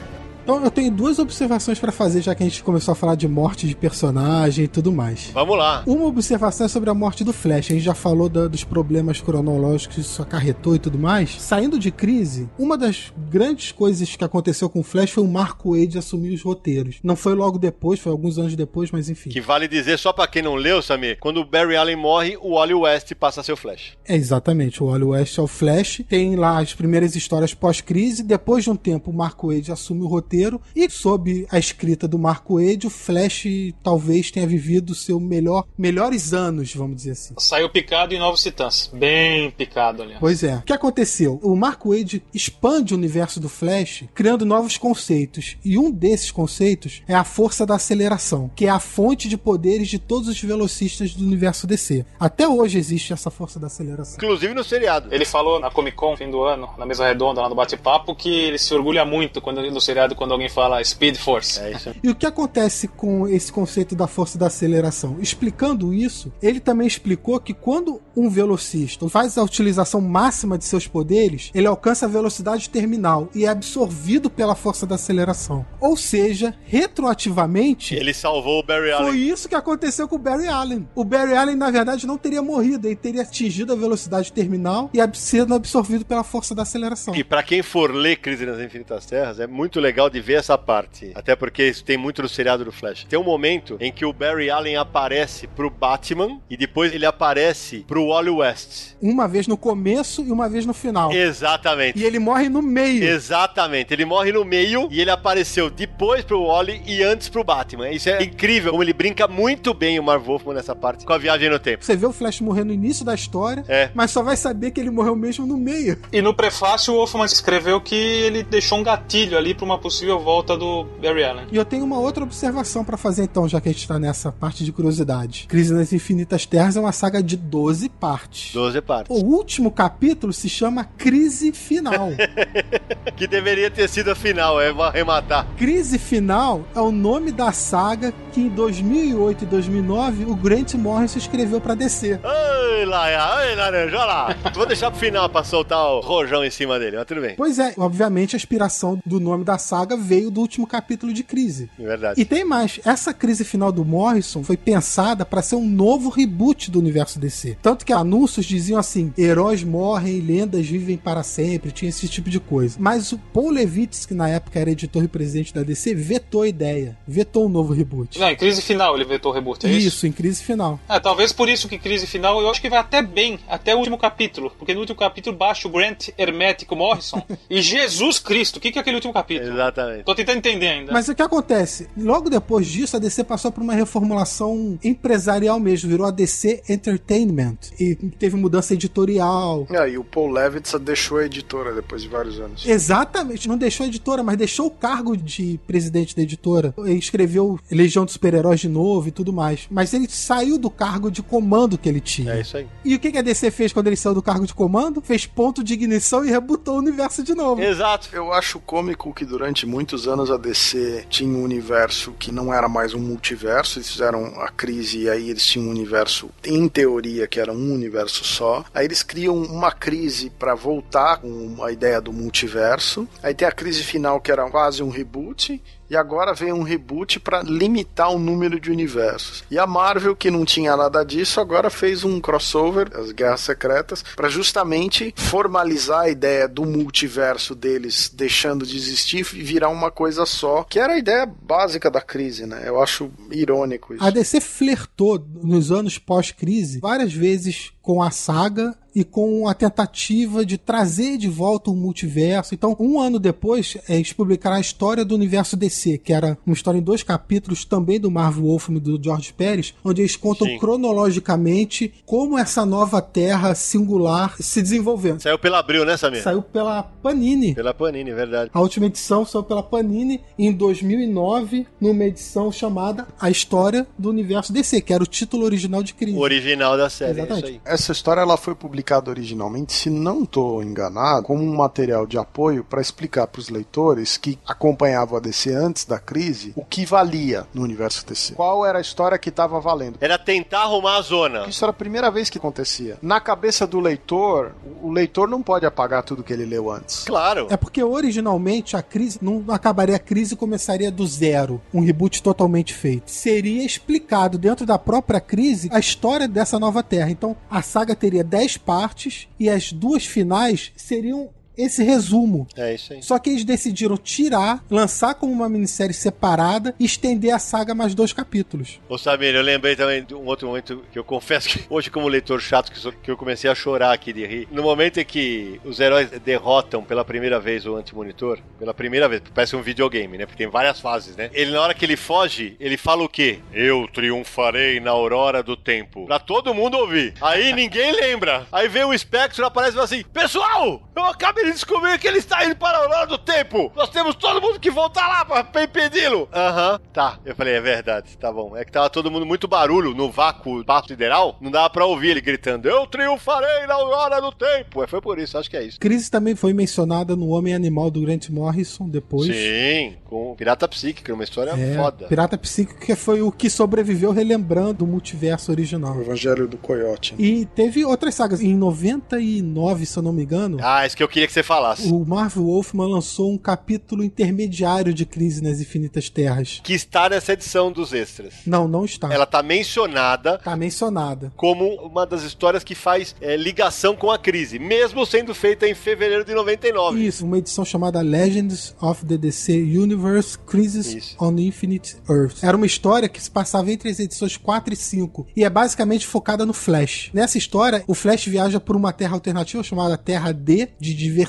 Então 0.47 0.63
eu 0.63 0.71
tenho 0.71 0.93
duas 0.93 1.19
observações 1.19 1.77
pra 1.81 1.91
fazer, 1.91 2.23
já 2.23 2.33
que 2.33 2.41
a 2.45 2.47
gente 2.47 2.63
começou 2.63 2.93
a 2.93 2.95
falar 2.95 3.17
de 3.17 3.27
morte 3.27 3.67
de 3.67 3.75
personagem 3.75 4.67
e 4.67 4.69
tudo 4.69 4.93
mais. 4.93 5.29
Vamos 5.35 5.59
lá. 5.59 5.83
Uma 5.85 6.05
observação 6.05 6.67
é 6.67 6.69
sobre 6.69 6.89
a 6.89 6.95
morte 6.95 7.25
do 7.25 7.33
Flash. 7.33 7.67
A 7.73 7.75
gente 7.75 7.81
já 7.83 7.95
falou 7.97 8.29
da- 8.29 8.47
dos 8.47 8.63
problemas 8.63 9.21
cronológicos 9.21 9.97
que 9.97 10.01
isso 10.03 10.23
acarretou 10.23 10.77
e 10.77 10.79
tudo 10.79 11.01
mais. 11.01 11.43
Saindo 11.43 11.81
de 11.81 11.91
crise, 11.91 12.49
uma 12.57 12.79
das 12.79 13.13
grandes 13.29 13.73
coisas 13.73 14.15
que 14.15 14.23
aconteceu 14.23 14.71
com 14.71 14.79
o 14.79 14.83
Flash 14.85 15.11
foi 15.11 15.25
o 15.25 15.29
Marco 15.29 15.77
Wade 15.77 15.99
assumir 15.99 16.33
os 16.33 16.43
roteiros. 16.43 16.99
Não 17.03 17.17
foi 17.17 17.35
logo 17.35 17.59
depois, 17.59 17.99
foi 17.99 18.13
alguns 18.13 18.39
anos 18.39 18.55
depois, 18.55 18.93
mas 18.93 19.11
enfim. 19.11 19.31
Que 19.31 19.41
vale 19.41 19.67
dizer, 19.67 19.99
só 19.99 20.13
pra 20.13 20.29
quem 20.29 20.43
não 20.43 20.55
leu, 20.55 20.81
Samir, 20.81 21.19
quando 21.19 21.39
o 21.41 21.45
Barry 21.45 21.75
Allen 21.75 21.97
morre, 21.97 22.37
o 22.41 22.55
Wally 22.55 22.75
West 22.75 23.13
passa 23.17 23.41
a 23.41 23.43
ser 23.45 23.51
o 23.53 23.57
Flash. 23.57 23.95
É 24.07 24.15
exatamente, 24.15 24.81
o 24.81 24.87
Wally 24.87 25.03
West 25.07 25.39
é 25.39 25.43
o 25.43 25.49
Flash. 25.49 26.03
Tem 26.09 26.37
lá 26.37 26.61
as 26.61 26.73
primeiras 26.73 27.17
histórias 27.17 27.53
pós-crise. 27.53 28.23
Depois 28.23 28.63
de 28.63 28.71
um 28.71 28.77
tempo, 28.77 29.11
o 29.11 29.13
Marco 29.15 29.53
Wade 29.53 29.73
assume 29.73 30.03
o 30.03 30.07
roteiro. 30.07 30.36
E 30.75 30.89
sob 30.91 31.47
a 31.51 31.59
escrita 31.59 32.07
do 32.07 32.19
Marco 32.19 32.61
Wade, 32.61 32.87
o 32.87 32.91
Flash 32.91 33.47
talvez 33.83 34.31
tenha 34.31 34.47
vivido 34.47 34.95
seu 34.95 35.19
melhor, 35.19 35.65
melhores 35.77 36.33
anos, 36.33 36.75
vamos 36.75 36.97
dizer 36.97 37.13
assim. 37.13 37.35
Saiu 37.39 37.69
picado 37.71 38.15
em 38.15 38.19
Novos 38.19 38.43
Titãs. 38.43 38.91
Bem 38.93 39.51
picado, 39.51 40.03
aliás. 40.03 40.21
Pois 40.21 40.43
é. 40.43 40.57
O 40.57 40.63
que 40.63 40.73
aconteceu? 40.73 41.41
O 41.43 41.55
Mark 41.57 41.85
Wade 41.85 42.23
expande 42.33 42.95
o 42.95 42.97
universo 42.97 43.41
do 43.41 43.49
Flash, 43.49 44.05
criando 44.15 44.45
novos 44.45 44.77
conceitos. 44.77 45.57
E 45.65 45.79
um 45.79 45.91
desses 45.91 46.31
conceitos 46.31 47.03
é 47.07 47.15
a 47.15 47.25
força 47.25 47.65
da 47.67 47.77
aceleração, 47.77 48.51
que 48.55 48.67
é 48.67 48.71
a 48.71 48.81
fonte 48.81 49.29
de 49.29 49.37
poderes 49.37 49.89
de 49.89 49.99
todos 49.99 50.29
os 50.29 50.41
velocistas 50.41 51.15
do 51.15 51.25
universo 51.25 51.67
DC. 51.67 52.05
Até 52.19 52.47
hoje 52.47 52.79
existe 52.79 53.13
essa 53.13 53.31
força 53.31 53.59
da 53.59 53.67
aceleração. 53.67 54.17
Inclusive 54.17 54.55
no 54.55 54.65
seriado. 54.65 55.13
Ele 55.13 55.25
falou 55.25 55.61
na 55.61 55.71
Comic 55.71 55.97
Con, 55.97 56.17
fim 56.17 56.31
do 56.31 56.43
ano, 56.43 56.69
na 56.79 56.87
mesa 56.87 57.07
redonda, 57.07 57.41
lá 57.41 57.49
no 57.49 57.55
bate-papo, 57.55 58.15
que 58.15 58.29
ele 58.29 58.59
se 58.59 58.73
orgulha 58.75 59.05
muito 59.05 59.41
quando, 59.41 59.63
no 59.71 59.81
seriado 59.81 60.15
quando 60.15 60.26
alguém 60.33 60.49
fala 60.49 60.83
Speed 60.83 61.17
Force. 61.17 61.61
É 61.61 61.73
isso. 61.73 61.95
E 62.03 62.09
o 62.09 62.15
que 62.15 62.27
acontece 62.27 62.89
com 62.89 63.27
esse 63.29 63.53
conceito 63.53 63.95
da 63.95 64.07
força 64.07 64.39
da 64.39 64.47
aceleração? 64.47 65.17
Explicando 65.21 65.93
isso, 65.93 66.33
ele 66.43 66.61
também 66.61 66.87
explicou 66.87 67.39
que 67.41 67.55
quando 67.55 68.01
um 68.17 68.29
velocista 68.29 69.09
faz 69.09 69.37
a 69.37 69.43
utilização 69.43 70.01
máxima 70.01 70.57
de 70.57 70.65
seus 70.65 70.87
poderes, 70.87 71.51
ele 71.55 71.67
alcança 71.67 72.07
a 72.07 72.09
velocidade 72.09 72.71
terminal 72.71 73.29
e 73.35 73.45
é 73.45 73.49
absorvido 73.49 74.31
pela 74.31 74.55
força 74.55 74.87
da 74.87 74.95
aceleração. 74.95 75.65
Ou 75.81 75.97
seja, 75.97 76.55
retroativamente, 76.65 77.95
Ele 77.95 78.15
salvou 78.15 78.61
o 78.61 78.63
Barry 78.63 78.91
Allen. 78.93 79.09
foi 79.09 79.19
isso 79.19 79.49
que 79.49 79.55
aconteceu 79.55 80.09
com 80.09 80.17
o 80.17 80.19
Barry 80.19 80.49
Allen. 80.49 80.89
O 80.95 81.05
Barry 81.05 81.35
Allen, 81.37 81.57
na 81.57 81.71
verdade, 81.71 82.07
não 82.07 82.19
teria 82.19 82.43
morrido, 82.43 82.87
ele 82.87 82.97
teria 82.97 83.23
atingido 83.23 83.73
a 83.73 83.77
velocidade 83.77 84.33
terminal 84.33 84.91
e 84.93 84.99
sendo 85.15 85.55
absorvido 85.55 86.05
pela 86.05 86.25
força 86.25 86.55
da 86.55 86.63
aceleração. 86.63 87.15
E 87.15 87.23
pra 87.23 87.43
quem 87.43 87.63
for 87.63 87.95
ler 87.95 88.17
Crise 88.17 88.47
nas 88.47 88.61
Infinitas 88.61 89.07
Terras, 89.07 89.41
é 89.41 89.47
muito 89.47 89.81
legal 89.81 90.09
de 90.17 90.21
ver 90.23 90.35
essa 90.39 90.57
parte. 90.57 91.13
Até 91.15 91.37
porque 91.37 91.63
isso 91.69 91.85
tem 91.85 91.99
muito 91.99 92.23
no 92.23 92.29
seriado 92.29 92.65
do 92.65 92.73
Flash. 92.73 93.05
Tem 93.05 93.19
um 93.19 93.23
momento 93.25 93.77
em 93.81 93.93
que 93.93 94.05
o 94.05 94.13
Barry 94.15 94.49
Allen 94.51 94.77
aparece 94.77 95.47
pro 95.47 95.69
Batman 95.69 96.41
e 96.49 96.57
depois 96.57 96.95
ele 96.95 97.05
aparece 97.05 97.85
pro 97.87 98.09
Wally 98.09 98.31
West. 98.31 98.95
Uma 99.03 99.29
vez 99.29 99.47
no 99.47 99.57
começo 99.59 100.23
e 100.25 100.33
uma 100.33 100.49
vez 100.49 100.65
no 100.65 100.73
final. 100.73 101.13
Exatamente. 101.13 101.99
E 101.99 102.05
ele 102.05 102.19
morre 102.19 102.49
no 102.49 102.63
meio. 102.63 103.05
Exatamente, 103.05 103.93
ele 103.93 104.05
morre 104.05 104.33
no 104.33 104.45
meio 104.45 104.89
e 104.91 105.01
ele 105.01 105.11
apareceu 105.11 105.69
depois 105.69 106.25
pro 106.25 106.47
Wally 106.47 106.81
e 106.87 107.03
antes 107.03 107.29
pro 107.29 107.45
Batman. 107.45 107.91
Isso 107.91 108.09
é 108.09 108.23
incrível, 108.23 108.71
como 108.71 108.83
ele 108.83 108.93
brinca 108.95 109.29
muito 109.29 109.75
bem 109.75 109.99
o 109.99 110.03
Marv 110.03 110.25
Wolfman 110.25 110.55
nessa 110.55 110.75
parte 110.75 111.05
com 111.05 111.13
a 111.13 111.19
viagem 111.19 111.51
no 111.51 111.59
tempo. 111.59 111.85
Você 111.85 111.95
vê 111.97 112.07
o 112.07 112.13
Flash 112.13 112.41
morrer 112.41 112.65
no 112.65 112.73
início 112.73 113.05
da 113.05 113.15
história, 113.15 113.65
É. 113.69 113.91
mas 113.95 114.11
só 114.11 114.23
vai 114.23 114.37
saber 114.37 114.71
que 114.71 114.81
ele 114.81 114.91
morreu 114.91 115.15
mesmo 115.17 115.45
no 115.47 115.57
meio. 115.59 115.99
E 116.13 116.23
no 116.23 116.33
prefácio, 116.33 116.95
o 116.95 116.97
Wolfman 116.97 117.27
escreveu 117.27 117.81
que 117.81 117.95
ele 117.95 118.43
deixou 118.43 118.79
um 118.79 118.83
gatilho 118.83 119.37
ali 119.37 119.53
pra 119.55 119.65
uma 119.65 119.79
possível 119.79 120.06
volta 120.15 120.57
do 120.57 120.85
Barry 121.01 121.25
Allen. 121.25 121.47
E 121.51 121.57
eu 121.57 121.65
tenho 121.65 121.85
uma 121.85 121.99
outra 121.99 122.25
observação 122.25 122.85
pra 122.85 122.97
fazer 122.97 123.25
então, 123.25 123.49
já 123.49 123.61
que 123.61 123.69
a 123.69 123.73
gente 123.73 123.87
tá 123.87 123.99
nessa 123.99 124.31
parte 124.31 124.65
de 124.65 124.73
curiosidade. 124.73 125.47
Crise 125.49 125.73
nas 125.73 125.93
Infinitas 125.93 126.47
Terras 126.47 126.77
é 126.77 126.81
uma 126.81 126.93
saga 126.93 127.23
de 127.23 127.37
12 127.37 127.89
partes. 127.89 128.53
12 128.53 128.81
partes. 128.83 129.17
O 129.17 129.25
último 129.25 129.71
capítulo 129.71 130.33
se 130.33 130.49
chama 130.49 130.85
Crise 130.85 131.53
Final. 131.53 132.11
Que 133.17 133.27
deveria 133.27 133.71
ter 133.71 133.89
sido 133.89 134.11
a 134.11 134.15
final, 134.15 134.61
é 134.61 134.71
arrematar. 134.71 135.47
Crise 135.57 135.99
Final 135.99 136.63
é 136.75 136.81
o 136.81 136.91
nome 136.91 137.33
da 137.33 137.51
saga 137.51 138.13
que 138.33 138.41
em 138.41 138.49
2008 138.49 139.45
e 139.45 139.47
2009 139.47 140.25
o 140.27 140.35
Grant 140.35 140.75
Morrison 140.75 141.19
escreveu 141.19 141.59
pra 141.59 141.75
DC. 141.75 142.21
Ai, 142.23 142.85
Laia, 142.85 143.23
ai, 143.23 143.55
laranja, 143.55 143.97
olha 143.97 144.05
lá. 144.05 144.37
Vou 144.55 144.67
deixar 144.67 144.91
pro 144.91 145.01
final 145.01 145.29
pra 145.31 145.43
soltar 145.43 145.79
o 145.79 146.01
rojão 146.01 146.45
em 146.45 146.51
cima 146.51 146.79
dele, 146.79 146.97
mas 146.97 147.07
tudo 147.07 147.23
bem. 147.23 147.35
Pois 147.37 147.59
é, 147.59 147.73
obviamente 147.79 148.37
a 148.37 148.39
inspiração 148.39 149.01
do 149.07 149.19
nome 149.19 149.45
da 149.45 149.57
saga 149.57 149.96
veio 149.97 150.31
do 150.31 150.41
último 150.41 150.67
capítulo 150.67 151.13
de 151.13 151.23
Crise. 151.23 151.71
É 151.79 151.83
verdade. 151.83 152.21
E 152.21 152.25
tem 152.25 152.45
mais, 152.45 152.81
essa 152.85 153.13
crise 153.13 153.45
final 153.45 153.73
do 153.73 153.85
Morrison 153.85 154.43
foi 154.43 154.57
pensada 154.57 155.25
para 155.25 155.43
ser 155.43 155.57
um 155.57 155.67
novo 155.67 156.11
reboot 156.11 156.71
do 156.71 156.79
universo 156.79 157.19
DC. 157.19 157.57
Tanto 157.63 157.85
que 157.85 157.93
anúncios 157.93 158.47
diziam 158.47 158.79
assim: 158.79 159.13
heróis 159.17 159.65
morrem, 159.65 160.21
lendas 160.21 160.67
vivem 160.67 160.97
para 160.97 161.23
sempre, 161.23 161.73
tinha 161.73 161.89
esse 161.89 162.09
tipo 162.09 162.31
de 162.31 162.39
coisa. 162.39 162.77
Mas 162.79 163.13
o 163.13 163.19
Paul 163.19 163.51
Levitz, 163.51 164.07
que 164.07 164.15
na 164.15 164.29
época 164.29 164.59
era 164.59 164.71
editor 164.71 165.05
e 165.05 165.09
presidente 165.09 165.55
da 165.55 165.63
DC, 165.63 165.95
vetou 165.95 166.43
a 166.43 166.49
ideia, 166.49 166.97
vetou 167.07 167.47
um 167.47 167.49
novo 167.49 167.73
reboot. 167.73 168.19
Não, 168.19 168.31
em 168.31 168.37
crise 168.37 168.63
final 168.63 168.95
ele 168.95 169.05
vetou 169.05 169.33
o 169.33 169.35
reboot, 169.35 169.67
é 169.67 169.71
isso? 169.71 169.89
isso, 169.89 170.07
em 170.07 170.13
crise 170.13 170.43
final. 170.43 170.79
É, 170.89 170.99
talvez 171.01 171.33
por 171.33 171.49
isso 171.49 171.69
que 171.69 171.79
crise 171.79 172.07
final 172.07 172.41
eu 172.41 172.51
acho 172.51 172.61
que 172.61 172.69
vai 172.69 172.79
até 172.79 173.03
bem, 173.03 173.39
até 173.49 173.75
o 173.75 173.79
último 173.79 173.99
capítulo. 173.99 174.53
Porque 174.59 174.75
no 174.75 174.81
último 174.81 174.99
capítulo 174.99 175.37
baixa 175.37 175.69
o 175.69 175.71
Grant 175.71 176.09
Hermético 176.17 176.77
Morrison 176.77 177.23
e 177.49 177.63
Jesus 177.63 178.19
Cristo. 178.19 178.57
O 178.57 178.61
que 178.61 178.73
que 178.73 178.79
é 178.79 178.81
aquele 178.81 178.97
último 178.97 179.13
capítulo? 179.13 179.51
Exatamente. 179.77 180.05
Tô 180.05 180.15
tentando 180.15 180.39
entender 180.39 180.69
ainda. 180.69 180.93
Mas 180.93 181.09
o 181.09 181.15
que 181.15 181.23
acontece? 181.23 181.89
Logo 181.97 182.31
depois 182.31 182.67
disso, 182.67 182.97
a 182.97 182.99
DC 182.99 183.25
passou 183.25 183.53
por 183.53 183.63
uma 183.63 183.75
reformulação 183.75 184.79
empresarial 184.83 185.61
mesmo, 185.61 185.91
virou 185.91 186.07
a 186.07 186.11
DC 186.11 186.63
Entertainment. 186.69 187.57
E 187.79 187.95
teve 187.95 188.37
mudança 188.37 188.73
editorial, 188.75 189.67
É, 189.71 189.91
e 189.91 189.99
o 189.99 190.05
Paul 190.05 190.31
Levitz 190.31 190.73
deixou 190.81 191.19
a 191.19 191.27
editora 191.27 191.75
depois 191.75 192.03
de 192.03 192.09
vários 192.09 192.41
anos. 192.41 192.67
Exatamente, 192.67 193.49
não 193.49 193.59
deixou 193.59 193.85
a 193.85 193.89
editora, 193.89 194.23
mas 194.23 194.37
deixou 194.37 194.67
o 194.67 194.71
cargo 194.71 195.17
de 195.17 195.61
presidente 195.67 196.17
da 196.17 196.23
editora. 196.23 196.75
Ele 196.79 196.99
escreveu 196.99 197.59
Legião 197.71 198.05
dos 198.05 198.15
Super-Heróis 198.15 198.61
de 198.61 198.69
novo 198.69 199.09
e 199.09 199.11
tudo 199.11 199.33
mais. 199.33 199.67
Mas 199.71 199.93
ele 199.93 200.09
saiu 200.09 200.59
do 200.59 200.71
cargo 200.71 201.11
de 201.11 201.23
comando 201.23 201.77
que 201.77 201.89
ele 201.89 202.01
tinha. 202.01 202.33
É 202.35 202.41
isso 202.41 202.57
aí. 202.57 202.67
E 202.85 202.95
o 202.95 202.99
que 202.99 203.13
que 203.13 203.19
a 203.19 203.23
DC 203.23 203.51
fez 203.51 203.73
quando 203.73 203.89
ele 203.89 203.97
saiu 203.97 204.15
do 204.15 204.23
cargo 204.23 204.47
de 204.47 204.55
comando? 204.55 205.03
Fez 205.03 205.27
ponto 205.27 205.63
de 205.63 205.75
ignição 205.75 206.25
e 206.25 206.31
rebutou 206.31 206.77
o 206.77 206.79
universo 206.79 207.23
de 207.23 207.35
novo. 207.35 207.61
Exato. 207.63 208.09
Eu 208.13 208.33
acho 208.33 208.59
cômico 208.61 209.13
que 209.13 209.25
durante 209.25 209.66
muitos 209.67 210.07
anos 210.09 210.31
a 210.31 210.37
DC 210.37 211.07
tinha 211.09 211.37
um 211.37 211.43
universo 211.43 212.13
que 212.13 212.33
não 212.33 212.53
era 212.53 212.69
mais 212.69 212.95
um 212.95 212.99
multiverso, 212.99 213.79
eles 213.79 213.91
fizeram 213.91 214.41
a 214.41 214.49
crise 214.49 215.03
e 215.03 215.11
aí 215.11 215.31
eles 215.31 215.45
tinham 215.45 215.67
um 215.67 215.71
universo, 215.71 216.31
em 216.45 216.69
teoria, 216.69 217.27
que 217.27 217.41
era 217.41 217.53
um 217.53 217.73
universo 217.73 218.25
só. 218.25 218.65
Aí 218.75 218.85
eles 218.85 219.03
criam 219.03 219.37
uma 219.37 219.73
crise 219.73 220.31
para 220.31 220.55
voltar 220.55 221.19
com 221.19 221.63
a 221.63 221.73
ideia 221.73 222.01
do 222.01 222.13
multiverso. 222.13 223.09
Aí 223.23 223.35
tem 223.35 223.47
a 223.47 223.53
crise 223.53 223.83
final 223.83 224.21
que 224.21 224.31
era 224.31 224.49
quase 224.51 224.83
um 224.83 224.91
reboot. 224.91 225.63
E 225.89 225.97
agora 225.97 226.35
vem 226.35 226.53
um 226.53 226.63
reboot 226.63 227.21
para 227.21 227.43
limitar 227.43 228.11
o 228.11 228.19
número 228.19 228.59
de 228.59 228.71
universos. 228.71 229.45
E 229.51 229.59
a 229.59 229.67
Marvel, 229.67 230.17
que 230.17 230.31
não 230.31 230.45
tinha 230.45 230.77
nada 230.77 231.05
disso, 231.05 231.41
agora 231.41 231.71
fez 231.71 232.05
um 232.05 232.21
crossover, 232.21 232.91
as 232.95 233.13
Guerras 233.13 233.41
Secretas, 233.41 234.05
para 234.15 234.29
justamente 234.29 235.15
formalizar 235.17 236.01
a 236.01 236.09
ideia 236.09 236.49
do 236.49 236.65
multiverso 236.65 237.55
deles 237.55 238.11
deixando 238.13 238.67
de 238.67 238.77
existir 238.77 239.27
e 239.35 239.43
virar 239.43 239.69
uma 239.69 239.91
coisa 239.91 240.27
só, 240.27 240.65
que 240.65 240.79
era 240.79 240.95
a 240.95 240.99
ideia 240.99 241.27
básica 241.27 241.91
da 241.91 242.01
crise, 242.01 242.47
né? 242.47 242.63
Eu 242.65 242.83
acho 242.83 243.11
irônico 243.31 243.95
isso. 243.95 244.05
A 244.05 244.11
DC 244.11 244.41
flertou 244.41 245.25
nos 245.43 245.71
anos 245.71 245.99
pós-crise 245.99 246.81
várias 246.81 247.13
vezes 247.13 247.73
com 247.87 248.03
a 248.03 248.11
saga 248.11 248.77
e 248.97 249.05
com 249.05 249.47
a 249.47 249.53
tentativa 249.53 250.45
de 250.45 250.57
trazer 250.57 251.19
de 251.19 251.29
volta 251.29 251.71
o 251.71 251.77
multiverso. 251.77 252.55
Então, 252.55 252.75
um 252.81 252.99
ano 252.99 253.19
depois, 253.19 253.77
é, 253.87 253.97
eles 253.97 254.15
publicaram 254.15 254.57
a 254.57 254.61
história 254.61 255.05
do 255.05 255.15
universo 255.15 255.55
DC, 255.55 255.99
que 255.99 256.15
era 256.15 256.39
uma 256.47 256.55
história 256.55 256.79
em 256.79 256.83
dois 256.83 257.03
capítulos 257.03 257.67
também 257.67 258.01
do 258.01 258.11
Marvel 258.11 258.45
Wolfman 258.45 258.79
e 258.79 258.81
do 258.81 258.99
George 259.03 259.35
Pérez, 259.35 259.75
onde 259.85 260.01
eles 260.01 260.17
contam 260.17 260.49
Sim. 260.49 260.59
cronologicamente 260.59 261.93
como 262.07 262.39
essa 262.39 262.65
nova 262.65 263.03
terra 263.03 263.55
singular 263.55 264.35
se 264.41 264.63
desenvolvendo. 264.63 265.21
Saiu 265.21 265.39
pela 265.39 265.59
Abril, 265.59 265.85
né, 265.85 265.99
Samir? 265.99 266.23
Saiu 266.23 266.41
pela 266.41 266.83
Panini. 266.83 267.55
Pela 267.55 267.75
Panini, 267.75 268.15
verdade. 268.15 268.51
A 268.55 268.61
última 268.63 268.87
edição 268.87 269.27
saiu 269.27 269.43
pela 269.43 269.63
Panini 269.63 270.23
em 270.39 270.51
2009, 270.51 271.67
numa 271.79 272.05
edição 272.05 272.51
chamada 272.51 273.07
A 273.21 273.29
História 273.29 273.87
do 273.99 274.09
Universo 274.09 274.55
DC, 274.55 274.81
que 274.81 274.95
era 274.95 275.03
o 275.03 275.07
título 275.07 275.45
original 275.45 275.83
de 275.83 275.93
Crise. 275.93 276.17
O 276.17 276.23
original 276.23 276.79
da 276.79 276.89
série, 276.89 277.11
Exatamente. 277.11 277.45
é 277.45 277.51
isso 277.51 277.61
aí. 277.67 277.76
Essa 277.77 277.93
história 277.93 278.23
ela 278.23 278.39
foi 278.39 278.55
publicada 278.55 279.11
originalmente, 279.11 279.75
se 279.75 279.91
não 279.91 280.23
estou 280.23 280.63
enganado, 280.63 281.25
como 281.25 281.43
um 281.43 281.55
material 281.55 282.07
de 282.07 282.17
apoio 282.17 282.65
para 282.65 282.81
explicar 282.81 283.27
para 283.27 283.39
os 283.39 283.51
leitores 283.51 284.17
que 284.17 284.39
acompanhavam 284.47 285.19
a 285.19 285.21
DC 285.21 285.53
antes 285.53 285.85
da 285.85 285.99
crise 285.99 286.55
o 286.57 286.65
que 286.65 286.87
valia 286.87 287.47
no 287.53 287.63
universo 287.63 288.07
DC. 288.07 288.35
Qual 288.35 288.65
era 288.65 288.79
a 288.79 288.81
história 288.81 289.19
que 289.19 289.29
estava 289.29 289.61
valendo. 289.61 289.99
Era 290.01 290.19
tentar 290.19 290.63
arrumar 290.63 290.97
a 290.97 291.03
zona. 291.03 291.47
Isso 291.49 291.63
era 291.67 291.71
a 291.71 291.75
primeira 291.75 292.11
vez 292.11 292.31
que 292.31 292.39
acontecia. 292.39 292.97
Na 293.03 293.21
cabeça 293.21 293.67
do 293.67 293.79
leitor, 293.79 294.55
o 294.81 294.91
leitor 294.91 295.29
não 295.29 295.43
pode 295.43 295.67
apagar 295.67 296.03
tudo 296.03 296.25
que 296.25 296.33
ele 296.33 296.47
leu 296.47 296.71
antes. 296.71 297.05
Claro. 297.05 297.47
É 297.51 297.59
porque 297.59 297.83
originalmente 297.83 298.75
a 298.75 298.81
crise 298.81 299.19
não 299.21 299.45
acabaria 299.49 299.97
a 299.97 299.99
crise 299.99 300.33
e 300.33 300.39
começaria 300.39 300.91
do 300.91 301.07
zero, 301.07 301.61
um 301.75 301.85
reboot 301.85 302.23
totalmente 302.23 302.73
feito. 302.73 303.11
Seria 303.11 303.67
explicado 303.67 304.39
dentro 304.39 304.65
da 304.65 304.79
própria 304.79 305.21
crise 305.21 305.69
a 305.71 305.79
história 305.79 306.27
dessa 306.27 306.59
nova 306.59 306.83
Terra. 306.83 307.11
Então 307.11 307.37
a 307.51 307.66
saga 307.67 307.95
teria 307.95 308.25
10 308.25 308.57
partes 308.59 309.29
e 309.39 309.51
as 309.51 309.73
duas 309.73 310.07
finais 310.07 310.73
seriam 310.77 311.31
esse 311.57 311.83
resumo. 311.83 312.47
É 312.57 312.75
isso 312.75 312.93
aí. 312.93 313.03
Só 313.03 313.19
que 313.19 313.31
eles 313.31 313.45
decidiram 313.45 313.97
tirar, 313.97 314.63
lançar 314.71 315.15
como 315.15 315.33
uma 315.33 315.49
minissérie 315.49 315.95
separada 315.95 316.75
e 316.79 316.85
estender 316.85 317.35
a 317.35 317.39
saga 317.39 317.75
mais 317.75 317.95
dois 317.95 318.13
capítulos. 318.13 318.81
Ô 318.89 318.99
Samir, 318.99 319.35
eu 319.35 319.43
lembrei 319.43 319.75
também 319.75 320.05
de 320.05 320.15
um 320.15 320.27
outro 320.27 320.49
momento 320.49 320.85
que 320.93 320.99
eu 320.99 321.05
confesso 321.05 321.49
que 321.49 321.65
hoje, 321.71 321.91
como 321.91 322.09
leitor 322.09 322.41
chato 322.41 322.71
que, 322.71 322.79
sou, 322.79 322.93
que 322.93 323.11
eu 323.11 323.17
comecei 323.17 323.51
a 323.51 323.55
chorar 323.55 323.93
aqui 323.93 324.13
de 324.13 324.27
rir. 324.27 324.49
No 324.51 324.63
momento 324.63 324.99
em 324.99 325.05
que 325.05 325.61
os 325.65 325.81
heróis 325.81 326.11
derrotam 326.25 326.83
pela 326.83 327.05
primeira 327.05 327.41
vez 327.41 327.65
o 327.67 327.77
antimonitor, 327.77 328.39
pela 328.59 328.75
primeira 328.75 329.09
vez, 329.09 329.23
parece 329.35 329.57
um 329.57 329.63
videogame, 329.63 330.19
né? 330.19 330.27
Porque 330.27 330.43
tem 330.43 330.51
várias 330.51 330.81
fases, 330.81 331.17
né? 331.17 331.31
Ele, 331.33 331.53
na 331.53 331.61
hora 331.61 331.75
que 331.75 331.85
ele 331.85 331.97
foge, 331.97 332.57
ele 332.61 332.77
fala 332.77 333.05
o 333.05 333.09
quê? 333.09 333.39
Eu 333.53 333.89
triunfarei 333.93 334.81
na 334.81 334.91
aurora 334.91 335.43
do 335.43 335.57
tempo. 335.57 336.07
Pra 336.07 336.19
todo 336.19 336.55
mundo 336.55 336.77
ouvir. 336.77 337.15
Aí 337.21 337.53
ninguém 337.53 337.93
lembra. 337.93 338.47
Aí 338.53 338.69
vem 338.69 338.85
o 338.85 338.97
Spectre, 338.97 339.43
aparece 339.43 339.73
e 339.73 339.75
fala 339.75 339.85
assim: 339.85 340.05
Pessoal, 340.13 340.83
eu 340.95 341.05
acabei 341.05 341.46
de 341.47 341.53
descobrir 341.53 341.99
que 341.99 342.07
ele 342.07 342.19
está 342.19 342.45
indo 342.45 342.57
para 342.57 342.79
a 342.79 342.83
aurora 342.83 343.07
do 343.07 343.19
tempo. 343.19 343.71
Nós 343.75 343.89
temos 343.91 344.15
todo 344.15 344.41
mundo 344.41 344.59
que 344.61 344.71
voltar 344.71 345.07
lá 345.09 345.25
pra, 345.25 345.45
pra 345.45 345.65
impedi-lo. 345.65 346.29
Aham, 346.33 346.81
tá. 346.93 347.19
Eu 347.25 347.35
falei, 347.35 347.55
é 347.55 347.61
verdade, 347.61 348.17
tá 348.19 348.33
bom. 348.33 348.57
É 348.57 348.65
que 348.65 348.73
tava 348.73 348.91
todo 348.91 349.11
mundo 349.11 349.25
muito 349.27 349.47
barulho 349.49 349.95
no 349.95 350.11
vácuo 350.11 350.61
espaço 350.61 350.89
sideral. 350.89 351.37
Não 351.41 351.51
dava 351.51 351.71
pra 351.71 351.85
ouvir 351.87 352.11
ele 352.11 352.21
gritando: 352.21 352.69
Eu 352.69 352.87
triunfarei 352.87 353.67
na 353.67 353.75
aurora 353.75 354.21
do 354.21 354.33
tempo. 354.33 354.83
É, 354.83 354.87
foi 354.87 355.01
por 355.01 355.19
isso, 355.19 355.37
acho 355.39 355.49
que 355.51 355.57
é 355.57 355.63
isso. 355.65 355.79
Crise 355.81 356.11
também 356.11 356.35
foi 356.35 356.53
mencionada 356.53 357.15
no 357.17 357.29
Homem 357.29 357.55
Animal 357.55 357.91
do 357.91 358.01
Grant 358.03 358.29
Morrison 358.31 358.89
depois. 358.89 359.27
Sim, 359.35 359.97
com 360.05 360.35
Pirata 360.37 360.67
Psíquico, 360.69 361.13
uma 361.13 361.25
história 361.25 361.51
É, 361.53 361.77
foda. 361.77 362.07
Pirata 362.07 362.37
Psíquico, 362.39 362.81
que 362.81 362.95
foi 362.95 363.23
o 363.23 363.31
que 363.33 363.49
sobreviveu 363.51 364.13
relembrando 364.13 364.85
o 364.85 364.89
multiverso 364.89 365.51
O 365.51 365.55
original. 365.55 366.01
Evangelho 366.01 366.47
do 366.49 366.57
Coyote. 366.57 367.15
E 367.19 367.45
teve 367.47 367.85
outras 367.85 368.15
sagas. 368.15 368.41
Em 368.41 368.55
99, 368.57 369.87
se 369.87 369.97
eu 369.99 370.03
não 370.03 370.13
me 370.13 370.23
engano, 370.23 370.59
Ah, 370.63 370.87
isso 370.87 370.97
que 370.97 371.03
eu 371.03 371.09
queria 371.09 371.27
que 371.27 371.33
você 371.37 371.43
falasse. 371.43 371.89
o 371.93 372.05
Marvel 372.05 372.45
Wolfman 372.45 372.87
lançou 372.89 373.31
um 373.31 373.37
capítulo 373.37 374.03
intermediário 374.03 374.95
de 374.95 375.05
Crise 375.05 375.43
nas 375.43 375.61
Infinitas 375.61 376.09
Terras. 376.09 376.61
Que 376.65 376.73
está 376.73 377.09
nessa 377.11 377.35
edição 377.35 377.71
dos 377.71 377.93
extras. 377.93 378.35
Não, 378.47 378.67
não 378.67 378.85
está. 378.85 379.13
Ela 379.13 379.27
tá 379.27 379.43
mencionada 379.43 380.39
Tá 380.39 380.57
mencionada. 380.57 381.31
como 381.37 381.75
uma 381.75 382.07
das 382.07 382.23
histórias 382.23 382.65
que 382.65 382.75
faz 382.75 383.15
é, 383.21 383.37
ligação 383.37 383.95
com 383.95 384.11
a 384.11 384.19
crise, 384.19 384.59
mesmo 384.59 385.05
sendo 385.05 385.35
feita 385.35 385.69
em 385.69 385.75
fevereiro 385.75 386.25
de 386.25 386.33
99. 386.35 387.05
Isso, 387.05 387.25
uma 387.27 387.37
edição 387.39 387.65
chamada 387.65 388.01
Legends 388.01 388.75
of 388.81 389.05
the 389.05 389.19
DC 389.19 389.53
Universe 389.53 390.39
Crisis 390.39 390.87
Isso. 390.95 391.17
on 391.21 391.37
Infinite 391.39 391.97
Earth. 392.09 392.43
Era 392.43 392.57
uma 392.57 392.67
história 392.67 393.09
que 393.09 393.23
se 393.23 393.31
passava 393.31 393.71
entre 393.71 393.91
as 393.91 393.99
edições 393.99 394.37
4 394.37 394.73
e 394.73 394.77
5 394.77 395.27
e 395.37 395.45
é 395.45 395.51
basicamente 395.51 396.07
focada 396.07 396.47
no 396.47 396.53
Flash. 396.55 397.11
Nessa 397.13 397.37
história, 397.37 397.85
o 397.87 397.95
Flash 397.95 398.25
viaja 398.27 398.59
por 398.59 398.75
uma 398.75 398.93
terra 398.93 399.15
alternativa 399.15 399.63
chamada 399.63 399.99
Terra 399.99 400.33
D, 400.33 400.69
de 400.81 400.95
diversidade, 400.95 401.26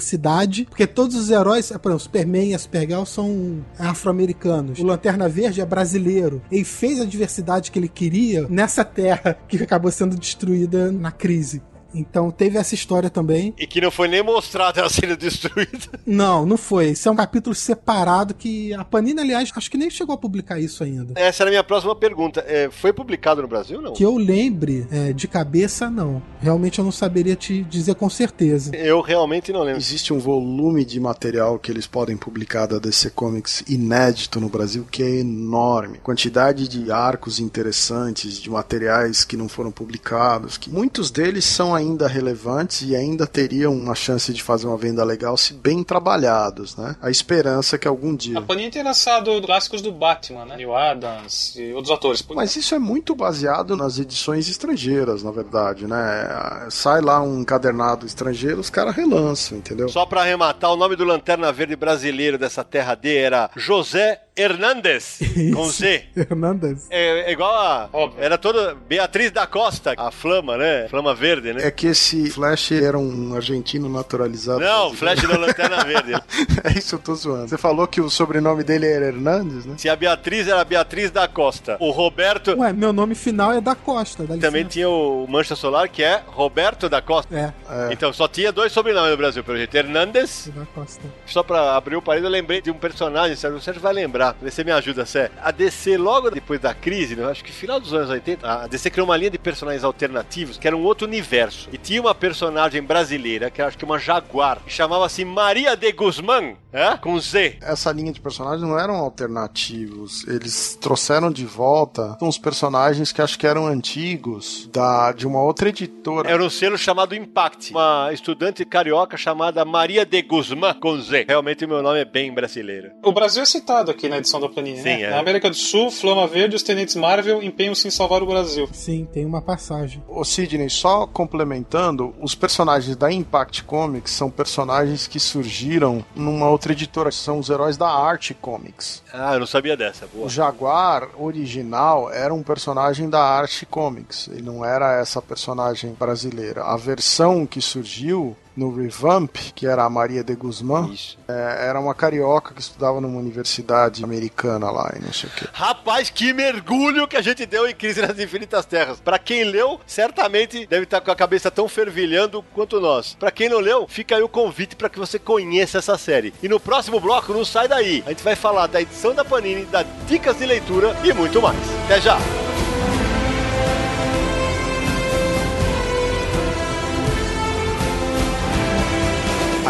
porque 0.69 0.87
todos 0.87 1.15
os 1.15 1.29
heróis, 1.29 1.67
por 1.69 1.89
exemplo, 1.89 1.99
Superman 1.99 2.49
e 2.49 2.55
a 2.55 2.59
Supergirl 2.59 3.03
são 3.03 3.65
afro-americanos. 3.77 4.79
O 4.79 4.85
Lanterna 4.85 5.27
Verde 5.27 5.61
é 5.61 5.65
brasileiro. 5.65 6.41
Ele 6.51 6.63
fez 6.63 6.99
a 6.99 7.05
diversidade 7.05 7.71
que 7.71 7.79
ele 7.79 7.89
queria 7.89 8.47
nessa 8.49 8.83
terra 8.83 9.37
que 9.47 9.61
acabou 9.61 9.91
sendo 9.91 10.15
destruída 10.15 10.91
na 10.91 11.11
crise. 11.11 11.61
Então 11.93 12.31
teve 12.31 12.57
essa 12.57 12.75
história 12.75 13.09
também. 13.09 13.53
E 13.57 13.65
que 13.65 13.81
não 13.81 13.91
foi 13.91 14.07
nem 14.07 14.23
mostrada 14.23 14.79
ela 14.81 14.89
sendo 14.89 15.15
destruída. 15.15 15.99
Não, 16.05 16.45
não 16.45 16.57
foi. 16.57 16.89
Esse 16.89 17.07
é 17.07 17.11
um 17.11 17.15
capítulo 17.15 17.55
separado 17.55 18.33
que 18.33 18.73
a 18.73 18.83
Panini, 18.83 19.19
aliás, 19.19 19.51
acho 19.55 19.69
que 19.69 19.77
nem 19.77 19.89
chegou 19.89 20.13
a 20.15 20.17
publicar 20.17 20.59
isso 20.59 20.83
ainda. 20.83 21.19
Essa 21.19 21.43
era 21.43 21.49
a 21.49 21.51
minha 21.51 21.63
próxima 21.63 21.95
pergunta. 21.95 22.43
É, 22.47 22.69
foi 22.69 22.93
publicado 22.93 23.41
no 23.41 23.47
Brasil 23.47 23.81
não? 23.81 23.93
Que 23.93 24.03
eu 24.03 24.17
lembre 24.17 24.87
é, 24.91 25.13
de 25.13 25.27
cabeça, 25.27 25.89
não. 25.89 26.21
Realmente 26.41 26.79
eu 26.79 26.85
não 26.85 26.91
saberia 26.91 27.35
te 27.35 27.63
dizer 27.63 27.95
com 27.95 28.09
certeza. 28.09 28.75
Eu 28.75 29.01
realmente 29.01 29.51
não 29.51 29.61
lembro. 29.61 29.79
Existe 29.79 30.13
um 30.13 30.19
volume 30.19 30.85
de 30.85 30.99
material 30.99 31.59
que 31.59 31.71
eles 31.71 31.87
podem 31.87 32.17
publicar 32.17 32.65
da 32.65 32.79
DC 32.79 33.11
Comics 33.11 33.63
inédito 33.67 34.39
no 34.39 34.49
Brasil 34.49 34.85
que 34.89 35.03
é 35.03 35.19
enorme. 35.19 35.99
Quantidade 35.99 36.67
de 36.67 36.91
arcos 36.91 37.39
interessantes, 37.39 38.39
de 38.39 38.49
materiais 38.49 39.23
que 39.23 39.37
não 39.37 39.47
foram 39.47 39.71
publicados, 39.71 40.57
que 40.57 40.69
muitos 40.69 41.11
deles 41.11 41.45
são 41.45 41.75
ainda 41.77 42.07
relevantes 42.07 42.81
e 42.81 42.95
ainda 42.95 43.25
teriam 43.25 43.73
uma 43.73 43.95
chance 43.95 44.33
de 44.33 44.43
fazer 44.43 44.67
uma 44.67 44.77
venda 44.77 45.03
legal 45.03 45.37
se 45.37 45.53
bem 45.53 45.83
trabalhados, 45.83 46.75
né? 46.75 46.95
A 47.01 47.09
esperança 47.09 47.75
é 47.75 47.79
que 47.79 47.87
algum 47.87 48.15
dia. 48.15 48.37
A 48.39 48.41
Panini 48.41 48.71
tem 48.71 48.83
lançado 48.83 49.41
clássicos 49.41 49.81
do 49.81 49.91
Batman, 49.91 50.45
né? 50.45 50.57
Neil 50.57 50.75
Adams 50.75 51.55
e 51.55 51.71
outros 51.73 51.91
autores. 51.91 52.25
Mas 52.35 52.55
isso 52.55 52.75
é 52.75 52.79
muito 52.79 53.15
baseado 53.15 53.75
nas 53.75 53.99
edições 53.99 54.49
estrangeiras, 54.49 55.23
na 55.23 55.31
verdade, 55.31 55.87
né? 55.87 56.67
Sai 56.69 57.01
lá 57.01 57.21
um 57.21 57.41
encadernado 57.41 58.05
estrangeiro, 58.05 58.59
os 58.59 58.69
caras 58.69 58.95
relançam, 58.95 59.57
entendeu? 59.57 59.89
Só 59.89 60.05
pra 60.05 60.21
arrematar, 60.21 60.71
o 60.71 60.77
nome 60.77 60.95
do 60.95 61.03
Lanterna 61.03 61.51
Verde 61.51 61.75
brasileiro 61.75 62.37
dessa 62.37 62.63
terra 62.63 62.95
D 62.95 63.15
era 63.15 63.49
José 63.55 64.21
Hernandes, 64.37 65.19
com 65.53 65.65
Z. 65.69 66.03
Hernandes. 66.15 66.85
É, 66.89 67.29
é 67.29 67.31
igual 67.31 67.53
a. 67.55 67.89
Óbvio. 67.91 68.23
Era 68.23 68.37
toda. 68.37 68.75
Beatriz 68.87 69.31
da 69.31 69.45
Costa, 69.47 69.93
a 69.97 70.11
Flama, 70.11 70.57
né? 70.57 70.87
Flama 70.89 71.13
Verde, 71.15 71.53
né? 71.53 71.67
É 71.67 71.71
que 71.71 71.87
esse 71.87 72.29
Flash 72.29 72.71
era 72.71 72.97
um 72.97 73.35
argentino 73.35 73.89
naturalizado. 73.89 74.59
Não, 74.59 74.91
brasileiro. 74.93 74.97
Flash 74.97 75.21
da 75.27 75.37
Lanterna 75.37 75.83
Verde. 75.83 76.13
É 76.63 76.77
isso, 76.77 76.95
eu 76.95 76.99
tô 76.99 77.15
zoando. 77.15 77.47
Você 77.47 77.57
falou 77.57 77.87
que 77.87 78.01
o 78.01 78.09
sobrenome 78.09 78.63
dele 78.63 78.87
era 78.87 79.07
Hernandes, 79.07 79.65
né? 79.65 79.75
Se 79.77 79.87
a 79.87 79.95
Beatriz 79.95 80.47
era 80.47 80.63
Beatriz 80.65 81.11
da 81.11 81.27
Costa, 81.27 81.77
o 81.79 81.91
Roberto. 81.91 82.55
Ué, 82.57 82.73
meu 82.73 82.91
nome 82.91 83.15
final 83.15 83.51
é 83.53 83.61
da 83.61 83.75
Costa. 83.75 84.23
Dá 84.23 84.35
Também 84.37 84.63
licença. 84.63 84.69
tinha 84.69 84.89
o 84.89 85.25
Mancha 85.29 85.55
Solar, 85.55 85.87
que 85.89 86.03
é 86.03 86.21
Roberto 86.27 86.89
da 86.89 87.01
Costa. 87.01 87.35
É, 87.35 87.53
É. 87.69 87.93
Então 87.93 88.11
só 88.11 88.27
tinha 88.27 88.51
dois 88.51 88.71
sobrenomes 88.71 89.11
no 89.11 89.17
Brasil, 89.17 89.43
pelo 89.43 89.57
jeito. 89.57 89.75
Hernandes. 89.75 90.49
da 90.53 90.65
Costa. 90.65 91.03
Só 91.25 91.43
pra 91.43 91.75
abrir 91.75 91.95
o 91.95 92.01
parede, 92.01 92.25
eu 92.25 92.29
lembrei 92.31 92.61
de 92.61 92.71
um 92.71 92.75
personagem, 92.75 93.35
Sérgio. 93.35 93.57
O 93.59 93.61
Sérgio 93.61 93.81
vai 93.81 93.93
lembrar. 93.93 94.26
Vê 94.41 94.49
se 94.49 94.57
você 94.57 94.63
me 94.63 94.71
ajuda, 94.71 95.05
Sé. 95.05 95.31
A 95.41 95.51
DC, 95.51 95.97
logo 95.97 96.29
depois 96.29 96.59
da 96.59 96.73
crise, 96.73 97.15
né, 97.15 97.25
acho 97.25 97.43
que 97.43 97.51
final 97.51 97.79
dos 97.79 97.93
anos 97.93 98.09
80, 98.09 98.47
a 98.47 98.67
DC 98.67 98.89
criou 98.89 99.07
uma 99.07 99.17
linha 99.17 99.29
de 99.29 99.37
personagens 99.37 99.83
alternativos 99.83 100.57
que 100.57 100.67
era 100.67 100.75
um 100.75 100.83
outro 100.83 101.07
universo. 101.07 101.69
E 101.71 101.77
tinha 101.77 102.01
uma 102.01 102.15
personagem 102.15 102.81
brasileira, 102.81 103.49
que 103.49 103.61
era, 103.61 103.67
acho 103.67 103.77
que 103.77 103.85
uma 103.85 103.99
jaguar, 103.99 104.59
que 104.65 104.71
chamava-se 104.71 105.23
Maria 105.25 105.75
de 105.75 105.91
Guzmán, 105.91 106.55
é? 106.71 106.97
com 106.97 107.19
Z. 107.19 107.57
Essa 107.61 107.91
linha 107.91 108.11
de 108.11 108.21
personagens 108.21 108.61
não 108.61 108.77
eram 108.77 108.95
alternativos. 108.95 110.27
Eles 110.27 110.77
trouxeram 110.79 111.31
de 111.31 111.45
volta 111.45 112.17
uns 112.21 112.37
personagens 112.37 113.11
que 113.11 113.21
acho 113.21 113.37
que 113.37 113.47
eram 113.47 113.67
antigos, 113.67 114.69
da, 114.71 115.11
de 115.11 115.25
uma 115.25 115.41
outra 115.41 115.69
editora. 115.69 116.29
Era 116.29 116.43
um 116.43 116.49
selo 116.49 116.77
chamado 116.77 117.15
Impact. 117.15 117.71
Uma 117.71 118.09
estudante 118.11 118.63
carioca 118.65 119.17
chamada 119.17 119.63
Maria 119.65 120.05
de 120.05 120.21
Guzmán, 120.21 120.73
com 120.75 120.99
Z. 120.99 121.25
Realmente 121.27 121.65
o 121.65 121.67
meu 121.67 121.81
nome 121.81 121.99
é 121.99 122.05
bem 122.05 122.33
brasileiro. 122.33 122.91
O 123.03 123.11
Brasil 123.11 123.43
é 123.43 123.45
citado 123.45 123.91
aqui 123.91 124.07
na 124.17 124.19
edição 124.19 124.39
da 124.39 124.49
Panini, 124.49 124.77
Sim, 124.77 124.83
né? 124.83 125.01
é. 125.03 125.09
Na 125.11 125.19
América 125.19 125.49
do 125.49 125.55
Sul, 125.55 125.91
Flama 125.91 126.27
Verde 126.27 126.55
e 126.55 126.57
os 126.57 126.63
Tenentes 126.63 126.95
Marvel 126.95 127.41
empenham-se 127.41 127.87
em 127.87 127.91
salvar 127.91 128.21
o 128.23 128.25
Brasil. 128.25 128.67
Sim, 128.73 129.07
tem 129.11 129.25
uma 129.25 129.41
passagem. 129.41 130.03
Ô 130.07 130.23
Sidney, 130.23 130.69
só 130.69 131.05
complementando, 131.07 132.13
os 132.21 132.35
personagens 132.35 132.95
da 132.95 133.11
Impact 133.11 133.63
Comics 133.63 134.11
são 134.11 134.29
personagens 134.29 135.07
que 135.07 135.19
surgiram 135.19 136.03
numa 136.15 136.49
outra 136.49 136.71
editora, 136.71 137.11
são 137.11 137.39
os 137.39 137.49
heróis 137.49 137.77
da 137.77 137.87
Arte 137.87 138.33
Comics. 138.33 139.03
Ah, 139.13 139.33
eu 139.35 139.39
não 139.39 139.47
sabia 139.47 139.77
dessa. 139.77 140.07
Boa. 140.07 140.25
O 140.25 140.29
Jaguar 140.29 141.09
original 141.17 142.11
era 142.11 142.33
um 142.33 142.43
personagem 142.43 143.09
da 143.09 143.21
Arte 143.21 143.65
Comics, 143.65 144.27
ele 144.31 144.41
não 144.41 144.65
era 144.65 144.99
essa 144.99 145.21
personagem 145.21 145.95
brasileira. 145.97 146.63
A 146.63 146.75
versão 146.77 147.45
que 147.45 147.61
surgiu 147.61 148.35
no 148.57 148.75
Revamp, 148.75 149.37
que 149.53 149.67
era 149.67 149.85
a 149.85 149.89
Maria 149.89 150.23
de 150.23 150.35
Guzmán, 150.35 150.89
é, 151.27 151.67
era 151.67 151.79
uma 151.79 151.93
carioca 151.93 152.53
que 152.53 152.59
estudava 152.59 152.99
numa 152.99 153.19
universidade 153.19 154.03
americana 154.03 154.71
lá 154.71 154.91
e 154.97 154.99
não 154.99 155.13
sei 155.13 155.29
o 155.29 155.33
quê. 155.33 155.45
Rapaz, 155.53 156.09
que 156.09 156.33
mergulho 156.33 157.07
que 157.07 157.15
a 157.15 157.21
gente 157.21 157.45
deu 157.45 157.67
em 157.67 157.75
Crise 157.75 158.01
nas 158.01 158.17
Infinitas 158.17 158.65
Terras. 158.65 158.99
Pra 158.99 159.19
quem 159.19 159.43
leu, 159.43 159.79
certamente 159.85 160.65
deve 160.65 160.83
estar 160.83 161.01
com 161.01 161.11
a 161.11 161.15
cabeça 161.15 161.51
tão 161.51 161.69
fervilhando 161.69 162.43
quanto 162.53 162.81
nós. 162.81 163.15
Pra 163.19 163.31
quem 163.31 163.47
não 163.47 163.59
leu, 163.59 163.85
fica 163.87 164.15
aí 164.15 164.23
o 164.23 164.29
convite 164.29 164.75
pra 164.75 164.89
que 164.89 164.97
você 164.97 165.19
conheça 165.19 165.77
essa 165.77 165.97
série. 165.97 166.33
E 166.41 166.49
no 166.49 166.59
próximo 166.59 166.99
bloco, 166.99 167.33
não 167.33 167.45
sai 167.45 167.67
daí. 167.67 168.03
A 168.07 168.09
gente 168.09 168.23
vai 168.23 168.35
falar 168.35 168.65
da 168.67 168.81
edição 168.81 169.13
da 169.13 169.23
Panini, 169.23 169.65
das 169.65 169.85
dicas 170.07 170.37
de 170.37 170.45
leitura 170.45 170.97
e 171.03 171.13
muito 171.13 171.39
mais. 171.39 171.57
Até 171.85 172.01
já! 172.01 172.17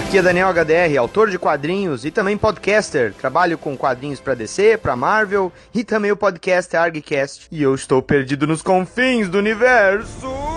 Aqui 0.07 0.19
é 0.19 0.21
Daniel 0.21 0.53
HDR, 0.53 0.97
autor 0.97 1.29
de 1.29 1.37
quadrinhos 1.37 2.05
e 2.05 2.11
também 2.11 2.37
podcaster. 2.37 3.13
Trabalho 3.13 3.57
com 3.57 3.75
quadrinhos 3.75 4.21
pra 4.21 4.33
DC, 4.33 4.77
pra 4.77 4.95
Marvel 4.95 5.51
e 5.75 5.83
também 5.83 6.13
o 6.13 6.15
podcast 6.15 6.77
ArgCast. 6.77 7.47
E 7.51 7.61
eu 7.61 7.75
estou 7.75 8.01
perdido 8.01 8.47
nos 8.47 8.61
confins 8.61 9.27
do 9.27 9.37
universo. 9.37 10.56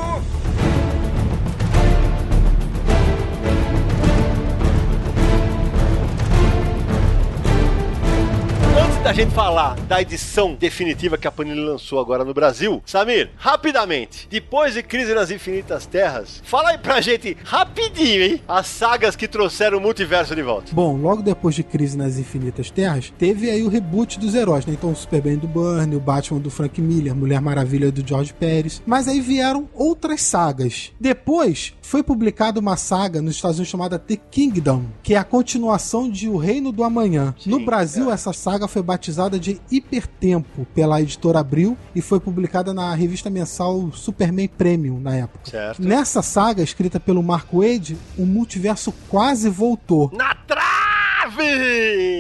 Da 9.10 9.14
gente 9.14 9.34
falar 9.34 9.74
da 9.88 10.00
edição 10.00 10.54
definitiva 10.54 11.18
que 11.18 11.26
a 11.26 11.32
Panini 11.32 11.58
lançou 11.58 11.98
agora 11.98 12.24
no 12.24 12.32
Brasil, 12.32 12.80
Samir, 12.86 13.28
rapidamente, 13.36 14.28
depois 14.30 14.74
de 14.74 14.84
Crise 14.84 15.12
nas 15.12 15.32
Infinitas 15.32 15.84
Terras, 15.84 16.40
fala 16.44 16.70
aí 16.70 16.78
pra 16.78 17.00
gente, 17.00 17.36
rapidinho, 17.42 18.22
hein, 18.22 18.40
as 18.46 18.68
sagas 18.68 19.16
que 19.16 19.26
trouxeram 19.26 19.78
o 19.78 19.80
multiverso 19.80 20.36
de 20.36 20.42
volta. 20.42 20.72
Bom, 20.72 20.96
logo 20.96 21.22
depois 21.22 21.56
de 21.56 21.64
Crise 21.64 21.98
nas 21.98 22.18
Infinitas 22.18 22.70
Terras, 22.70 23.12
teve 23.18 23.50
aí 23.50 23.64
o 23.64 23.68
reboot 23.68 24.16
dos 24.16 24.36
heróis, 24.36 24.64
né? 24.64 24.74
Então 24.74 24.92
o 24.92 24.96
Superman 24.96 25.38
do 25.38 25.48
Burn, 25.48 25.96
o 25.96 25.98
Batman 25.98 26.38
do 26.38 26.48
Frank 26.48 26.80
Miller, 26.80 27.12
Mulher 27.12 27.40
Maravilha 27.40 27.90
do 27.90 28.06
George 28.06 28.32
Pérez. 28.32 28.80
Mas 28.86 29.08
aí 29.08 29.20
vieram 29.20 29.68
outras 29.74 30.22
sagas. 30.22 30.92
Depois 31.00 31.74
foi 31.82 32.04
publicada 32.04 32.60
uma 32.60 32.76
saga 32.76 33.20
nos 33.20 33.34
Estados 33.34 33.56
Unidos 33.56 33.72
chamada 33.72 33.98
The 33.98 34.14
Kingdom, 34.30 34.84
que 35.02 35.14
é 35.14 35.18
a 35.18 35.24
continuação 35.24 36.08
de 36.08 36.28
O 36.28 36.36
Reino 36.36 36.70
do 36.70 36.84
Amanhã. 36.84 37.34
no 37.44 37.64
Brasil, 37.64 38.08
essa 38.08 38.32
saga 38.32 38.68
foi 38.68 38.80
batizada 38.80 38.99
de 39.40 39.60
Hipertempo 39.70 40.66
pela 40.74 41.00
editora 41.00 41.40
Abril 41.40 41.76
e 41.94 42.00
foi 42.02 42.20
publicada 42.20 42.74
na 42.74 42.94
revista 42.94 43.30
mensal 43.30 43.90
Superman 43.92 44.48
Premium 44.48 45.00
na 45.00 45.16
época. 45.16 45.50
Certo. 45.50 45.82
Nessa 45.82 46.22
saga, 46.22 46.62
escrita 46.62 47.00
pelo 47.00 47.22
Mark 47.22 47.48
Wade, 47.52 47.96
o 48.18 48.26
multiverso 48.26 48.92
quase 49.08 49.48
voltou. 49.48 50.10
Na 50.12 50.34
trave! 50.34 50.70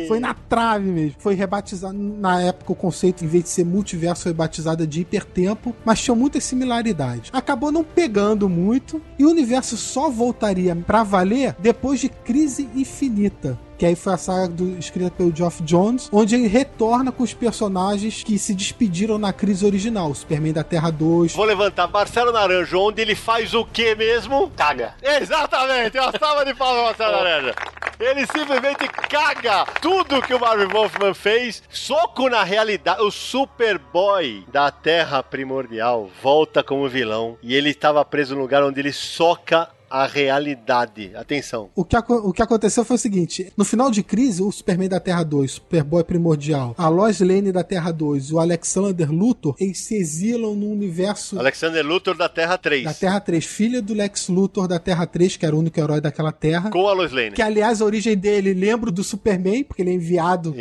Foi 0.08 0.20
na 0.20 0.34
trave 0.34 0.90
mesmo. 0.90 1.16
Foi 1.18 1.34
rebatizado. 1.34 1.96
Na 1.98 2.40
época, 2.40 2.72
o 2.72 2.76
conceito, 2.76 3.24
em 3.24 3.28
vez 3.28 3.44
de 3.44 3.50
ser 3.50 3.64
multiverso, 3.64 4.24
foi 4.24 4.32
batizado 4.32 4.86
de 4.86 5.00
hipertempo, 5.00 5.74
mas 5.84 6.00
tinha 6.00 6.14
muitas 6.14 6.44
similaridades. 6.44 7.30
Acabou 7.32 7.72
não 7.72 7.82
pegando 7.84 8.48
muito, 8.48 9.00
e 9.18 9.24
o 9.24 9.30
universo 9.30 9.76
só 9.76 10.10
voltaria 10.10 10.76
pra 10.76 11.02
valer 11.02 11.56
depois 11.58 12.00
de 12.00 12.08
Crise 12.08 12.68
Infinita. 12.74 13.58
Que 13.80 13.86
aí 13.86 13.96
foi 13.96 14.12
a 14.12 14.18
saga 14.18 14.46
do, 14.46 14.78
escrita 14.78 15.10
pelo 15.10 15.34
Geoff 15.34 15.62
Jones, 15.62 16.10
onde 16.12 16.34
ele 16.34 16.46
retorna 16.46 17.10
com 17.10 17.22
os 17.22 17.32
personagens 17.32 18.22
que 18.22 18.38
se 18.38 18.54
despediram 18.54 19.16
na 19.16 19.32
crise 19.32 19.64
original. 19.64 20.14
Superman 20.14 20.52
da 20.52 20.62
Terra 20.62 20.90
2. 20.90 21.32
Vou 21.32 21.46
levantar 21.46 21.88
Marcelo 21.88 22.30
Naranjo, 22.30 22.78
onde 22.78 23.00
ele 23.00 23.14
faz 23.14 23.54
o 23.54 23.64
que 23.64 23.94
mesmo? 23.94 24.50
Caga. 24.54 24.96
Exatamente, 25.02 25.98
uma 25.98 26.12
salva 26.12 26.44
de 26.44 26.52
palmas, 26.52 26.84
Marcelo 26.84 27.12
Naranjo. 27.12 27.54
Ele 27.98 28.26
simplesmente 28.26 28.86
caga 29.08 29.64
tudo 29.80 30.20
que 30.20 30.34
o 30.34 30.40
Marvin 30.40 30.66
Wolfman 30.66 31.14
fez. 31.14 31.62
Soco 31.70 32.28
na 32.28 32.44
realidade. 32.44 33.00
O 33.00 33.10
Superboy 33.10 34.44
da 34.52 34.70
Terra 34.70 35.22
Primordial 35.22 36.10
volta 36.22 36.62
como 36.62 36.86
vilão. 36.86 37.38
E 37.42 37.54
ele 37.54 37.70
estava 37.70 38.04
preso 38.04 38.34
no 38.34 38.42
lugar 38.42 38.62
onde 38.62 38.78
ele 38.78 38.92
soca 38.92 39.70
a 39.90 40.06
realidade. 40.06 41.10
Atenção. 41.16 41.68
O 41.74 41.84
que, 41.84 41.96
o 41.96 42.32
que 42.32 42.42
aconteceu 42.42 42.84
foi 42.84 42.94
o 42.94 42.98
seguinte: 42.98 43.52
no 43.56 43.64
final 43.64 43.90
de 43.90 44.02
crise, 44.02 44.42
o 44.42 44.52
Superman 44.52 44.88
da 44.88 45.00
Terra 45.00 45.24
2, 45.24 45.52
Superboy 45.52 46.04
primordial, 46.04 46.74
a 46.78 46.88
Lois 46.88 47.20
Lane 47.20 47.50
da 47.50 47.64
Terra 47.64 47.90
2 47.90 48.26
e 48.26 48.34
o 48.34 48.38
Alexander 48.38 49.10
Luthor, 49.10 49.56
eles 49.58 49.80
se 49.80 49.96
exilam 49.96 50.54
no 50.54 50.70
universo 50.70 51.38
Alexander 51.38 51.84
Luthor 51.84 52.16
da 52.16 52.28
Terra 52.28 52.56
3. 52.56 52.84
da 52.84 52.94
Terra 52.94 53.20
3, 53.20 53.44
filha 53.44 53.82
do 53.82 53.92
Lex 53.92 54.28
Luthor 54.28 54.68
da 54.68 54.78
Terra 54.78 55.06
3, 55.06 55.36
que 55.36 55.44
era 55.44 55.56
o 55.56 55.58
único 55.58 55.80
herói 55.80 56.00
daquela 56.00 56.30
terra. 56.30 56.70
Com 56.70 56.86
a 56.86 56.92
Lois 56.92 57.10
Lane. 57.10 57.32
Que, 57.32 57.42
aliás, 57.42 57.82
a 57.82 57.84
origem 57.84 58.16
dele 58.16 58.54
lembra 58.54 58.90
do 58.90 59.02
Superman, 59.02 59.64
porque 59.64 59.82
ele 59.82 59.90
é 59.90 59.94
enviado 59.94 60.54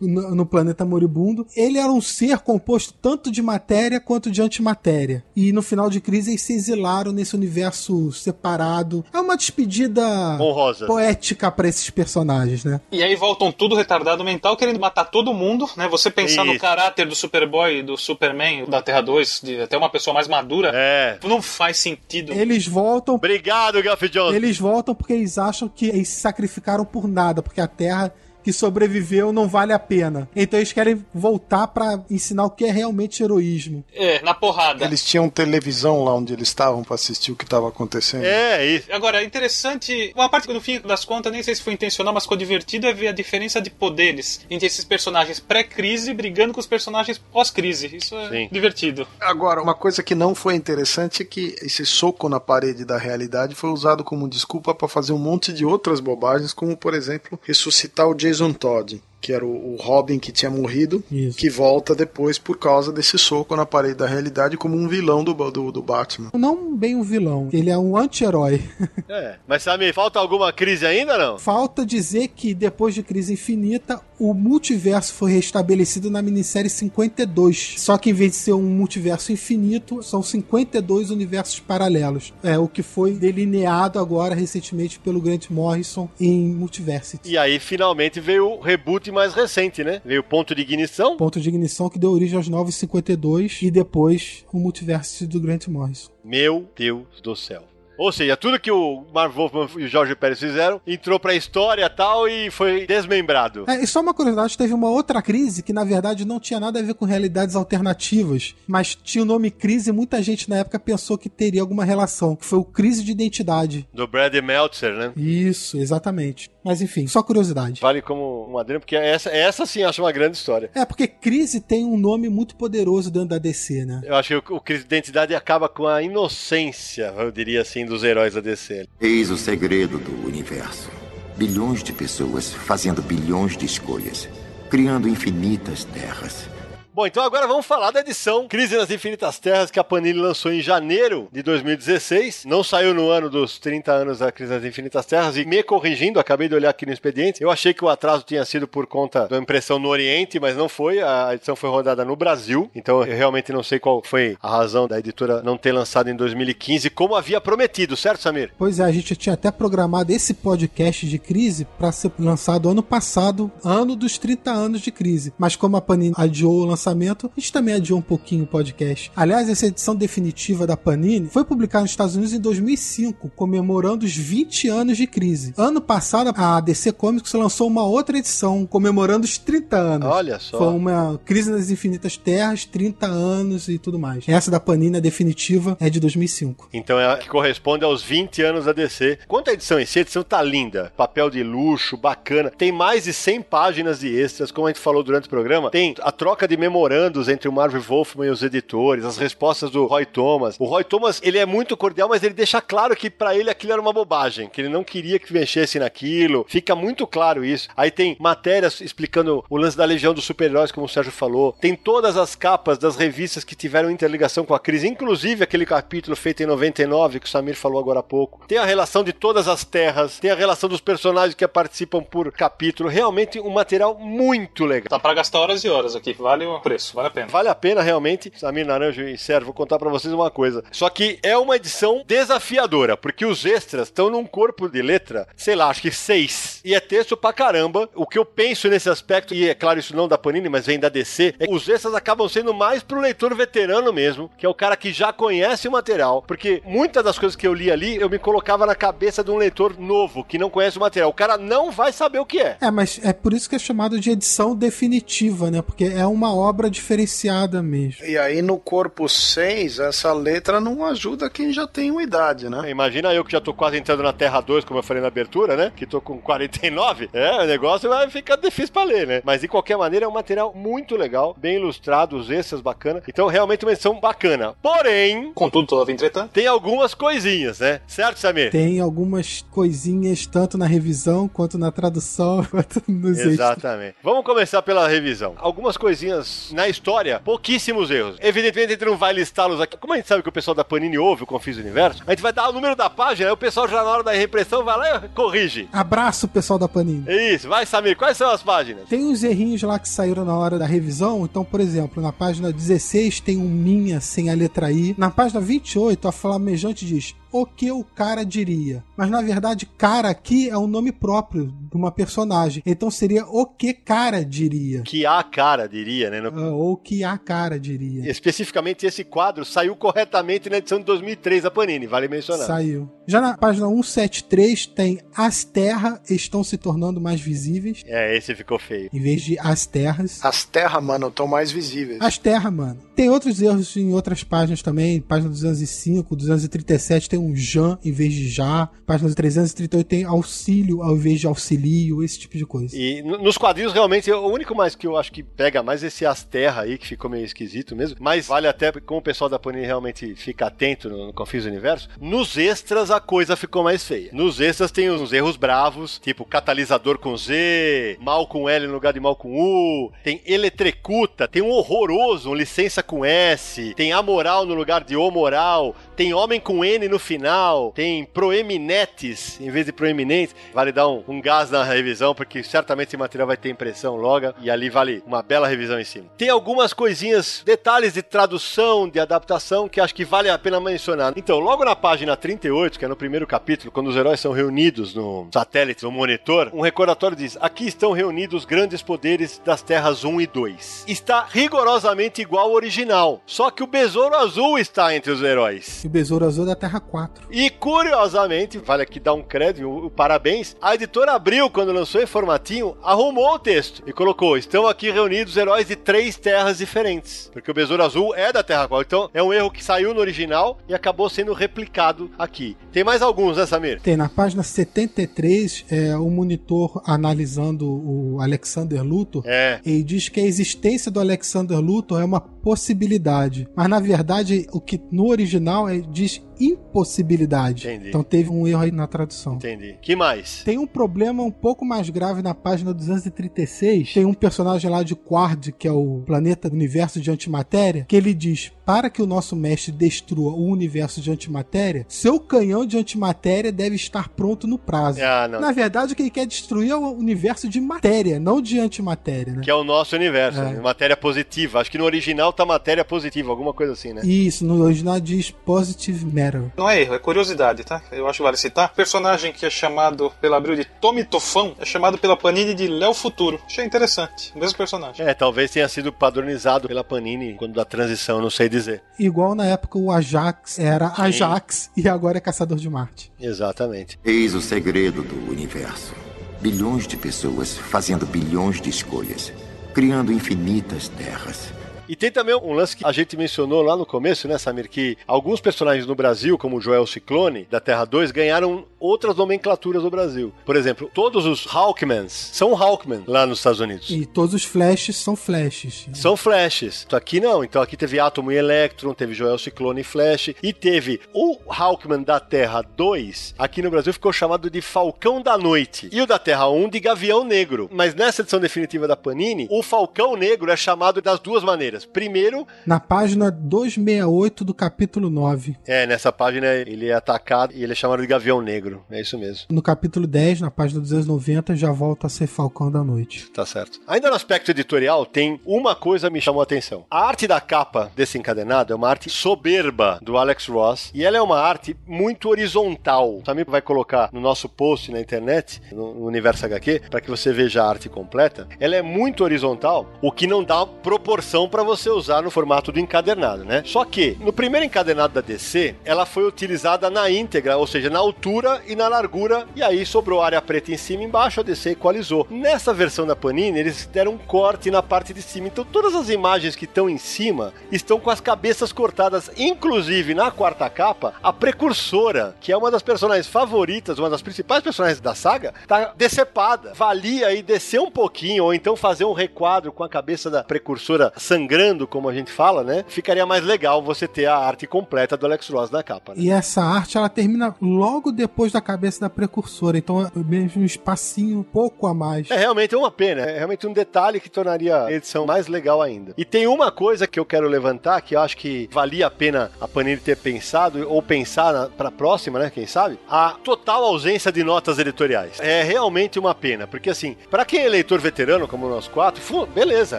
no, 0.00 0.34
no 0.34 0.46
planeta 0.46 0.84
moribundo. 0.84 1.46
Ele 1.56 1.78
era 1.78 1.92
um 1.92 2.00
ser 2.00 2.38
composto 2.38 2.92
tanto 3.00 3.30
de 3.30 3.40
matéria 3.40 4.00
quanto 4.00 4.30
de 4.30 4.42
antimatéria. 4.42 5.24
E 5.36 5.52
no 5.52 5.62
final 5.62 5.88
de 5.88 6.00
crise 6.00 6.32
eles 6.32 6.42
se 6.42 6.54
exilaram 6.54 7.12
nesse 7.12 7.36
universo 7.36 8.10
separado. 8.12 8.63
É 9.12 9.20
uma 9.20 9.36
despedida 9.36 10.02
Honrosa. 10.40 10.86
poética 10.86 11.50
pra 11.50 11.68
esses 11.68 11.88
personagens, 11.90 12.64
né? 12.64 12.80
E 12.90 13.02
aí 13.02 13.14
voltam 13.16 13.50
tudo 13.52 13.74
retardado 13.74 14.24
mental, 14.24 14.56
querendo 14.56 14.80
matar 14.80 15.04
todo 15.04 15.32
mundo, 15.34 15.68
né? 15.76 15.88
Você 15.88 16.10
pensar 16.10 16.44
no 16.44 16.52
Isso. 16.52 16.60
caráter 16.60 17.06
do 17.06 17.14
Superboy, 17.14 17.82
do 17.82 17.96
Superman, 17.96 18.64
da 18.66 18.80
Terra 18.82 19.00
2, 19.00 19.40
de 19.42 19.60
até 19.60 19.76
uma 19.76 19.90
pessoa 19.90 20.14
mais 20.14 20.28
madura, 20.28 20.70
É. 20.74 21.18
não 21.24 21.40
faz 21.42 21.76
sentido. 21.78 22.32
Eles 22.32 22.66
voltam. 22.66 23.14
Obrigado, 23.14 23.82
Geoff 23.82 24.08
Jones. 24.08 24.34
Eles 24.36 24.58
voltam 24.58 24.94
porque 24.94 25.12
eles 25.12 25.38
acham 25.38 25.68
que 25.68 25.86
eles 25.86 26.08
se 26.08 26.20
sacrificaram 26.20 26.84
por 26.84 27.06
nada, 27.08 27.42
porque 27.42 27.60
a 27.60 27.66
Terra 27.66 28.12
que 28.44 28.52
sobreviveu 28.52 29.32
não 29.32 29.48
vale 29.48 29.72
a 29.72 29.78
pena. 29.78 30.28
Então 30.36 30.58
eles 30.58 30.72
querem 30.72 31.04
voltar 31.12 31.66
pra 31.68 32.04
ensinar 32.10 32.44
o 32.44 32.50
que 32.50 32.66
é 32.66 32.70
realmente 32.70 33.22
heroísmo. 33.22 33.82
É, 33.92 34.20
na 34.22 34.34
porrada. 34.34 34.84
Eles 34.84 35.02
tinham 35.02 35.30
televisão 35.30 36.04
lá 36.04 36.14
onde 36.14 36.34
eles 36.34 36.48
estavam 36.48 36.84
pra 36.84 36.94
assistir 36.94 37.32
o 37.32 37.36
que 37.36 37.44
estava 37.44 37.68
acontecendo. 37.68 38.24
É, 38.24 38.64
isso. 38.66 38.92
Agora, 38.92 39.22
é 39.22 39.24
interessante. 39.24 40.12
Uma 40.14 40.28
parte 40.28 40.46
que 40.46 40.52
no 40.52 40.60
fim 40.60 40.78
das 40.80 41.04
contas, 41.04 41.32
nem 41.32 41.42
sei 41.42 41.54
se 41.54 41.62
foi 41.62 41.72
intencional, 41.72 42.12
mas 42.12 42.24
ficou 42.24 42.36
divertido 42.36 42.86
é 42.86 42.92
ver 42.92 43.08
a 43.08 43.12
diferença 43.12 43.60
de 43.62 43.70
poderes 43.70 44.40
entre 44.50 44.66
esses 44.66 44.84
personagens 44.84 45.40
pré-crise 45.40 46.12
brigando 46.12 46.52
com 46.52 46.60
os 46.60 46.66
personagens 46.66 47.16
pós-crise. 47.16 47.96
Isso 47.96 48.14
é 48.16 48.28
Sim. 48.28 48.48
divertido. 48.52 49.06
Agora, 49.18 49.62
uma 49.62 49.74
coisa 49.74 50.02
que 50.02 50.14
não 50.14 50.34
foi 50.34 50.54
interessante 50.54 51.22
é 51.22 51.24
que 51.24 51.56
esse 51.62 51.86
soco 51.86 52.28
na 52.28 52.38
parede 52.38 52.84
da 52.84 52.98
realidade 52.98 53.54
foi 53.54 53.70
usado 53.70 54.04
como 54.04 54.28
desculpa 54.28 54.74
para 54.74 54.86
fazer 54.86 55.12
um 55.12 55.18
monte 55.18 55.52
de 55.52 55.64
outras 55.64 55.98
bobagens, 55.98 56.52
como 56.52 56.76
por 56.76 56.92
exemplo, 56.92 57.40
ressuscitar 57.42 58.06
o 58.06 58.14
Jason 58.14 58.33
Todd, 58.58 59.00
que 59.24 59.32
era 59.32 59.42
o, 59.42 59.72
o 59.72 59.76
Robin 59.76 60.18
que 60.18 60.30
tinha 60.30 60.50
morrido, 60.50 61.02
Isso. 61.10 61.38
que 61.38 61.48
volta 61.48 61.94
depois 61.94 62.38
por 62.38 62.58
causa 62.58 62.92
desse 62.92 63.16
soco 63.16 63.56
na 63.56 63.64
parede 63.64 63.94
da 63.94 64.06
realidade 64.06 64.54
como 64.58 64.76
um 64.76 64.86
vilão 64.86 65.24
do, 65.24 65.32
do, 65.50 65.72
do 65.72 65.82
Batman. 65.82 66.30
Não 66.34 66.76
bem 66.76 66.94
um 66.94 67.02
vilão, 67.02 67.48
ele 67.50 67.70
é 67.70 67.78
um 67.78 67.96
anti-herói. 67.96 68.62
É. 69.06 69.36
Mas, 69.46 69.62
Samir, 69.62 69.92
falta 69.92 70.18
alguma 70.18 70.50
crise 70.50 70.86
ainda 70.86 71.18
não? 71.18 71.38
Falta 71.38 71.84
dizer 71.84 72.28
que 72.28 72.54
depois 72.54 72.94
de 72.94 73.02
Crise 73.02 73.34
Infinita, 73.34 74.00
o 74.18 74.32
multiverso 74.32 75.12
foi 75.12 75.32
restabelecido 75.32 76.10
na 76.10 76.22
minissérie 76.22 76.70
52. 76.70 77.74
Só 77.78 77.98
que 77.98 78.10
em 78.10 78.12
vez 78.12 78.32
de 78.32 78.36
ser 78.38 78.52
um 78.52 78.62
multiverso 78.62 79.32
infinito, 79.32 80.02
são 80.02 80.22
52 80.22 81.10
universos 81.10 81.60
paralelos. 81.60 82.32
É 82.42 82.58
o 82.58 82.68
que 82.68 82.82
foi 82.82 83.12
delineado 83.12 83.98
agora 83.98 84.34
recentemente 84.34 84.98
pelo 84.98 85.20
Grant 85.20 85.50
Morrison 85.50 86.08
em 86.20 86.46
Multiversity. 86.46 87.30
E 87.30 87.36
aí, 87.36 87.58
finalmente, 87.58 88.20
veio 88.20 88.48
o 88.48 88.60
reboot 88.60 89.10
mais 89.14 89.32
recente, 89.32 89.82
né? 89.82 90.02
Veio 90.04 90.20
o 90.20 90.24
Ponto 90.24 90.54
de 90.54 90.62
Ignição. 90.62 91.16
Ponto 91.16 91.40
de 91.40 91.48
ignição 91.48 91.88
que 91.88 91.98
deu 91.98 92.10
origem 92.10 92.36
aos 92.36 92.48
952 92.48 93.62
e 93.62 93.70
depois 93.70 94.44
o 94.52 94.58
multiverso 94.58 95.26
do 95.26 95.40
Grant 95.40 95.68
Morrison. 95.68 96.10
Meu 96.22 96.68
Deus 96.76 97.20
do 97.22 97.34
céu. 97.34 97.73
Ou 97.96 98.12
seja, 98.12 98.36
tudo 98.36 98.58
que 98.58 98.70
o 98.70 99.04
Marv 99.12 99.34
Wolfman 99.34 99.68
e 99.76 99.84
o 99.84 99.88
Jorge 99.88 100.14
Pérez 100.14 100.38
fizeram 100.38 100.80
entrou 100.86 101.18
pra 101.18 101.34
história 101.34 101.84
e 101.84 101.90
tal 101.90 102.28
e 102.28 102.50
foi 102.50 102.86
desmembrado. 102.86 103.64
É, 103.68 103.82
e 103.82 103.86
só 103.86 104.00
uma 104.00 104.14
curiosidade, 104.14 104.58
teve 104.58 104.74
uma 104.74 104.90
outra 104.90 105.22
crise 105.22 105.62
que 105.62 105.72
na 105.72 105.84
verdade 105.84 106.24
não 106.24 106.40
tinha 106.40 106.60
nada 106.60 106.78
a 106.78 106.82
ver 106.82 106.94
com 106.94 107.04
realidades 107.04 107.56
alternativas, 107.56 108.54
mas 108.66 108.94
tinha 108.94 109.22
o 109.22 109.26
nome 109.26 109.50
crise 109.50 109.90
e 109.90 109.92
muita 109.92 110.22
gente 110.22 110.48
na 110.48 110.56
época 110.56 110.78
pensou 110.78 111.16
que 111.18 111.28
teria 111.28 111.60
alguma 111.60 111.84
relação, 111.84 112.36
que 112.36 112.44
foi 112.44 112.58
o 112.58 112.64
crise 112.64 113.04
de 113.04 113.12
identidade. 113.12 113.88
Do 113.92 114.06
Brad 114.06 114.34
Meltzer, 114.34 114.92
né? 114.94 115.12
Isso, 115.16 115.78
exatamente. 115.78 116.50
Mas 116.64 116.80
enfim, 116.80 117.06
só 117.06 117.22
curiosidade. 117.22 117.80
Vale 117.80 118.00
como 118.00 118.50
um 118.50 118.58
adreno, 118.58 118.80
porque 118.80 118.96
essa, 118.96 119.28
essa 119.30 119.66
sim 119.66 119.82
acho 119.82 120.02
uma 120.02 120.10
grande 120.12 120.36
história. 120.36 120.70
É, 120.74 120.84
porque 120.84 121.06
crise 121.06 121.60
tem 121.60 121.84
um 121.84 121.98
nome 121.98 122.28
muito 122.28 122.56
poderoso 122.56 123.10
dentro 123.10 123.28
da 123.28 123.38
DC, 123.38 123.84
né? 123.84 124.00
Eu 124.04 124.14
acho 124.14 124.40
que 124.40 124.52
o, 124.52 124.56
o 124.56 124.60
crise 124.60 124.80
de 124.80 124.86
identidade 124.86 125.34
acaba 125.34 125.68
com 125.68 125.86
a 125.86 126.02
inocência, 126.02 127.12
eu 127.18 127.30
diria 127.30 127.60
assim, 127.60 127.83
dos 127.86 128.04
heróis 128.04 128.34
da 128.34 128.40
DC. 128.40 128.86
Eis 129.00 129.30
o 129.30 129.36
segredo 129.36 129.98
do 129.98 130.26
universo. 130.26 130.90
Bilhões 131.36 131.82
de 131.82 131.92
pessoas 131.92 132.52
fazendo 132.52 133.02
bilhões 133.02 133.56
de 133.56 133.66
escolhas, 133.66 134.28
criando 134.70 135.08
infinitas 135.08 135.84
terras. 135.84 136.48
Bom, 136.94 137.08
então 137.08 137.24
agora 137.24 137.48
vamos 137.48 137.66
falar 137.66 137.90
da 137.90 137.98
edição 137.98 138.46
Crise 138.46 138.76
nas 138.76 138.88
Infinitas 138.88 139.40
Terras 139.40 139.68
que 139.68 139.80
a 139.80 139.82
Panini 139.82 140.16
lançou 140.16 140.52
em 140.52 140.60
janeiro 140.60 141.26
de 141.32 141.42
2016. 141.42 142.44
Não 142.44 142.62
saiu 142.62 142.94
no 142.94 143.08
ano 143.10 143.28
dos 143.28 143.58
30 143.58 143.90
anos 143.90 144.20
da 144.20 144.30
Crise 144.30 144.52
nas 144.52 144.64
Infinitas 144.64 145.04
Terras. 145.04 145.36
E 145.36 145.44
me 145.44 145.60
corrigindo, 145.64 146.20
acabei 146.20 146.48
de 146.48 146.54
olhar 146.54 146.70
aqui 146.70 146.86
no 146.86 146.92
expediente, 146.92 147.42
eu 147.42 147.50
achei 147.50 147.74
que 147.74 147.84
o 147.84 147.88
atraso 147.88 148.22
tinha 148.22 148.44
sido 148.44 148.68
por 148.68 148.86
conta 148.86 149.26
da 149.26 149.36
impressão 149.36 149.76
no 149.76 149.88
Oriente, 149.88 150.38
mas 150.38 150.56
não 150.56 150.68
foi. 150.68 151.02
A 151.02 151.34
edição 151.34 151.56
foi 151.56 151.68
rodada 151.68 152.04
no 152.04 152.14
Brasil. 152.14 152.70
Então 152.72 153.02
eu 153.02 153.16
realmente 153.16 153.52
não 153.52 153.64
sei 153.64 153.80
qual 153.80 154.00
foi 154.04 154.36
a 154.40 154.48
razão 154.48 154.86
da 154.86 154.96
editora 154.96 155.42
não 155.42 155.58
ter 155.58 155.72
lançado 155.72 156.08
em 156.08 156.14
2015 156.14 156.90
como 156.90 157.16
havia 157.16 157.40
prometido, 157.40 157.96
certo, 157.96 158.22
Samir? 158.22 158.52
Pois 158.56 158.78
é, 158.78 158.84
a 158.84 158.92
gente 158.92 159.16
tinha 159.16 159.34
até 159.34 159.50
programado 159.50 160.12
esse 160.12 160.32
podcast 160.32 161.08
de 161.08 161.18
crise 161.18 161.66
para 161.76 161.90
ser 161.90 162.12
lançado 162.20 162.68
ano 162.68 162.84
passado, 162.84 163.50
ano 163.64 163.96
dos 163.96 164.16
30 164.16 164.52
anos 164.52 164.80
de 164.80 164.92
crise. 164.92 165.34
Mas 165.36 165.56
como 165.56 165.76
a 165.76 165.80
Panini 165.80 166.14
adiou 166.16 166.52
o 166.52 166.64
lançamento 166.64 166.83
lançamento, 166.84 167.30
a 167.34 167.40
gente 167.40 167.52
também 167.52 167.74
adiou 167.74 167.98
um 167.98 168.02
pouquinho 168.02 168.44
o 168.44 168.46
podcast. 168.46 169.10
Aliás, 169.16 169.48
essa 169.48 169.66
edição 169.66 169.94
definitiva 169.94 170.66
da 170.66 170.76
Panini 170.76 171.28
foi 171.28 171.44
publicada 171.44 171.82
nos 171.82 171.90
Estados 171.90 172.14
Unidos 172.14 172.34
em 172.34 172.40
2005, 172.40 173.30
comemorando 173.30 174.04
os 174.04 174.14
20 174.14 174.68
anos 174.68 174.96
de 174.96 175.06
crise. 175.06 175.54
Ano 175.56 175.80
passado, 175.80 176.32
a 176.36 176.60
DC 176.60 176.92
Comics 176.92 177.32
lançou 177.32 177.68
uma 177.68 177.84
outra 177.84 178.18
edição, 178.18 178.66
comemorando 178.66 179.24
os 179.24 179.38
30 179.38 179.76
anos. 179.76 180.08
Olha 180.08 180.38
só. 180.38 180.58
Foi 180.58 180.68
uma 180.68 181.18
Crise 181.24 181.50
nas 181.50 181.70
Infinitas 181.70 182.16
Terras, 182.16 182.64
30 182.64 183.06
anos 183.06 183.68
e 183.68 183.78
tudo 183.78 183.98
mais. 183.98 184.24
Essa 184.28 184.50
da 184.50 184.60
Panini, 184.60 184.98
a 184.98 185.00
definitiva, 185.00 185.76
é 185.80 185.88
de 185.88 185.98
2005. 186.00 186.68
Então 186.72 186.98
é 186.98 187.12
a 187.12 187.16
que 187.16 187.28
corresponde 187.28 187.84
aos 187.84 188.02
20 188.02 188.42
anos 188.42 188.64
da 188.66 188.72
DC. 188.72 189.20
Quanto 189.26 189.48
à 189.48 189.52
edição 189.54 189.80
em 189.80 189.86
si, 189.86 189.98
a 189.98 190.02
edição 190.02 190.22
tá 190.22 190.42
linda. 190.42 190.92
Papel 190.96 191.30
de 191.30 191.42
luxo, 191.42 191.96
bacana. 191.96 192.50
Tem 192.50 192.70
mais 192.70 193.04
de 193.04 193.12
100 193.12 193.42
páginas 193.42 194.00
de 194.00 194.08
extras, 194.08 194.50
como 194.50 194.66
a 194.66 194.70
gente 194.70 194.80
falou 194.80 195.02
durante 195.02 195.26
o 195.26 195.30
programa. 195.30 195.70
Tem 195.70 195.94
a 196.00 196.12
troca 196.12 196.46
de 196.46 196.56
memorandos 196.74 197.28
entre 197.28 197.48
o 197.48 197.52
Marvel 197.52 197.80
Wolfman 197.80 198.26
e 198.26 198.30
os 198.30 198.42
editores, 198.42 199.04
as 199.04 199.16
respostas 199.16 199.70
do 199.70 199.86
Roy 199.86 200.04
Thomas. 200.04 200.56
O 200.58 200.64
Roy 200.64 200.82
Thomas, 200.82 201.20
ele 201.22 201.38
é 201.38 201.46
muito 201.46 201.76
cordial, 201.76 202.08
mas 202.08 202.24
ele 202.24 202.34
deixa 202.34 202.60
claro 202.60 202.96
que 202.96 203.08
para 203.08 203.36
ele 203.36 203.48
aquilo 203.48 203.72
era 203.72 203.80
uma 203.80 203.92
bobagem, 203.92 204.48
que 204.48 204.60
ele 204.60 204.68
não 204.68 204.82
queria 204.82 205.20
que 205.20 205.32
mexesse 205.32 205.78
naquilo. 205.78 206.44
Fica 206.48 206.74
muito 206.74 207.06
claro 207.06 207.44
isso. 207.44 207.68
Aí 207.76 207.92
tem 207.92 208.16
matérias 208.18 208.80
explicando 208.80 209.44
o 209.48 209.56
lance 209.56 209.76
da 209.76 209.84
Legião 209.84 210.12
dos 210.12 210.24
Super-Heróis, 210.24 210.72
como 210.72 210.86
o 210.86 210.88
Sérgio 210.88 211.12
falou. 211.12 211.54
Tem 211.60 211.76
todas 211.76 212.16
as 212.16 212.34
capas 212.34 212.76
das 212.76 212.96
revistas 212.96 213.44
que 213.44 213.54
tiveram 213.54 213.88
interligação 213.88 214.44
com 214.44 214.54
a 214.54 214.58
crise, 214.58 214.88
inclusive 214.88 215.44
aquele 215.44 215.64
capítulo 215.64 216.16
feito 216.16 216.42
em 216.42 216.46
99 216.46 217.20
que 217.20 217.26
o 217.26 217.28
Samir 217.28 217.54
falou 217.54 217.78
agora 217.78 218.00
há 218.00 218.02
pouco. 218.02 218.44
Tem 218.48 218.58
a 218.58 218.64
relação 218.64 219.04
de 219.04 219.12
todas 219.12 219.46
as 219.46 219.62
terras, 219.64 220.18
tem 220.18 220.32
a 220.32 220.34
relação 220.34 220.68
dos 220.68 220.80
personagens 220.80 221.34
que 221.34 221.46
participam 221.46 222.02
por 222.02 222.32
capítulo. 222.32 222.88
Realmente 222.88 223.38
um 223.38 223.50
material 223.50 223.94
muito 223.94 224.64
legal. 224.64 224.88
Tá 224.88 224.98
pra 224.98 225.14
gastar 225.14 225.38
horas 225.38 225.62
e 225.62 225.68
horas 225.68 225.94
aqui. 225.94 226.12
Vale 226.14 226.44
preço, 226.64 226.94
vale 226.94 227.08
a 227.08 227.10
pena. 227.10 227.26
Vale 227.28 227.48
a 227.48 227.54
pena 227.54 227.82
realmente. 227.82 228.32
Samir 228.36 228.66
Naranjo 228.66 229.02
e 229.02 229.18
Sérgio, 229.18 229.44
vou 229.44 229.54
contar 229.54 229.78
pra 229.78 229.90
vocês 229.90 230.12
uma 230.12 230.30
coisa. 230.30 230.64
Só 230.72 230.88
que 230.88 231.18
é 231.22 231.36
uma 231.36 231.56
edição 231.56 232.02
desafiadora, 232.06 232.96
porque 232.96 233.26
os 233.26 233.44
extras 233.44 233.88
estão 233.88 234.08
num 234.08 234.24
corpo 234.24 234.68
de 234.68 234.80
letra, 234.80 235.28
sei 235.36 235.54
lá, 235.54 235.68
acho 235.68 235.82
que 235.82 235.90
seis. 235.90 236.60
E 236.64 236.74
é 236.74 236.80
texto 236.80 237.16
pra 237.16 237.32
caramba. 237.32 237.88
O 237.94 238.06
que 238.06 238.18
eu 238.18 238.24
penso 238.24 238.68
nesse 238.68 238.88
aspecto, 238.88 239.34
e 239.34 239.48
é 239.48 239.54
claro, 239.54 239.78
isso 239.78 239.94
não 239.94 240.08
da 240.08 240.16
Panini, 240.16 240.48
mas 240.48 240.64
vem 240.64 240.80
da 240.80 240.88
DC, 240.88 241.34
é 241.38 241.46
que 241.46 241.52
os 241.54 241.68
extras 241.68 241.94
acabam 241.94 242.28
sendo 242.28 242.54
mais 242.54 242.82
pro 242.82 243.00
leitor 243.00 243.34
veterano 243.34 243.92
mesmo, 243.92 244.30
que 244.38 244.46
é 244.46 244.48
o 244.48 244.54
cara 244.54 244.76
que 244.76 244.90
já 244.92 245.12
conhece 245.12 245.68
o 245.68 245.72
material. 245.72 246.22
Porque 246.26 246.62
muitas 246.64 247.04
das 247.04 247.18
coisas 247.18 247.36
que 247.36 247.46
eu 247.46 247.52
li 247.52 247.70
ali, 247.70 247.96
eu 247.96 248.08
me 248.08 248.18
colocava 248.18 248.64
na 248.64 248.74
cabeça 248.74 249.22
de 249.22 249.30
um 249.30 249.36
leitor 249.36 249.78
novo, 249.78 250.24
que 250.24 250.38
não 250.38 250.48
conhece 250.48 250.78
o 250.78 250.80
material. 250.80 251.10
O 251.10 251.14
cara 251.14 251.36
não 251.36 251.70
vai 251.70 251.92
saber 251.92 252.18
o 252.18 252.26
que 252.26 252.40
é. 252.40 252.56
É, 252.60 252.70
mas 252.70 252.98
é 253.02 253.12
por 253.12 253.34
isso 253.34 253.50
que 253.50 253.56
é 253.56 253.58
chamado 253.58 254.00
de 254.00 254.10
edição 254.10 254.56
definitiva, 254.56 255.50
né? 255.50 255.60
Porque 255.60 255.84
é 255.84 256.06
uma 256.06 256.34
obra 256.34 256.53
diferenciada 256.70 257.62
mesmo. 257.62 258.04
E 258.04 258.16
aí 258.16 258.40
no 258.42 258.58
corpo 258.58 259.08
6, 259.08 259.78
essa 259.78 260.12
letra 260.12 260.60
não 260.60 260.84
ajuda 260.84 261.28
quem 261.30 261.52
já 261.52 261.66
tem 261.66 261.90
uma 261.90 262.02
idade, 262.02 262.48
né? 262.48 262.70
Imagina 262.70 263.12
eu 263.14 263.24
que 263.24 263.32
já 263.32 263.40
tô 263.40 263.52
quase 263.52 263.76
entrando 263.76 264.02
na 264.02 264.12
Terra 264.12 264.40
2, 264.40 264.64
como 264.64 264.78
eu 264.78 264.82
falei 264.82 265.00
na 265.00 265.08
abertura, 265.08 265.56
né? 265.56 265.72
Que 265.74 265.86
tô 265.86 266.00
com 266.00 266.18
49. 266.18 267.08
É, 267.12 267.42
o 267.42 267.46
negócio 267.46 267.88
vai 267.88 268.08
ficar 268.10 268.36
difícil 268.36 268.72
pra 268.72 268.84
ler, 268.84 269.06
né? 269.06 269.22
Mas 269.24 269.40
de 269.40 269.48
qualquer 269.48 269.76
maneira 269.76 270.06
é 270.06 270.08
um 270.08 270.12
material 270.12 270.52
muito 270.54 270.96
legal, 270.96 271.34
bem 271.38 271.56
ilustrado, 271.56 272.16
os 272.16 272.30
extras 272.30 272.60
bacana. 272.60 273.02
Então 273.08 273.26
realmente 273.26 273.64
uma 273.64 273.72
edição 273.72 273.98
bacana. 274.00 274.54
Porém, 274.62 275.32
Contudo, 275.34 275.66
todavia 275.66 275.94
entretanto. 275.94 276.30
tem 276.32 276.46
algumas 276.46 276.94
coisinhas, 276.94 277.60
né? 277.60 277.80
Certo, 277.86 278.18
Samir? 278.18 278.50
Tem 278.50 278.80
algumas 278.80 279.44
coisinhas, 279.50 280.26
tanto 280.26 280.56
na 280.58 280.66
revisão, 280.66 281.28
quanto 281.28 281.58
na 281.58 281.70
tradução, 281.70 282.44
quanto 282.50 282.82
nos 282.88 283.18
extras. 283.18 283.32
Exatamente. 283.34 283.96
Vamos 284.02 284.24
começar 284.24 284.62
pela 284.62 284.86
revisão. 284.88 285.34
Algumas 285.36 285.76
coisinhas 285.76 286.43
na 286.52 286.68
história, 286.68 287.20
pouquíssimos 287.20 287.90
erros. 287.90 288.16
Evidentemente, 288.20 288.68
a 288.68 288.70
gente 288.72 288.84
não 288.84 288.96
vai 288.96 289.12
listá-los 289.12 289.60
aqui. 289.60 289.76
Como 289.76 289.92
a 289.92 289.96
gente 289.96 290.08
sabe 290.08 290.22
que 290.22 290.28
o 290.28 290.32
pessoal 290.32 290.54
da 290.54 290.64
Panini 290.64 290.98
ouve 290.98 291.22
o 291.22 291.26
Confis 291.26 291.56
Universo, 291.56 292.02
a 292.06 292.10
gente 292.10 292.22
vai 292.22 292.32
dar 292.32 292.48
o 292.48 292.52
número 292.52 292.76
da 292.76 292.90
página, 292.90 293.28
aí 293.28 293.32
o 293.32 293.36
pessoal 293.36 293.68
já 293.68 293.82
na 293.82 293.90
hora 293.90 294.02
da 294.02 294.12
repressão 294.12 294.64
vai 294.64 294.76
lá 294.76 295.02
e 295.04 295.08
corrige. 295.08 295.68
Abraço, 295.72 296.28
pessoal 296.28 296.58
da 296.58 296.68
Panini. 296.68 297.04
Isso, 297.08 297.48
vai, 297.48 297.66
Samir, 297.66 297.96
quais 297.96 298.16
são 298.16 298.30
as 298.30 298.42
páginas? 298.42 298.88
Tem 298.88 299.04
uns 299.04 299.22
errinhos 299.22 299.62
lá 299.62 299.78
que 299.78 299.88
saíram 299.88 300.24
na 300.24 300.36
hora 300.36 300.58
da 300.58 300.66
revisão. 300.66 301.24
Então, 301.24 301.44
por 301.44 301.60
exemplo, 301.60 302.02
na 302.02 302.12
página 302.12 302.52
16 302.52 303.20
tem 303.20 303.38
um 303.38 303.48
minha 303.48 304.00
sem 304.00 304.30
a 304.30 304.34
letra 304.34 304.70
I. 304.70 304.94
Na 304.98 305.10
página 305.10 305.40
28, 305.40 306.08
a 306.08 306.12
flamejante 306.12 306.84
diz 306.86 307.14
o 307.36 307.44
que 307.44 307.72
o 307.72 307.82
cara 307.82 308.24
diria. 308.24 308.84
Mas 308.96 309.10
na 309.10 309.20
verdade, 309.20 309.66
cara 309.66 310.08
aqui 310.08 310.48
é 310.48 310.56
um 310.56 310.68
nome 310.68 310.92
próprio 310.92 311.46
de 311.68 311.76
uma 311.76 311.90
personagem. 311.90 312.62
Então 312.64 312.90
seria 312.92 313.26
o 313.26 313.44
que 313.44 313.72
cara 313.74 314.24
diria. 314.24 314.82
Que 314.82 315.04
a 315.04 315.20
cara, 315.24 315.66
diria, 315.68 316.10
né? 316.10 316.20
No- 316.20 316.28
Ah, 316.38 316.52
Ou 316.52 316.76
que 316.76 317.02
a 317.02 317.18
cara 317.18 317.58
diria. 317.58 318.08
Especificamente 318.08 318.86
esse 318.86 319.02
quadro 319.02 319.44
saiu 319.44 319.74
corretamente 319.74 320.48
na 320.48 320.58
edição 320.58 320.78
de 320.78 320.84
2003 320.84 321.42
da 321.42 321.50
Panini, 321.50 321.88
vale 321.88 322.06
mencionar. 322.06 322.46
Saiu. 322.46 322.88
Já 323.06 323.20
na 323.20 323.36
página 323.36 323.66
173 323.66 324.66
tem 324.66 325.00
as 325.14 325.44
terras 325.44 326.00
estão 326.10 326.42
se 326.42 326.56
tornando 326.56 327.00
mais 327.00 327.20
visíveis. 327.20 327.82
É, 327.86 328.16
esse 328.16 328.34
ficou 328.34 328.58
feio. 328.58 328.88
Em 328.92 329.00
vez 329.00 329.22
de 329.22 329.38
as 329.38 329.66
terras. 329.66 330.24
As 330.24 330.44
terras, 330.44 330.82
mano, 330.82 331.08
estão 331.08 331.26
mais 331.26 331.52
visíveis. 331.52 331.98
As 332.00 332.16
terras, 332.16 332.52
mano. 332.52 332.78
Tem 332.96 333.10
outros 333.10 333.42
erros 333.42 333.76
em 333.76 333.92
outras 333.92 334.24
páginas 334.24 334.62
também. 334.62 335.00
Página 335.00 335.28
205, 335.28 336.16
237 336.16 337.08
tem 337.10 337.18
um 337.18 337.34
Jan 337.36 337.78
em 337.84 337.92
vez 337.92 338.14
de 338.14 338.28
já. 338.28 338.68
Página 338.86 339.12
338 339.12 339.86
tem 339.86 340.04
auxílio 340.04 340.82
ao 340.82 340.96
invés 340.96 341.20
de 341.20 341.26
auxilio, 341.26 342.02
esse 342.02 342.18
tipo 342.18 342.38
de 342.38 342.46
coisa. 342.46 342.76
E 342.76 343.02
nos 343.02 343.36
quadrinhos, 343.36 343.72
realmente, 343.72 344.10
o 344.10 344.28
único 344.28 344.54
mais 344.54 344.74
que 344.74 344.86
eu 344.86 344.96
acho 344.96 345.12
que 345.12 345.22
pega 345.22 345.62
mais 345.62 345.82
é 345.84 345.88
esse 345.88 346.06
Asterra 346.06 346.62
aí, 346.62 346.78
que 346.78 346.86
ficou 346.86 347.10
meio 347.10 347.24
esquisito 347.24 347.76
mesmo. 347.76 347.96
Mas 348.00 348.26
vale 348.26 348.46
até, 348.46 348.72
como 348.72 349.00
o 349.00 349.02
pessoal 349.02 349.28
da 349.28 349.38
Panini 349.38 349.66
realmente 349.66 350.14
fica 350.14 350.46
atento 350.46 350.88
no, 350.88 351.06
no 351.06 351.12
Confis 351.12 351.44
Universo, 351.44 351.88
nos 352.00 352.36
extras 352.36 352.90
a 352.94 353.00
coisa 353.00 353.36
ficou 353.36 353.62
mais 353.62 353.84
feia. 353.84 354.10
Nos 354.12 354.40
extras 354.40 354.70
tem 354.70 354.90
uns 354.90 355.12
erros 355.12 355.36
bravos, 355.36 355.98
tipo 355.98 356.24
catalisador 356.24 356.98
com 356.98 357.16
Z, 357.16 357.98
mal 358.00 358.26
com 358.26 358.48
L 358.48 358.66
no 358.66 358.74
lugar 358.74 358.92
de 358.92 359.00
mal 359.00 359.16
com 359.16 359.34
U, 359.34 359.92
tem 360.02 360.22
eletrecuta, 360.26 361.26
tem 361.28 361.42
um 361.42 361.50
horroroso, 361.50 362.30
um 362.30 362.34
licença 362.34 362.82
com 362.82 363.04
S, 363.04 363.74
tem 363.74 363.92
amoral 363.92 364.46
no 364.46 364.54
lugar 364.54 364.84
de 364.84 364.96
o 364.96 365.10
moral, 365.10 365.74
tem 365.96 366.12
homem 366.12 366.40
com 366.40 366.64
N 366.64 366.88
no 366.88 366.98
final, 366.98 367.72
tem 367.72 368.04
proeminetes 368.04 369.40
em 369.40 369.50
vez 369.50 369.66
de 369.66 369.72
proeminentes. 369.72 370.34
Vale 370.52 370.72
dar 370.72 370.88
um, 370.88 371.02
um 371.06 371.20
gás 371.20 371.50
na 371.50 371.62
revisão, 371.62 372.14
porque 372.14 372.42
certamente 372.42 372.88
esse 372.88 372.96
material 372.96 373.26
vai 373.26 373.36
ter 373.36 373.50
impressão 373.50 373.96
logo, 373.96 374.34
e 374.40 374.50
ali 374.50 374.68
vale 374.68 375.02
uma 375.06 375.22
bela 375.22 375.48
revisão 375.48 375.78
em 375.78 375.84
cima. 375.84 376.06
Tem 376.16 376.28
algumas 376.28 376.72
coisinhas, 376.72 377.42
detalhes 377.44 377.94
de 377.94 378.02
tradução, 378.02 378.88
de 378.88 378.98
adaptação, 378.98 379.68
que 379.68 379.80
acho 379.80 379.94
que 379.94 380.04
vale 380.04 380.28
a 380.28 380.38
pena 380.38 380.60
mencionar. 380.60 381.12
Então, 381.16 381.38
logo 381.38 381.64
na 381.64 381.76
página 381.76 382.16
38, 382.16 382.78
que 382.78 382.84
é 382.84 382.88
no 382.88 382.96
primeiro 382.96 383.26
capítulo, 383.26 383.70
quando 383.70 383.88
os 383.88 383.96
heróis 383.96 384.20
são 384.20 384.32
reunidos 384.32 384.94
no 384.94 385.28
satélite, 385.32 385.84
no 385.84 385.90
monitor, 385.90 386.50
um 386.52 386.60
recordatório 386.60 387.16
diz: 387.16 387.36
Aqui 387.40 387.66
estão 387.66 387.92
reunidos 387.92 388.42
os 388.42 388.44
grandes 388.44 388.82
poderes 388.82 389.40
das 389.44 389.62
Terras 389.62 390.04
1 390.04 390.20
e 390.20 390.26
2. 390.26 390.84
Está 390.88 391.26
rigorosamente 391.28 392.20
igual 392.20 392.44
ao 392.46 392.52
original, 392.52 393.22
só 393.26 393.50
que 393.50 393.62
o 393.62 393.66
Besouro 393.66 394.14
Azul 394.14 394.58
está 394.58 394.94
entre 394.94 395.10
os 395.10 395.22
heróis. 395.22 395.83
E 395.84 395.86
o 395.86 395.90
Besouro 395.90 396.24
Azul 396.24 396.44
é 396.44 396.48
da 396.48 396.56
Terra 396.56 396.80
4. 396.80 397.26
E 397.30 397.50
curiosamente, 397.50 398.56
vale 398.56 398.82
aqui 398.82 398.98
dar 398.98 399.12
um 399.12 399.22
crédito, 399.22 399.68
um, 399.68 399.84
um 399.84 399.90
parabéns, 399.90 400.56
a 400.60 400.74
editora 400.74 401.12
Abril, 401.12 401.50
quando 401.50 401.72
lançou 401.72 402.00
em 402.00 402.06
formatinho, 402.06 402.74
arrumou 402.82 403.34
o 403.34 403.38
texto 403.38 403.82
e 403.86 403.92
colocou: 403.92 404.38
estão 404.38 404.66
aqui 404.66 404.90
reunidos 404.90 405.36
heróis 405.36 405.68
de 405.68 405.76
três 405.76 406.16
terras 406.16 406.56
diferentes. 406.56 407.28
Porque 407.34 407.50
o 407.50 407.54
Besouro 407.54 407.82
Azul 407.82 408.14
é 408.14 408.32
da 408.32 408.42
Terra 408.42 408.66
4. 408.66 408.86
Então 408.86 409.10
é 409.12 409.22
um 409.22 409.30
erro 409.30 409.50
que 409.50 409.62
saiu 409.62 409.92
no 409.92 410.00
original 410.00 410.56
e 410.66 410.72
acabou 410.72 411.10
sendo 411.10 411.34
replicado 411.34 412.10
aqui. 412.18 412.56
Tem 412.72 412.82
mais 412.82 413.02
alguns, 413.02 413.36
né, 413.36 413.44
Samir? 413.44 413.78
Tem 413.82 413.94
na 413.94 414.08
página 414.08 414.42
73 414.42 415.66
é, 415.70 415.96
o 415.98 416.08
monitor 416.08 416.82
analisando 416.86 417.68
o 417.68 418.22
Alexander 418.22 418.82
Luthor. 418.82 419.22
É. 419.26 419.60
Ele 419.66 419.82
diz 419.82 420.08
que 420.08 420.18
a 420.18 420.24
existência 420.24 420.90
do 420.90 420.98
Alexander 420.98 421.60
Luthor 421.60 422.00
é 422.00 422.04
uma 422.06 422.20
possibilidade. 422.20 423.46
Mas 423.54 423.68
na 423.68 423.80
verdade, 423.80 424.46
o 424.50 424.60
que 424.60 424.80
no 424.90 425.08
original 425.08 425.68
é, 425.68 425.73
diz 425.94 426.20
impossibilidade. 426.40 427.66
Entendi. 427.66 427.88
Então 427.88 428.02
teve 428.02 428.30
um 428.30 428.46
erro 428.46 428.62
aí 428.62 428.70
na 428.70 428.86
tradução. 428.86 429.34
Entendi. 429.34 429.76
Que 429.80 429.94
mais? 429.96 430.42
Tem 430.44 430.58
um 430.58 430.66
problema 430.66 431.22
um 431.22 431.30
pouco 431.30 431.64
mais 431.64 431.88
grave 431.90 432.22
na 432.22 432.34
página 432.34 432.72
236. 432.72 433.92
Tem 433.94 434.04
um 434.04 434.14
personagem 434.14 434.70
lá 434.70 434.82
de 434.82 434.94
Quard, 434.94 435.52
que 435.52 435.68
é 435.68 435.72
o 435.72 436.02
planeta 436.04 436.48
do 436.48 436.54
universo 436.56 437.00
de 437.00 437.10
antimatéria, 437.10 437.84
que 437.88 437.96
ele 437.96 438.12
diz: 438.14 438.52
para 438.64 438.90
que 438.90 439.02
o 439.02 439.06
nosso 439.06 439.36
mestre 439.36 439.72
destrua 439.72 440.32
o 440.32 440.46
universo 440.46 441.00
de 441.00 441.10
antimatéria, 441.10 441.84
seu 441.88 442.18
canhão 442.18 442.64
de 442.66 442.76
antimatéria 442.76 443.52
deve 443.52 443.76
estar 443.76 444.08
pronto 444.08 444.46
no 444.46 444.58
prazo. 444.58 445.00
Ah. 445.02 445.28
Na 445.28 445.52
verdade, 445.52 445.92
o 445.92 445.96
que 445.96 446.02
ele 446.02 446.10
quer 446.10 446.26
destruir 446.26 446.70
é 446.70 446.76
o 446.76 446.92
universo 446.92 447.48
de 447.48 447.60
matéria, 447.60 448.18
não 448.18 448.40
de 448.40 448.58
antimatéria, 448.58 449.34
né? 449.34 449.42
Que 449.42 449.50
é 449.50 449.54
o 449.54 449.64
nosso 449.64 449.94
universo, 449.94 450.40
É. 450.40 450.54
né? 450.54 450.60
matéria 450.60 450.96
positiva. 450.96 451.60
Acho 451.60 451.70
que 451.70 451.78
no 451.78 451.84
original 451.84 452.32
tá 452.32 452.44
matéria 452.44 452.84
positiva, 452.84 453.30
alguma 453.30 453.52
coisa 453.52 453.72
assim, 453.72 453.92
né? 453.92 454.02
Isso, 454.04 454.44
no 454.44 454.62
original 454.62 454.98
diz 455.00 455.30
positive 455.30 456.04
matter. 456.06 456.23
Não 456.56 456.68
é 456.68 456.80
erro, 456.80 456.94
é 456.94 456.98
curiosidade, 456.98 457.64
tá? 457.64 457.82
Eu 457.90 458.06
acho 458.08 458.18
que 458.18 458.22
vale 458.22 458.36
citar. 458.36 458.70
O 458.72 458.76
personagem 458.76 459.32
que 459.32 459.46
é 459.46 459.50
chamado 459.50 460.12
pela 460.20 460.36
Abril 460.36 460.56
de 460.56 460.64
Tommy 460.64 461.04
Tofão 461.04 461.54
é 461.58 461.64
chamado 461.64 461.98
pela 461.98 462.16
Panini 462.16 462.54
de 462.54 462.66
Léo 462.66 462.94
Futuro. 462.94 463.40
Achei 463.46 463.64
interessante. 463.64 464.32
O 464.34 464.38
mesmo 464.38 464.56
personagem. 464.56 465.06
É, 465.06 465.14
talvez 465.14 465.50
tenha 465.50 465.68
sido 465.68 465.92
padronizado 465.92 466.68
pela 466.68 466.84
Panini 466.84 467.34
quando 467.34 467.54
da 467.54 467.64
transição, 467.64 468.20
não 468.20 468.30
sei 468.30 468.48
dizer. 468.48 468.82
Igual 468.98 469.34
na 469.34 469.46
época 469.46 469.78
o 469.78 469.90
Ajax 469.90 470.58
era 470.58 470.92
Ajax 470.96 471.70
e 471.76 471.88
agora 471.88 472.18
é 472.18 472.20
Caçador 472.20 472.58
de 472.58 472.68
Marte. 472.68 473.12
Exatamente. 473.20 473.98
Eis 474.04 474.34
o 474.34 474.40
segredo 474.40 475.02
do 475.02 475.30
universo. 475.30 475.94
Bilhões 476.40 476.86
de 476.86 476.96
pessoas 476.96 477.56
fazendo 477.56 478.04
bilhões 478.04 478.60
de 478.60 478.68
escolhas, 478.68 479.32
criando 479.72 480.12
infinitas 480.12 480.88
terras. 480.88 481.53
E 481.88 481.94
tem 481.94 482.10
também 482.10 482.34
um 482.34 482.52
lance 482.52 482.76
que 482.76 482.86
a 482.86 482.92
gente 482.92 483.16
mencionou 483.16 483.62
lá 483.62 483.76
no 483.76 483.84
começo, 483.84 484.26
né, 484.26 484.38
Samir? 484.38 484.68
Que 484.68 484.96
alguns 485.06 485.40
personagens 485.40 485.86
no 485.86 485.94
Brasil, 485.94 486.38
como 486.38 486.56
o 486.56 486.60
Joel 486.60 486.86
Ciclone, 486.86 487.46
da 487.50 487.60
Terra 487.60 487.84
2, 487.84 488.10
ganharam 488.10 488.64
outras 488.80 489.16
nomenclaturas 489.16 489.82
no 489.82 489.90
Brasil. 489.90 490.32
Por 490.44 490.56
exemplo, 490.56 490.90
todos 490.92 491.24
os 491.26 491.46
Hawkmans 491.52 492.30
são 492.32 492.54
Hawkman 492.54 493.04
lá 493.06 493.26
nos 493.26 493.38
Estados 493.38 493.60
Unidos. 493.60 493.90
E 493.90 494.04
todos 494.04 494.34
os 494.34 494.44
Flashes 494.44 494.96
são 494.96 495.16
Flashes. 495.16 495.86
São 495.94 496.16
Flashes. 496.16 496.84
Então 496.86 496.96
aqui 496.96 497.20
não. 497.20 497.42
Então 497.42 497.62
aqui 497.62 497.76
teve 497.76 497.98
Átomo 497.98 498.30
e 498.30 498.36
Electron, 498.36 498.92
teve 498.92 499.14
Joel 499.14 499.38
Ciclone 499.38 499.80
e 499.80 499.84
Flash. 499.84 500.34
E 500.42 500.52
teve 500.52 501.00
o 501.12 501.38
Hawkman 501.48 502.02
da 502.02 502.20
Terra 502.20 502.62
2, 502.62 503.34
aqui 503.38 503.62
no 503.62 503.70
Brasil 503.70 503.92
ficou 503.92 504.12
chamado 504.12 504.50
de 504.50 504.60
Falcão 504.60 505.22
da 505.22 505.38
Noite. 505.38 505.88
E 505.92 506.00
o 506.00 506.06
da 506.06 506.18
Terra 506.18 506.48
1 506.48 506.68
de 506.68 506.80
Gavião 506.80 507.24
Negro. 507.24 507.68
Mas 507.72 507.94
nessa 507.94 508.22
edição 508.22 508.40
definitiva 508.40 508.86
da 508.86 508.96
Panini, 508.96 509.46
o 509.50 509.62
Falcão 509.62 510.16
Negro 510.16 510.50
é 510.50 510.56
chamado 510.56 511.00
das 511.00 511.18
duas 511.20 511.42
maneiras. 511.42 511.73
Primeiro, 511.84 512.46
Na 512.66 512.78
página 512.78 513.30
268 513.30 514.44
do 514.44 514.54
capítulo 514.54 515.08
9. 515.10 515.56
é, 515.66 515.86
nessa 515.86 516.12
página 516.12 516.46
ele 516.54 516.88
é 516.88 516.94
atacado 516.94 517.52
e 517.54 517.62
ele 517.62 517.72
é 517.72 517.74
chamado 517.74 518.00
de 518.00 518.06
Gavião 518.06 518.40
Negro. 518.40 518.84
É 518.90 519.00
isso 519.00 519.18
mesmo. 519.18 519.46
No 519.50 519.62
capítulo 519.62 520.06
10, 520.06 520.40
na 520.42 520.50
página 520.50 520.80
290, 520.80 521.56
já 521.56 521.72
volta 521.72 522.06
a 522.06 522.10
ser 522.10 522.26
Falcão 522.26 522.70
da 522.70 522.84
Noite. 522.84 523.30
Tá 523.32 523.44
certo. 523.46 523.80
Ainda 523.86 524.10
no 524.10 524.16
aspecto 524.16 524.50
editorial, 524.50 525.06
tem 525.06 525.40
uma 525.44 525.74
coisa 525.74 526.08
que 526.08 526.12
me 526.14 526.20
chamou 526.20 526.40
a 526.40 526.44
atenção. 526.44 526.84
A 526.90 527.06
arte 527.06 527.26
da 527.26 527.40
capa 527.40 527.90
desse 527.96 528.18
encadenado 528.18 528.72
é 528.72 528.76
uma 528.76 528.88
arte 528.88 529.08
soberba 529.10 529.98
do 530.02 530.16
Alex 530.16 530.46
Ross 530.48 530.90
e 530.94 531.04
ela 531.04 531.16
é 531.16 531.22
uma 531.22 531.38
arte 531.40 531.76
muito 531.86 532.28
horizontal. 532.28 533.20
Também 533.24 533.44
vai 533.46 533.62
colocar 533.62 534.10
no 534.12 534.20
nosso 534.20 534.48
post 534.48 534.90
na 534.92 535.00
internet, 535.00 535.60
no 535.72 535.94
no 535.94 536.06
Universo 536.06 536.44
HQ, 536.46 536.82
para 536.90 537.00
que 537.00 537.10
você 537.10 537.32
veja 537.32 537.62
a 537.62 537.68
arte 537.68 537.88
completa. 537.88 538.46
Ela 538.60 538.76
é 538.76 538.82
muito 538.82 539.22
horizontal, 539.24 539.86
o 540.02 540.10
que 540.12 540.26
não 540.26 540.42
dá 540.44 540.64
proporção 540.66 541.48
para 541.48 541.62
você 541.64 541.90
usar 541.90 542.22
no 542.22 542.30
formato 542.30 542.70
do 542.70 542.80
encadernado, 542.80 543.44
né? 543.44 543.62
Só 543.64 543.84
que 543.84 544.16
no 544.20 544.32
primeiro 544.32 544.66
encadernado 544.66 545.14
da 545.14 545.20
DC, 545.20 545.74
ela 545.84 546.06
foi 546.06 546.26
utilizada 546.26 546.90
na 546.90 547.10
íntegra, 547.10 547.56
ou 547.56 547.66
seja, 547.66 547.90
na 547.90 547.98
altura 547.98 548.62
e 548.66 548.76
na 548.76 548.88
largura, 548.88 549.46
e 549.56 549.62
aí 549.62 549.84
sobrou 549.84 550.22
área 550.22 550.40
preta 550.40 550.72
em 550.72 550.76
cima 550.76 551.02
e 551.02 551.06
embaixo, 551.06 551.40
a 551.40 551.42
DC 551.42 551.70
equalizou. 551.70 552.26
Nessa 552.30 552.72
versão 552.72 553.06
da 553.06 553.16
Panini, 553.16 553.58
eles 553.58 553.86
deram 553.86 554.12
um 554.12 554.18
corte 554.18 554.70
na 554.70 554.82
parte 554.82 555.14
de 555.14 555.22
cima. 555.22 555.48
Então 555.48 555.64
todas 555.64 555.94
as 555.94 556.08
imagens 556.08 556.56
que 556.56 556.64
estão 556.64 556.88
em 556.88 556.98
cima 556.98 557.52
estão 557.70 557.98
com 557.98 558.10
as 558.10 558.20
cabeças 558.20 558.72
cortadas, 558.72 559.30
inclusive 559.36 560.14
na 560.14 560.30
quarta 560.30 560.68
capa, 560.68 561.14
a 561.22 561.32
precursora, 561.32 562.36
que 562.40 562.52
é 562.52 562.56
uma 562.56 562.70
das 562.70 562.82
personagens 562.82 563.26
favoritas, 563.26 563.98
uma 563.98 564.10
das 564.10 564.22
principais 564.22 564.62
personagens 564.62 565.00
da 565.00 565.14
saga, 565.14 565.54
tá 565.66 565.92
decepada. 565.96 566.72
Valia 566.74 567.28
aí 567.28 567.42
descer 567.42 567.80
um 567.80 567.90
pouquinho, 567.90 568.44
ou 568.44 568.54
então 568.54 568.76
fazer 568.76 569.04
um 569.04 569.12
requadro 569.12 569.72
com 569.72 569.84
a 569.84 569.88
cabeça 569.88 570.30
da 570.30 570.42
precursora 570.42 571.12
sangrando, 571.16 571.53
como 571.86 572.08
a 572.08 572.14
gente 572.14 572.30
fala, 572.30 572.62
né? 572.62 572.84
Ficaria 572.88 573.24
mais 573.26 573.44
legal 573.44 573.82
você 573.82 574.06
ter 574.08 574.26
a 574.26 574.36
arte 574.36 574.66
completa 574.66 575.16
do 575.16 575.26
Alex 575.26 575.48
Ross 575.48 575.70
na 575.70 575.82
capa. 575.82 576.14
Né? 576.14 576.22
E 576.22 576.30
essa 576.30 576.62
arte, 576.62 576.96
ela 576.96 577.08
termina 577.08 577.54
logo 577.60 578.12
depois 578.12 578.52
da 578.52 578.60
cabeça 578.60 579.00
da 579.00 579.10
precursora. 579.10 579.78
Então 579.78 580.02
é 580.02 580.10
mesmo 580.14 580.62
um 580.62 580.64
espacinho 580.64 581.38
um 581.38 581.42
pouco 581.42 581.86
a 581.86 581.94
mais. 581.94 582.30
É 582.30 582.36
realmente 582.36 582.74
uma 582.74 582.90
pena, 582.90 583.22
é 583.22 583.38
realmente 583.38 583.66
um 583.66 583.72
detalhe 583.72 584.20
que 584.20 584.28
tornaria 584.28 584.84
a 584.84 584.92
edição 584.92 585.26
mais 585.26 585.46
legal 585.46 585.80
ainda. 585.80 586.14
E 586.16 586.24
tem 586.24 586.46
uma 586.46 586.70
coisa 586.70 587.06
que 587.06 587.18
eu 587.18 587.24
quero 587.24 587.48
levantar 587.48 588.00
que 588.00 588.16
eu 588.16 588.20
acho 588.20 588.36
que 588.36 588.68
valia 588.72 589.06
a 589.06 589.10
pena 589.10 589.50
a 589.60 589.68
Panini 589.68 589.96
ter 589.96 590.16
pensado 590.16 590.88
ou 590.88 591.02
pensar 591.02 591.52
na, 591.52 591.68
pra 591.68 591.90
próxima, 591.90 592.38
né, 592.38 592.50
quem 592.50 592.66
sabe? 592.66 592.98
A 593.08 593.36
total 593.42 593.84
ausência 593.84 594.32
de 594.32 594.42
notas 594.42 594.78
editoriais. 594.78 595.38
É 595.40 595.62
realmente 595.62 596.18
uma 596.18 596.34
pena, 596.34 596.66
porque 596.66 596.90
assim, 596.90 597.16
pra 597.30 597.44
quem 597.44 597.60
é 597.60 597.68
leitor 597.68 598.00
veterano 598.00 598.48
como 598.48 598.68
nós 598.68 598.88
quatro, 598.88 599.22
beleza, 599.46 599.98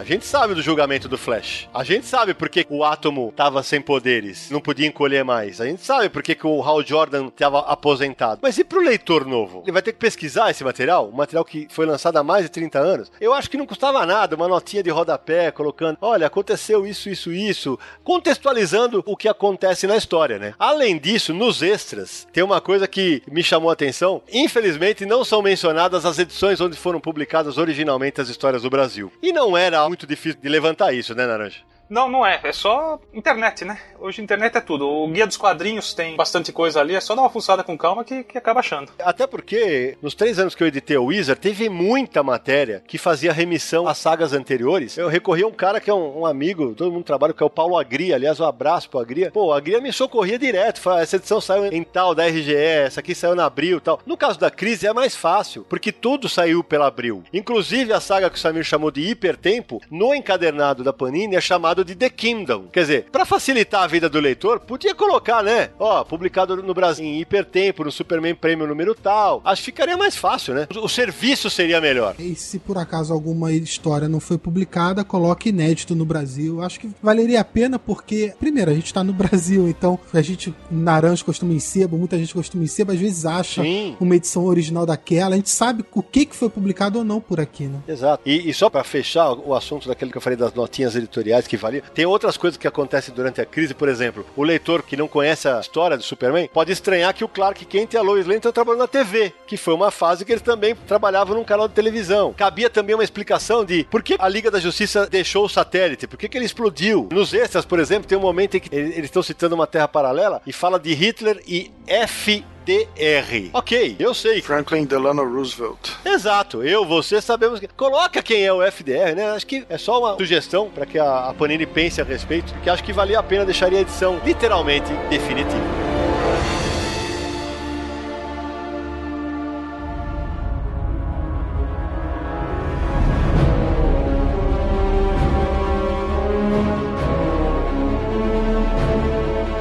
a 0.00 0.04
gente 0.04 0.24
sabe 0.24 0.54
do 0.54 0.62
julgamento 0.62 1.08
do 1.08 1.18
Flash. 1.18 1.45
A 1.72 1.84
gente 1.84 2.06
sabe 2.06 2.34
por 2.34 2.48
que 2.48 2.66
o 2.68 2.84
Átomo 2.84 3.32
tava 3.36 3.62
sem 3.62 3.80
poderes, 3.80 4.50
não 4.50 4.60
podia 4.60 4.86
encolher 4.86 5.24
mais. 5.24 5.60
A 5.60 5.66
gente 5.66 5.84
sabe 5.84 6.08
por 6.08 6.22
que 6.22 6.34
que 6.34 6.46
o 6.46 6.62
Hal 6.62 6.82
Jordan 6.82 7.28
tava 7.30 7.60
aposentado. 7.60 8.40
Mas 8.42 8.58
e 8.58 8.64
pro 8.64 8.80
leitor 8.80 9.26
novo? 9.26 9.62
Ele 9.64 9.72
vai 9.72 9.82
ter 9.82 9.92
que 9.92 9.98
pesquisar 9.98 10.50
esse 10.50 10.64
material, 10.64 11.08
um 11.08 11.16
material 11.16 11.44
que 11.44 11.66
foi 11.70 11.86
lançado 11.86 12.16
há 12.16 12.22
mais 12.22 12.44
de 12.44 12.50
30 12.50 12.78
anos. 12.78 13.12
Eu 13.20 13.32
acho 13.32 13.50
que 13.50 13.56
não 13.56 13.66
custava 13.66 14.04
nada, 14.06 14.36
uma 14.36 14.48
notinha 14.48 14.82
de 14.82 14.90
rodapé 14.90 15.50
colocando, 15.50 15.98
olha, 16.00 16.26
aconteceu 16.26 16.86
isso, 16.86 17.08
isso, 17.08 17.32
isso, 17.32 17.78
contextualizando 18.02 19.02
o 19.06 19.16
que 19.16 19.28
acontece 19.28 19.86
na 19.86 19.96
história, 19.96 20.38
né? 20.38 20.54
Além 20.58 20.98
disso, 20.98 21.32
nos 21.32 21.62
extras, 21.62 22.26
tem 22.32 22.42
uma 22.42 22.60
coisa 22.60 22.88
que 22.88 23.22
me 23.30 23.42
chamou 23.42 23.70
a 23.70 23.72
atenção. 23.72 24.22
Infelizmente, 24.32 25.06
não 25.06 25.24
são 25.24 25.42
mencionadas 25.42 26.04
as 26.04 26.18
edições 26.18 26.60
onde 26.60 26.76
foram 26.76 27.00
publicadas 27.00 27.58
originalmente 27.58 28.20
as 28.20 28.28
histórias 28.28 28.62
do 28.62 28.70
Brasil. 28.70 29.12
E 29.22 29.32
não 29.32 29.56
era 29.56 29.86
muito 29.88 30.06
difícil 30.06 30.40
de 30.40 30.48
levantar 30.48 30.92
isso, 30.92 31.14
né, 31.14 31.26
Naranja? 31.36 31.60
Não, 31.88 32.08
não 32.08 32.26
é. 32.26 32.40
É 32.42 32.52
só 32.52 32.98
internet, 33.14 33.64
né? 33.64 33.78
Hoje 33.98 34.20
internet 34.20 34.56
é 34.56 34.60
tudo. 34.60 34.88
O 34.88 35.08
guia 35.08 35.26
dos 35.26 35.36
quadrinhos 35.36 35.94
tem 35.94 36.16
bastante 36.16 36.52
coisa 36.52 36.80
ali. 36.80 36.94
É 36.94 37.00
só 37.00 37.14
dar 37.14 37.22
uma 37.22 37.30
fuçada 37.30 37.62
com 37.62 37.78
calma 37.78 38.04
que, 38.04 38.24
que 38.24 38.36
acaba 38.38 38.60
achando. 38.60 38.90
Até 38.98 39.26
porque, 39.26 39.96
nos 40.02 40.14
três 40.14 40.38
anos 40.38 40.54
que 40.54 40.62
eu 40.62 40.66
editei 40.66 40.96
o 40.96 41.06
Wizard, 41.06 41.40
teve 41.40 41.68
muita 41.68 42.22
matéria 42.22 42.82
que 42.86 42.98
fazia 42.98 43.32
remissão 43.32 43.86
às 43.86 43.98
sagas 43.98 44.32
anteriores. 44.32 44.98
Eu 44.98 45.08
recorri 45.08 45.42
a 45.42 45.46
um 45.46 45.52
cara 45.52 45.80
que 45.80 45.88
é 45.88 45.94
um, 45.94 46.20
um 46.20 46.26
amigo, 46.26 46.74
todo 46.74 46.92
mundo 46.92 47.04
trabalha, 47.04 47.32
que 47.32 47.42
é 47.42 47.46
o 47.46 47.50
Paulo 47.50 47.78
Agria. 47.78 48.16
Aliás, 48.16 48.40
um 48.40 48.44
abraço 48.44 48.90
pro 48.90 49.00
Agria. 49.00 49.30
Pô, 49.30 49.46
o 49.46 49.52
Agria 49.52 49.80
me 49.80 49.92
socorria 49.92 50.38
direto. 50.38 50.80
Fala, 50.80 51.02
essa 51.02 51.16
edição 51.16 51.40
saiu 51.40 51.66
em 51.66 51.82
tal, 51.82 52.14
da 52.14 52.26
RGE, 52.26 52.54
essa 52.54 53.00
aqui 53.00 53.14
saiu 53.14 53.34
na 53.34 53.46
Abril 53.46 53.80
tal. 53.80 54.00
No 54.04 54.16
caso 54.16 54.38
da 54.38 54.50
crise 54.50 54.86
é 54.86 54.92
mais 54.92 55.14
fácil, 55.14 55.64
porque 55.68 55.92
tudo 55.92 56.28
saiu 56.28 56.64
pela 56.64 56.86
Abril. 56.86 57.22
Inclusive 57.32 57.92
a 57.92 58.00
saga 58.00 58.28
que 58.28 58.36
o 58.36 58.40
Samir 58.40 58.64
chamou 58.64 58.90
de 58.90 59.02
Hipertempo, 59.02 59.80
no 59.90 60.14
encadernado 60.14 60.82
da 60.82 60.92
Panini 60.92 61.36
é 61.36 61.40
chamado 61.76 61.84
de 61.84 61.94
The 61.94 62.08
Kingdom. 62.08 62.64
Quer 62.72 62.80
dizer, 62.80 63.06
pra 63.12 63.26
facilitar 63.26 63.82
a 63.82 63.86
vida 63.86 64.08
do 64.08 64.18
leitor, 64.18 64.60
podia 64.60 64.94
colocar, 64.94 65.42
né? 65.42 65.70
Ó, 65.78 66.04
publicado 66.04 66.62
no 66.62 66.72
Brasil 66.72 67.04
em 67.04 67.20
Hipertempo, 67.20 67.84
no 67.84 67.92
Superman 67.92 68.34
Prêmio 68.34 68.66
número 68.66 68.94
tal. 68.94 69.42
Acho 69.44 69.62
que 69.62 69.66
ficaria 69.66 69.96
mais 69.96 70.16
fácil, 70.16 70.54
né? 70.54 70.66
O, 70.74 70.86
o 70.86 70.88
serviço 70.88 71.50
seria 71.50 71.80
melhor. 71.80 72.14
E 72.18 72.34
se 72.34 72.58
por 72.58 72.78
acaso 72.78 73.12
alguma 73.12 73.52
história 73.52 74.08
não 74.08 74.20
foi 74.20 74.38
publicada, 74.38 75.04
coloque 75.04 75.50
inédito 75.50 75.94
no 75.94 76.04
Brasil. 76.04 76.62
Acho 76.62 76.80
que 76.80 76.90
valeria 77.02 77.40
a 77.40 77.44
pena 77.44 77.78
porque, 77.78 78.32
primeiro, 78.38 78.70
a 78.70 78.74
gente 78.74 78.94
tá 78.94 79.02
no 79.04 79.12
Brasil, 79.12 79.68
então 79.68 79.98
a 80.14 80.22
gente, 80.22 80.54
naranja 80.70 81.24
costuma 81.24 81.52
em 81.52 81.58
sebo, 81.58 81.98
muita 81.98 82.16
gente 82.16 82.32
costuma 82.32 82.64
em 82.64 82.68
sebo, 82.68 82.92
às 82.92 82.98
vezes 82.98 83.26
acha 83.26 83.62
Sim. 83.62 83.96
uma 84.00 84.16
edição 84.16 84.44
original 84.44 84.86
daquela. 84.86 85.34
A 85.34 85.36
gente 85.36 85.50
sabe 85.50 85.84
o 85.92 86.02
que, 86.02 86.26
que 86.26 86.36
foi 86.36 86.48
publicado 86.48 86.98
ou 86.98 87.04
não 87.04 87.20
por 87.20 87.40
aqui, 87.40 87.64
né? 87.64 87.80
Exato. 87.88 88.22
E, 88.24 88.48
e 88.48 88.54
só 88.54 88.70
pra 88.70 88.84
fechar 88.84 89.32
o 89.32 89.54
assunto 89.54 89.88
daquele 89.88 90.10
que 90.10 90.16
eu 90.16 90.22
falei 90.22 90.36
das 90.36 90.54
notinhas 90.54 90.94
editoriais 90.94 91.46
que 91.46 91.56
valia, 91.66 91.82
tem 91.94 92.06
outras 92.06 92.36
coisas 92.36 92.56
que 92.56 92.66
acontecem 92.66 93.14
durante 93.14 93.40
a 93.40 93.46
crise, 93.46 93.74
por 93.74 93.88
exemplo, 93.88 94.24
o 94.36 94.42
leitor 94.42 94.82
que 94.82 94.96
não 94.96 95.08
conhece 95.08 95.48
a 95.48 95.60
história 95.60 95.96
do 95.96 96.02
Superman 96.02 96.48
pode 96.52 96.72
estranhar 96.72 97.14
que 97.14 97.24
o 97.24 97.28
Clark 97.28 97.64
Kent 97.64 97.94
e 97.94 97.96
a 97.96 98.02
Lois 98.02 98.26
Lane 98.26 98.38
estão 98.38 98.52
trabalhando 98.52 98.80
na 98.80 98.88
TV, 98.88 99.32
que 99.46 99.56
foi 99.56 99.74
uma 99.74 99.90
fase 99.90 100.24
que 100.24 100.32
eles 100.32 100.42
também 100.42 100.74
trabalhavam 100.74 101.36
num 101.36 101.44
canal 101.44 101.68
de 101.68 101.74
televisão. 101.74 102.32
Cabia 102.32 102.70
também 102.70 102.94
uma 102.94 103.04
explicação 103.04 103.64
de 103.64 103.84
por 103.84 104.02
que 104.02 104.16
a 104.18 104.28
Liga 104.28 104.50
da 104.50 104.60
Justiça 104.60 105.06
deixou 105.06 105.44
o 105.44 105.48
satélite, 105.48 106.06
por 106.06 106.16
que, 106.16 106.28
que 106.28 106.38
ele 106.38 106.44
explodiu. 106.44 107.08
Nos 107.10 107.34
extras, 107.34 107.64
por 107.64 107.78
exemplo, 107.78 108.08
tem 108.08 108.16
um 108.16 108.22
momento 108.22 108.56
em 108.56 108.60
que 108.60 108.74
eles 108.74 109.04
estão 109.04 109.22
citando 109.22 109.54
uma 109.54 109.66
terra 109.66 109.88
paralela 109.88 110.40
e 110.46 110.52
fala 110.52 110.78
de 110.78 110.94
Hitler 110.94 111.42
e 111.46 111.70
F. 111.86 112.44
DR. 112.66 113.50
Ok, 113.52 113.94
eu 113.96 114.12
sei. 114.12 114.42
Franklin 114.42 114.84
Delano 114.84 115.22
Roosevelt. 115.22 115.92
Exato, 116.04 116.64
eu, 116.64 116.84
você 116.84 117.22
sabemos 117.22 117.60
que. 117.60 117.68
Coloca 117.68 118.20
quem 118.20 118.44
é 118.44 118.52
o 118.52 118.60
FDR, 118.60 119.14
né? 119.14 119.30
Acho 119.30 119.46
que 119.46 119.64
é 119.68 119.78
só 119.78 120.00
uma 120.00 120.16
sugestão 120.16 120.68
para 120.68 120.84
que 120.84 120.98
a, 120.98 121.28
a 121.28 121.34
Panini 121.34 121.64
pense 121.64 122.00
a 122.00 122.04
respeito, 122.04 122.52
que 122.64 122.68
acho 122.68 122.82
que 122.82 122.92
valia 122.92 123.20
a 123.20 123.22
pena 123.22 123.44
deixaria 123.44 123.78
a 123.78 123.82
edição 123.82 124.20
literalmente 124.24 124.92
definitiva. 125.08 125.86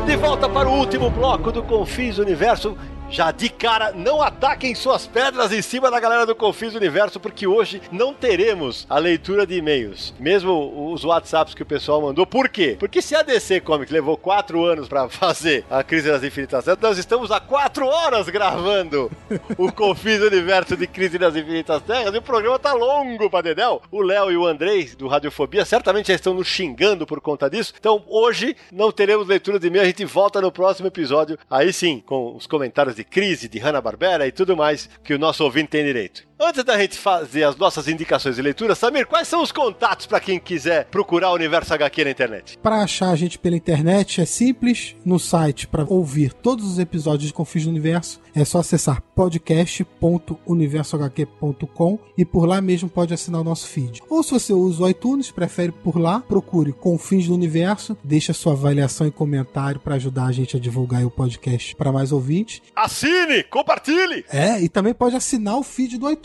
De 0.07 0.15
volta 0.15 0.49
para 0.49 0.68
o 0.68 0.73
último 0.73 1.11
bloco 1.11 1.52
do 1.52 1.61
Confins 1.61 2.18
Universo. 2.18 2.76
Já 3.10 3.32
de 3.32 3.49
cara, 3.49 3.91
não 3.91 4.22
ataquem 4.22 4.76
suas 4.76 5.07
pedras 5.07 5.52
em 5.52 5.61
cima 5.61 5.90
da 5.90 5.99
galera 5.99 6.26
do 6.26 6.36
Confis 6.36 6.76
Universo, 6.76 7.19
porque 7.19 7.48
hoje 7.48 7.82
não 7.91 8.14
teremos 8.14 8.86
a 8.90 8.98
leitura 8.98 9.45
de 9.45 9.56
e-mails. 9.56 10.14
Mesmo 10.19 10.91
os 10.94 11.03
WhatsApps 11.03 11.53
que 11.53 11.64
o 11.64 11.65
pessoal 11.65 12.02
mandou. 12.02 12.26
Por 12.26 12.49
quê? 12.49 12.76
Porque 12.80 13.02
se 13.02 13.15
a 13.15 13.22
DC 13.22 13.61
Comics 13.61 13.91
levou 13.91 14.18
quatro 14.18 14.64
anos 14.65 14.88
para 14.88 15.07
fazer 15.10 15.65
a 15.69 15.84
Crise 15.84 16.10
das 16.10 16.23
Infinitas 16.23 16.65
Terras, 16.65 16.80
nós 16.82 16.98
estamos 16.98 17.32
há 17.32 17.40
quatro 17.40 17.88
horas 17.88 18.27
gravando 18.30 19.11
o 19.57 19.72
Confis 19.72 20.22
Universo 20.22 20.76
de 20.76 20.88
Crise 20.88 21.18
das 21.18 21.36
Infinitas 21.36 21.82
Terras 21.84 22.14
e 22.14 22.18
o 22.18 22.22
programa 22.22 22.60
tá 22.60 22.73
longo 22.73 23.30
pra 23.30 23.41
Dedel. 23.41 23.82
O 23.91 24.02
Léo 24.02 24.32
e 24.32 24.38
o 24.38 24.45
Andrei, 24.45 24.86
do 24.98 25.07
Radiofobia, 25.07 25.64
certamente 25.64 26.07
já 26.07 26.15
estão 26.15 26.34
nos 26.34 26.48
xingando 26.48 27.06
por 27.06 27.22
conta 27.22 27.49
disso. 27.49 27.73
Então, 27.80 28.03
hoje 28.07 28.56
não 28.72 28.91
teremos 28.91 29.27
leitura 29.27 29.60
de 29.60 29.68
e-mail, 29.68 29.84
a 29.84 29.88
gente 29.88 30.06
volta 30.06 30.41
no 30.41 30.52
próximo 30.52 30.88
episódio, 30.88 31.38
aí 31.49 31.72
sim, 31.72 32.03
com 32.06 32.36
os 32.36 32.48
comentários 32.48 32.95
de 32.96 33.04
crise, 33.04 33.48
de 33.48 33.60
Hanna-Barbera 33.60 34.26
e 34.26 34.32
tudo 34.32 34.56
mais 34.56 34.90
que 35.04 35.14
o 35.14 35.20
nosso 35.20 35.44
ouvinte 35.44 35.70
tem 35.70 35.84
direito. 35.84 36.28
Antes 36.38 36.66
da 36.66 36.78
gente 36.78 36.98
fazer 36.98 37.45
as 37.45 37.56
nossas 37.56 37.88
indicações 37.88 38.36
de 38.36 38.41
leitura, 38.41 38.76
Samir, 38.76 39.07
quais 39.07 39.26
são 39.26 39.41
os 39.41 39.53
contatos 39.53 40.06
para 40.06 40.20
quem 40.20 40.38
quiser 40.38 40.84
procurar 40.88 41.32
o 41.32 41.34
Universo 41.34 41.74
HQ 41.74 42.03
na 42.03 42.12
internet? 42.12 42.57
Para 42.57 42.82
achar 42.82 43.12
a 43.12 43.16
gente 43.16 43.40
pela 43.40 43.56
internet 43.56 44.20
é 44.20 44.26
simples. 44.26 44.98
No 45.06 45.18
site, 45.18 45.66
para 45.66 45.86
ouvir 45.86 46.34
todos 46.34 46.70
os 46.70 46.78
episódios 46.78 47.28
de 47.28 47.34
Confis 47.34 47.64
do 47.64 47.70
Universo, 47.70 48.20
é 48.36 48.44
só 48.44 48.60
acessar 48.60 49.02
podcast.universohq.com 49.16 51.99
e 52.18 52.26
por 52.26 52.45
lá 52.45 52.60
mesmo 52.60 52.90
pode 52.90 53.14
assinar 53.14 53.40
o 53.40 53.45
nosso 53.45 53.70
feed. 53.70 54.02
Ou 54.10 54.22
se 54.22 54.32
você 54.32 54.52
usa 54.52 54.84
o 54.84 54.90
iTunes, 54.90 55.32
prefere 55.32 55.72
por 55.72 55.98
lá, 55.98 56.20
procure 56.20 56.74
Confins 56.74 57.28
do 57.28 57.34
Universo, 57.34 57.98
deixa 58.03 58.34
sua 58.34 58.52
avaliação 58.52 59.07
e 59.07 59.12
comentário 59.12 59.80
para 59.80 59.95
ajudar 59.95 60.26
a 60.26 60.34
gente 60.34 60.57
a 60.57 60.60
divulgar 60.60 61.06
o 61.06 61.10
podcast 61.10 61.74
para 61.78 61.94
mais 61.94 62.12
ouvintes. 62.12 62.62
Assine, 62.76 63.41
compartilhe! 63.44 64.26
É, 64.30 64.62
e 64.62 64.68
também 64.68 64.94
pode 64.94 65.16
assinar 65.16 65.57
o 65.57 65.64
feed 65.64 65.98
do 65.98 66.12
iTunes. 66.12 66.24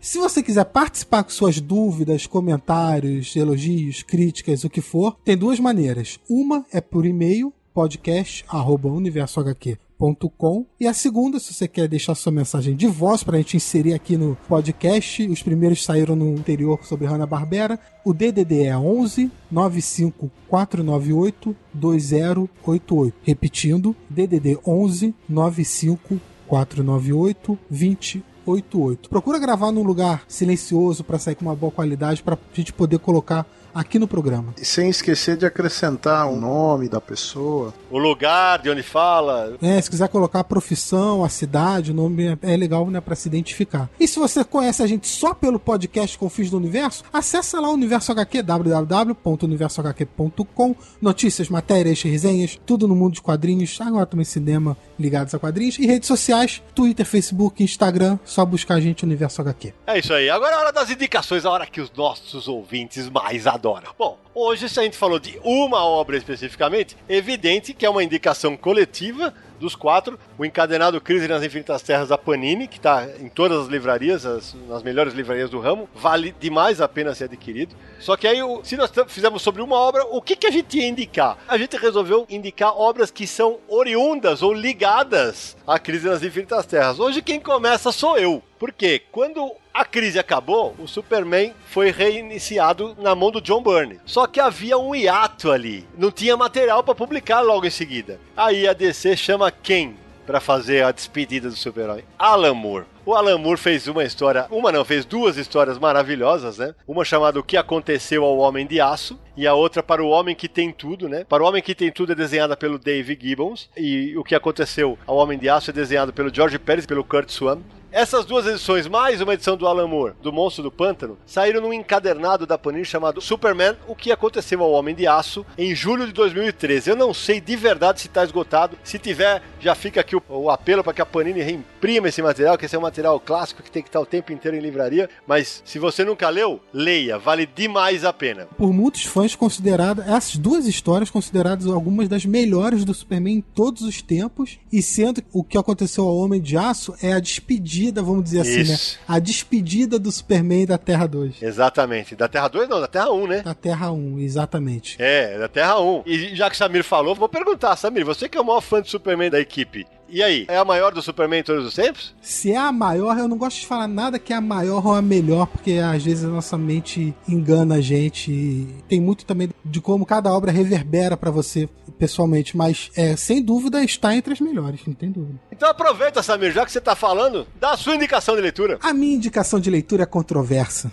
Se 0.00 0.18
você 0.18 0.42
quiser 0.42 0.64
participar 0.64 1.24
com 1.24 1.30
suas 1.30 1.60
dúvidas, 1.60 2.26
comentários, 2.26 3.34
elogios, 3.34 4.02
críticas, 4.02 4.64
o 4.64 4.70
que 4.70 4.80
for, 4.80 5.16
tem 5.24 5.36
duas 5.36 5.58
maneiras. 5.58 6.20
Uma 6.28 6.64
é 6.72 6.80
por 6.80 7.04
e-mail, 7.04 7.52
podcast@universohq.com 7.74 10.64
e 10.80 10.86
a 10.86 10.94
segunda, 10.94 11.38
se 11.38 11.52
você 11.52 11.68
quer 11.68 11.86
deixar 11.86 12.14
sua 12.14 12.32
mensagem 12.32 12.74
de 12.74 12.86
voz 12.86 13.22
para 13.22 13.36
a 13.36 13.38
gente 13.38 13.58
inserir 13.58 13.92
aqui 13.92 14.16
no 14.16 14.34
podcast, 14.48 15.28
os 15.28 15.42
primeiros 15.42 15.84
saíram 15.84 16.16
no 16.16 16.32
anterior 16.32 16.80
sobre 16.84 17.06
Hanna 17.06 17.26
Barbera. 17.26 17.78
O 18.02 18.14
DDD 18.14 18.62
é 18.62 18.78
11 18.78 19.30
95 19.50 20.30
498 20.48 21.54
2088. 21.74 23.14
Repetindo, 23.22 23.94
DDD 24.08 24.58
11 24.66 25.14
95 25.28 26.18
498 26.48 27.58
2088. 27.68 28.29
88. 28.52 29.08
Procura 29.08 29.38
gravar 29.38 29.72
num 29.72 29.82
lugar 29.82 30.22
silencioso 30.28 31.04
para 31.04 31.18
sair 31.18 31.34
com 31.34 31.44
uma 31.44 31.54
boa 31.54 31.72
qualidade 31.72 32.22
para 32.22 32.34
a 32.34 32.38
gente 32.56 32.72
poder 32.72 32.98
colocar 32.98 33.46
aqui 33.74 33.98
no 33.98 34.06
programa. 34.06 34.54
E 34.60 34.64
sem 34.64 34.88
esquecer 34.88 35.36
de 35.36 35.46
acrescentar 35.46 36.30
o 36.30 36.36
nome 36.36 36.88
da 36.88 37.00
pessoa. 37.00 37.74
O 37.90 37.98
lugar 37.98 38.60
de 38.60 38.70
onde 38.70 38.82
fala. 38.82 39.56
É, 39.60 39.80
se 39.80 39.90
quiser 39.90 40.08
colocar 40.08 40.40
a 40.40 40.44
profissão, 40.44 41.24
a 41.24 41.28
cidade, 41.28 41.90
o 41.90 41.94
nome 41.94 42.38
é, 42.42 42.56
legal, 42.56 42.88
né, 42.88 43.00
para 43.00 43.14
se 43.14 43.28
identificar. 43.28 43.88
E 43.98 44.08
se 44.08 44.18
você 44.18 44.44
conhece 44.44 44.82
a 44.82 44.86
gente 44.86 45.06
só 45.06 45.34
pelo 45.34 45.58
podcast 45.58 46.16
Confis 46.18 46.50
do 46.50 46.56
Universo, 46.56 47.04
acessa 47.12 47.60
lá 47.60 47.68
o 47.68 47.74
Universo 47.74 48.10
HQ, 48.12 48.42
www.universohq.com. 48.42 50.74
Notícias, 51.00 51.48
matérias, 51.48 52.02
resenhas, 52.02 52.58
tudo 52.64 52.88
no 52.88 52.96
mundo 52.96 53.14
de 53.14 53.22
quadrinhos, 53.22 53.80
agora 53.80 54.06
também 54.06 54.24
cinema 54.24 54.76
ligados 54.98 55.34
a 55.34 55.38
quadrinhos 55.38 55.78
e 55.78 55.86
redes 55.86 56.06
sociais, 56.06 56.62
Twitter, 56.74 57.06
Facebook, 57.06 57.62
Instagram, 57.62 58.18
só 58.24 58.44
buscar 58.44 58.74
a 58.74 58.80
gente 58.80 59.04
Universo 59.04 59.40
HQ. 59.42 59.74
É 59.86 59.98
isso 59.98 60.12
aí. 60.12 60.28
Agora 60.30 60.52
é 60.52 60.56
a 60.56 60.60
hora 60.60 60.72
das 60.72 60.90
indicações, 60.90 61.44
a 61.44 61.50
hora 61.50 61.66
que 61.66 61.80
os 61.80 61.92
nossos 61.92 62.48
ouvintes 62.48 63.08
mais 63.08 63.46
adoram. 63.46 63.59
Bom, 63.98 64.18
hoje 64.34 64.68
se 64.68 64.80
a 64.80 64.82
gente 64.82 64.96
falou 64.96 65.18
de 65.18 65.38
uma 65.44 65.84
obra 65.84 66.16
especificamente, 66.16 66.96
evidente 67.08 67.74
que 67.74 67.84
é 67.84 67.90
uma 67.90 68.02
indicação 68.02 68.56
coletiva 68.56 69.34
dos 69.60 69.76
quatro, 69.76 70.18
o 70.38 70.44
encadenado 70.44 71.00
Crise 71.00 71.28
nas 71.28 71.42
Infinitas 71.42 71.82
Terras 71.82 72.08
da 72.08 72.16
Panini, 72.16 72.66
que 72.66 72.78
está 72.78 73.06
em 73.20 73.28
todas 73.28 73.60
as 73.60 73.68
livrarias, 73.68 74.24
as, 74.24 74.56
nas 74.66 74.82
melhores 74.82 75.12
livrarias 75.12 75.50
do 75.50 75.60
ramo, 75.60 75.88
vale 75.94 76.34
demais 76.40 76.80
a 76.80 76.88
pena 76.88 77.14
ser 77.14 77.24
adquirido. 77.24 77.76
Só 78.00 78.16
que 78.16 78.26
aí, 78.26 78.38
se 78.64 78.76
nós 78.76 78.90
fizermos 79.08 79.42
sobre 79.42 79.60
uma 79.60 79.76
obra, 79.76 80.04
o 80.06 80.22
que, 80.22 80.34
que 80.34 80.46
a 80.46 80.50
gente 80.50 80.78
ia 80.78 80.88
indicar? 80.88 81.36
A 81.46 81.58
gente 81.58 81.76
resolveu 81.76 82.26
indicar 82.30 82.74
obras 82.74 83.10
que 83.10 83.26
são 83.26 83.58
oriundas 83.68 84.42
ou 84.42 84.54
ligadas 84.54 85.56
à 85.66 85.78
Crise 85.78 86.08
nas 86.08 86.22
Infinitas 86.22 86.64
Terras. 86.64 86.98
Hoje 86.98 87.20
quem 87.20 87.38
começa 87.38 87.92
sou 87.92 88.16
eu. 88.16 88.42
Por 88.58 88.72
quê? 88.72 89.02
Quando 89.12 89.52
a 89.72 89.84
crise 89.84 90.18
acabou, 90.18 90.74
o 90.78 90.86
Superman 90.86 91.54
foi 91.66 91.90
reiniciado 91.90 92.96
na 92.98 93.14
mão 93.14 93.30
do 93.30 93.40
John 93.40 93.62
Byrne. 93.62 94.00
Só 94.04 94.26
que 94.26 94.40
havia 94.40 94.76
um 94.76 94.94
hiato 94.94 95.50
ali. 95.50 95.86
Não 95.96 96.10
tinha 96.10 96.36
material 96.36 96.82
para 96.82 96.94
publicar 96.94 97.40
logo 97.40 97.66
em 97.66 97.70
seguida. 97.70 98.20
Aí 98.36 98.66
a 98.66 98.72
DC 98.72 99.16
chama 99.16 99.50
quem 99.50 99.96
para 100.26 100.40
fazer 100.40 100.84
a 100.84 100.92
despedida 100.92 101.48
do 101.48 101.56
super-herói? 101.56 102.04
Alan 102.18 102.54
Moore. 102.54 102.86
O 103.04 103.14
Alan 103.14 103.38
Moore 103.38 103.58
fez 103.58 103.88
uma 103.88 104.04
história, 104.04 104.46
uma 104.50 104.70
não, 104.70 104.84
fez 104.84 105.04
duas 105.04 105.36
histórias 105.36 105.78
maravilhosas, 105.78 106.58
né? 106.58 106.74
Uma 106.86 107.04
chamada 107.04 107.40
O 107.40 107.42
que 107.42 107.56
aconteceu 107.56 108.24
ao 108.24 108.38
Homem 108.38 108.64
de 108.66 108.80
Aço 108.80 109.18
e 109.36 109.46
a 109.46 109.54
outra 109.54 109.82
para 109.82 110.04
o 110.04 110.08
Homem 110.08 110.36
que 110.36 110.48
tem 110.48 110.70
tudo, 110.70 111.08
né? 111.08 111.24
Para 111.28 111.42
o 111.42 111.46
Homem 111.46 111.62
que 111.62 111.74
tem 111.74 111.90
tudo 111.90 112.12
é 112.12 112.14
desenhada 112.14 112.56
pelo 112.56 112.78
Dave 112.78 113.18
Gibbons 113.20 113.68
e 113.76 114.16
o 114.16 114.22
que 114.22 114.34
aconteceu 114.34 114.96
ao 115.06 115.16
Homem 115.16 115.38
de 115.38 115.48
Aço 115.48 115.70
é 115.70 115.72
desenhado 115.72 116.12
pelo 116.12 116.32
George 116.32 116.58
Pérez 116.58 116.86
pelo 116.86 117.02
Kurt 117.02 117.30
Swan. 117.30 117.58
Essas 117.92 118.24
duas 118.24 118.46
edições, 118.46 118.86
mais 118.86 119.20
uma 119.20 119.34
edição 119.34 119.56
do 119.56 119.66
Alan 119.66 119.88
Moore, 119.88 120.14
do 120.22 120.32
Monstro 120.32 120.62
do 120.62 120.70
Pântano, 120.70 121.18
saíram 121.26 121.60
num 121.60 121.72
encadernado 121.72 122.46
da 122.46 122.56
Panini 122.56 122.84
chamado 122.84 123.20
Superman, 123.20 123.76
o 123.88 123.96
que 123.96 124.12
aconteceu 124.12 124.62
ao 124.62 124.70
Homem 124.70 124.94
de 124.94 125.08
Aço, 125.08 125.44
em 125.58 125.74
julho 125.74 126.06
de 126.06 126.12
2013. 126.12 126.90
Eu 126.90 126.94
não 126.94 127.12
sei 127.12 127.40
de 127.40 127.56
verdade 127.56 128.00
se 128.00 128.06
está 128.06 128.22
esgotado. 128.22 128.78
Se 128.84 128.96
tiver, 128.96 129.42
já 129.60 129.74
fica 129.74 130.00
aqui 130.00 130.16
o, 130.16 130.22
o 130.28 130.50
apelo 130.50 130.82
para 130.82 130.92
que 130.92 131.02
a 131.02 131.06
Panini 131.06 131.42
reimprima 131.42 132.08
esse 132.08 132.22
material, 132.22 132.56
que 132.56 132.66
esse 132.66 132.74
é 132.74 132.78
um 132.78 132.82
material 132.82 133.18
clássico 133.20 133.62
que 133.62 133.70
tem 133.70 133.82
que 133.82 133.88
estar 133.88 134.00
o 134.00 134.06
tempo 134.06 134.32
inteiro 134.32 134.56
em 134.56 134.60
livraria. 134.60 135.08
Mas 135.26 135.62
se 135.64 135.78
você 135.78 136.04
nunca 136.04 136.28
leu, 136.28 136.60
leia, 136.72 137.18
vale 137.18 137.46
demais 137.46 138.04
a 138.04 138.12
pena. 138.12 138.46
Por 138.56 138.72
muitos 138.72 139.04
fãs 139.04 139.34
considerada 139.34 140.04
essas 140.04 140.36
duas 140.36 140.66
histórias 140.66 141.10
consideradas 141.10 141.66
algumas 141.66 142.08
das 142.08 142.24
melhores 142.24 142.84
do 142.84 142.94
Superman 142.94 143.36
em 143.36 143.40
todos 143.40 143.82
os 143.82 144.02
tempos, 144.02 144.58
e 144.72 144.82
sendo 144.82 145.22
o 145.32 145.44
que 145.44 145.58
aconteceu 145.58 146.04
ao 146.04 146.16
Homem 146.16 146.40
de 146.40 146.56
Aço 146.56 146.94
é 147.02 147.12
a 147.12 147.20
despedida, 147.20 148.02
vamos 148.02 148.24
dizer 148.24 148.40
assim, 148.40 148.60
Isso. 148.60 148.98
né? 148.98 149.04
A 149.06 149.18
despedida 149.18 149.98
do 149.98 150.10
Superman 150.10 150.66
da 150.66 150.78
Terra 150.78 151.06
2. 151.06 151.42
Exatamente. 151.42 152.16
Da 152.16 152.28
Terra 152.28 152.48
2 152.48 152.68
não, 152.68 152.80
da 152.80 152.86
Terra 152.86 153.10
1, 153.10 153.26
né? 153.26 153.42
Da 153.42 153.54
Terra 153.54 153.90
1, 153.92 154.18
exatamente. 154.20 154.96
É, 154.98 155.38
da 155.38 155.48
Terra 155.48 155.80
1. 155.80 156.02
E 156.06 156.34
já 156.34 156.48
que 156.48 156.54
o 156.54 156.58
Samir 156.58 156.84
falou, 156.84 157.14
vou 157.14 157.28
perguntar, 157.28 157.76
Samir, 157.76 158.04
você 158.04 158.28
que 158.28 158.38
é 158.38 158.40
o 158.40 158.44
maior 158.44 158.60
fã 158.60 158.80
de 158.80 158.90
Superman 158.90 159.30
da 159.30 159.40
equipe, 159.50 159.86
e 160.12 160.24
aí, 160.24 160.44
é 160.48 160.56
a 160.56 160.64
maior 160.64 160.92
do 160.92 161.00
Superman 161.00 161.38
em 161.38 161.44
todos 161.44 161.64
os 161.64 161.74
tempos? 161.74 162.12
Se 162.20 162.50
é 162.50 162.56
a 162.56 162.72
maior, 162.72 163.16
eu 163.16 163.28
não 163.28 163.38
gosto 163.38 163.60
de 163.60 163.66
falar 163.66 163.86
nada 163.86 164.18
que 164.18 164.32
é 164.32 164.36
a 164.36 164.40
maior 164.40 164.84
ou 164.84 164.92
a 164.92 165.00
melhor, 165.00 165.46
porque 165.46 165.74
às 165.74 166.02
vezes 166.02 166.24
a 166.24 166.28
nossa 166.28 166.58
mente 166.58 167.14
engana 167.28 167.76
a 167.76 167.80
gente. 167.80 168.32
e 168.32 168.66
Tem 168.88 169.00
muito 169.00 169.24
também 169.24 169.50
de 169.64 169.80
como 169.80 170.04
cada 170.04 170.32
obra 170.32 170.50
reverbera 170.50 171.16
pra 171.16 171.30
você 171.30 171.68
pessoalmente, 171.96 172.56
mas 172.56 172.90
é, 172.96 173.14
sem 173.14 173.40
dúvida 173.40 173.84
está 173.84 174.16
entre 174.16 174.32
as 174.32 174.40
melhores, 174.40 174.80
não 174.84 174.94
tem 174.94 175.12
dúvida. 175.12 175.38
Então 175.52 175.68
aproveita, 175.68 176.22
Samir, 176.24 176.52
já 176.52 176.64
que 176.64 176.72
você 176.72 176.80
tá 176.80 176.96
falando, 176.96 177.46
dá 177.60 177.72
a 177.72 177.76
sua 177.76 177.94
indicação 177.94 178.34
de 178.34 178.42
leitura. 178.42 178.78
A 178.82 178.92
minha 178.92 179.14
indicação 179.14 179.60
de 179.60 179.70
leitura 179.70 180.02
é 180.02 180.06
controversa. 180.06 180.90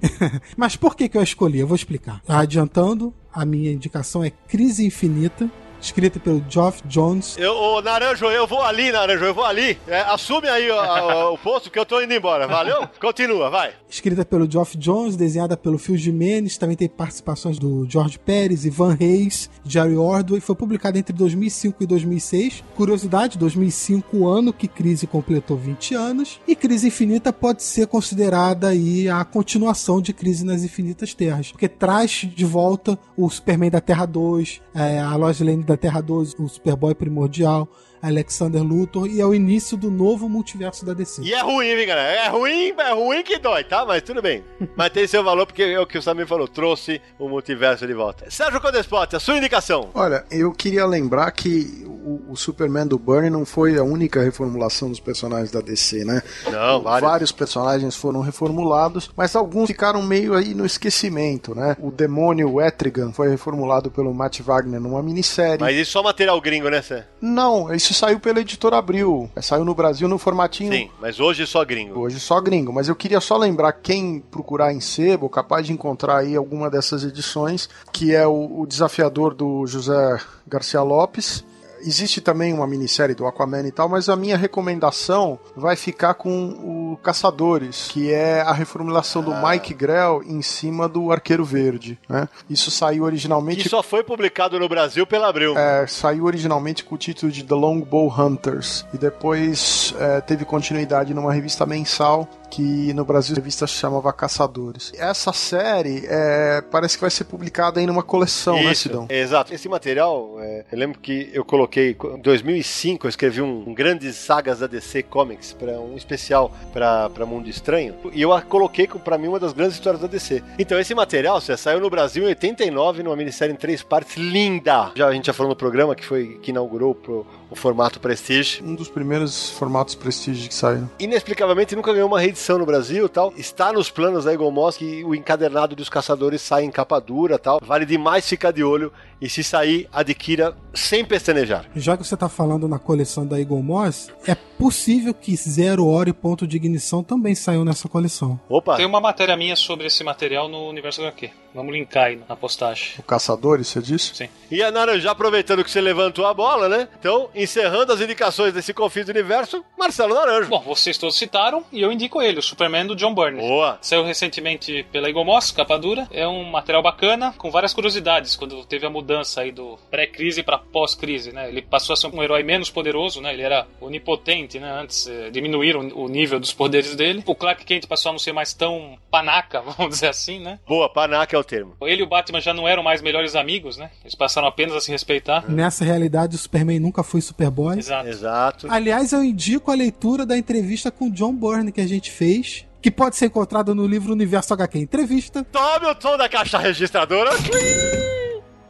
Mas 0.56 0.76
por 0.76 0.94
que, 0.94 1.08
que 1.08 1.18
eu 1.18 1.22
escolhi? 1.22 1.58
Eu 1.58 1.66
vou 1.66 1.74
explicar. 1.74 2.20
Adiantando, 2.28 3.12
a 3.32 3.44
minha 3.44 3.72
indicação 3.72 4.22
é 4.22 4.30
Crise 4.30 4.86
Infinita, 4.86 5.50
escrita 5.80 6.18
pelo 6.18 6.42
Geoff 6.48 6.82
Jones. 6.86 7.36
Eu, 7.38 7.54
ô, 7.54 7.82
Naranjo, 7.82 8.26
eu 8.26 8.46
vou 8.46 8.62
ali, 8.62 8.90
Naranjo, 8.92 9.24
eu 9.24 9.34
vou 9.34 9.44
ali. 9.44 9.78
É, 9.86 10.00
assume 10.00 10.48
aí 10.48 10.70
ó, 10.70 11.32
o 11.32 11.38
posto 11.38 11.70
que 11.70 11.78
eu 11.78 11.86
tô 11.86 12.00
indo 12.00 12.12
embora, 12.12 12.46
valeu? 12.46 12.88
Continua, 13.00 13.50
vai. 13.50 13.72
Escrita 13.88 14.24
pelo 14.24 14.50
Geoff 14.50 14.76
Jones, 14.76 15.16
desenhada 15.16 15.56
pelo 15.56 15.78
Phil 15.78 15.96
Jimenez, 15.96 16.58
também 16.58 16.76
tem 16.76 16.88
participações 16.88 17.58
do 17.58 17.86
George 17.88 18.18
Pérez, 18.18 18.64
Ivan 18.64 18.94
Reis, 18.94 19.48
Jerry 19.64 19.96
Ordway. 19.96 20.40
Foi 20.40 20.54
publicada 20.54 20.98
entre 20.98 21.14
2005 21.14 21.82
e 21.82 21.86
2006. 21.86 22.64
Curiosidade, 22.74 23.38
2005, 23.38 24.16
o 24.16 24.28
ano 24.28 24.52
que 24.52 24.68
Crise 24.68 25.06
completou 25.06 25.56
20 25.56 25.94
anos. 25.94 26.40
E 26.46 26.54
Crise 26.56 26.88
Infinita 26.88 27.32
pode 27.32 27.62
ser 27.62 27.86
considerada 27.86 28.68
aí 28.68 29.08
a 29.08 29.24
continuação 29.24 30.00
de 30.00 30.12
Crise 30.12 30.44
nas 30.44 30.62
Infinitas 30.62 31.14
Terras, 31.14 31.50
porque 31.52 31.68
traz 31.68 32.10
de 32.10 32.44
volta 32.44 32.98
o 33.16 33.28
Superman 33.28 33.70
da 33.70 33.80
Terra 33.80 34.06
2, 34.06 34.60
é, 34.74 34.98
a 34.98 35.14
Lois 35.16 35.40
Lane 35.40 35.62
da 35.66 35.76
Terra 35.76 36.00
2, 36.00 36.36
o 36.38 36.48
Superboy 36.48 36.94
Primordial, 36.94 37.68
Alexander 38.06 38.62
Luthor, 38.62 39.06
e 39.06 39.20
é 39.20 39.26
o 39.26 39.34
início 39.34 39.76
do 39.76 39.90
novo 39.90 40.28
multiverso 40.28 40.84
da 40.84 40.92
DC. 40.92 41.22
E 41.22 41.32
é 41.32 41.40
ruim, 41.40 41.66
hein, 41.66 41.86
galera? 41.86 42.12
É 42.12 42.28
ruim, 42.28 42.74
é 42.76 42.92
ruim 42.92 43.22
que 43.22 43.38
dói, 43.38 43.64
tá? 43.64 43.84
Mas 43.84 44.02
tudo 44.02 44.22
bem. 44.22 44.44
Mas 44.76 44.90
tem 44.90 45.06
seu 45.06 45.22
valor, 45.22 45.46
porque 45.46 45.62
é 45.62 45.80
o 45.80 45.86
que 45.86 45.98
o 45.98 46.02
Samir 46.02 46.26
falou, 46.26 46.48
trouxe 46.48 47.00
o 47.18 47.28
multiverso 47.28 47.86
de 47.86 47.94
volta. 47.94 48.30
Sérgio 48.30 48.60
Codespot, 48.60 49.14
a 49.14 49.20
sua 49.20 49.36
indicação. 49.36 49.90
Olha, 49.94 50.24
eu 50.30 50.52
queria 50.52 50.86
lembrar 50.86 51.30
que 51.32 51.84
o 51.86 51.96
o, 52.28 52.36
Superman 52.36 52.86
do 52.86 52.98
Burnie 52.98 53.30
não 53.30 53.44
foi 53.44 53.76
a 53.76 53.82
única 53.82 54.22
reformulação 54.22 54.88
dos 54.88 55.00
personagens 55.00 55.50
da 55.50 55.60
DC, 55.60 56.04
né? 56.04 56.22
Não, 56.44 56.80
vários. 56.80 57.08
Vários 57.08 57.32
personagens 57.32 57.96
foram 57.96 58.20
reformulados, 58.20 59.10
mas 59.16 59.34
alguns 59.34 59.66
ficaram 59.66 60.02
meio 60.02 60.34
aí 60.34 60.54
no 60.54 60.64
esquecimento, 60.64 61.54
né? 61.54 61.76
O 61.80 61.90
demônio 61.90 62.60
Etrigan 62.60 63.12
foi 63.12 63.28
reformulado 63.28 63.90
pelo 63.90 64.14
Matt 64.14 64.40
Wagner 64.40 64.80
numa 64.80 65.02
minissérie. 65.02 65.60
Mas 65.60 65.76
isso 65.76 65.92
só 65.92 66.02
material 66.02 66.40
gringo, 66.40 66.68
né, 66.68 66.80
Sam? 66.80 67.02
Não, 67.20 67.74
isso 67.74 67.92
saiu 67.96 68.20
pela 68.20 68.40
editora 68.40 68.76
Abril. 68.78 69.30
Saiu 69.40 69.64
no 69.64 69.74
Brasil 69.74 70.08
no 70.08 70.18
formatinho. 70.18 70.72
Sim, 70.72 70.90
mas 71.00 71.18
hoje 71.18 71.46
só 71.46 71.64
gringo. 71.64 72.00
Hoje 72.00 72.20
só 72.20 72.40
gringo, 72.40 72.72
mas 72.72 72.88
eu 72.88 72.94
queria 72.94 73.20
só 73.20 73.36
lembrar 73.36 73.72
quem 73.72 74.20
procurar 74.20 74.72
em 74.72 74.80
sebo, 74.80 75.28
capaz 75.28 75.66
de 75.66 75.72
encontrar 75.72 76.18
aí 76.18 76.36
alguma 76.36 76.70
dessas 76.70 77.04
edições, 77.04 77.68
que 77.92 78.14
é 78.14 78.26
o, 78.26 78.60
o 78.60 78.66
desafiador 78.66 79.34
do 79.34 79.66
José 79.66 80.18
Garcia 80.46 80.82
Lopes. 80.82 81.44
Existe 81.86 82.20
também 82.20 82.52
uma 82.52 82.66
minissérie 82.66 83.14
do 83.14 83.26
Aquaman 83.26 83.66
e 83.66 83.70
tal, 83.70 83.88
mas 83.88 84.08
a 84.08 84.16
minha 84.16 84.36
recomendação 84.36 85.38
vai 85.54 85.76
ficar 85.76 86.14
com 86.14 86.48
o 86.48 86.98
Caçadores, 87.02 87.88
que 87.88 88.12
é 88.12 88.40
a 88.40 88.52
reformulação 88.52 89.22
do 89.22 89.32
Mike 89.34 89.72
Grell 89.72 90.22
em 90.26 90.42
cima 90.42 90.88
do 90.88 91.12
Arqueiro 91.12 91.44
Verde. 91.44 91.98
Né? 92.08 92.28
Isso 92.50 92.70
saiu 92.70 93.04
originalmente. 93.04 93.62
Que 93.62 93.68
só 93.68 93.82
foi 93.82 94.02
publicado 94.02 94.58
no 94.58 94.68
Brasil 94.68 95.06
pela 95.06 95.28
Abril. 95.28 95.56
É, 95.56 95.86
saiu 95.86 96.24
originalmente 96.24 96.82
com 96.82 96.96
o 96.96 96.98
título 96.98 97.30
de 97.30 97.44
The 97.44 97.54
Longbow 97.54 98.12
Hunters 98.12 98.84
e 98.92 98.98
depois 98.98 99.94
é, 99.98 100.20
teve 100.20 100.44
continuidade 100.44 101.14
numa 101.14 101.32
revista 101.32 101.64
mensal 101.64 102.28
que 102.50 102.92
no 102.94 103.04
Brasil 103.04 103.34
a 103.34 103.36
revista 103.36 103.66
se 103.66 103.74
chamava 103.74 104.12
Caçadores. 104.12 104.92
Essa 104.96 105.32
série 105.32 106.04
é, 106.08 106.62
parece 106.70 106.96
que 106.96 107.00
vai 107.00 107.10
ser 107.10 107.24
publicada 107.24 107.80
aí 107.80 107.86
numa 107.86 108.02
coleção, 108.02 108.56
né, 108.56 108.72
Isso, 108.72 108.82
Sidão? 108.82 109.06
Exato. 109.08 109.52
Esse 109.52 109.68
material, 109.68 110.36
é, 110.40 110.64
eu 110.70 110.78
lembro 110.78 110.98
que 110.98 111.30
eu 111.32 111.44
coloquei 111.44 111.96
em 112.14 112.20
2005, 112.20 113.06
eu 113.06 113.08
escrevi 113.08 113.42
um, 113.42 113.64
um 113.68 113.74
grandes 113.74 114.16
sagas 114.16 114.60
da 114.60 114.66
DC 114.66 115.02
Comics 115.04 115.52
para 115.52 115.78
um 115.78 115.96
especial 115.96 116.52
para 116.72 117.26
Mundo 117.26 117.48
Estranho 117.48 117.94
e 118.12 118.22
eu 118.22 118.32
a 118.32 118.42
coloquei 118.42 118.86
para 118.86 119.18
mim 119.18 119.28
uma 119.28 119.40
das 119.40 119.52
grandes 119.52 119.74
histórias 119.74 120.00
da 120.00 120.08
DC. 120.08 120.42
Então 120.58 120.78
esse 120.78 120.94
material, 120.94 121.40
você 121.40 121.56
saiu 121.56 121.80
no 121.80 121.90
Brasil 121.90 122.24
em 122.24 122.28
89 122.28 123.02
numa 123.02 123.16
minissérie 123.16 123.52
em 123.52 123.56
três 123.56 123.82
partes 123.82 124.16
linda. 124.16 124.92
Já 124.94 125.08
a 125.08 125.12
gente 125.12 125.26
já 125.26 125.32
falou 125.32 125.50
no 125.50 125.56
programa 125.56 125.94
que 125.94 126.04
foi 126.04 126.38
que 126.42 126.50
inaugurou 126.50 126.94
pro, 126.94 127.26
o 127.50 127.56
formato 127.56 128.00
Prestige. 128.00 128.62
Um 128.62 128.74
dos 128.74 128.88
primeiros 128.88 129.50
formatos 129.50 129.94
Prestige 129.94 130.48
que 130.48 130.54
saíram. 130.54 130.90
Inexplicavelmente 130.98 131.76
nunca 131.76 131.92
ganhou 131.92 132.08
uma 132.08 132.20
reedição 132.20 132.58
no 132.58 132.66
Brasil 132.66 133.08
tal. 133.08 133.32
Está 133.36 133.72
nos 133.72 133.90
planos 133.90 134.24
da 134.24 134.32
Eagle 134.32 134.50
Moss 134.50 134.76
que 134.76 135.04
o 135.04 135.14
encadernado 135.14 135.76
dos 135.76 135.88
caçadores 135.88 136.42
sai 136.42 136.64
em 136.64 136.70
capa 136.70 137.00
dura 137.00 137.38
tal. 137.38 137.60
Vale 137.62 137.86
demais 137.86 138.28
ficar 138.28 138.50
de 138.50 138.62
olho 138.62 138.92
e 139.20 139.28
se 139.28 139.42
sair, 139.42 139.88
adquira 139.92 140.54
sem 140.74 141.04
pestanejar. 141.04 141.64
Já 141.74 141.96
que 141.96 142.06
você 142.06 142.16
tá 142.16 142.28
falando 142.28 142.68
na 142.68 142.78
coleção 142.78 143.26
da 143.26 143.38
Eagle 143.38 143.62
Moss, 143.62 144.10
é 144.26 144.34
possível 144.34 145.14
que 145.14 145.34
Zero 145.36 145.86
Hora 145.86 146.10
e 146.10 146.12
Ponto 146.12 146.46
de 146.46 146.56
Ignição 146.56 147.02
também 147.02 147.34
saiam 147.34 147.64
nessa 147.64 147.88
coleção. 147.88 148.38
Opa! 148.48 148.76
Tem 148.76 148.86
uma 148.86 149.00
matéria 149.00 149.36
minha 149.36 149.56
sobre 149.56 149.86
esse 149.86 150.04
material 150.04 150.48
no 150.48 150.68
Universo 150.68 151.00
HQ. 151.00 151.30
Vamos 151.56 151.72
linkar 151.72 152.08
aí 152.08 152.20
na 152.28 152.36
postagem. 152.36 152.90
O 152.98 153.02
Caçadores, 153.02 153.68
você 153.68 153.80
disse? 153.80 154.14
Sim. 154.14 154.28
E 154.50 154.62
a 154.62 154.70
Naranja, 154.70 155.10
aproveitando 155.10 155.64
que 155.64 155.70
você 155.70 155.80
levantou 155.80 156.26
a 156.26 156.34
bola, 156.34 156.68
né? 156.68 156.86
Então, 157.00 157.30
encerrando 157.34 157.94
as 157.94 158.00
indicações 158.02 158.52
desse 158.52 158.74
Confins 158.74 159.06
do 159.06 159.10
Universo, 159.10 159.64
Marcelo 159.78 160.14
Naranjo. 160.14 160.50
Bom, 160.50 160.60
vocês 160.60 160.98
todos 160.98 161.16
citaram 161.16 161.64
e 161.72 161.80
eu 161.80 161.90
indico 161.90 162.20
ele, 162.20 162.40
o 162.40 162.42
Superman 162.42 162.86
do 162.86 162.94
John 162.94 163.14
Byrne. 163.14 163.40
Boa! 163.40 163.78
Saiu 163.80 164.04
recentemente 164.04 164.84
pela 164.92 165.06
Moss, 165.24 165.50
capa 165.50 165.78
dura. 165.78 166.06
É 166.10 166.28
um 166.28 166.44
material 166.44 166.82
bacana, 166.82 167.34
com 167.38 167.50
várias 167.50 167.72
curiosidades, 167.72 168.36
quando 168.36 168.64
teve 168.66 168.84
a 168.84 168.90
mudança 168.90 169.40
aí 169.40 169.50
do 169.50 169.78
pré-crise 169.90 170.42
para 170.42 170.58
pós-crise, 170.58 171.32
né? 171.32 171.48
Ele 171.48 171.62
passou 171.62 171.94
a 171.94 171.96
ser 171.96 172.08
um 172.08 172.22
herói 172.22 172.42
menos 172.42 172.68
poderoso, 172.68 173.22
né? 173.22 173.32
Ele 173.32 173.42
era 173.42 173.66
onipotente, 173.80 174.60
né? 174.60 174.70
Antes 174.70 175.06
eh, 175.06 175.30
diminuíram 175.30 175.80
o 175.94 176.06
nível 176.06 176.38
dos 176.38 176.52
poderes 176.52 176.94
dele. 176.94 177.22
O 177.24 177.34
Clark 177.34 177.64
Kent 177.64 177.86
passou 177.86 178.10
a 178.10 178.12
não 178.12 178.18
ser 178.18 178.32
mais 178.32 178.52
tão 178.52 178.98
panaca, 179.10 179.62
vamos 179.78 179.94
dizer 179.94 180.08
assim, 180.08 180.38
né? 180.38 180.58
Boa, 180.66 180.88
panaca 180.88 181.34
é 181.34 181.38
o 181.38 181.44
termo. 181.46 181.74
Ele 181.82 182.02
e 182.02 182.04
o 182.04 182.06
Batman 182.06 182.40
já 182.40 182.52
não 182.52 182.68
eram 182.68 182.82
mais 182.82 183.00
melhores 183.00 183.34
amigos, 183.34 183.76
né? 183.76 183.90
Eles 184.02 184.14
passaram 184.14 184.48
apenas 184.48 184.74
a 184.76 184.80
se 184.80 184.90
respeitar. 184.90 185.48
Nessa 185.48 185.84
realidade, 185.84 186.36
o 186.36 186.38
Superman 186.38 186.80
nunca 186.80 187.02
foi 187.02 187.20
Superboy. 187.20 187.78
Exato. 187.78 188.08
Exato. 188.08 188.66
Aliás, 188.70 189.12
eu 189.12 189.22
indico 189.22 189.70
a 189.70 189.74
leitura 189.74 190.26
da 190.26 190.36
entrevista 190.36 190.90
com 190.90 191.10
John 191.10 191.34
Byrne 191.34 191.72
que 191.72 191.80
a 191.80 191.86
gente 191.86 192.10
fez, 192.10 192.66
que 192.82 192.90
pode 192.90 193.16
ser 193.16 193.26
encontrada 193.26 193.74
no 193.74 193.86
livro 193.86 194.12
Universo 194.12 194.52
HQ 194.52 194.78
Entrevista, 194.78 195.44
Tome 195.44 195.86
o 195.86 196.00
som 196.00 196.16
da 196.16 196.28
caixa 196.28 196.58
registradora. 196.58 197.30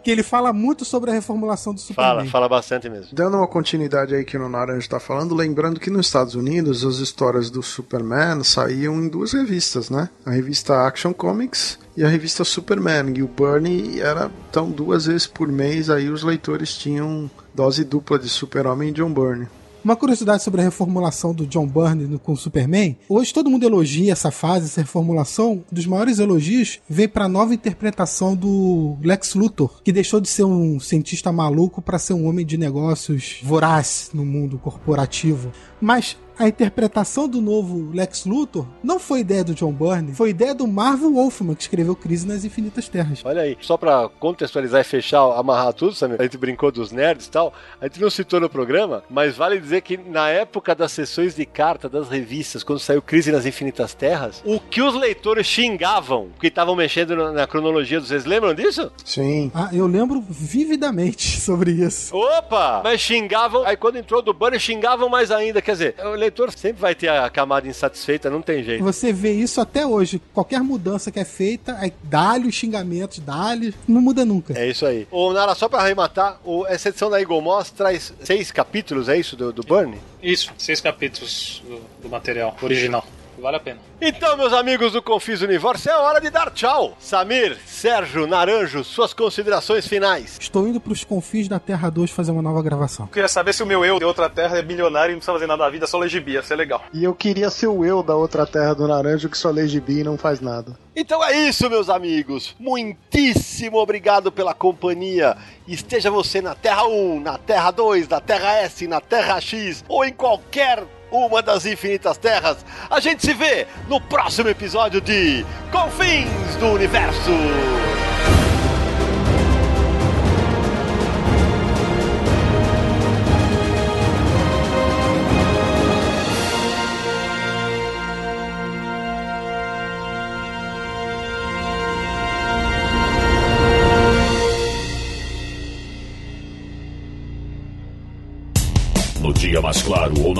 Que 0.06 0.10
ele 0.12 0.22
fala 0.22 0.52
muito 0.52 0.84
sobre 0.84 1.10
a 1.10 1.14
reformulação 1.14 1.74
do 1.74 1.80
Fala, 1.80 2.10
Superman. 2.20 2.30
fala 2.30 2.48
bastante 2.48 2.88
mesmo. 2.88 3.08
Dando 3.12 3.38
uma 3.38 3.46
continuidade 3.48 4.14
aí 4.14 4.24
que 4.24 4.36
o 4.36 4.48
Naranjo 4.48 4.78
está 4.78 5.00
falando, 5.00 5.34
lembrando 5.34 5.80
que 5.80 5.90
nos 5.90 6.06
Estados 6.06 6.36
Unidos 6.36 6.84
as 6.84 6.98
histórias 6.98 7.50
do 7.50 7.60
Superman 7.60 8.44
saíam 8.44 8.94
em 9.02 9.08
duas 9.08 9.32
revistas, 9.32 9.90
né? 9.90 10.08
A 10.24 10.30
revista 10.30 10.86
Action 10.86 11.12
Comics 11.12 11.76
e 11.96 12.04
a 12.04 12.08
revista 12.08 12.44
Superman. 12.44 13.14
E 13.16 13.22
o 13.24 13.26
Bernie 13.26 13.98
era, 13.98 14.30
então, 14.48 14.70
duas 14.70 15.06
vezes 15.06 15.26
por 15.26 15.48
mês 15.48 15.90
aí 15.90 16.08
os 16.08 16.22
leitores 16.22 16.78
tinham 16.78 17.28
dose 17.52 17.82
dupla 17.82 18.16
de 18.16 18.28
Super-Homem 18.28 18.90
e 18.90 18.92
John 18.92 19.12
Byrne. 19.12 19.48
Uma 19.86 19.94
curiosidade 19.94 20.42
sobre 20.42 20.60
a 20.60 20.64
reformulação 20.64 21.32
do 21.32 21.46
John 21.46 21.64
Byrne 21.64 22.18
com 22.18 22.32
o 22.32 22.36
Superman. 22.36 22.98
Hoje 23.08 23.32
todo 23.32 23.48
mundo 23.48 23.64
elogia 23.64 24.10
essa 24.10 24.32
fase, 24.32 24.66
essa 24.66 24.80
reformulação. 24.80 25.52
Um 25.52 25.62
dos 25.70 25.86
maiores 25.86 26.18
elogios 26.18 26.80
vem 26.90 27.08
para 27.08 27.26
a 27.26 27.28
nova 27.28 27.54
interpretação 27.54 28.34
do 28.34 28.96
Lex 29.00 29.36
Luthor, 29.36 29.80
que 29.84 29.92
deixou 29.92 30.20
de 30.20 30.28
ser 30.28 30.42
um 30.42 30.80
cientista 30.80 31.30
maluco 31.30 31.80
para 31.80 32.00
ser 32.00 32.14
um 32.14 32.26
homem 32.26 32.44
de 32.44 32.56
negócios 32.56 33.38
voraz 33.44 34.10
no 34.12 34.26
mundo 34.26 34.58
corporativo. 34.58 35.52
Mas 35.80 36.16
a 36.38 36.48
interpretação 36.48 37.28
do 37.28 37.40
novo 37.40 37.90
Lex 37.92 38.24
Luthor 38.26 38.66
não 38.82 38.98
foi 38.98 39.20
ideia 39.20 39.42
do 39.42 39.54
John 39.54 39.72
Byrne, 39.72 40.14
foi 40.14 40.30
ideia 40.30 40.54
do 40.54 40.66
Marvel 40.66 41.14
Wolfman, 41.14 41.54
que 41.54 41.62
escreveu 41.62 41.96
Crise 41.96 42.26
nas 42.26 42.44
Infinitas 42.44 42.88
Terras. 42.88 43.22
Olha 43.24 43.42
aí, 43.42 43.56
só 43.60 43.76
pra 43.76 44.08
contextualizar 44.20 44.80
e 44.80 44.84
fechar, 44.84 45.22
amarrar 45.38 45.72
tudo, 45.72 45.94
Samir, 45.94 46.20
a 46.20 46.24
gente 46.24 46.36
brincou 46.36 46.70
dos 46.70 46.92
nerds 46.92 47.26
e 47.26 47.30
tal, 47.30 47.52
a 47.80 47.86
gente 47.86 48.00
não 48.00 48.10
citou 48.10 48.40
no 48.40 48.50
programa, 48.50 49.02
mas 49.08 49.36
vale 49.36 49.58
dizer 49.58 49.80
que 49.80 49.96
na 49.96 50.28
época 50.28 50.74
das 50.74 50.92
sessões 50.92 51.34
de 51.34 51.46
carta 51.46 51.88
das 51.88 52.08
revistas, 52.08 52.62
quando 52.62 52.78
saiu 52.78 53.00
Crise 53.00 53.32
nas 53.32 53.46
Infinitas 53.46 53.94
Terras, 53.94 54.42
o 54.44 54.60
que 54.60 54.82
os 54.82 54.94
leitores 54.94 55.46
xingavam, 55.46 56.28
que 56.38 56.48
estavam 56.48 56.76
mexendo 56.76 57.16
na, 57.16 57.32
na 57.32 57.46
cronologia, 57.46 58.00
vocês 58.00 58.24
lembram 58.24 58.54
disso? 58.54 58.92
Sim. 59.04 59.50
Ah, 59.54 59.70
eu 59.72 59.86
lembro 59.86 60.22
vividamente 60.28 61.40
sobre 61.40 61.72
isso. 61.72 62.14
Opa! 62.14 62.82
Mas 62.84 63.00
xingavam, 63.00 63.64
aí 63.64 63.76
quando 63.76 63.96
entrou 63.96 64.20
do 64.20 64.34
banner, 64.34 64.60
xingavam 64.60 65.08
mais 65.08 65.30
ainda, 65.30 65.62
quer 65.62 65.72
dizer, 65.72 65.94
o 66.04 66.25
leitor 66.26 66.52
sempre 66.56 66.80
vai 66.80 66.94
ter 66.94 67.08
a 67.08 67.28
camada 67.30 67.66
insatisfeita, 67.68 68.28
não 68.30 68.42
tem 68.42 68.62
jeito. 68.62 68.82
Você 68.84 69.12
vê 69.12 69.32
isso 69.32 69.60
até 69.60 69.86
hoje. 69.86 70.20
Qualquer 70.34 70.60
mudança 70.60 71.10
que 71.10 71.18
é 71.18 71.24
feita, 71.24 71.76
aí 71.80 71.92
dá-lhe 72.02 72.46
os 72.48 72.54
xingamentos, 72.54 73.18
dá-lhe. 73.18 73.74
Não 73.88 74.00
muda 74.00 74.24
nunca. 74.24 74.58
É 74.58 74.68
isso 74.68 74.84
aí. 74.84 75.06
Ô, 75.10 75.32
Nara, 75.32 75.54
só 75.54 75.68
pra 75.68 75.80
arrematar, 75.80 76.38
o- 76.44 76.66
essa 76.66 76.88
edição 76.88 77.08
da 77.10 77.20
Eagle 77.20 77.40
Moss 77.40 77.70
traz 77.70 78.12
seis 78.22 78.50
capítulos, 78.50 79.08
é 79.08 79.18
isso, 79.18 79.36
do, 79.36 79.52
do 79.52 79.62
Burn? 79.62 79.96
Isso, 80.22 80.52
seis 80.58 80.80
capítulos 80.80 81.62
do, 81.66 81.80
do 82.02 82.08
material 82.08 82.56
original. 82.62 83.04
Vale 83.46 83.58
a 83.58 83.60
pena. 83.60 83.78
Então, 84.00 84.36
meus 84.36 84.52
amigos 84.52 84.92
do 84.92 85.00
Confis 85.00 85.40
Universo, 85.40 85.88
é 85.88 85.96
hora 85.96 86.20
de 86.20 86.30
dar 86.30 86.50
tchau. 86.50 86.96
Samir, 86.98 87.56
Sérgio, 87.64 88.26
Naranjo, 88.26 88.82
suas 88.82 89.14
considerações 89.14 89.86
finais. 89.86 90.36
Estou 90.40 90.66
indo 90.66 90.80
pros 90.80 91.04
confins 91.04 91.46
da 91.46 91.60
Terra 91.60 91.88
2 91.88 92.10
fazer 92.10 92.32
uma 92.32 92.42
nova 92.42 92.60
gravação. 92.60 93.06
Queria 93.06 93.28
saber 93.28 93.52
se 93.52 93.62
o 93.62 93.66
meu 93.66 93.84
eu 93.84 94.00
de 94.00 94.04
outra 94.04 94.28
terra 94.28 94.58
é 94.58 94.62
milionário 94.62 95.12
e 95.12 95.14
não 95.14 95.18
precisa 95.20 95.32
fazer 95.32 95.46
nada 95.46 95.62
da 95.62 95.70
vida, 95.70 95.86
só 95.86 95.96
ler 95.96 96.08
gibi, 96.08 96.32
ia 96.32 96.42
ser 96.42 96.56
legal. 96.56 96.82
E 96.92 97.04
eu 97.04 97.14
queria 97.14 97.48
ser 97.48 97.68
o 97.68 97.84
eu 97.84 98.02
da 98.02 98.16
outra 98.16 98.44
terra 98.44 98.74
do 98.74 98.88
Naranjo 98.88 99.28
que 99.28 99.38
só 99.38 99.50
lê 99.50 99.68
gibi 99.68 100.00
e 100.00 100.02
não 100.02 100.18
faz 100.18 100.40
nada. 100.40 100.76
Então 100.96 101.22
é 101.22 101.46
isso, 101.46 101.70
meus 101.70 101.88
amigos. 101.88 102.56
Muitíssimo 102.58 103.78
obrigado 103.78 104.32
pela 104.32 104.54
companhia. 104.54 105.36
Esteja 105.68 106.10
você 106.10 106.40
na 106.40 106.56
Terra 106.56 106.86
1, 106.86 107.20
na 107.20 107.38
Terra 107.38 107.70
2, 107.70 108.08
na 108.08 108.20
Terra 108.20 108.56
S, 108.56 108.88
na 108.88 109.00
Terra 109.00 109.40
X 109.40 109.84
ou 109.88 110.04
em 110.04 110.12
qualquer 110.12 110.82
uma 111.10 111.42
das 111.42 111.66
infinitas 111.66 112.16
terras. 112.16 112.64
A 112.90 113.00
gente 113.00 113.24
se 113.24 113.32
vê 113.32 113.66
no 113.88 114.00
próximo 114.00 114.48
episódio 114.48 115.00
de 115.00 115.44
Confins 115.70 116.56
do 116.58 116.66
Universo. 116.66 117.85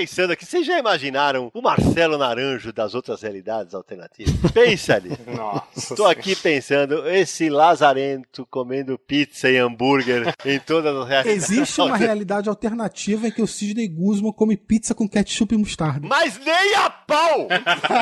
Pensando 0.00 0.32
aqui, 0.32 0.46
vocês 0.46 0.66
já 0.66 0.78
imaginaram 0.78 1.50
o 1.52 1.60
Marcelo 1.60 2.16
Naranjo 2.16 2.72
das 2.72 2.94
outras 2.94 3.20
realidades 3.20 3.74
alternativas? 3.74 4.50
Pensa 4.52 4.94
ali. 4.94 5.10
Nossa. 5.36 5.94
Tô 5.94 6.06
aqui 6.06 6.34
pensando, 6.34 7.06
esse 7.10 7.50
lazarento 7.50 8.46
comendo 8.50 8.98
pizza 8.98 9.50
e 9.50 9.58
hambúrguer 9.58 10.32
em 10.44 10.58
todas 10.58 10.96
as 10.96 11.06
realidades. 11.08 11.50
Existe 11.50 11.80
uma 11.82 11.96
realidade 11.98 12.48
alternativa 12.48 13.28
em 13.28 13.30
que 13.30 13.42
o 13.42 13.46
Sidney 13.46 13.88
Guzman 13.88 14.32
come 14.32 14.56
pizza 14.56 14.94
com 14.94 15.06
ketchup 15.06 15.54
e 15.54 15.58
mostarda. 15.58 16.06
Mas 16.08 16.38
nem 16.38 16.74
a 16.76 16.88
pau! 16.88 17.48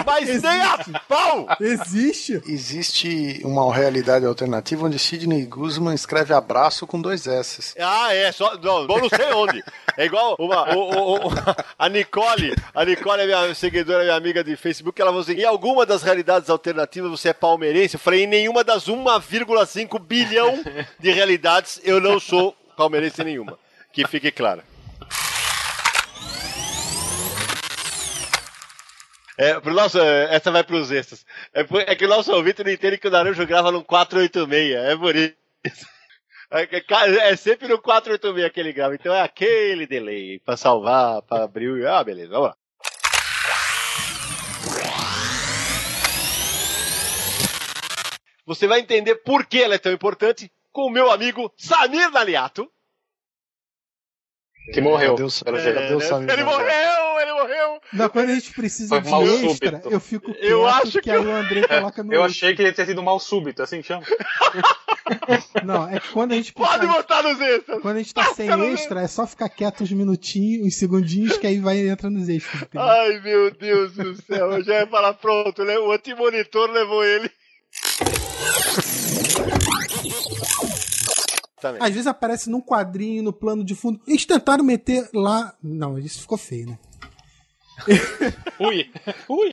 Mas 0.06 0.28
nem 0.42 0.60
a 0.60 0.78
pau! 1.08 1.48
Existe? 1.60 2.40
Existe 2.46 3.40
uma 3.44 3.74
realidade 3.74 4.24
alternativa 4.24 4.86
onde 4.86 4.98
Sidney 5.00 5.44
Guzman 5.46 5.94
escreve 5.94 6.32
abraço 6.32 6.86
com 6.86 7.00
dois 7.00 7.26
S's. 7.26 7.74
Ah, 7.78 8.14
é, 8.14 8.30
só. 8.30 8.56
Não, 8.58 8.86
não 8.86 9.08
sei 9.08 9.32
onde. 9.34 9.62
É 9.96 10.04
igual 10.04 10.36
uma, 10.38 10.74
o- 10.76 10.90
o- 10.90 11.26
o- 11.28 11.32
a 11.78 11.87
Nicole. 11.88 12.54
A 12.74 12.84
Nicole 12.84 13.22
é 13.22 13.26
minha 13.26 13.54
seguidora, 13.54 14.04
minha 14.04 14.14
amiga 14.14 14.44
de 14.44 14.56
Facebook. 14.56 15.00
Ela 15.00 15.10
falou 15.10 15.22
assim: 15.22 15.34
em 15.34 15.44
alguma 15.44 15.84
das 15.84 16.02
realidades 16.02 16.50
alternativas 16.50 17.10
você 17.10 17.30
é 17.30 17.32
palmeirense? 17.32 17.94
Eu 17.94 18.00
falei: 18.00 18.24
em 18.24 18.26
nenhuma 18.26 18.62
das 18.62 18.86
1,5 18.86 20.00
bilhão 20.00 20.62
de 20.98 21.10
realidades 21.10 21.80
eu 21.84 22.00
não 22.00 22.18
sou 22.18 22.56
palmeirense 22.76 23.22
nenhuma. 23.24 23.58
Que 23.92 24.06
fique 24.06 24.30
claro. 24.30 24.62
É, 29.36 29.60
pro 29.60 29.72
nosso, 29.72 30.00
é, 30.00 30.34
essa 30.34 30.50
vai 30.50 30.64
pros 30.64 30.90
extras. 30.90 31.24
É, 31.54 31.64
é 31.92 31.94
que 31.94 32.04
o 32.04 32.08
nosso 32.08 32.32
ouvinte 32.32 32.64
não 32.64 32.72
entende 32.72 32.98
que 32.98 33.06
o 33.06 33.10
Naranjo 33.10 33.46
grava 33.46 33.70
no 33.70 33.84
486. 33.84 34.74
É 34.74 35.68
isso. 35.68 35.86
É, 36.50 36.66
cara, 36.80 37.14
é 37.24 37.36
sempre 37.36 37.68
no 37.68 37.78
486 37.78 38.52
que 38.52 38.60
ele 38.60 38.72
grava. 38.72 38.94
Então 38.94 39.14
é 39.14 39.20
aquele 39.20 39.86
delay 39.86 40.38
pra 40.40 40.56
salvar, 40.56 41.20
pra 41.22 41.44
abrir. 41.44 41.86
Ah, 41.86 42.02
beleza, 42.02 42.30
vamos 42.30 42.48
lá. 42.48 42.56
Você 48.46 48.66
vai 48.66 48.80
entender 48.80 49.16
por 49.16 49.44
que 49.44 49.62
ela 49.62 49.74
é 49.74 49.78
tão 49.78 49.92
importante 49.92 50.50
com 50.72 50.86
o 50.86 50.90
meu 50.90 51.10
amigo 51.10 51.52
Samir 51.54 52.10
Naliato. 52.10 52.70
Que 54.72 54.80
morreu. 54.80 55.14
O, 55.14 55.44
pelo 55.44 55.56
é, 55.56 55.62
jeito. 55.62 55.74
cadê 55.74 55.94
o 55.94 55.98
né? 55.98 56.04
Samir 56.04 56.30
Ele 56.30 56.44
morreu, 56.44 57.20
ele 57.20 57.32
morreu. 57.32 57.80
Não, 57.92 58.08
quando 58.08 58.30
a 58.30 58.34
gente 58.34 58.52
precisa 58.52 58.88
Foi 58.88 59.00
de 59.00 59.10
mal 59.10 59.22
extra, 59.22 59.48
súbito. 59.48 59.90
eu 59.90 60.00
fico 60.00 60.32
quieto, 60.32 60.44
Eu 60.44 60.66
acho 60.66 61.00
que 61.00 61.10
aí 61.10 61.18
o 61.18 61.30
André 61.30 61.66
coloca 61.66 62.02
no 62.02 62.12
Eu 62.12 62.22
achei 62.22 62.54
que 62.54 62.62
ele 62.62 62.72
tinha 62.72 62.86
sido 62.86 63.02
mal 63.02 63.18
súbito, 63.18 63.62
assim 63.62 63.82
chama. 63.82 64.02
Não, 65.64 65.88
é 65.88 65.98
que 65.98 66.10
quando 66.10 66.32
a 66.32 66.34
gente 66.34 66.52
Pode 66.52 66.78
precisa... 66.78 66.92
botar 66.92 67.22
nos 67.22 67.40
extras. 67.40 67.80
Quando 67.80 67.96
a 67.96 67.98
gente 67.98 68.12
tá 68.12 68.24
sem 68.34 68.48
Pelo 68.48 68.64
extra, 68.64 69.00
é 69.00 69.08
só 69.08 69.26
ficar 69.26 69.48
quieto 69.48 69.82
uns 69.82 69.92
minutinhos, 69.92 70.66
uns 70.66 70.74
segundinhos, 70.74 71.38
que 71.38 71.46
aí 71.46 71.58
vai 71.58 71.88
entra 71.88 72.10
nos 72.10 72.28
extras. 72.28 72.62
entendeu? 72.62 72.86
Ai, 72.86 73.20
meu 73.20 73.50
Deus 73.50 73.94
do 73.94 74.14
céu. 74.22 74.52
Eu 74.52 74.62
já 74.62 74.80
ia 74.80 74.86
falar, 74.86 75.14
pronto, 75.14 75.64
né? 75.64 75.78
o 75.78 75.90
antimonitor 75.92 76.70
levou 76.70 77.02
ele. 77.04 77.30
Também. 81.60 81.82
Às 81.82 81.90
vezes 81.90 82.06
aparece 82.06 82.48
num 82.50 82.60
quadrinho, 82.60 83.22
no 83.22 83.32
plano 83.32 83.64
de 83.64 83.74
fundo. 83.74 84.00
Eles 84.06 84.24
tentaram 84.24 84.64
meter 84.64 85.08
lá. 85.12 85.54
Não, 85.62 85.98
isso 85.98 86.20
ficou 86.20 86.38
feio, 86.38 86.68
né? 86.68 86.78
Ui, 88.58 88.90
ui. 89.28 89.50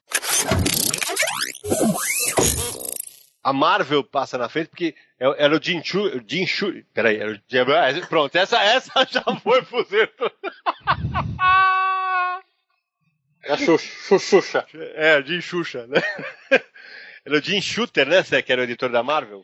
A 3.43 3.53
Marvel 3.53 4.03
passa 4.03 4.39
na 4.39 4.49
frente 4.49 4.69
porque 4.69 4.95
é- 5.19 5.43
era 5.45 5.55
o 5.55 5.61
Jim 5.61 5.83
Chu. 5.83 6.09
Jim 6.27 6.47
Chu 6.47 6.83
peraí, 6.93 7.17
era 7.17 7.31
o 7.31 7.35
Jim, 7.35 7.59
ah, 7.59 8.07
pronto, 8.07 8.35
essa, 8.35 8.59
essa 8.63 8.91
já 9.07 9.23
foi 9.43 9.63
Zeto. 9.87 10.31
É 13.43 13.53
a 13.53 13.57
Xuxa. 13.57 14.17
Xuxa. 14.17 14.65
É, 14.95 15.19
o 15.19 15.25
Jim 15.25 15.39
Xuxa, 15.39 15.85
né? 15.85 16.01
Era 17.25 17.37
o 17.37 17.41
Jim 17.41 17.59
Shooter, 17.59 18.07
né, 18.07 18.21
que 18.43 18.51
era 18.51 18.61
o 18.61 18.63
editor 18.63 18.91
da 18.91 19.01
Marvel? 19.01 19.43